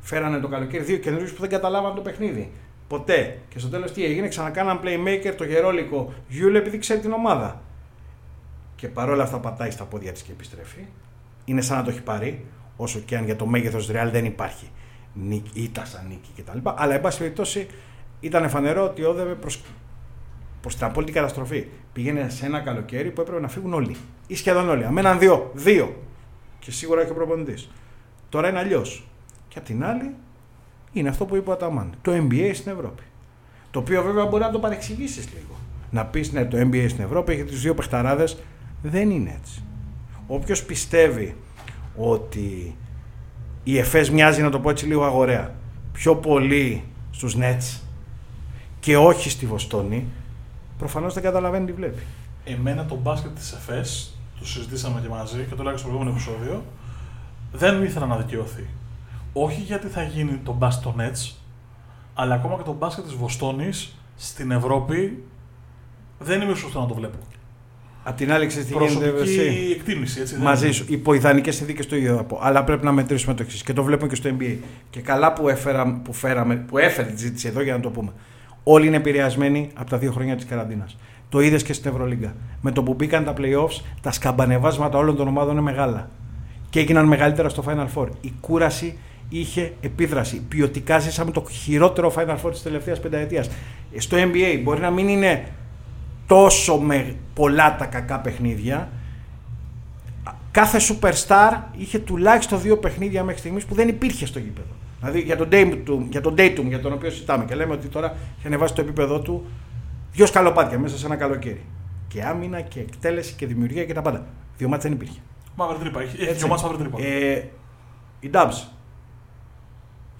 Φέρανε 0.00 0.38
το 0.38 0.48
καλοκαίρι 0.48 0.84
δύο 0.84 0.96
καινούριους 0.96 1.32
που 1.32 1.40
δεν 1.40 1.50
καταλάβαν 1.50 1.94
το 1.94 2.00
παιχνίδι. 2.00 2.52
Ποτέ. 2.88 3.38
Και 3.48 3.58
στο 3.58 3.68
τέλος 3.68 3.92
τι 3.92 4.04
έγινε, 4.04 4.28
ξανακάναν 4.28 4.80
playmaker 4.82 5.34
το 5.36 5.44
γερόλικο 5.44 6.12
Γιούλε 6.28 6.58
επειδή 6.58 6.78
ξέρει 6.78 7.00
την 7.00 7.12
ομάδα. 7.12 7.62
Και 8.76 8.88
παρόλα 8.88 9.22
αυτά 9.22 9.38
πατάει 9.38 9.70
στα 9.70 9.84
πόδια 9.84 10.12
της 10.12 10.22
και 10.22 10.32
επιστρέφει. 10.32 10.86
Είναι 11.44 11.60
σαν 11.60 11.76
να 11.76 11.82
το 11.84 11.90
έχει 11.90 12.02
πάρει, 12.02 12.44
όσο 12.76 12.98
και 12.98 13.16
αν 13.16 13.24
για 13.24 13.36
το 13.36 13.46
μέγεθος 13.46 13.90
Real 13.90 14.08
δεν 14.12 14.24
υπάρχει 14.24 14.70
νίκη, 15.14 15.62
ήττα 15.62 15.84
σαν 15.84 16.06
νίκη 16.08 16.42
κτλ. 16.42 16.58
Αλλά 16.74 16.94
εν 16.94 17.00
πάση 17.00 17.18
περιπτώσει 17.18 17.66
ήταν 18.20 18.48
φανερό 18.48 18.84
ότι 18.84 19.04
όδευε 19.04 19.34
προς 19.34 19.60
προς 20.60 20.76
την 20.76 20.86
απόλυτη 20.86 21.12
καταστροφή. 21.12 21.66
Πήγαινε 21.92 22.28
σε 22.28 22.46
ένα 22.46 22.60
καλοκαίρι 22.60 23.10
που 23.10 23.20
έπρεπε 23.20 23.40
να 23.40 23.48
φύγουν 23.48 23.72
όλοι. 23.72 23.96
Ή 24.26 24.34
σχεδόν 24.34 24.68
όλοι. 24.68 24.84
Αμέναν 24.84 25.18
δύο. 25.18 25.50
Δύο. 25.54 25.94
Και 26.64 26.70
σίγουρα 26.70 27.04
και 27.04 27.10
ο 27.10 27.14
προπονητής. 27.14 27.70
Τώρα 28.28 28.48
είναι 28.48 28.58
αλλιώς. 28.58 29.06
Και 29.48 29.58
απ' 29.58 29.64
την 29.64 29.84
άλλη 29.84 30.14
είναι 30.92 31.08
αυτό 31.08 31.24
που 31.24 31.36
είπε 31.36 31.50
ο 31.50 31.52
Αταμάν. 31.52 31.94
Το 32.02 32.12
NBA 32.12 32.50
στην 32.54 32.72
Ευρώπη. 32.72 33.02
Το 33.70 33.78
οποίο 33.78 34.02
βέβαια 34.02 34.26
μπορεί 34.26 34.42
να 34.42 34.50
το 34.50 34.58
παρεξηγήσεις 34.58 35.28
λίγο. 35.32 35.56
Να 35.90 36.04
πεις 36.04 36.32
ναι, 36.32 36.44
το 36.44 36.56
NBA 36.58 36.86
στην 36.88 37.04
Ευρώπη 37.04 37.32
έχει 37.32 37.44
του 37.44 37.54
δύο 37.54 37.74
παιχταράδες. 37.74 38.36
Δεν 38.82 39.10
είναι 39.10 39.38
έτσι. 39.40 39.62
Όποιος 40.26 40.64
πιστεύει 40.64 41.36
ότι 41.96 42.76
η 43.64 43.78
ΕΦΕΣ 43.78 44.10
μοιάζει, 44.10 44.42
να 44.42 44.50
το 44.50 44.60
πω 44.60 44.70
έτσι 44.70 44.86
λίγο 44.86 45.04
αγοραία, 45.04 45.54
πιο 45.92 46.16
πολύ 46.16 46.84
στους 47.10 47.36
Nets 47.38 47.80
και 48.80 48.96
όχι 48.96 49.30
στη 49.30 49.46
Βοστόνη, 49.46 50.06
προφανώς 50.78 51.14
δεν 51.14 51.22
καταλαβαίνει 51.22 51.66
τι 51.66 51.72
βλέπει. 51.72 52.02
Εμένα 52.44 52.86
το 52.86 52.94
μπάσκετ 52.94 53.34
της 53.34 53.52
ΕΦΕΣ, 53.52 54.18
το 54.38 54.46
συζητήσαμε 54.46 55.00
και 55.00 55.08
μαζί 55.08 55.46
και 55.48 55.54
το 55.54 55.56
λέγαμε 55.62 55.78
στο 55.78 55.88
προηγούμενο 55.88 56.16
επεισόδιο, 56.16 56.64
δεν 57.52 57.82
ήθελα 57.82 58.06
να 58.06 58.16
δικαιωθεί. 58.16 58.66
Όχι 59.32 59.60
γιατί 59.60 59.86
θα 59.86 60.02
γίνει 60.02 60.40
το 60.44 60.52
μπάσκετ 60.52 60.84
των 60.84 60.94
Nets, 60.98 61.34
αλλά 62.14 62.34
ακόμα 62.34 62.56
και 62.56 62.62
το 62.62 62.72
μπάσκετ 62.72 63.04
της 63.04 63.14
Βοστόνης 63.14 63.94
στην 64.16 64.50
Ευρώπη 64.50 65.24
δεν 66.18 66.40
είμαι 66.40 66.54
σωστό 66.54 66.80
να 66.80 66.86
το 66.86 66.94
βλέπω. 66.94 67.18
Απ' 68.06 68.16
την 68.16 68.32
άλλη, 68.32 68.46
ξέρεις 68.46 68.66
τι 68.66 68.72
γίνεται. 68.72 68.94
Προσωπική 68.94 69.38
εσύ; 69.38 69.70
εκτίμηση, 69.78 70.20
έτσι. 70.20 70.34
δεν 70.34 70.42
Μαζί 70.42 70.64
είναι. 70.64 70.74
σου. 70.74 70.84
Υπό 70.88 71.14
ιδανικέ 71.14 71.50
συνθήκες 71.50 71.86
το 71.86 71.96
ίδιο 71.96 72.16
θα 72.16 72.24
πω. 72.24 72.38
Αλλά 72.42 72.64
πρέπει 72.64 72.84
να 72.84 72.92
μετρήσουμε 72.92 73.34
το 73.34 73.42
εξής. 73.42 73.62
Και 73.62 73.72
το 73.72 73.82
βλέπουμε 73.82 74.08
και 74.08 74.14
στο 74.14 74.30
NBA. 74.38 74.56
Και 74.90 75.00
καλά 75.00 75.32
που, 75.32 75.48
έφερα, 75.48 76.00
που, 76.04 76.12
φέραμε, 76.12 76.56
που 76.56 76.78
έφερε 76.78 77.08
τη 77.08 77.16
ζήτηση 77.16 77.48
εδώ 77.48 77.62
για 77.62 77.72
να 77.72 77.80
το 77.80 77.90
πούμε. 77.90 78.12
Όλοι 78.62 78.86
είναι 78.86 78.96
επηρεασμένοι 78.96 79.70
από 79.74 79.90
τα 79.90 79.98
δύο 79.98 80.12
χρόνια 80.12 80.36
της 80.36 80.44
καραντίνας. 80.44 80.96
Το 81.34 81.40
είδες 81.40 81.62
και 81.62 81.72
στην 81.72 81.90
Ευρωλίγκα. 81.90 82.34
Με 82.60 82.70
το 82.72 82.82
που 82.82 82.94
μπήκαν 82.94 83.24
τα 83.24 83.34
playoffs, 83.36 83.82
τα 84.00 84.10
σκαμπανεβάσματα 84.10 84.98
όλων 84.98 85.16
των 85.16 85.28
ομάδων 85.28 85.52
είναι 85.52 85.60
μεγάλα. 85.60 86.10
Και 86.70 86.80
έγιναν 86.80 87.06
μεγαλύτερα 87.06 87.48
στο 87.48 87.64
Final 87.66 87.86
Four. 87.94 88.06
Η 88.20 88.32
κούραση 88.40 88.98
είχε 89.28 89.72
επίδραση. 89.80 90.42
Ποιοτικά 90.48 90.98
ζήσαμε 90.98 91.30
το 91.30 91.44
χειρότερο 91.50 92.12
Final 92.16 92.36
Four 92.44 92.50
της 92.50 92.62
τελευταίας 92.62 93.00
πενταετίας. 93.00 93.50
Στο 93.96 94.16
NBA 94.16 94.60
μπορεί 94.62 94.80
να 94.80 94.90
μην 94.90 95.08
είναι 95.08 95.44
τόσο 96.26 96.76
με 96.76 97.14
πολλά 97.34 97.76
τα 97.76 97.84
κακά 97.84 98.18
παιχνίδια. 98.18 98.88
Κάθε 100.50 100.78
superstar 100.78 101.60
είχε 101.76 101.98
τουλάχιστον 101.98 102.60
δύο 102.60 102.76
παιχνίδια 102.76 103.24
μέχρι 103.24 103.40
στιγμής 103.40 103.64
που 103.64 103.74
δεν 103.74 103.88
υπήρχε 103.88 104.26
στο 104.26 104.38
γήπεδο. 104.38 104.74
Δηλαδή 104.98 105.20
για 105.20 105.36
τον 105.36 105.48
Dayton, 105.52 106.06
για 106.10 106.20
τον, 106.20 106.34
Dayton, 106.38 106.64
για 106.68 106.80
τον 106.80 106.92
οποίο 106.92 107.10
συζητάμε 107.10 107.44
και 107.44 107.54
λέμε 107.54 107.72
ότι 107.72 107.86
τώρα 107.86 108.14
έχει 108.38 108.46
ανεβάσει 108.46 108.74
το 108.74 108.80
επίπεδο 108.80 109.20
του 109.20 109.46
δύο 110.14 110.26
σκαλοπάτια 110.26 110.78
μέσα 110.78 110.98
σε 110.98 111.06
ένα 111.06 111.16
καλοκαίρι. 111.16 111.64
Και 112.08 112.22
άμυνα 112.22 112.60
και 112.60 112.80
εκτέλεση 112.80 113.34
και 113.34 113.46
δημιουργία 113.46 113.84
και 113.84 113.94
τα 113.94 114.02
πάντα. 114.02 114.26
Δύο 114.56 114.68
μάτια 114.68 114.90
δεν 114.90 114.98
υπήρχε. 114.98 115.20
Μαύρη 115.56 115.78
τρύπα. 115.78 116.00
Έχει, 116.00 116.16
έχει 116.16 116.22
Έτσι. 116.22 116.34
δυο 116.34 116.48
μάτς 116.48 116.62
μαύρη 116.62 116.78
τρύπα. 116.78 116.98
Ε, 117.02 117.48
η 118.20 118.30
Dubs. 118.32 118.68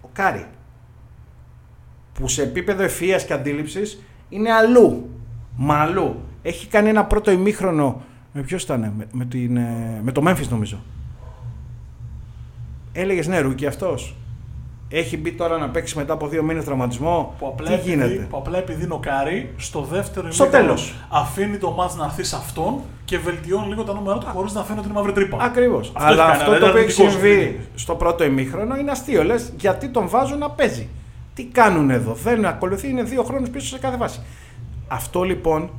Ο 0.00 0.08
Κάρι. 0.12 0.46
Που 2.12 2.28
σε 2.28 2.42
επίπεδο 2.42 2.84
ευφυΐας 2.84 3.22
και 3.26 3.32
αντίληψης 3.32 4.02
είναι 4.28 4.52
αλλού. 4.52 5.10
Μα 5.56 5.74
αλλού. 5.76 6.20
Έχει 6.42 6.66
κάνει 6.66 6.88
ένα 6.88 7.04
πρώτο 7.04 7.30
ημίχρονο. 7.30 8.02
Με 8.32 8.42
ποιος 8.42 8.62
ήταν, 8.62 8.92
με, 8.96 9.06
με, 9.12 9.24
την, 9.24 9.56
ε, 9.56 10.00
με 10.02 10.12
το 10.12 10.22
Memphis 10.26 10.48
νομίζω. 10.48 10.82
Έλεγες 12.92 13.26
ναι, 13.26 13.38
ρούκι 13.38 13.66
αυτός. 13.66 14.16
Έχει 14.96 15.16
μπει 15.16 15.32
τώρα 15.32 15.58
να 15.58 15.68
παίξει 15.68 15.96
μετά 15.98 16.12
από 16.12 16.28
δύο 16.28 16.42
μήνες 16.42 16.64
τραυματισμό; 16.64 17.34
που, 17.38 17.46
απλά 17.46 17.68
Τι 17.68 17.74
επειδή, 17.74 17.90
γίνεται; 17.90 18.26
που 18.30 18.36
απλά 18.36 18.58
επειδή 18.58 18.86
νοκάρει, 18.86 19.54
στο 19.56 19.80
δεύτερο 19.80 20.32
Στο 20.32 20.44
ημίχρονο 20.44 20.66
τέλος. 20.66 20.94
αφήνει 21.08 21.56
το 21.56 21.70
μάτς 21.70 21.94
να 21.94 22.04
έρθει 22.04 22.24
σε 22.24 22.36
αυτόν 22.36 22.80
και 23.04 23.18
βελτιώνει 23.18 23.66
λίγο 23.66 23.82
τα 23.84 23.92
νούμερα 23.92 24.18
του 24.18 24.26
χωρίς 24.26 24.52
να 24.52 24.62
φαίνεται 24.62 24.80
ότι 24.80 24.88
είναι 24.88 24.98
μαύρη 24.98 25.12
τρύπα. 25.12 25.44
Ακριβώς. 25.44 25.92
Αυτό 25.94 26.08
Αλλά 26.08 26.22
έχει 26.22 26.30
κάνει, 26.30 26.40
αυτό 26.40 26.50
αλλά 26.50 26.58
το 26.58 26.66
ήταν 26.66 26.68
οποίο 26.68 26.82
έχει 26.82 27.02
αρνητικός 27.02 27.22
συμβεί 27.22 27.44
αυτή. 27.44 27.68
στο 27.74 27.94
πρώτο 27.94 28.24
ημίχρονο 28.24 28.76
είναι 28.76 28.90
αστείο. 28.90 29.24
Λες 29.24 29.52
γιατί 29.58 29.88
τον 29.88 30.08
βάζουν 30.08 30.38
να 30.38 30.50
παίζει. 30.50 30.88
Τι 31.34 31.44
κάνουν 31.44 31.90
εδώ; 31.90 32.14
Θέλουν 32.14 32.40
να 32.40 32.48
ακολουθεί, 32.48 32.88
είναι 32.88 33.02
δύο 33.02 33.22
χρόνους 33.22 33.48
πίσω 33.50 33.66
σε 33.66 33.78
κάθε 33.78 33.96
βάση. 33.96 34.20
Αυτό 34.88 35.22
λοιπόν 35.22 35.70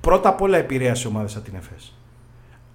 πρώτα 0.00 0.28
απ' 0.28 0.40
όλα 0.40 0.56
επηρέασε 0.56 1.06
ομάδες 1.08 1.32
σαν 1.32 1.42
την 1.42 1.54
ΕΦΕΣ. 1.54 1.94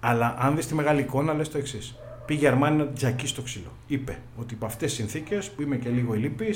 Αλλά 0.00 0.36
αν 0.38 0.56
δεις 0.56 0.66
τη 0.66 0.74
μεγάλη 0.74 1.00
εικόνα, 1.00 1.32
λες 1.32 1.48
το 1.50 1.58
εξής. 1.58 1.96
Πήγε 2.32 2.44
η 2.44 2.48
Αρμάνι 2.48 2.76
να 2.76 2.84
την 2.84 2.94
τζακίσει 2.94 3.32
στο 3.32 3.42
ξύλο. 3.42 3.72
Είπε 3.86 4.18
ότι 4.36 4.54
υπό 4.54 4.66
αυτές 4.66 4.88
τις 4.88 4.98
συνθήκες 4.98 5.50
που 5.50 5.62
είμαι 5.62 5.76
και 5.76 5.88
λίγο 5.88 6.14
ηλίπη, 6.14 6.54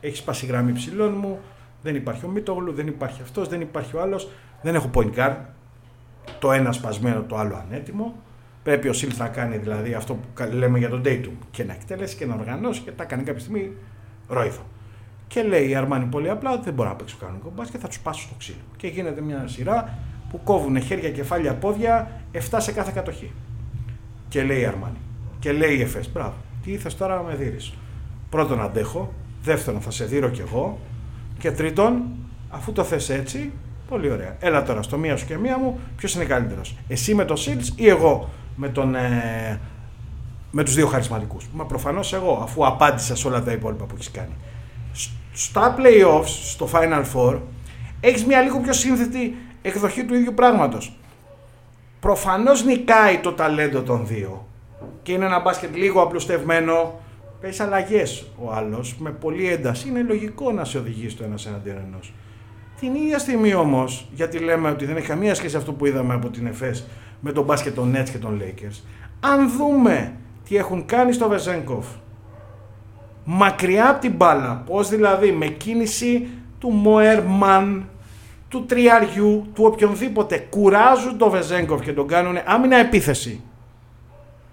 έχεις 0.00 0.18
σπάσει 0.18 0.46
γραμμή 0.46 0.72
ψηλών 0.72 1.14
μου, 1.18 1.38
δεν 1.82 1.94
υπάρχει 1.94 2.24
ο 2.24 2.28
Μίτογλου, 2.28 2.72
δεν 2.72 2.86
υπάρχει 2.86 3.22
αυτός, 3.22 3.48
δεν 3.48 3.60
υπάρχει 3.60 3.96
ο 3.96 4.00
άλλος, 4.00 4.28
δεν 4.62 4.74
έχω 4.74 4.90
point 4.94 5.10
guard. 5.16 5.36
Το 6.38 6.52
ένα 6.52 6.72
σπασμένο, 6.72 7.22
το 7.22 7.36
άλλο 7.36 7.56
ανέτοιμο. 7.56 8.14
Πρέπει 8.62 8.88
ο 8.88 8.92
Σίλτ 8.92 9.16
να 9.18 9.28
κάνει 9.28 9.56
δηλαδή 9.56 9.94
αυτό 9.94 10.14
που 10.14 10.26
κα- 10.34 10.54
λέμε 10.54 10.78
για 10.78 10.88
τον 10.88 11.02
Dayton 11.04 11.30
και 11.50 11.64
να 11.64 11.72
εκτελέσει 11.72 12.16
και 12.16 12.26
να 12.26 12.34
οργανώσει 12.34 12.80
και 12.80 12.90
τα 12.90 13.04
κάνει 13.04 13.22
κάποια 13.22 13.40
στιγμή 13.40 13.72
ρόιδο. 14.28 14.62
Και 15.26 15.42
λέει 15.42 15.68
η 15.68 15.74
Αρμάνι 15.74 16.04
πολύ 16.04 16.30
απλά 16.30 16.52
ότι 16.52 16.64
δεν 16.64 16.74
μπορώ 16.74 16.88
να 16.88 16.94
παίξω 16.94 17.16
κανονικό 17.20 17.52
μπάσκετ, 17.56 17.80
θα 17.82 17.88
τους 17.88 17.98
πάσω 18.00 18.20
στο 18.22 18.34
ξύλο. 18.38 18.58
Και 18.76 18.86
γίνεται 18.86 19.20
μια 19.20 19.44
σειρά 19.48 19.98
που 20.30 20.40
κόβουν 20.44 20.80
χέρια, 20.80 21.10
κεφάλια, 21.10 21.54
πόδια, 21.54 22.10
7 22.32 22.38
σε 22.56 22.72
κάθε 22.72 22.90
κατοχή. 22.94 23.32
Και 24.28 24.42
λέει 24.42 24.60
η 24.60 24.64
Αρμάνι. 24.64 24.96
Και 25.38 25.52
λέει 25.52 25.76
η 25.76 25.80
Εφές, 25.80 26.10
μπράβο, 26.12 26.34
τι 26.64 26.72
ήθες 26.72 26.96
τώρα 26.96 27.14
να 27.16 27.22
με 27.22 27.34
δίνεις; 27.34 27.72
Πρώτον 28.30 28.60
αντέχω, 28.62 29.12
δεύτερον 29.42 29.80
θα 29.80 29.90
σε 29.90 30.04
δίνω 30.04 30.28
κι 30.28 30.40
εγώ 30.40 30.78
και 31.38 31.50
τρίτον, 31.52 32.02
αφού 32.48 32.72
το 32.72 32.84
θες 32.84 33.08
έτσι, 33.08 33.52
πολύ 33.88 34.10
ωραία. 34.10 34.36
Έλα 34.40 34.62
τώρα 34.62 34.82
στο 34.82 34.96
μία 34.98 35.16
σου 35.16 35.26
και 35.26 35.36
μία 35.38 35.58
μου, 35.58 35.78
ποιος 35.96 36.14
είναι 36.14 36.24
καλύτερος. 36.24 36.76
Εσύ 36.88 37.14
με 37.14 37.24
το 37.24 37.36
Σίλτς 37.36 37.72
ή 37.76 37.88
εγώ 37.88 38.28
με, 38.56 38.68
τον, 38.68 38.94
ε, 38.94 39.60
με 40.50 40.62
τους 40.64 40.74
δύο 40.74 40.86
χαρισματικούς; 40.86 41.46
Μα 41.52 41.64
προφανώς 41.64 42.12
εγώ, 42.12 42.40
αφού 42.42 42.66
απάντησα 42.66 43.16
σε 43.16 43.26
όλα 43.26 43.42
τα 43.42 43.52
υπόλοιπα 43.52 43.84
που 43.84 43.94
έχεις 43.94 44.10
κάνει. 44.10 44.32
Σ- 44.92 45.10
Στα 45.32 45.74
playoffs, 45.78 46.26
στο 46.26 46.68
Final 46.72 47.04
Four, 47.14 47.38
έχεις 48.00 48.24
μια 48.24 48.40
λίγο 48.40 48.60
πιο 48.60 48.72
σύνθετη 48.72 49.36
εκδοχή 49.62 50.04
του 50.04 50.14
ίδιου 50.14 50.34
πράγματος. 50.34 50.96
Προφανώς 52.00 52.64
νικάει 52.64 53.18
το 53.18 53.32
ταλέντο 53.32 53.82
των 53.82 54.06
δύο 54.06 54.46
και 55.02 55.12
είναι 55.12 55.24
ένα 55.24 55.40
μπάσκετ 55.40 55.76
λίγο 55.76 56.02
απλουστευμένο. 56.02 57.00
Παίζει 57.40 57.62
αλλαγές 57.62 58.26
ο 58.44 58.52
άλλος 58.52 58.96
με 58.98 59.10
πολλή 59.10 59.48
ένταση. 59.48 59.88
Είναι 59.88 60.02
λογικό 60.02 60.52
να 60.52 60.64
σε 60.64 60.78
οδηγήσει 60.78 61.16
το 61.16 61.24
ένα 61.24 61.34
εναντίον 61.46 61.76
ενός. 61.86 62.12
Την 62.80 62.94
ίδια 62.94 63.18
στιγμή 63.18 63.54
όμως, 63.54 64.08
γιατί 64.14 64.38
λέμε 64.38 64.70
ότι 64.70 64.84
δεν 64.84 64.96
έχει 64.96 65.06
καμία 65.06 65.34
σχέση 65.34 65.56
αυτό 65.56 65.72
που 65.72 65.86
είδαμε 65.86 66.14
από 66.14 66.28
την 66.28 66.46
ΕΦΕΣ 66.46 66.86
με 67.20 67.32
τον 67.32 67.44
μπάσκετ 67.44 67.74
των 67.74 67.96
Nets 67.96 68.08
και 68.10 68.18
των 68.18 68.42
Lakers, 68.42 68.80
αν 69.20 69.50
δούμε 69.50 70.12
τι 70.48 70.56
έχουν 70.56 70.86
κάνει 70.86 71.12
στο 71.12 71.28
Βεζέγκοφ 71.28 71.86
μακριά 73.24 73.90
από 73.90 74.00
την 74.00 74.12
μπάλα, 74.12 74.62
πώς 74.66 74.88
δηλαδή 74.88 75.32
με 75.32 75.46
κίνηση 75.46 76.28
του 76.58 76.68
Μοέρμαν, 76.68 77.88
του 78.48 78.66
τριαριού, 78.66 79.46
του 79.54 79.64
οποιονδήποτε 79.64 80.46
κουράζουν 80.50 81.18
τον 81.18 81.30
Βεζέγκοφ 81.30 81.80
και 81.82 81.92
τον 81.92 82.06
κάνουν 82.06 82.36
άμυνα 82.44 82.76
επίθεση 82.76 83.40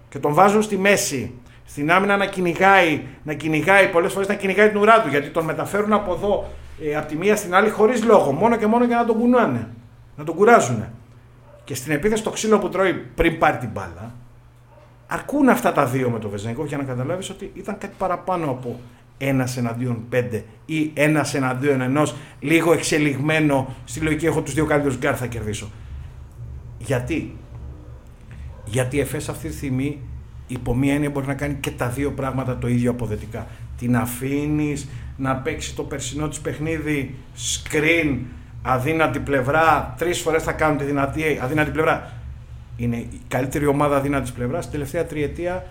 και 0.08 0.18
τον 0.18 0.34
βάζουν 0.34 0.62
στη 0.62 0.78
μέση 0.78 1.34
Στην 1.64 1.90
άμυνα 1.90 2.16
να 2.16 2.26
κυνηγάει, 2.26 3.02
να 3.22 3.32
κυνηγάει 3.32 3.88
πολλές 3.88 4.12
φορές 4.12 4.28
να 4.28 4.34
κυνηγάει 4.34 4.68
την 4.68 4.80
ουρά 4.80 5.02
του 5.02 5.08
γιατί 5.08 5.28
τον 5.28 5.44
μεταφέρουν 5.44 5.92
από 5.92 6.12
εδώ 6.12 6.44
ε, 6.82 6.96
από 6.96 7.08
τη 7.08 7.16
μία 7.16 7.36
στην 7.36 7.54
άλλη 7.54 7.70
χωρίς 7.70 8.04
λόγο. 8.04 8.32
Μόνο 8.32 8.56
και 8.56 8.66
μόνο 8.66 8.84
για 8.84 8.96
να 8.96 9.04
τον 9.04 9.18
κουνάνε. 9.18 9.68
Να 10.16 10.24
τον 10.24 10.34
κουράζουν. 10.34 10.84
Και 11.64 11.74
στην 11.74 11.92
επίθεση 11.92 12.22
το 12.22 12.30
ξύλο 12.30 12.58
που 12.58 12.68
τρώει 12.68 12.92
πριν 12.92 13.38
πάρει 13.38 13.56
την 13.56 13.68
μπάλα, 13.72 14.14
αρκούν 15.06 15.48
αυτά 15.48 15.72
τα 15.72 15.86
δύο 15.86 16.10
με 16.10 16.18
το 16.18 16.28
Βεζένκοφ 16.28 16.68
για 16.68 16.76
να 16.76 16.84
καταλάβεις 16.84 17.30
ότι 17.30 17.52
ήταν 17.54 17.78
κάτι 17.78 17.94
παραπάνω 17.98 18.50
από 18.50 18.80
ένας 19.18 19.56
εναντίον 19.56 20.04
πέντε 20.08 20.44
ή 20.66 20.90
ένας 20.94 21.34
εναντίον 21.34 21.80
ενός 21.80 22.14
λίγο 22.40 22.72
εξελιγμένο 22.72 23.74
στη 23.84 24.00
λογική 24.00 24.26
έχω 24.26 24.42
τους 24.42 24.54
δύο 24.54 24.64
καλύτερους 24.64 24.98
γκαρντ 24.98 25.14
θα 25.18 25.26
κερδίσω. 25.26 25.70
Γιατί, 26.78 27.36
γιατί 28.64 28.96
η 28.96 29.00
ΕΦΕΣ 29.00 29.28
αυτή 29.28 29.48
τη 29.48 29.54
στιγμή 29.54 29.98
υπό 30.46 30.74
μία 30.74 30.94
έννοια 30.94 31.10
μπορεί 31.10 31.26
να 31.26 31.34
κάνει 31.34 31.54
και 31.54 31.70
τα 31.70 31.88
δύο 31.88 32.10
πράγματα 32.12 32.58
το 32.58 32.68
ίδιο 32.68 32.90
αποδοτικά. 32.90 33.46
Την 33.78 33.96
αφήνεις 33.96 34.88
να 35.16 35.36
παίξει 35.36 35.74
το 35.74 35.82
περσινό 35.82 36.28
της 36.28 36.40
παιχνίδι 36.40 37.14
screen, 37.36 38.18
αδύνατη 38.62 39.18
πλευρά, 39.18 39.94
τρεις 39.98 40.20
φορές 40.20 40.42
θα 40.42 40.52
κάνουν 40.52 40.78
τη 40.78 40.84
δυνατή 40.84 41.38
αδύνατη 41.42 41.70
πλευρά. 41.70 42.12
Είναι 42.76 42.96
η 42.96 43.20
καλύτερη 43.28 43.66
ομάδα 43.66 43.96
αδύνατης 43.96 44.32
πλευράς. 44.32 44.64
Στην 44.64 44.72
τελευταία 44.72 45.06
τριετία 45.06 45.66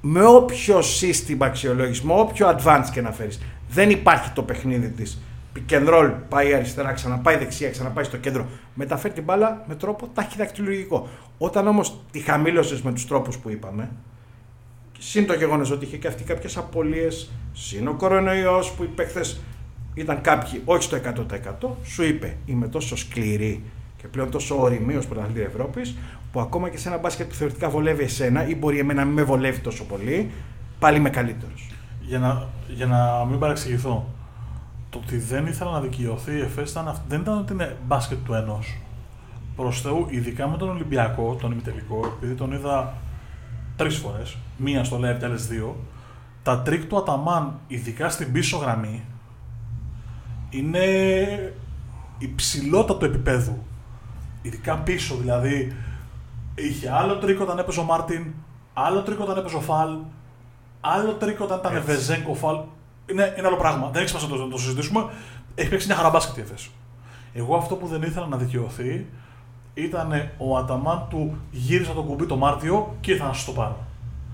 με 0.00 0.24
όποιο 0.26 0.82
σύστημα 0.82 1.46
αξιολόγησης, 1.46 2.04
όποιο 2.06 2.56
advance 2.56 2.88
και 2.92 3.00
να 3.00 3.12
φέρεις. 3.12 3.40
Δεν 3.68 3.90
υπάρχει 3.90 4.30
το 4.30 4.42
παιχνίδι 4.42 4.88
της. 4.88 5.22
Pick 5.56 5.72
and 5.72 5.88
roll, 5.88 6.12
πάει 6.28 6.54
αριστερά, 6.54 6.92
ξαναπάει 6.92 7.36
δεξιά, 7.36 7.70
ξαναπάει 7.70 8.04
στο 8.04 8.16
κέντρο. 8.16 8.46
Μεταφέρει 8.74 9.14
την 9.14 9.22
μπάλα 9.22 9.64
με 9.68 9.74
τρόπο 9.74 10.06
ταχυδακτηλουργικό. 10.14 11.08
Όταν 11.38 11.66
όμως 11.66 12.00
τη 12.10 12.18
χαμήλωσες 12.20 12.82
με 12.82 12.92
τους 12.92 13.06
τρόπους 13.06 13.38
που 13.38 13.50
είπαμε, 13.50 13.90
συν 14.98 15.26
το 15.26 15.34
γεγονός 15.34 15.70
ότι 15.70 15.84
είχε 15.84 15.96
και 15.96 16.08
αυτή 16.08 16.24
κάποιες 16.24 16.56
απολύε, 16.56 17.08
συν 17.52 17.88
ο 17.88 17.94
κορονοϊός 17.94 18.72
που 18.72 18.82
οι 18.82 18.86
παίχτε 18.86 19.20
ήταν 19.94 20.20
κάποιοι, 20.20 20.62
όχι 20.64 20.82
στο 20.82 20.96
100%, 20.96 21.68
σου 21.84 22.02
είπε 22.02 22.36
Είμαι 22.46 22.68
τόσο 22.68 22.96
σκληρή 22.96 23.62
και 24.00 24.08
πλέον 24.08 24.30
τόσο 24.30 24.60
ορειμή 24.60 24.96
ω 24.96 25.02
πρωταθλήτρια 25.08 25.46
Ευρώπης, 25.46 25.96
που 26.32 26.40
ακόμα 26.40 26.68
και 26.68 26.78
σε 26.78 26.88
ένα 26.88 26.98
μπάσκετ 26.98 27.28
που 27.28 27.34
θεωρητικά 27.34 27.68
βολεύει 27.68 28.02
εσένα 28.02 28.46
ή 28.46 28.54
μπορεί 28.54 28.78
εμένα 28.78 29.00
να 29.00 29.06
μην 29.06 29.14
με 29.14 29.22
βολεύει 29.22 29.60
τόσο 29.60 29.84
πολύ, 29.84 30.30
πάλι 30.78 30.96
είμαι 30.96 31.10
καλύτερος. 31.10 31.70
Για 32.00 32.18
να, 32.18 32.46
για 32.68 32.86
να 32.86 33.24
μην 33.24 33.38
παρεξηγηθώ, 33.38 34.08
το 34.90 35.00
ότι 35.04 35.18
δεν 35.18 35.46
ήθελα 35.46 35.70
να 35.70 35.80
δικαιωθεί 35.80 36.32
η 36.32 36.40
ΕΦΕΣ 36.40 36.72
δεν 37.08 37.20
ήταν 37.20 37.38
ότι 37.38 37.52
είναι 37.52 37.76
μπάσκετ 37.86 38.18
του 38.24 38.34
ενός. 38.34 38.78
Προς 39.56 39.80
Θεού, 39.80 40.06
ειδικά 40.10 40.48
με 40.48 40.56
τον 40.56 40.68
Ολυμπιακό, 40.68 41.36
τον 41.40 41.52
ημιτελικό, 41.52 42.12
επειδή 42.16 42.34
τον 42.34 42.52
είδα 42.52 42.94
τρεις 43.76 43.96
φορές, 43.96 44.36
μία 44.56 44.84
στο 44.84 44.96
live 44.96 45.18
και 45.18 45.24
άλλες 45.24 45.46
δύο, 45.46 45.76
τα 46.42 46.60
τρίκ 46.60 46.84
του 46.84 46.96
Αταμάν, 46.96 47.58
ειδικά 47.66 48.08
στην 48.08 48.32
πίσω 48.32 48.56
γραμμή, 48.56 49.02
είναι 50.50 50.86
υψηλοτάτου 52.18 53.04
επιπέδου. 53.04 53.58
Ειδικά 54.48 54.76
πίσω, 54.76 55.16
δηλαδή 55.16 55.76
είχε 56.54 56.90
άλλο 56.90 57.16
τρικ 57.16 57.42
όταν 57.42 57.58
έπαιζε 57.58 57.80
ο 57.80 57.82
Μάρτιν, 57.82 58.26
άλλο 58.74 59.00
τρικ 59.00 59.22
όταν 59.22 59.38
έπαιζε 59.38 59.56
ο 59.56 59.60
Φαλ, 59.60 59.96
άλλο 60.80 61.12
τρικ 61.12 61.44
όταν 61.44 61.58
ήταν 61.58 61.82
Βεζένκοφ, 61.84 62.34
Φαλ. 62.34 62.58
Είναι, 63.10 63.34
είναι 63.38 63.46
άλλο 63.46 63.56
πράγμα. 63.56 63.90
Δεν 63.92 64.02
έχει 64.02 64.08
σημασία 64.08 64.28
να 64.28 64.36
το, 64.36 64.48
το 64.48 64.58
συζητήσουμε. 64.58 65.04
Έχει 65.54 65.68
παίξει 65.68 65.86
μια 65.86 65.96
χαρά 65.96 66.13
μπάσκετ 66.13 66.36
η 66.36 66.40
ΕΦΕΣ. 66.40 66.70
Εγώ 67.32 67.56
αυτό 67.56 67.74
που 67.74 67.86
δεν 67.86 68.02
ήθελα 68.02 68.26
να 68.26 68.36
δικαιωθεί 68.36 69.06
ήταν 69.74 70.30
ο 70.38 70.56
Αταμάν 70.56 71.06
του 71.10 71.38
γύρισα 71.50 71.92
το 71.92 72.02
κουμπί 72.02 72.26
το 72.26 72.36
Μάρτιο 72.36 72.96
και 73.00 73.12
ήρθα 73.12 73.26
να 73.26 73.32
σου 73.32 73.46
το 73.46 73.52
πάρω. 73.52 73.76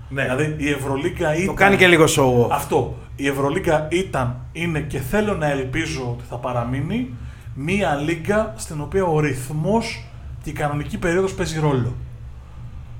Ναι. 0.09 0.21
Δηλαδή 0.21 0.55
η 0.57 0.69
Ευρωλίγκα 0.69 1.35
ήταν. 1.35 1.45
Το 1.45 1.53
κάνει 1.53 1.75
και 1.75 1.87
λίγο 1.87 2.03
show 2.03 2.49
Αυτό. 2.51 2.95
Η 3.15 3.27
Ευρωλίγκα 3.27 3.87
ήταν, 3.91 4.35
είναι 4.51 4.79
και 4.79 4.99
θέλω 4.99 5.33
να 5.33 5.49
ελπίζω 5.49 6.09
ότι 6.11 6.23
θα 6.29 6.35
παραμείνει 6.35 7.13
μία 7.57 7.95
λίγκα 7.95 8.53
στην 8.57 8.81
οποία 8.81 9.03
ο 9.03 9.19
ρυθμός 9.19 10.05
και 10.43 10.49
η 10.49 10.53
κανονική 10.53 10.97
περίοδος 10.97 11.33
παίζει 11.33 11.59
ρόλο. 11.59 11.93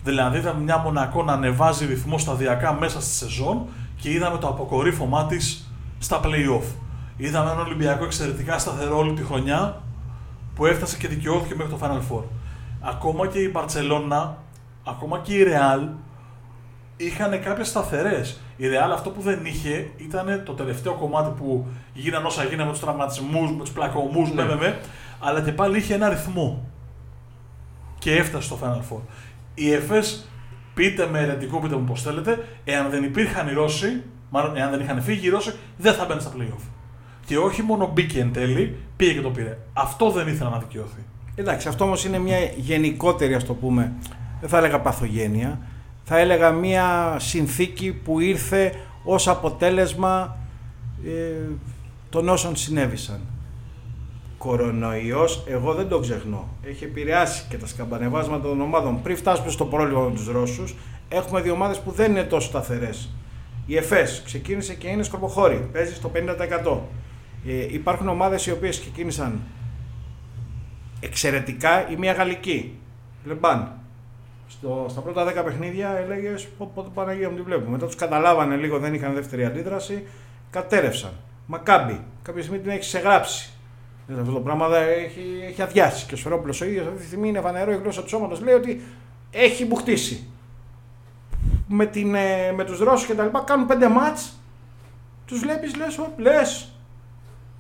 Δηλαδή 0.04 0.38
είδαμε 0.38 0.62
μια 0.62 0.78
Μονακό 0.78 1.24
να 1.24 1.34
ανεβάζει 1.34 1.86
ρυθμό 1.86 2.18
σταδιακά 2.18 2.74
μέσα 2.74 3.02
στη 3.02 3.12
σεζόν 3.14 3.66
και 4.02 4.12
είδαμε 4.12 4.38
το 4.38 4.48
αποκορύφωμά 4.48 5.26
της 5.26 5.72
στα 6.00 6.20
play-off. 6.24 6.66
Είδαμε 7.18 7.52
ένα 7.52 7.62
Ολυμπιακό 7.62 8.04
εξαιρετικά 8.04 8.58
σταθερό 8.58 8.98
όλη 8.98 9.14
τη 9.14 9.24
χρονιά 9.24 9.82
που 10.56 10.66
έφτασε 10.66 10.98
και 10.98 11.08
δικαιώθηκε 11.08 11.56
μέχρι 11.56 11.72
το 11.72 11.80
Final 11.82 12.16
Four. 12.16 12.24
Ακόμα 12.82 13.28
και 13.28 13.40
η 13.40 13.50
Μπαρσελόνα, 13.54 14.38
ακόμα 14.84 15.20
και 15.20 15.34
η 15.34 15.46
Real 15.48 15.88
είχαν 16.98 17.42
κάποιες 17.42 17.68
σταθερές. 17.68 18.40
Η 18.58 18.66
Real 18.66 18.92
αυτό 18.94 19.10
που 19.10 19.22
δεν 19.22 19.46
είχε 19.46 19.90
ήταν 19.98 20.42
το 20.46 20.54
τελευταίο 20.54 20.94
κομμάτι 20.94 21.34
που 21.38 21.68
γίνανε 21.94 22.26
όσα 22.26 22.44
γίνανε 22.44 22.64
με 22.64 22.72
τους 22.72 22.80
τραυματισμούς, 22.80 23.52
με 23.52 23.60
τους 23.60 23.72
πλακωμούς, 23.72 24.34
ναι. 24.34 24.44
με, 24.44 24.80
αλλά 25.20 25.42
και 25.42 25.52
πάλι 25.52 25.78
είχε 25.78 25.94
ένα 25.94 26.10
ρυθμό. 26.10 26.70
Και 28.00 28.16
έφτασε 28.16 28.46
στο 28.46 28.60
Final 28.64 28.94
Four. 28.94 29.00
Η 29.54 29.72
ΕΦΕΣ, 29.72 30.30
πείτε 30.74 31.08
με 31.08 31.20
ερετικό, 31.20 31.60
πείτε 31.60 31.76
μου 31.76 31.84
πώς 31.84 32.02
θέλετε, 32.02 32.48
εάν 32.64 32.90
δεν 32.90 33.04
υπήρχαν 33.04 33.48
οι 33.48 33.54
Ρώσοι, 33.54 34.04
μάλλον 34.30 34.58
εάν 34.58 34.70
δεν 34.70 34.80
είχαν 34.80 35.02
φύγει 35.02 35.28
οι 35.28 35.30
Ρώσοι, 35.30 35.54
δεν 35.78 35.94
θα 35.94 36.06
μπαίνει 36.06 36.22
στα 36.22 36.32
playoff. 36.38 36.70
Και 37.26 37.38
όχι 37.38 37.62
μόνο 37.62 37.92
μπήκε 37.94 38.20
εν 38.20 38.34
τέλει, 38.34 38.78
πήγε 38.96 39.14
και 39.14 39.22
το 39.22 39.30
πήρε. 39.30 39.58
Αυτό 39.74 40.10
δεν 40.10 40.28
ήθελα 40.28 40.50
να 40.50 40.58
δικαιωθεί. 40.58 41.06
Εντάξει, 41.36 41.68
αυτό 41.68 41.84
όμως 41.84 42.06
είναι 42.06 42.20
μια 42.20 42.38
γενικότερη, 42.56 43.34
ας 43.34 43.44
το 43.44 43.54
πούμε, 43.54 43.94
δεν 44.40 44.50
θα 44.50 44.58
έλεγα 44.58 44.80
παθογένεια, 44.80 45.60
θα 46.08 46.18
έλεγα 46.18 46.52
μια 46.52 47.16
συνθήκη 47.20 47.92
που 47.94 48.20
ήρθε 48.20 48.74
ως 49.04 49.28
αποτέλεσμα 49.28 50.38
ε, 51.06 51.50
των 52.10 52.30
όσων 52.30 52.56
συνέβησαν. 52.56 53.20
Κορονοϊός, 54.38 55.44
εγώ 55.48 55.74
δεν 55.74 55.88
το 55.88 56.00
ξεχνώ. 56.00 56.50
Έχει 56.64 56.84
επηρεάσει 56.84 57.46
και 57.50 57.58
τα 57.58 57.68
σκαμπανεβάσματα 57.68 58.48
των 58.48 58.62
ομάδων. 58.62 59.02
Πριν 59.02 59.18
φτάσουμε 59.18 59.52
στο 59.52 59.66
πρόβλημα 59.66 60.02
με 60.02 60.12
τους 60.12 60.28
Ρώσους, 60.28 60.76
έχουμε 61.10 61.42
δύο 61.42 61.54
ομάδες 61.54 61.80
που 61.80 61.92
δεν 61.92 62.12
είναι 62.12 62.24
τόσο 62.24 62.48
σταθερές. 62.48 63.10
Η 63.66 63.78
ΕΦΕΣ 63.78 64.22
ξεκίνησε 64.26 64.74
και 64.74 64.88
είναι 64.88 65.04
σκορποχώρη, 65.04 65.70
παίζει 65.72 65.94
στο 65.94 66.12
50%. 66.14 66.80
Ε, 67.48 67.74
υπάρχουν 67.74 68.08
ομάδες 68.08 68.46
οι 68.46 68.52
οποίες 68.52 68.80
ξεκίνησαν 68.80 69.42
εξαιρετικά, 71.00 71.90
η 71.90 71.96
μία 71.96 72.14
γαλλική, 72.14 72.78
Λεμπάν, 73.24 73.75
στο, 74.48 74.86
στα 74.90 75.02
πρώτα 75.02 75.42
10 75.42 75.44
παιχνίδια 75.46 75.90
έλεγες 75.90 76.48
Πότε 76.74 76.90
Παναγία 76.94 77.30
μου 77.30 77.36
τη 77.36 77.42
βλέπω. 77.42 77.70
Μετά 77.70 77.86
τους 77.86 77.96
καταλάβανε 77.96 78.56
λίγο, 78.56 78.80
δεν 78.80 78.94
είχαν 78.94 79.14
δεύτερη 79.14 79.46
αντίδραση, 79.46 80.08
κατέρευσαν. 80.50 81.12
Μακάμπι, 81.46 82.02
κάποια 82.22 82.42
στιγμή 82.42 82.60
την 82.60 82.72
έχεις 82.72 82.86
ξεγράψει. 82.86 83.50
Αυτό 84.20 84.32
το 84.32 84.40
πράγμα 84.40 84.78
έχει, 84.78 85.22
έχει 85.48 85.62
αδειάσει. 85.62 86.06
Και 86.06 86.14
ο 86.14 86.18
Σφερόπουλος 86.18 86.62
ο 86.62 86.66
ίδιος 86.66 86.86
αυτή 86.88 87.00
τη 87.00 87.06
στιγμή 87.06 87.28
είναι 87.28 87.42
φανερό 87.42 87.72
η 87.72 87.76
γλώσσα 87.76 88.02
του 88.02 88.10
σώματος. 88.10 88.42
Λέει 88.42 88.54
ότι 88.54 88.82
έχει 89.32 89.66
μπουχτίσει. 89.66 90.28
Με, 91.68 91.86
την, 91.86 92.16
ε, 92.16 92.52
με 92.52 92.64
τους 92.64 92.80
Ρώσους 92.80 93.08
και 93.08 93.14
τα 93.14 93.24
λοιπά 93.24 93.44
κάνουν 93.46 93.68
πέντε 93.68 93.88
μάτς 93.88 94.40
τους 95.26 95.40
βλέπεις 95.40 95.76
λες, 95.76 95.98
ο, 95.98 96.14
λες 96.18 96.74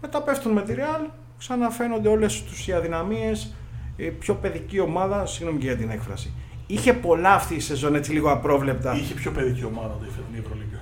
μετά 0.01 0.21
πέφτουν 0.21 0.51
με 0.51 0.61
τη 0.61 0.73
Real 0.77 1.09
ξαναφαίνονται 1.37 2.09
όλες 2.09 2.43
τους 2.43 2.67
οι 2.67 2.73
αδυναμίες 2.73 3.53
η 3.95 4.09
πιο 4.09 4.33
παιδική 4.33 4.79
ομάδα, 4.79 5.25
συγγνώμη 5.25 5.59
και 5.59 5.65
για 5.65 5.75
την 5.75 5.89
έκφραση 5.89 6.33
Είχε 6.67 6.93
πολλά 6.93 7.33
αυτή 7.33 7.55
η 7.55 7.59
σεζόν 7.59 7.95
έτσι 7.95 8.11
λίγο 8.11 8.31
απρόβλεπτα. 8.31 8.95
Είχε 8.95 9.13
πιο 9.13 9.31
παιδική 9.31 9.65
ομάδα 9.65 9.95
το 9.99 10.05
η 10.05 10.09
φετινή 10.09 10.43
Ευρωλίγκα. 10.45 10.79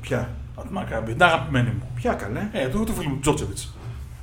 Ποια; 0.00 0.30
Από 0.54 0.66
τη 0.66 0.72
Μακάμπη, 0.72 1.12
την 1.12 1.22
αγαπημένη 1.22 1.70
μου. 1.70 1.90
Ποια 1.94 2.12
καλέ. 2.12 2.48
Ε, 2.52 2.68
το 2.68 2.84
του 2.84 2.94
φίλου 2.94 3.08
μου 3.08 3.18
Τζότσεβιτ. 3.20 3.58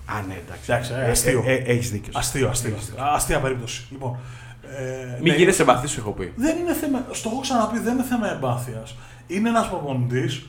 Α, 0.05 0.21
ναι, 0.27 0.41
εντάξει. 0.45 0.71
εντάξει 0.71 0.93
ε, 0.93 1.09
αστείο. 1.09 1.43
Ε, 1.45 1.53
ε, 1.53 1.55
Έχεις 1.55 1.91
δίκιο. 1.91 2.13
Αστείο, 2.15 2.49
αστείο. 2.49 2.75
αστείο. 2.77 2.95
Αστεία 2.97 3.39
περίπτωση. 3.39 3.87
Λοιπόν, 3.91 4.17
ε, 4.61 5.19
Μην 5.21 5.31
ναι, 5.31 5.37
γίνεσαι 5.37 5.61
εμπαθή, 5.61 5.87
σου 5.87 5.99
έχω 5.99 6.11
πει. 6.11 6.33
Δεν 6.35 6.57
είναι 6.57 6.73
θέμα, 6.73 7.05
στο 7.11 7.29
έχω 7.29 7.39
ξαναπεί, 7.39 7.79
δεν 7.79 7.93
είναι 7.93 8.03
θέμα 8.03 8.31
εμπάθειας. 8.31 8.95
Είναι 9.27 9.49
ένας 9.49 9.69
προπονητής 9.69 10.45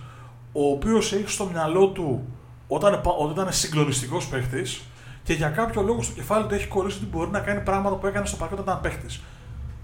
ο 0.53 0.71
οποίος 0.71 1.13
έχει 1.13 1.31
στο 1.31 1.45
μυαλό 1.53 1.87
του 1.87 2.25
όταν, 2.69 3.01
όταν 3.19 3.31
ήταν 3.31 3.53
συγκλονιστικός 3.53 4.27
παίχτης 4.27 4.83
και 5.23 5.33
για 5.33 5.49
κάποιο 5.49 5.83
λόγο 5.83 6.03
στο 6.03 6.13
κεφάλι 6.13 6.47
του 6.47 6.55
έχει 6.55 6.67
κολλήσει 6.67 6.97
ότι 6.97 7.07
μπορεί 7.07 7.31
να 7.31 7.41
κάνει 7.41 7.61
πράγματα 7.61 7.97
που 7.97 8.07
έκανε 8.07 8.27
στο 8.27 8.37
παρκέ 8.37 8.55
όταν 8.55 8.65
ήταν 8.65 8.81
παίχτης. 8.81 9.21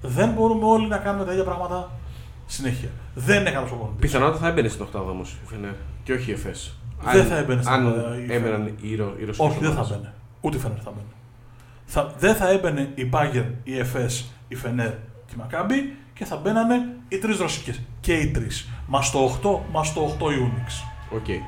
Δεν 0.07 0.31
μπορούμε 0.31 0.65
όλοι 0.65 0.87
να 0.87 0.97
κάνουμε 0.97 1.25
τα 1.25 1.33
ίδια 1.33 1.45
πράγματα 1.45 1.91
συνέχεια. 2.47 2.89
Δεν 3.15 3.41
είναι 3.41 3.51
καλός 3.51 3.69
προπονητή. 3.69 4.01
Πιθανότατα 4.01 4.39
θα 4.39 4.49
έμπαινε 4.49 4.69
στην 4.69 4.83
οκτάδα 4.83 5.11
όμως 5.11 5.31
η 5.31 5.47
Φενέρ 5.47 5.73
και 6.05 6.13
όχι 6.13 6.31
η 6.31 6.33
ΕΦΕΣ. 6.33 6.79
Δεν 7.13 7.25
θα 7.25 7.37
έμπαινε 7.37 7.63
στην 7.63 7.75
Αν 7.75 7.87
έμπαιναν 8.29 8.75
οι, 8.81 8.97
Ρο, 8.97 9.15
οι 9.19 9.25
Όχι, 9.37 9.59
δεν 9.61 9.73
θα 9.73 9.81
έμπαινε. 9.81 10.13
Ούτε 10.41 10.57
η 10.57 10.61
Φενέρ 10.61 10.79
θα 10.85 10.91
έμπαινε. 10.91 11.07
Θα, 11.87 12.15
δεν 12.19 12.35
θα 12.35 12.49
έμπαινε 12.49 12.91
η 12.95 13.05
Μπάγερν, 13.05 13.45
η 13.63 13.79
ΕΦΕΣ, 13.79 14.33
η 14.49 14.55
Φενέρ 14.55 14.91
και 15.27 15.35
η 15.35 15.37
Μακάμπι 15.39 15.97
και 16.15 16.25
θα 16.25 16.37
μπαίνανε 16.37 16.75
οι 17.09 17.19
τρεις 17.19 17.39
ρωσικές. 17.39 17.81
Και 18.01 18.15
οι 18.15 18.31
τρεις. 18.31 18.69
Μες 18.87 19.11
στο 19.11 19.39
8, 19.43 19.73
μες 19.73 19.93
στο 19.93 20.17
8 20.19 20.33
η 20.33 20.40
Ούνιξ. 20.40 20.85
OK. 21.11 21.25
Okay. 21.27 21.41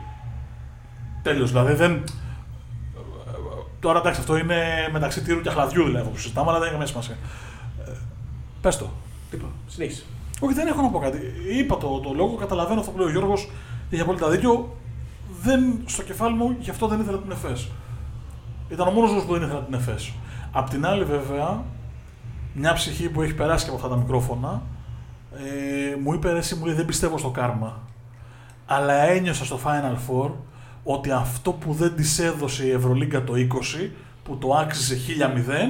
Τέλος. 1.22 1.50
Δηλαδή 1.50 1.74
δεν. 1.74 2.04
Τώρα 3.80 3.98
εντάξει, 3.98 4.20
αυτό 4.20 4.36
είναι 4.36 4.88
μεταξύ 4.92 5.22
τυρού 5.22 5.40
και 5.40 5.50
αχλαδιού 5.51 5.84
δηλαδή 5.84 6.08
που 6.08 6.18
συζητάμε, 6.18 6.50
αλλά 6.50 6.58
δεν 6.58 6.68
έχει 6.68 6.72
καμία 6.72 6.86
σημασία. 6.86 7.16
Πες 8.66 8.76
το. 8.76 8.90
Τίποτα. 9.30 9.52
Συνέχισε. 9.66 10.02
Όχι, 10.40 10.55
δεν 10.55 10.66
έχω 10.66 10.82
να 10.82 10.88
πω 10.88 10.98
κάτι. 10.98 11.18
Είπα 11.59 11.78
το, 11.78 12.01
το 12.01 12.12
λόγο, 12.14 12.34
καταλαβαίνω 12.34 12.80
αυτό 12.80 12.93
που 12.93 12.98
λέει 12.98 13.06
ο 13.06 13.10
Γιώργος. 13.10 13.51
Έχει 13.90 14.02
απόλυτα 14.02 14.28
δίκιο. 14.28 14.76
Δεν, 15.43 15.80
στο 15.86 16.02
κεφάλι 16.02 16.36
μου 16.36 16.56
γι' 16.60 16.70
αυτό 16.70 16.86
δεν 16.86 17.01
ήθελα 17.01 17.18
την 17.18 17.30
ΕΦΕΣ. 17.30 17.68
Ήταν 18.68 18.88
ο 18.88 18.90
μόνος 18.90 19.10
λόγος 19.10 19.24
που 19.24 19.32
δεν 19.32 19.43
ήθελα 19.43 19.62
την 19.62 19.74
ΕΦΕΣ. 19.74 20.12
Απ' 20.52 20.68
την 20.70 20.86
άλλη, 20.86 21.05
βέβαια, 21.05 21.62
μια 22.55 22.72
ψυχή 22.72 23.09
που 23.09 23.22
έχει 23.22 23.34
περάσει 23.34 23.64
και 23.64 23.70
από 23.70 23.78
αυτά 23.78 23.94
τα 23.94 23.97
μικρόφωνα 23.97 24.62
ε, 25.36 25.97
μου 26.02 26.12
είπε 26.12 26.30
εσύ, 26.30 26.55
μου 26.55 26.64
λέει, 26.64 26.74
δεν 26.74 26.86
πιστεύω 26.86 27.18
στο 27.18 27.30
κάρμα. 27.30 27.80
Αλλά 28.66 28.94
ένιωσα 28.94 29.44
στο 29.44 29.60
Final 29.64 29.97
Four 30.10 30.30
ότι 30.84 31.10
αυτό 31.10 31.52
που 31.52 31.72
δεν 31.72 31.94
της 31.97 32.18
έδωσε 32.18 32.66
η 32.66 32.70
Ευρωλίγκα 32.70 33.24
το 33.24 33.32
20, 33.34 33.88
που 34.22 34.36
το 34.36 34.55
άξιζε 34.55 34.97
1000, 35.47 35.51
ε, 35.51 35.68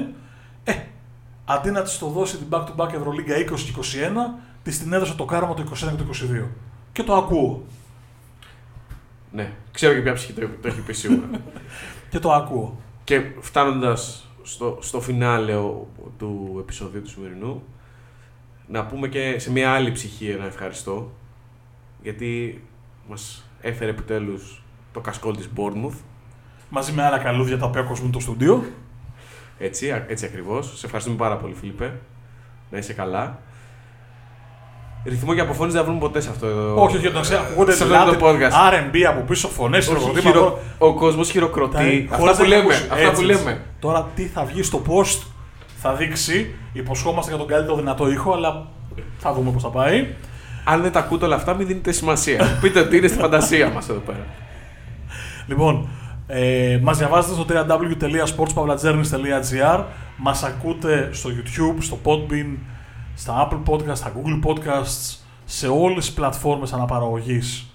αντί 1.49 1.71
να 1.71 1.83
της 1.83 1.99
το 1.99 2.07
δώσει 2.09 2.37
την 2.37 2.47
back-to-back 2.51 2.93
Ευρωλίγκα 2.93 3.35
20 3.37 3.45
και 3.45 3.73
21, 3.81 4.41
της 4.63 4.79
την 4.79 4.93
έδωσε 4.93 5.15
το 5.15 5.25
κάρμα 5.25 5.55
το 5.55 5.65
21 5.73 5.77
και 5.97 6.03
το 6.03 6.05
22. 6.43 6.47
Και 6.93 7.03
το 7.03 7.15
ακούω. 7.15 7.63
Ναι, 9.33 9.53
ξέρω 9.73 9.95
και 9.95 10.01
ποια 10.01 10.13
ψυχή 10.13 10.33
το, 10.33 10.49
το 10.63 10.69
έχει 10.69 10.81
πει 10.81 10.93
σίγουρα. 10.93 11.29
Και 12.11 12.19
το 12.19 12.33
ακούω. 12.33 12.81
και 13.05 13.23
φτάνοντας 13.41 14.29
στο, 14.43 14.79
στο 14.81 15.01
φινάλε 15.01 15.55
ο- 15.57 15.87
του 16.19 16.57
επεισοδίου 16.61 17.03
του 17.03 17.09
σημερινού, 17.11 17.63
να 18.69 18.87
πούμε 18.87 19.09
και 19.09 19.39
σε 19.39 19.53
μια 19.53 19.71
άλλη 19.73 19.93
ψυχή 19.93 20.29
ένα 20.29 20.45
ευχαριστώ. 20.45 21.11
Γιατί 22.03 22.63
μας 23.09 23.45
έφερε 23.61 23.91
επιτέλους 23.91 24.63
το 24.93 25.01
κασκόλ 25.01 25.37
της 25.37 25.49
Bournemouth. 25.57 25.99
Μαζί 26.71 26.93
με 26.93 27.03
άλλα 27.05 27.19
καλούδια 27.19 27.59
τα 27.59 27.67
οποία 27.67 27.83
κοσμούν 27.83 28.13
το 28.13 28.21
στούντιο. 28.21 28.65
Έτσι, 29.59 29.91
α- 29.91 30.05
έτσι 30.09 30.25
ακριβώς. 30.25 30.73
Σε 30.79 30.87
ευχαριστούμε 30.87 31.17
πάρα 31.19 31.37
πολύ, 31.37 31.55
Φίλιππε. 31.61 31.93
Να 32.71 32.79
είσαι 32.79 32.93
καλά. 32.93 33.39
Ρυθμό 35.05 35.35
και 35.35 35.41
αποφώνηση 35.41 35.77
δεν 35.77 35.85
θα 35.85 35.91
βρούμε 35.91 36.07
ποτέ 36.07 36.21
σε 36.21 36.29
αυτό 36.31 36.47
εδώ. 36.47 36.83
Όχι, 36.83 36.97
όχι, 36.97 37.07
εντάξει, 37.07 37.35
ακούγονται 37.35 37.73
σε 37.73 37.83
αυτό 37.83 37.95
το 37.95 38.01
δηλαδή 38.05 38.25
podcast. 38.25 38.73
R&B 38.73 39.03
από 39.09 39.21
πίσω, 39.21 39.49
φωνές, 39.49 39.87
Όχι, 39.89 39.97
χειροκροτήματα. 39.99 40.39
χειρο- 40.39 40.59
Ο 40.79 40.95
κόσμος 40.95 41.31
χειροκροτεί. 41.31 42.07
Τα- 42.11 42.17
χωρίς 42.17 42.31
Αυτά 42.31 42.31
να 42.31 42.37
που 42.37 42.45
λέμε. 42.45 42.63
ακούσει. 42.63 42.83
Αυτά 42.91 42.95
που 43.05 43.11
Έτσι, 43.11 43.25
λέμε. 43.25 43.51
έτσι. 43.51 43.63
Τώρα 43.81 44.09
τι 44.15 44.25
θα 44.27 44.45
βγει 44.45 44.63
στο 44.63 44.83
post 44.89 45.23
θα 45.77 45.93
δείξει. 45.95 46.55
Υποσχόμαστε 46.73 47.31
για 47.31 47.39
τον 47.39 47.49
καλύτερο 47.49 47.77
δυνατό 47.77 48.11
ήχο, 48.11 48.33
αλλά 48.33 48.67
θα 49.19 49.33
δούμε 49.33 49.51
πώς 49.51 49.63
θα 49.63 49.69
πάει. 49.69 50.07
Αν 50.65 50.83
δεν 50.83 50.93
τα 50.93 50.99
ακούτε 50.99 51.25
όλα 51.25 51.35
αυτά, 51.37 51.55
μην 51.55 51.67
δίνετε 51.67 51.93
σημασία. 51.93 52.59
Πείτε 52.61 52.81
ότι 52.81 52.97
είναι 52.97 53.07
στη 53.09 53.19
φαντασία 53.19 53.69
μας 53.71 53.89
εδώ 53.89 53.99
πέρα. 53.99 54.27
Λοιπόν, 55.47 55.89
ε, 56.27 56.79
μας 56.83 56.99
διαβάζετε 56.99 57.35
στο 57.35 57.45
www.sportspavlagernis.gr 57.49 59.85
Μας 60.17 60.43
ακούτε 60.43 61.09
στο 61.13 61.31
YouTube, 61.31 61.75
στο 61.79 61.99
Podbean, 62.05 62.57
στα 63.15 63.49
Apple 63.51 63.63
Podcasts, 63.73 63.97
στα 63.97 64.13
Google 64.17 64.41
Podcasts, 64.49 65.17
σε 65.45 65.69
όλες 65.69 66.05
τις 66.05 66.13
πλατφόρμες 66.15 66.73
αναπαραγωγής. 66.73 67.71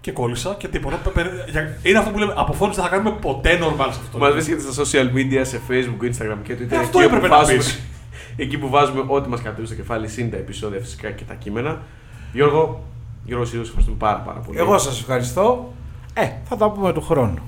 Και 0.00 0.12
κόλλησα 0.12 0.54
και 0.58 0.68
τίποτα. 0.68 0.96
Πε- 0.96 1.12
πε- 1.14 1.48
για- 1.50 1.78
Είναι 1.82 1.98
αυτό 1.98 2.10
που 2.10 2.18
λέμε, 2.18 2.32
αποφώνηση 2.36 2.80
δεν 2.80 2.88
θα 2.88 2.96
κάνουμε 2.96 3.16
ποτέ 3.20 3.58
normal 3.62 3.88
σε 3.92 4.00
αυτό. 4.04 4.18
Μας 4.18 4.32
βρίσκεται 4.32 4.60
στα 4.72 4.82
social 4.84 5.12
media, 5.14 5.40
σε 5.42 5.60
facebook, 5.68 6.04
instagram 6.04 6.38
και 6.42 6.54
twitter. 6.54 6.72
Ε, 6.72 6.76
αυτό 6.76 6.98
εκεί 6.98 7.06
έπρεπε 7.06 7.26
όπου 7.26 7.34
να 7.34 7.38
βάζουμε- 7.38 7.58
πεις. 7.58 7.80
Εκεί 8.42 8.58
που 8.58 8.68
βάζουμε 8.68 9.04
ό,τι 9.06 9.28
μας 9.28 9.42
κατέβει 9.42 9.66
στο 9.66 9.74
κεφάλι, 9.76 10.08
συν 10.08 10.30
τα 10.30 10.36
επεισόδια 10.36 10.80
φυσικά 10.80 11.10
και 11.10 11.24
τα 11.24 11.34
κείμενα. 11.34 11.82
Γιώργο, 12.32 12.84
Γιώργο 13.24 13.44
Σύρου, 13.44 13.62
σε 13.62 13.66
ευχαριστούμε 13.68 13.98
πάρα, 13.98 14.18
πάρα 14.18 14.40
πολύ. 14.40 14.58
Εγώ 14.58 14.78
σας 14.78 15.00
ευχαριστώ. 15.00 15.72
Ε, 16.22 16.30
θα 16.48 16.56
τα 16.56 16.70
πούμε 16.70 16.92
του 16.92 17.00
χρόνου. 17.02 17.38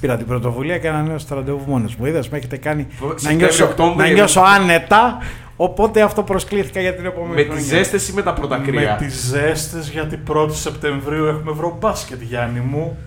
Πήρα 0.00 0.16
την 0.16 0.26
πρωτοβουλία 0.26 0.78
και 0.78 0.88
ανανέωσα 0.88 1.26
το 1.28 1.34
ραντεβού 1.34 1.62
μόνος 1.66 1.96
μου. 1.96 2.06
Είδες, 2.06 2.28
με 2.28 2.36
έχετε 2.38 2.56
κάνει 2.56 2.86
να 3.00 3.06
Σεπτέμβριο, 3.08 3.36
νιώσω, 3.36 3.64
Οκτώβριο, 3.64 4.06
να 4.06 4.12
νιώσω 4.12 4.40
άνετα. 4.40 5.18
Οπότε 5.56 6.02
αυτό 6.02 6.22
προσκλήθηκα 6.22 6.80
για 6.80 6.94
την 6.94 7.04
επόμενη 7.04 7.34
Με 7.34 7.42
χρονιά. 7.42 7.60
τις 7.60 7.68
ζέστες 7.70 8.08
ή 8.08 8.12
με 8.12 8.22
τα 8.22 8.32
πρώτα 8.32 8.58
Με 8.58 8.64
κρύα; 8.66 8.96
τις 8.96 9.14
ζέστες 9.14 9.88
γιατί 9.90 10.18
1η 10.28 10.50
Σεπτεμβρίου 10.52 11.24
έχουμε 11.24 11.50
ευρωμπάσκετ 11.50 12.22
Γιάννη 12.22 12.60
μου. 12.60 12.98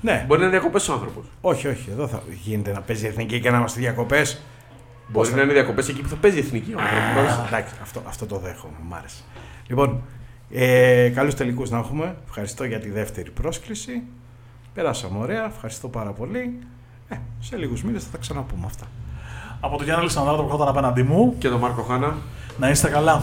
Ναι, 0.00 0.24
Μπορεί 0.26 0.40
να 0.40 0.46
είναι 0.46 0.56
διακοπές 0.58 0.88
ο 0.88 0.92
άνθρωπος. 0.92 1.24
όχι, 1.40 1.68
όχι. 1.68 1.88
Εδώ 1.92 2.06
θα 2.08 2.22
γίνεται 2.42 2.72
να 2.72 2.80
παίζει 2.80 3.04
η 3.04 3.08
εθνική 3.08 3.40
και 3.40 3.50
να 3.50 3.56
είμαστε 3.58 3.80
διακοπές. 3.80 4.40
Μπορεί 5.08 5.28
θα- 5.28 5.36
να 5.36 5.42
είναι 5.42 5.52
διακοπές 5.52 5.88
εκεί 5.88 6.00
που 6.02 6.08
θα 6.08 6.16
παίζει 6.16 6.36
η 6.36 6.40
εθνική. 6.40 6.72
ο 6.74 6.78
άνθρωπος. 6.80 7.46
Εντάξει, 7.46 7.74
αυτό, 7.82 8.02
αυτό 8.08 8.26
το 8.26 8.38
δέχομαι. 8.38 8.74
Μ' 8.88 8.94
άρεσε. 8.94 9.22
Λοιπόν, 9.66 10.02
ε, 10.56 11.08
καλούς 11.08 11.34
τελικούς 11.34 11.70
να 11.70 11.78
έχουμε. 11.78 12.16
Ευχαριστώ 12.26 12.64
για 12.64 12.80
τη 12.80 12.90
δεύτερη 12.90 13.30
πρόσκληση. 13.30 14.02
Περάσαμε 14.74 15.18
ωραία. 15.18 15.44
Ευχαριστώ 15.44 15.88
πάρα 15.88 16.10
πολύ. 16.10 16.58
Ε, 17.08 17.16
σε 17.40 17.56
λίγους 17.56 17.82
μήνες 17.82 18.04
θα 18.04 18.10
τα 18.10 18.18
ξαναπούμε 18.18 18.66
αυτά. 18.66 18.86
Από 19.60 19.76
τον 19.76 19.84
Γιάννη 19.84 20.00
Αλεξανδράτο 20.00 20.42
που 20.42 20.54
έχω 20.54 20.64
απέναντί 20.64 21.02
μου. 21.02 21.34
Και 21.38 21.48
τον 21.48 21.60
Μάρκο 21.60 21.82
Χάνα. 21.82 22.16
Να 22.58 22.68
είστε 22.68 22.88
καλά. 22.88 23.22